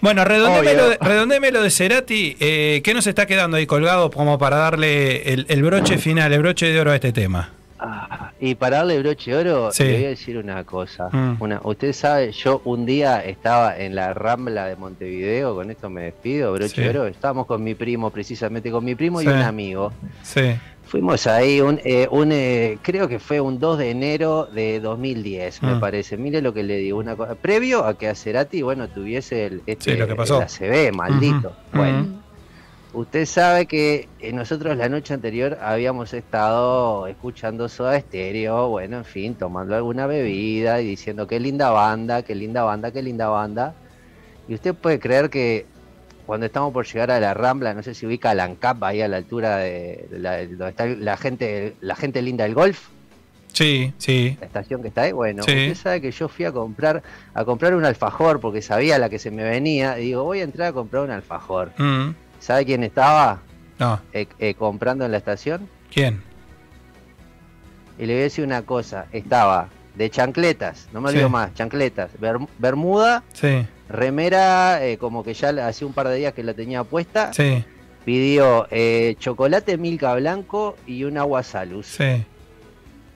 Bueno, 0.00 0.24
redondémelo, 0.24 0.88
de- 0.88 0.96
Obvio. 0.96 1.08
redondémelo 1.08 1.62
de 1.62 1.70
Cerati. 1.70 2.36
Eh, 2.40 2.80
¿Qué 2.82 2.92
nos 2.92 3.06
está 3.06 3.26
quedando 3.26 3.56
ahí 3.56 3.66
colgado 3.66 4.10
como 4.10 4.36
para 4.38 4.56
darle 4.56 5.32
el, 5.32 5.46
el 5.48 5.62
broche 5.62 5.98
final, 5.98 6.32
el 6.32 6.40
broche 6.40 6.66
de 6.66 6.80
oro 6.80 6.90
a 6.90 6.96
este 6.96 7.12
tema? 7.12 7.50
Ah, 7.86 8.32
y 8.40 8.54
para 8.54 8.78
darle 8.78 8.98
broche 9.00 9.30
de 9.30 9.36
oro, 9.36 9.72
Sí. 9.72 9.84
le 9.84 9.92
voy 9.96 10.04
a 10.04 10.08
decir 10.08 10.38
una 10.38 10.64
cosa. 10.64 11.08
Mm. 11.12 11.36
Una, 11.40 11.60
usted 11.64 11.92
sabe, 11.92 12.32
yo 12.32 12.62
un 12.64 12.86
día 12.86 13.24
estaba 13.24 13.76
en 13.78 13.94
la 13.94 14.14
Rambla 14.14 14.66
de 14.66 14.76
Montevideo, 14.76 15.54
con 15.54 15.70
esto 15.70 15.90
me 15.90 16.02
despido, 16.04 16.52
broche 16.52 16.68
Sí. 16.74 16.80
de 16.82 16.88
oro. 16.90 17.06
Estábamos 17.06 17.46
con 17.46 17.62
mi 17.62 17.74
primo, 17.74 18.10
precisamente 18.10 18.70
con 18.70 18.84
mi 18.84 18.94
primo 18.94 19.20
Sí. 19.20 19.26
y 19.26 19.28
un 19.28 19.36
amigo. 19.42 19.92
Sí. 20.22 20.54
Fuimos 20.86 21.26
ahí, 21.26 21.60
un, 21.60 21.80
eh, 21.82 22.06
un, 22.10 22.30
eh, 22.30 22.78
creo 22.82 23.08
que 23.08 23.18
fue 23.18 23.40
un 23.40 23.58
2 23.58 23.78
de 23.78 23.90
enero 23.90 24.46
de 24.46 24.80
2010, 24.80 25.62
me 25.62 25.74
Mm. 25.74 25.80
parece. 25.80 26.16
Mire 26.16 26.40
lo 26.42 26.52
que 26.54 26.62
le 26.62 26.76
digo, 26.76 26.98
una 26.98 27.16
cosa, 27.16 27.34
previo 27.34 27.84
a 27.84 27.96
que 27.98 28.06
a 28.08 28.14
Cerati, 28.14 28.62
bueno, 28.62 28.86
tuviese 28.88 29.46
el, 29.46 29.62
este, 29.66 29.92
Sí, 29.92 29.96
lo 29.96 30.06
que 30.06 30.14
pasó. 30.14 30.36
el 30.36 30.42
ACV, 30.44 30.92
maldito. 30.92 31.52
Bueno, 31.72 32.00
ujú. 32.02 32.13
Usted 32.94 33.26
sabe 33.26 33.66
que 33.66 34.08
eh, 34.20 34.32
nosotros 34.32 34.76
la 34.76 34.88
noche 34.88 35.14
anterior 35.14 35.58
habíamos 35.60 36.14
estado 36.14 37.06
escuchando 37.06 37.68
Soda 37.68 37.98
Stereo, 38.00 38.68
bueno, 38.68 38.98
en 38.98 39.04
fin, 39.04 39.34
tomando 39.34 39.74
alguna 39.76 40.06
bebida 40.06 40.80
y 40.80 40.86
diciendo 40.86 41.26
qué 41.26 41.40
linda 41.40 41.70
banda, 41.70 42.22
qué 42.22 42.34
linda 42.34 42.62
banda, 42.62 42.90
qué 42.90 43.02
linda 43.02 43.28
banda. 43.28 43.74
Y 44.48 44.54
usted 44.54 44.74
puede 44.74 44.98
creer 44.98 45.30
que 45.30 45.66
cuando 46.26 46.46
estamos 46.46 46.72
por 46.72 46.86
llegar 46.86 47.10
a 47.10 47.20
la 47.20 47.34
Rambla, 47.34 47.74
no 47.74 47.82
sé 47.82 47.94
si 47.94 48.06
ubica 48.06 48.34
la 48.34 48.44
ANCAP 48.44 48.82
ahí 48.84 49.02
a 49.02 49.08
la 49.08 49.18
altura 49.18 49.58
de, 49.58 50.06
de 50.10 50.18
la, 50.18 50.38
donde 50.46 50.68
está 50.70 50.86
la 50.86 51.16
gente, 51.16 51.74
la 51.80 51.96
gente 51.96 52.22
linda 52.22 52.44
del 52.44 52.54
golf, 52.54 52.88
Sí, 53.52 53.92
sí. 53.98 54.36
la 54.40 54.46
estación 54.46 54.82
que 54.82 54.88
está 54.88 55.02
ahí. 55.02 55.12
Bueno, 55.12 55.42
Sí. 55.44 55.52
usted 55.52 55.74
sabe 55.76 56.00
que 56.00 56.10
yo 56.10 56.28
fui 56.28 56.44
a 56.44 56.50
comprar, 56.50 57.02
a 57.34 57.44
comprar 57.44 57.74
un 57.76 57.84
alfajor 57.84 58.40
porque 58.40 58.60
sabía 58.62 58.98
la 58.98 59.08
que 59.08 59.18
se 59.20 59.30
me 59.30 59.44
venía. 59.44 59.98
Y 60.00 60.06
digo, 60.06 60.24
voy 60.24 60.40
a 60.40 60.42
entrar 60.42 60.68
a 60.68 60.72
comprar 60.72 61.04
un 61.04 61.10
alfajor. 61.12 61.70
Mm. 61.78 62.14
¿Sabe 62.44 62.66
quién 62.66 62.84
estaba 62.84 63.40
No, 63.78 63.98
eh, 64.12 64.26
eh, 64.38 64.52
comprando 64.54 65.06
en 65.06 65.12
la 65.12 65.16
estación? 65.16 65.66
¿quién? 65.90 66.22
Y 67.98 68.04
le 68.04 68.12
voy 68.12 68.20
a 68.20 68.24
decir 68.24 68.44
una 68.44 68.60
cosa, 68.62 69.06
estaba 69.12 69.70
de 69.94 70.10
chancletas, 70.10 70.88
no 70.92 71.00
me 71.00 71.08
Sí. 71.08 71.14
olvido 71.14 71.30
más, 71.30 71.54
chancletas, 71.54 72.10
berm- 72.20 72.48
bermuda, 72.58 73.22
Sí, 73.32 73.64
remera, 73.88 74.84
eh, 74.84 74.98
como 74.98 75.24
que 75.24 75.32
ya 75.32 75.48
hacía 75.66 75.86
un 75.86 75.94
par 75.94 76.08
de 76.08 76.16
días 76.16 76.34
que 76.34 76.42
la 76.42 76.52
tenía 76.52 76.84
puesta, 76.84 77.32
sí, 77.32 77.64
pidió 78.04 78.66
eh, 78.70 79.16
chocolate 79.18 79.78
Milka 79.78 80.14
blanco 80.16 80.76
y 80.86 81.04
un 81.04 81.16
agua 81.16 81.42
salus. 81.42 81.86
sí. 81.86 82.26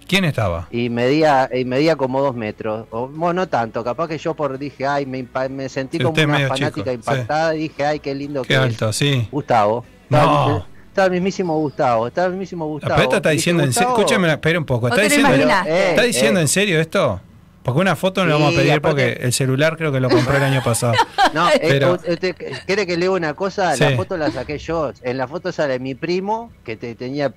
¿Quién 0.08 0.24
estaba? 0.24 0.66
Y 0.72 0.88
medía, 0.88 1.48
y 1.52 1.64
medía 1.64 1.94
como 1.96 2.20
dos 2.22 2.34
metros, 2.34 2.86
o 2.90 3.06
bueno, 3.08 3.42
no 3.42 3.48
tanto, 3.48 3.84
capaz 3.84 4.08
que 4.08 4.18
yo 4.18 4.34
por 4.34 4.58
dije, 4.58 4.86
ay, 4.86 5.06
me, 5.06 5.24
me 5.50 5.68
sentí 5.68 5.98
Sí, 5.98 6.02
como 6.04 6.20
una 6.20 6.48
fanática 6.48 6.70
chico, 6.72 6.90
impactada 6.92 7.54
y 7.54 7.58
dije, 7.60 7.84
ay, 7.84 8.00
qué 8.00 8.14
lindo 8.14 8.42
Qué 8.42 8.48
que 8.48 8.54
es. 8.54 8.60
alto, 8.60 8.92
sí. 8.92 9.28
Gustavo. 9.30 9.84
No. 10.08 10.18
Estaba, 10.18 10.46
el- 10.56 10.62
estaba 10.88 11.06
el 11.06 11.12
mismísimo 11.12 11.58
Gustavo, 11.58 12.06
estaba 12.08 12.26
el 12.26 12.32
mismísimo 12.32 12.66
Gustavo. 12.66 12.94
Pero 12.96 13.16
está 13.16 13.30
diciendo 13.30 13.62
en 13.62 13.72
serio. 13.72 13.88
"Gustavo". 13.90 14.06
Escúchame, 14.08 14.32
espera 14.32 14.58
un 14.58 14.64
poco. 14.64 14.86
¿O 14.86 14.88
¿Está 14.88 15.02
diciendo, 15.02 15.28
Eh, 15.66 15.96
diciendo 16.06 16.40
eh, 16.40 16.42
en 16.42 16.48
serio 16.48 16.80
esto? 16.80 17.20
Porque 17.62 17.80
una 17.80 17.96
foto 17.96 18.22
no 18.24 18.28
la 18.30 18.34
vamos 18.36 18.48
a 18.48 18.50
Sí, 18.52 18.56
pedir 18.56 18.72
aparte- 18.72 18.80
porque 19.12 19.26
el 19.26 19.32
celular 19.34 19.76
creo 19.76 19.92
que 19.92 20.00
lo 20.00 20.08
compré 20.08 20.38
el 20.38 20.42
año 20.44 20.62
pasado. 20.64 20.94
No, 21.34 21.46
eh, 21.50 21.58
Pero- 21.60 21.92
usted 22.08 22.34
quiere 22.64 22.86
que 22.86 22.96
lea 22.96 23.10
una 23.10 23.34
cosa, 23.34 23.76
Sí. 23.76 23.84
la 23.84 23.90
foto 23.96 24.16
la 24.16 24.30
saqué 24.30 24.56
yo. 24.56 24.90
En 25.02 25.18
la 25.18 25.28
foto 25.28 25.52
sale 25.52 25.78
mi 25.78 25.94
primo, 25.94 26.50
que 26.64 26.76
te, 26.78 26.94
tenía 26.94 27.34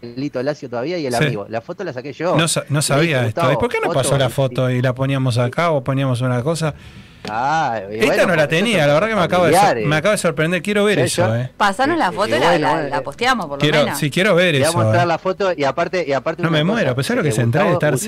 pelito 0.00 0.42
lacio 0.42 0.68
todavía, 0.68 0.98
y 0.98 1.06
el 1.06 1.14
Sí. 1.14 1.24
amigo. 1.24 1.46
La 1.48 1.60
foto 1.60 1.84
la 1.84 1.92
saqué 1.92 2.12
yo. 2.12 2.36
No, 2.36 2.48
sa- 2.48 2.64
no 2.68 2.82
sabía 2.82 3.18
dije, 3.18 3.28
esto. 3.28 3.52
¿Y 3.52 3.56
por 3.56 3.68
qué 3.70 3.78
no 3.84 3.92
pasó 3.92 4.16
la 4.18 4.28
foto 4.30 4.70
y 4.70 4.82
la 4.82 4.94
poníamos 4.94 5.38
acá 5.38 5.70
o 5.70 5.82
poníamos 5.82 6.20
una 6.20 6.42
cosa? 6.42 6.74
Ah, 7.26 7.80
Esta 7.90 8.06
bueno, 8.06 8.26
no 8.26 8.36
la 8.36 8.48
tenía, 8.48 8.86
la 8.86 8.92
verdad 8.92 9.08
que 9.08 9.14
me 9.14 9.22
acaba, 9.22 9.48
de, 9.48 9.86
me 9.86 9.96
acaba 9.96 10.12
de 10.12 10.18
sorprender. 10.18 10.60
Quiero 10.60 10.84
ver 10.84 10.98
Sí, 10.98 11.04
eso, 11.06 11.26
yo- 11.28 11.36
eh. 11.36 11.50
Pasanos 11.56 11.96
la 11.96 12.12
foto 12.12 12.36
y 12.36 12.38
la, 12.38 12.50
bueno, 12.58 12.88
la- 12.90 13.00
posteamos, 13.02 13.46
por 13.46 13.56
lo 13.56 13.60
Quiero, 13.60 13.78
menos. 13.84 13.98
sí, 13.98 14.10
quiero 14.10 14.34
ver 14.34 14.52
Le 14.52 14.58
voy 14.58 14.66
a 14.66 14.68
eso. 14.68 14.78
mostrar 14.78 15.04
eh. 15.04 15.06
la 15.06 15.16
foto 15.18 15.50
y 15.56 15.64
aparte, 15.64 16.04
y 16.06 16.12
aparte 16.12 16.42
No 16.42 16.50
me 16.50 16.60
cosa, 16.60 16.72
muero, 16.72 16.94
pues 16.94 17.06
¿sabes 17.06 17.16
lo 17.18 17.22
que 17.22 17.30
es 17.30 17.38
entrar 17.38 17.66
y 17.66 17.70
Gustavo- 17.70 17.94
estar 17.94 17.98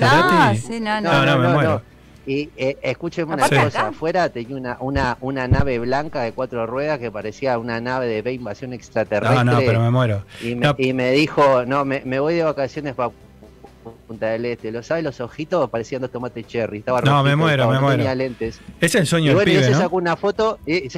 sí, 0.57 0.79
no, 0.79 1.01
no. 1.01 1.11
No, 1.11 1.25
no, 1.25 1.37
me 1.39 1.47
muero. 1.47 1.81
Y 2.27 2.49
eh, 2.57 2.77
escúcheme 2.81 3.33
una 3.33 3.45
Aparte 3.45 3.63
cosa, 3.63 3.79
acá. 3.79 3.87
afuera 3.87 4.29
tenía 4.29 4.55
una, 4.57 4.77
una, 4.81 5.17
una 5.21 5.47
nave 5.47 5.79
blanca 5.79 6.21
de 6.21 6.33
cuatro 6.33 6.67
ruedas 6.67 6.99
que 6.99 7.09
parecía 7.09 7.57
una 7.57 7.79
nave 7.79 8.05
de 8.07 8.21
B 8.21 8.33
invasión 8.33 8.73
extraterrestre. 8.73 9.43
No, 9.45 9.53
no, 9.53 9.57
pero 9.59 9.79
me 9.79 9.89
muero. 9.89 10.23
Y 10.43 10.53
me, 10.55 10.67
No. 10.67 10.75
y 10.77 10.91
me 10.93 11.11
dijo, 11.11 11.63
no, 11.65 11.85
me, 11.85 12.01
me 12.03 12.19
voy 12.19 12.35
de 12.35 12.43
vacaciones 12.43 12.93
para 12.95 13.11
Punta 14.05 14.27
del 14.27 14.43
Este. 14.45 14.69
¿Lo 14.73 14.83
sabes? 14.83 15.01
Los 15.05 15.21
ojitos 15.21 15.69
parecían 15.69 16.01
dos 16.01 16.11
tomates 16.11 16.45
cherry. 16.45 16.79
Estaba 16.79 16.99
No, 17.01 17.23
me 17.23 17.37
muero, 17.37 17.63
estaba, 17.63 17.71
me 17.71 17.75
no 17.79 17.81
muero. 17.85 17.97
tenía 17.97 18.15
lentes. 18.15 18.59
Es 18.81 18.95
el 18.95 19.07
sueño 19.07 19.25
Y 19.25 19.27
del 19.29 19.35
bueno, 19.35 19.51
y 19.51 19.55
él 19.55 19.59
pibe, 19.61 19.67
se 19.69 19.77
¿no? 19.77 19.83
sacó 19.85 19.95
una 19.95 20.15
foto. 20.17 20.59
y 20.65 20.89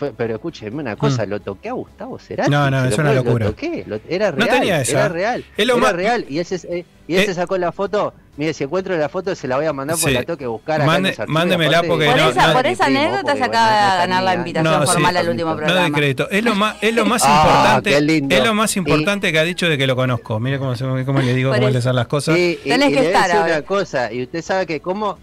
fue- 0.00 0.12
pero 0.16 0.34
escúcheme 0.34 0.78
una 0.82 0.96
cosa, 0.96 1.26
lo 1.26 1.38
toqué 1.40 1.68
a 1.68 1.74
Gustavo 1.74 2.18
Cerati. 2.18 2.48
Mm. 2.48 2.52
No, 2.52 2.70
no, 2.70 2.84
es 2.86 2.96
lo 2.96 3.02
una 3.04 3.12
locura. 3.12 3.44
Lo 3.44 3.50
toqué, 3.52 3.84
lo- 3.86 4.00
era 4.08 4.30
No 4.32 4.38
real. 4.44 4.48
tenía 4.48 4.80
esa. 4.80 4.92
Era 4.92 5.08
real. 5.10 5.44
Es 5.56 5.66
lo 5.66 5.74
era 5.74 5.82
más- 5.82 5.92
real. 5.92 6.24
Y 6.28 6.38
él, 6.38 6.44
se, 6.46 6.56
eh, 6.56 6.84
y 7.06 7.14
él 7.14 7.20
Eh, 7.22 7.26
se 7.26 7.34
sacó 7.34 7.56
la 7.58 7.70
foto. 7.70 8.14
Mire, 8.36 8.54
si 8.54 8.64
encuentro 8.64 8.96
la 8.96 9.10
foto, 9.10 9.34
se 9.34 9.46
la 9.46 9.56
voy 9.56 9.66
a 9.66 9.72
mandar 9.74 9.96
porque 9.96 10.12
Sí. 10.12 10.14
la 10.18 10.22
tengo 10.24 10.38
que 10.38 10.46
buscar. 10.46 10.76
acá 10.80 10.84
en 10.84 10.86
Mande- 11.02 11.14
los 11.18 11.28
mándemela 11.28 11.78
aparte- 11.78 11.88
porque 11.88 12.06
Por, 12.06 12.16
no- 12.16 12.28
esa, 12.30 12.46
no- 12.46 12.52
por 12.54 12.66
esa 12.66 12.86
anécdota 12.86 13.36
se 13.36 13.44
acaba 13.44 13.66
no 13.70 13.92
de 13.92 13.98
ganar 13.98 14.22
la 14.22 14.34
invitación 14.36 14.80
No, 14.80 14.86
sí. 14.86 14.92
formal 14.92 15.16
al 15.18 15.28
último 15.28 15.50
No 15.50 15.56
de 15.56 15.62
programa. 15.66 15.96
crédito. 15.98 16.30
Es 16.30 16.42
lo 16.44 16.54
más, 16.54 16.76
es 16.80 16.94
lo 16.94 17.04
más 17.04 17.22
Ah, 17.26 17.42
importante. 17.44 17.90
qué 17.90 18.00
lindo. 18.00 18.34
Es 18.34 18.42
lo 18.44 18.54
más 18.54 18.74
Y- 18.74 18.78
importante 18.78 19.32
que 19.32 19.38
ha 19.38 19.44
dicho 19.44 19.68
de 19.68 19.76
que 19.76 19.86
lo 19.86 19.94
conozco. 19.96 20.40
Mire 20.40 20.58
cómo, 20.58 20.74
se- 20.74 20.84
cómo 21.04 21.20
le 21.20 21.34
digo 21.34 21.50
cómo 21.52 21.62
eso. 21.68 21.70
le 21.74 21.82
salen 21.82 21.96
las 21.96 22.06
cosas. 22.06 22.34
Sí, 22.36 22.58
y, 22.64 22.68
Tenés 22.70 22.88
y 22.90 22.92
que 22.94 23.00
le 23.02 23.06
voy 23.08 23.14
a 23.16 23.24
estar 23.26 23.44
una 23.44 23.62
cosa, 23.62 24.10
y 24.12 24.22
usted 24.22 24.40
sabe 24.42 24.64
que 24.66 24.80
cómo, 24.80 25.18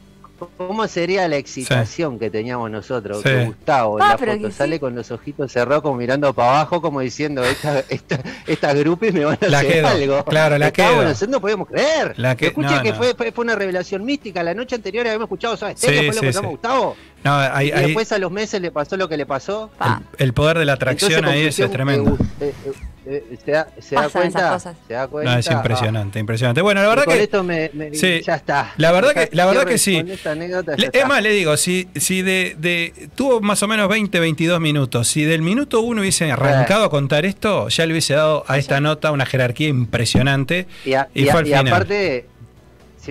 cómo 0.58 0.88
sería 0.88 1.28
la 1.28 1.38
excitación 1.38 2.20
que 2.20 2.30
teníamos 2.30 2.70
nosotros, 2.72 3.18
Sí. 3.18 3.30
que 3.30 3.46
Gustavo 3.46 3.98
en 4.00 4.04
Ah, 4.06 4.10
la 4.12 4.18
foto 4.18 4.48
sí. 4.48 4.52
sale 4.52 4.80
con 4.80 4.96
los 4.96 5.10
ojitos 5.12 5.52
cerrados 5.52 5.82
como 5.84 5.96
mirando 5.98 6.34
para 6.34 6.50
abajo, 6.52 6.82
como 6.82 7.00
diciendo, 7.02 7.44
esta, 7.44 7.80
esta, 7.90 8.20
estas 8.46 8.76
grupis 8.76 9.14
me 9.14 9.26
van 9.26 9.38
a 9.42 9.48
La 9.48 9.60
hacer 9.60 9.72
quedo, 9.74 9.88
algo. 9.88 10.26
claro, 10.26 10.58
la 10.58 10.72
quedo. 10.72 11.04
nosotros 11.04 11.30
no 11.30 11.42
podíamos 11.42 11.68
creer. 11.68 12.14
La 12.18 12.36
que- 12.36 12.48
Escuche 12.48 12.76
no, 12.76 12.82
que 12.84 12.90
no. 12.92 12.96
Fue, 12.98 13.14
fue, 13.16 13.32
fue 13.32 13.44
una 13.46 13.56
revelación 13.56 14.06
mística. 14.06 14.44
La 14.44 14.54
noche 14.54 14.76
anterior 14.76 15.06
habíamos 15.08 15.26
escuchado 15.26 15.58
¿sabes? 15.58 15.80
Sí, 15.80 15.88
fue 15.88 16.06
lo 16.08 16.14
sí, 16.14 16.20
que 16.20 16.48
Gustavo. 16.48 16.96
No, 17.24 17.34
hay- 17.36 17.70
Y 17.70 17.72
hay- 17.72 17.86
después 17.86 18.12
a 18.12 18.18
los 18.20 18.32
meses 18.32 18.62
le 18.62 18.72
pasó 18.72 18.96
lo 18.98 19.10
que 19.10 19.18
le 19.18 19.26
pasó. 19.26 19.70
Pa, 19.78 20.02
el 20.18 20.34
poder 20.34 20.60
de 20.60 20.66
la 20.66 20.74
atracción 20.74 21.12
Entonces, 21.14 21.60
ahí 21.60 21.66
es 21.66 21.72
tremendo. 21.72 22.18
eh, 22.40 22.54
eh, 22.66 22.72
eh, 23.10 23.38
se 23.44 23.52
da, 23.52 23.68
se 23.80 23.96
da 23.96 24.10
cuenta. 24.10 24.50
cosas. 24.52 24.76
Se 24.88 24.94
da 24.94 25.08
cuenta. 25.08 25.32
No, 25.34 25.40
es 25.40 25.48
Ah, 25.50 25.54
impresionante, 25.54 26.20
impresionante. 26.20 26.62
Bueno, 26.62 26.82
la 26.82 26.90
verdad 26.90 27.06
con 27.06 27.14
que. 27.16 27.24
esto 27.24 27.44
me, 27.44 27.72
me- 27.74 27.94
sí. 27.96 28.22
ya 28.26 28.36
está. 28.36 28.74
La 28.78 28.92
verdad 28.92 29.14
que- 29.14 29.30
la 29.36 29.46
verdad 29.46 29.66
que 29.66 29.78
sí. 29.78 30.04
Le- 30.04 30.90
es 30.94 31.08
más, 31.08 31.22
le 31.24 31.30
digo, 31.32 31.56
si, 31.58 31.88
si 31.96 32.22
de, 32.22 32.56
de- 32.58 33.10
tuvo 33.16 33.40
más 33.42 33.64
o 33.64 33.68
menos 33.68 33.88
20, 33.90 34.20
22 34.20 34.60
minutos, 34.60 35.08
si 35.08 35.24
del 35.24 35.42
minuto 35.42 35.82
uno 35.82 36.02
hubiese 36.02 36.32
arrancado 36.32 36.86
a 36.86 36.90
contar 36.90 37.26
esto, 37.26 37.70
ya 37.70 37.86
le 37.86 37.94
hubiese 37.94 38.14
dado 38.14 38.44
a 38.48 38.58
esta 38.58 38.80
nota 38.82 39.12
una 39.12 39.26
jerarquía 39.26 39.68
impresionante 39.68 40.68
y, 40.86 40.94
a- 40.94 41.08
y 41.14 41.24
y 41.26 41.30
a- 41.30 41.32
fue 41.32 41.42
al 41.42 41.48
y 41.48 41.50
final. 41.52 41.68
aparte, 41.68 42.26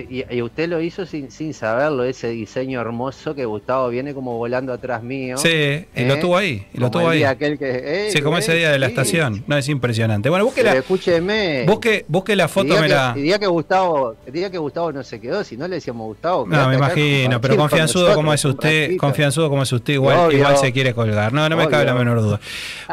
y, 0.09 0.23
y 0.29 0.41
usted 0.41 0.67
lo 0.69 0.81
hizo 0.81 1.05
sin, 1.05 1.31
sin 1.31 1.53
saberlo, 1.53 2.03
ese 2.03 2.29
diseño 2.29 2.79
hermoso 2.81 3.33
que 3.35 3.45
Gustavo 3.45 3.89
viene 3.89 4.13
como 4.13 4.37
volando 4.37 4.73
atrás 4.73 5.01
mío. 5.03 5.37
Sí, 5.37 5.85
y 5.95 6.05
lo 6.05 6.15
¿eh? 6.15 6.17
tuvo 6.19 6.37
ahí, 6.37 6.65
y 6.73 6.79
lo 6.79 6.91
tuvo 6.91 7.09
ahí. 7.09 7.23
aquel 7.23 7.57
que, 7.57 8.07
eh, 8.07 8.11
Sí, 8.11 8.21
como 8.21 8.37
ese 8.37 8.55
día 8.55 8.71
de 8.71 8.79
la 8.79 8.87
sí. 8.87 8.91
estación. 8.93 9.43
No, 9.47 9.57
es 9.57 9.67
impresionante. 9.69 10.29
Bueno, 10.29 10.45
busque 10.45 10.63
la, 10.63 10.73
escúcheme. 10.73 11.65
busque, 11.65 12.05
busque 12.07 12.35
la 12.35 12.47
foto, 12.47 12.67
día 12.73 12.81
me 12.81 12.87
que- 12.87 12.93
la. 12.93 13.13
Día 13.13 13.39
que 13.39 13.47
Gustavo, 13.47 14.15
día 14.31 14.49
que 14.49 14.57
Gustavo 14.57 14.91
no 14.91 15.03
se 15.03 15.19
quedó, 15.19 15.43
si 15.43 15.57
no 15.57 15.67
le 15.67 15.75
decíamos 15.75 16.07
Gustavo. 16.07 16.45
No, 16.47 16.69
me 16.69 16.75
imagino, 16.75 17.39
pero 17.41 17.55
con 17.55 17.67
confianzudo 17.67 18.13
como 18.15 18.33
es 18.33 18.43
usted, 18.45 18.97
confianzudo 18.97 19.49
como 19.49 19.63
es 19.63 19.71
usted, 19.71 19.93
igual, 19.93 20.17
Obvio. 20.27 20.37
igual 20.39 20.57
se 20.57 20.71
quiere 20.73 20.93
colgar. 20.93 21.33
No, 21.33 21.47
no 21.49 21.55
me 21.55 21.63
Obvio. 21.63 21.71
cabe 21.71 21.85
la 21.85 21.93
menor 21.95 22.21
duda. 22.21 22.39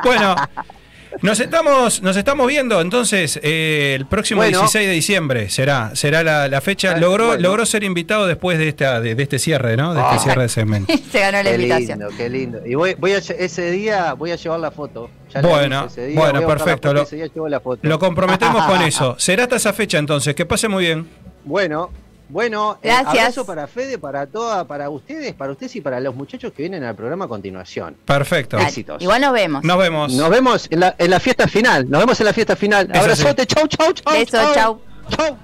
Bueno, 0.02 0.34
nos 1.24 1.40
estamos, 1.40 2.02
nos 2.02 2.16
estamos 2.16 2.46
viendo 2.46 2.80
entonces 2.80 3.40
eh, 3.42 3.94
el 3.98 4.06
próximo 4.06 4.40
Bueno. 4.42 4.58
16 4.60 4.86
de 4.86 4.92
diciembre 4.92 5.50
será, 5.50 5.96
será 5.96 6.22
la, 6.22 6.48
la 6.48 6.60
fecha. 6.60 6.92
Ah, 6.92 6.98
Logró, 6.98 7.26
bueno. 7.28 7.42
logró 7.42 7.66
ser 7.66 7.82
invitado 7.82 8.26
después 8.26 8.58
de 8.58 8.68
esta, 8.68 9.00
de, 9.00 9.14
de 9.14 9.22
este 9.22 9.38
cierre, 9.38 9.76
¿no? 9.76 9.94
De 9.94 10.00
este 10.00 10.14
Ah. 10.14 10.18
cierre 10.18 10.42
de 10.42 10.48
segmento. 10.48 10.92
Se 11.10 11.20
ganó 11.20 11.38
la 11.42 11.50
Qué 11.50 11.54
invitación. 11.56 11.98
lindo, 11.98 12.14
qué 12.16 12.28
lindo. 12.28 12.60
Y 12.66 12.74
voy, 12.74 12.94
voy 12.98 13.12
a, 13.12 13.18
ese 13.18 13.70
día 13.70 14.12
voy 14.14 14.30
a 14.32 14.36
llevar 14.36 14.60
la 14.60 14.70
foto. 14.70 15.10
Ya 15.32 15.40
Bueno, 15.40 15.86
ese 15.86 16.06
día 16.06 16.20
bueno, 16.20 16.40
la 16.40 16.46
perfecto, 16.46 16.88
foto, 16.88 16.94
lo- 16.94 17.02
ese 17.02 17.16
día 17.16 17.26
llevo 17.26 17.48
la 17.48 17.60
foto. 17.60 17.80
Lo 17.88 17.98
comprometemos 17.98 18.64
con 18.66 18.82
eso. 18.86 19.16
Será 19.18 19.44
hasta 19.44 19.56
esa 19.56 19.72
fecha 19.72 19.98
entonces. 19.98 20.34
Que 20.34 20.44
pase 20.46 20.68
muy 20.68 20.84
bien. 20.84 21.08
Bueno, 21.44 21.90
bueno, 22.28 22.78
eh, 22.82 22.88
Gracias. 22.88 23.08
abrazo 23.08 23.46
para 23.46 23.66
Fede, 23.66 23.98
para 23.98 24.26
toda, 24.26 24.66
para 24.66 24.88
ustedes, 24.90 25.34
para 25.34 25.52
ustedes 25.52 25.76
y 25.76 25.80
para 25.80 26.00
los 26.00 26.14
muchachos 26.14 26.52
que 26.52 26.62
vienen 26.62 26.82
al 26.84 26.94
programa 26.94 27.26
a 27.26 27.28
continuación. 27.28 27.96
Perfecto. 28.04 28.58
Éxitos. 28.58 29.02
Igual 29.02 29.20
nos 29.20 29.32
vemos. 29.32 29.64
Nos 29.64 29.78
vemos. 29.78 30.12
Nos 30.14 30.30
vemos 30.30 30.66
en 30.70 30.80
la, 30.80 30.94
en 30.98 31.10
la 31.10 31.20
fiesta 31.20 31.46
final. 31.48 31.88
Nos 31.88 32.00
vemos 32.00 32.18
en 32.20 32.26
la 32.26 32.32
fiesta 32.32 32.56
final. 32.56 32.88
Eso 32.90 33.00
Abrazote, 33.00 33.46
chau, 33.46 33.66
chau, 33.68 33.92
chau. 33.92 34.12
Beso, 34.12 34.54
chau. 34.54 34.80
Chau. 35.10 35.36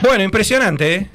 Bueno, 0.00 0.22
impresionante, 0.22 0.94
¿eh? 0.94 1.10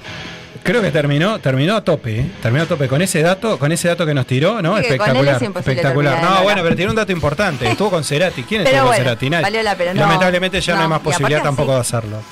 Creo 0.64 0.80
que 0.80 0.90
terminó, 0.90 1.38
terminó 1.40 1.76
a 1.76 1.84
tope, 1.84 2.20
¿eh? 2.20 2.30
terminó 2.40 2.64
a 2.64 2.66
tope 2.66 2.88
con 2.88 3.02
ese 3.02 3.20
dato, 3.20 3.58
con 3.58 3.70
ese 3.70 3.88
dato 3.88 4.06
que 4.06 4.14
nos 4.14 4.26
tiró, 4.26 4.62
¿no? 4.62 4.76
Sí, 4.78 4.82
con 4.82 4.92
espectacular, 4.92 5.36
es 5.36 5.42
espectacular. 5.42 6.22
No, 6.22 6.42
bueno, 6.42 6.62
pero 6.62 6.74
tiene 6.74 6.88
un 6.88 6.96
dato 6.96 7.12
importante. 7.12 7.68
Estuvo 7.68 7.90
con 7.90 8.02
Cerati. 8.02 8.44
¿Quién 8.44 8.62
Pero 8.64 8.76
estuvo 8.76 8.88
con 8.88 8.96
bueno, 8.96 9.04
Cerati? 9.04 9.30
Nadie. 9.30 9.42
valió 9.42 9.62
la 9.62 9.76
pena. 9.76 9.92
No, 9.92 10.00
Lamentablemente 10.00 10.60
ya 10.62 10.74
no, 10.74 10.82
hay 10.82 10.88
más 10.88 11.00
posibilidad 11.00 11.42
tampoco 11.42 11.74
de 11.74 11.80
hacerlo. 11.80 12.22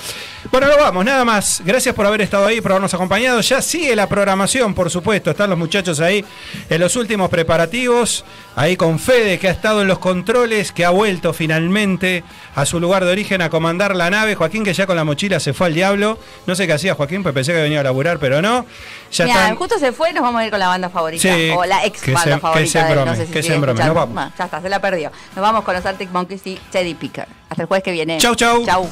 Bueno, 0.51 0.67
nos 0.67 0.77
vamos, 0.77 1.05
nada 1.05 1.25
más. 1.25 1.63
Gracias 1.65 1.95
por 1.95 2.05
haber 2.05 2.21
estado 2.21 2.47
ahí, 2.47 2.61
por 2.61 2.73
habernos 2.73 2.93
acompañado. 2.93 3.41
Ya 3.41 3.63
sigue 3.63 3.95
la 3.95 4.09
programación, 4.09 4.75
por 4.75 4.91
supuesto. 4.91 5.31
Están 5.31 5.49
los 5.51 5.59
muchachos 5.59 6.01
ahí 6.01 6.25
en 6.69 6.81
los 6.81 6.97
últimos 6.97 7.31
preparativos. 7.31 8.25
Ahí 8.57 8.77
con 8.77 8.99
Fede, 8.99 9.39
que 9.39 9.49
ha 9.49 9.51
estado 9.53 9.81
en 9.83 9.89
los 9.89 9.99
controles, 9.99 10.73
que 10.73 10.85
ha 10.85 10.91
vuelto 10.91 11.33
finalmente 11.33 12.23
a 12.55 12.67
su 12.67 12.81
lugar 12.81 13.05
de 13.05 13.13
origen 13.13 13.41
a 13.41 13.49
comandar 13.51 13.95
la 13.97 14.11
nave. 14.11 14.35
Joaquín, 14.35 14.63
que 14.65 14.75
ya 14.75 14.87
con 14.87 14.97
la 14.97 15.05
mochila 15.05 15.41
se 15.41 15.55
fue 15.55 15.69
al 15.69 15.75
diablo. 15.75 16.19
No 16.47 16.55
sé 16.55 16.67
qué 16.67 16.73
hacía 16.75 16.95
Joaquín, 16.95 17.23
pues 17.23 17.35
pensé 17.35 17.53
que 17.53 17.63
venía 17.63 17.81
a 17.81 17.85
laburar, 17.85 18.19
pero 18.19 18.43
no. 18.43 18.67
Ya 19.13 19.25
están. 19.27 19.57
justo 19.57 19.79
se 19.79 19.93
fue, 19.93 20.13
nos 20.13 20.23
vamos 20.23 20.41
a 20.41 20.45
ir 20.45 20.51
con 20.51 20.59
la 20.61 20.69
banda 20.69 20.91
favorita. 20.91 21.23
Sí, 21.35 21.51
o 21.57 21.65
la 21.65 21.85
ex 21.87 22.03
que 22.03 22.13
banda 22.13 22.25
se- 22.25 22.35
que 22.35 22.41
favorita 22.41 22.87
se 22.89 22.93
brome, 22.93 23.11
no 23.11 23.17
sé 23.17 23.27
si 23.27 23.33
que 23.33 23.43
se 23.43 23.59
brome, 23.59 23.85
nos 23.85 23.95
vamos. 23.95 24.33
Ya 24.39 24.45
está, 24.45 24.61
se 24.61 24.69
la 24.69 24.81
perdió. 24.81 25.11
Nos 25.35 25.43
vamos 25.43 25.65
con 25.65 25.75
los 25.75 25.87
Arctic 25.87 26.11
Monkeys 26.11 26.47
y 26.47 26.59
Teddy 26.71 26.95
Picker. 26.95 27.27
Hasta 27.49 27.63
el 27.63 27.69
jueves 27.69 27.85
que 27.85 27.93
viene. 27.93 28.19
Chau, 28.19 28.35
chau. 28.35 28.65
Chau. 28.67 28.89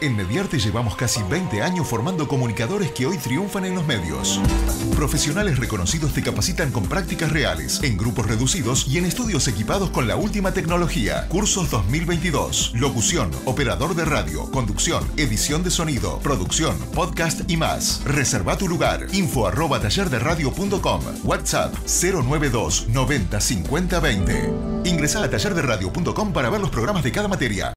En 0.00 0.16
Mediarte 0.16 0.58
llevamos 0.58 0.96
casi 0.96 1.22
20 1.22 1.62
años 1.62 1.86
formando 1.86 2.26
comunicadores 2.26 2.90
que 2.90 3.06
hoy 3.06 3.18
triunfan 3.18 3.64
en 3.64 3.76
los 3.76 3.86
medios. 3.86 4.40
Profesionales 4.96 5.60
reconocidos 5.60 6.12
te 6.12 6.22
capacitan 6.22 6.72
con 6.72 6.86
prácticas 6.86 7.30
reales, 7.30 7.80
en 7.84 7.96
grupos 7.96 8.26
reducidos 8.26 8.88
y 8.88 8.98
en 8.98 9.04
estudios 9.04 9.46
equipados 9.46 9.90
con 9.90 10.08
la 10.08 10.16
última 10.16 10.50
tecnología. 10.50 11.28
Cursos 11.28 11.70
2022. 11.70 12.72
Locución, 12.74 13.30
operador 13.44 13.94
de 13.94 14.04
radio, 14.04 14.50
conducción, 14.50 15.08
edición 15.16 15.62
de 15.62 15.70
sonido, 15.70 16.18
producción, 16.18 16.76
podcast 16.92 17.48
y 17.48 17.56
más. 17.56 18.02
Reserva 18.04 18.58
tu 18.58 18.66
lugar. 18.66 19.06
Info 19.12 19.46
arroba 19.46 19.78
tallerderadio.com. 19.78 21.00
WhatsApp 21.22 21.72
092 21.86 22.88
90 22.88 23.40
50 23.40 24.00
20. 24.00 24.50
Ingresa 24.86 25.22
a 25.22 25.30
tallerderadio.com 25.30 26.32
para 26.32 26.50
ver 26.50 26.60
los 26.60 26.70
programas 26.70 27.04
de 27.04 27.12
cada 27.12 27.28
materia. 27.28 27.72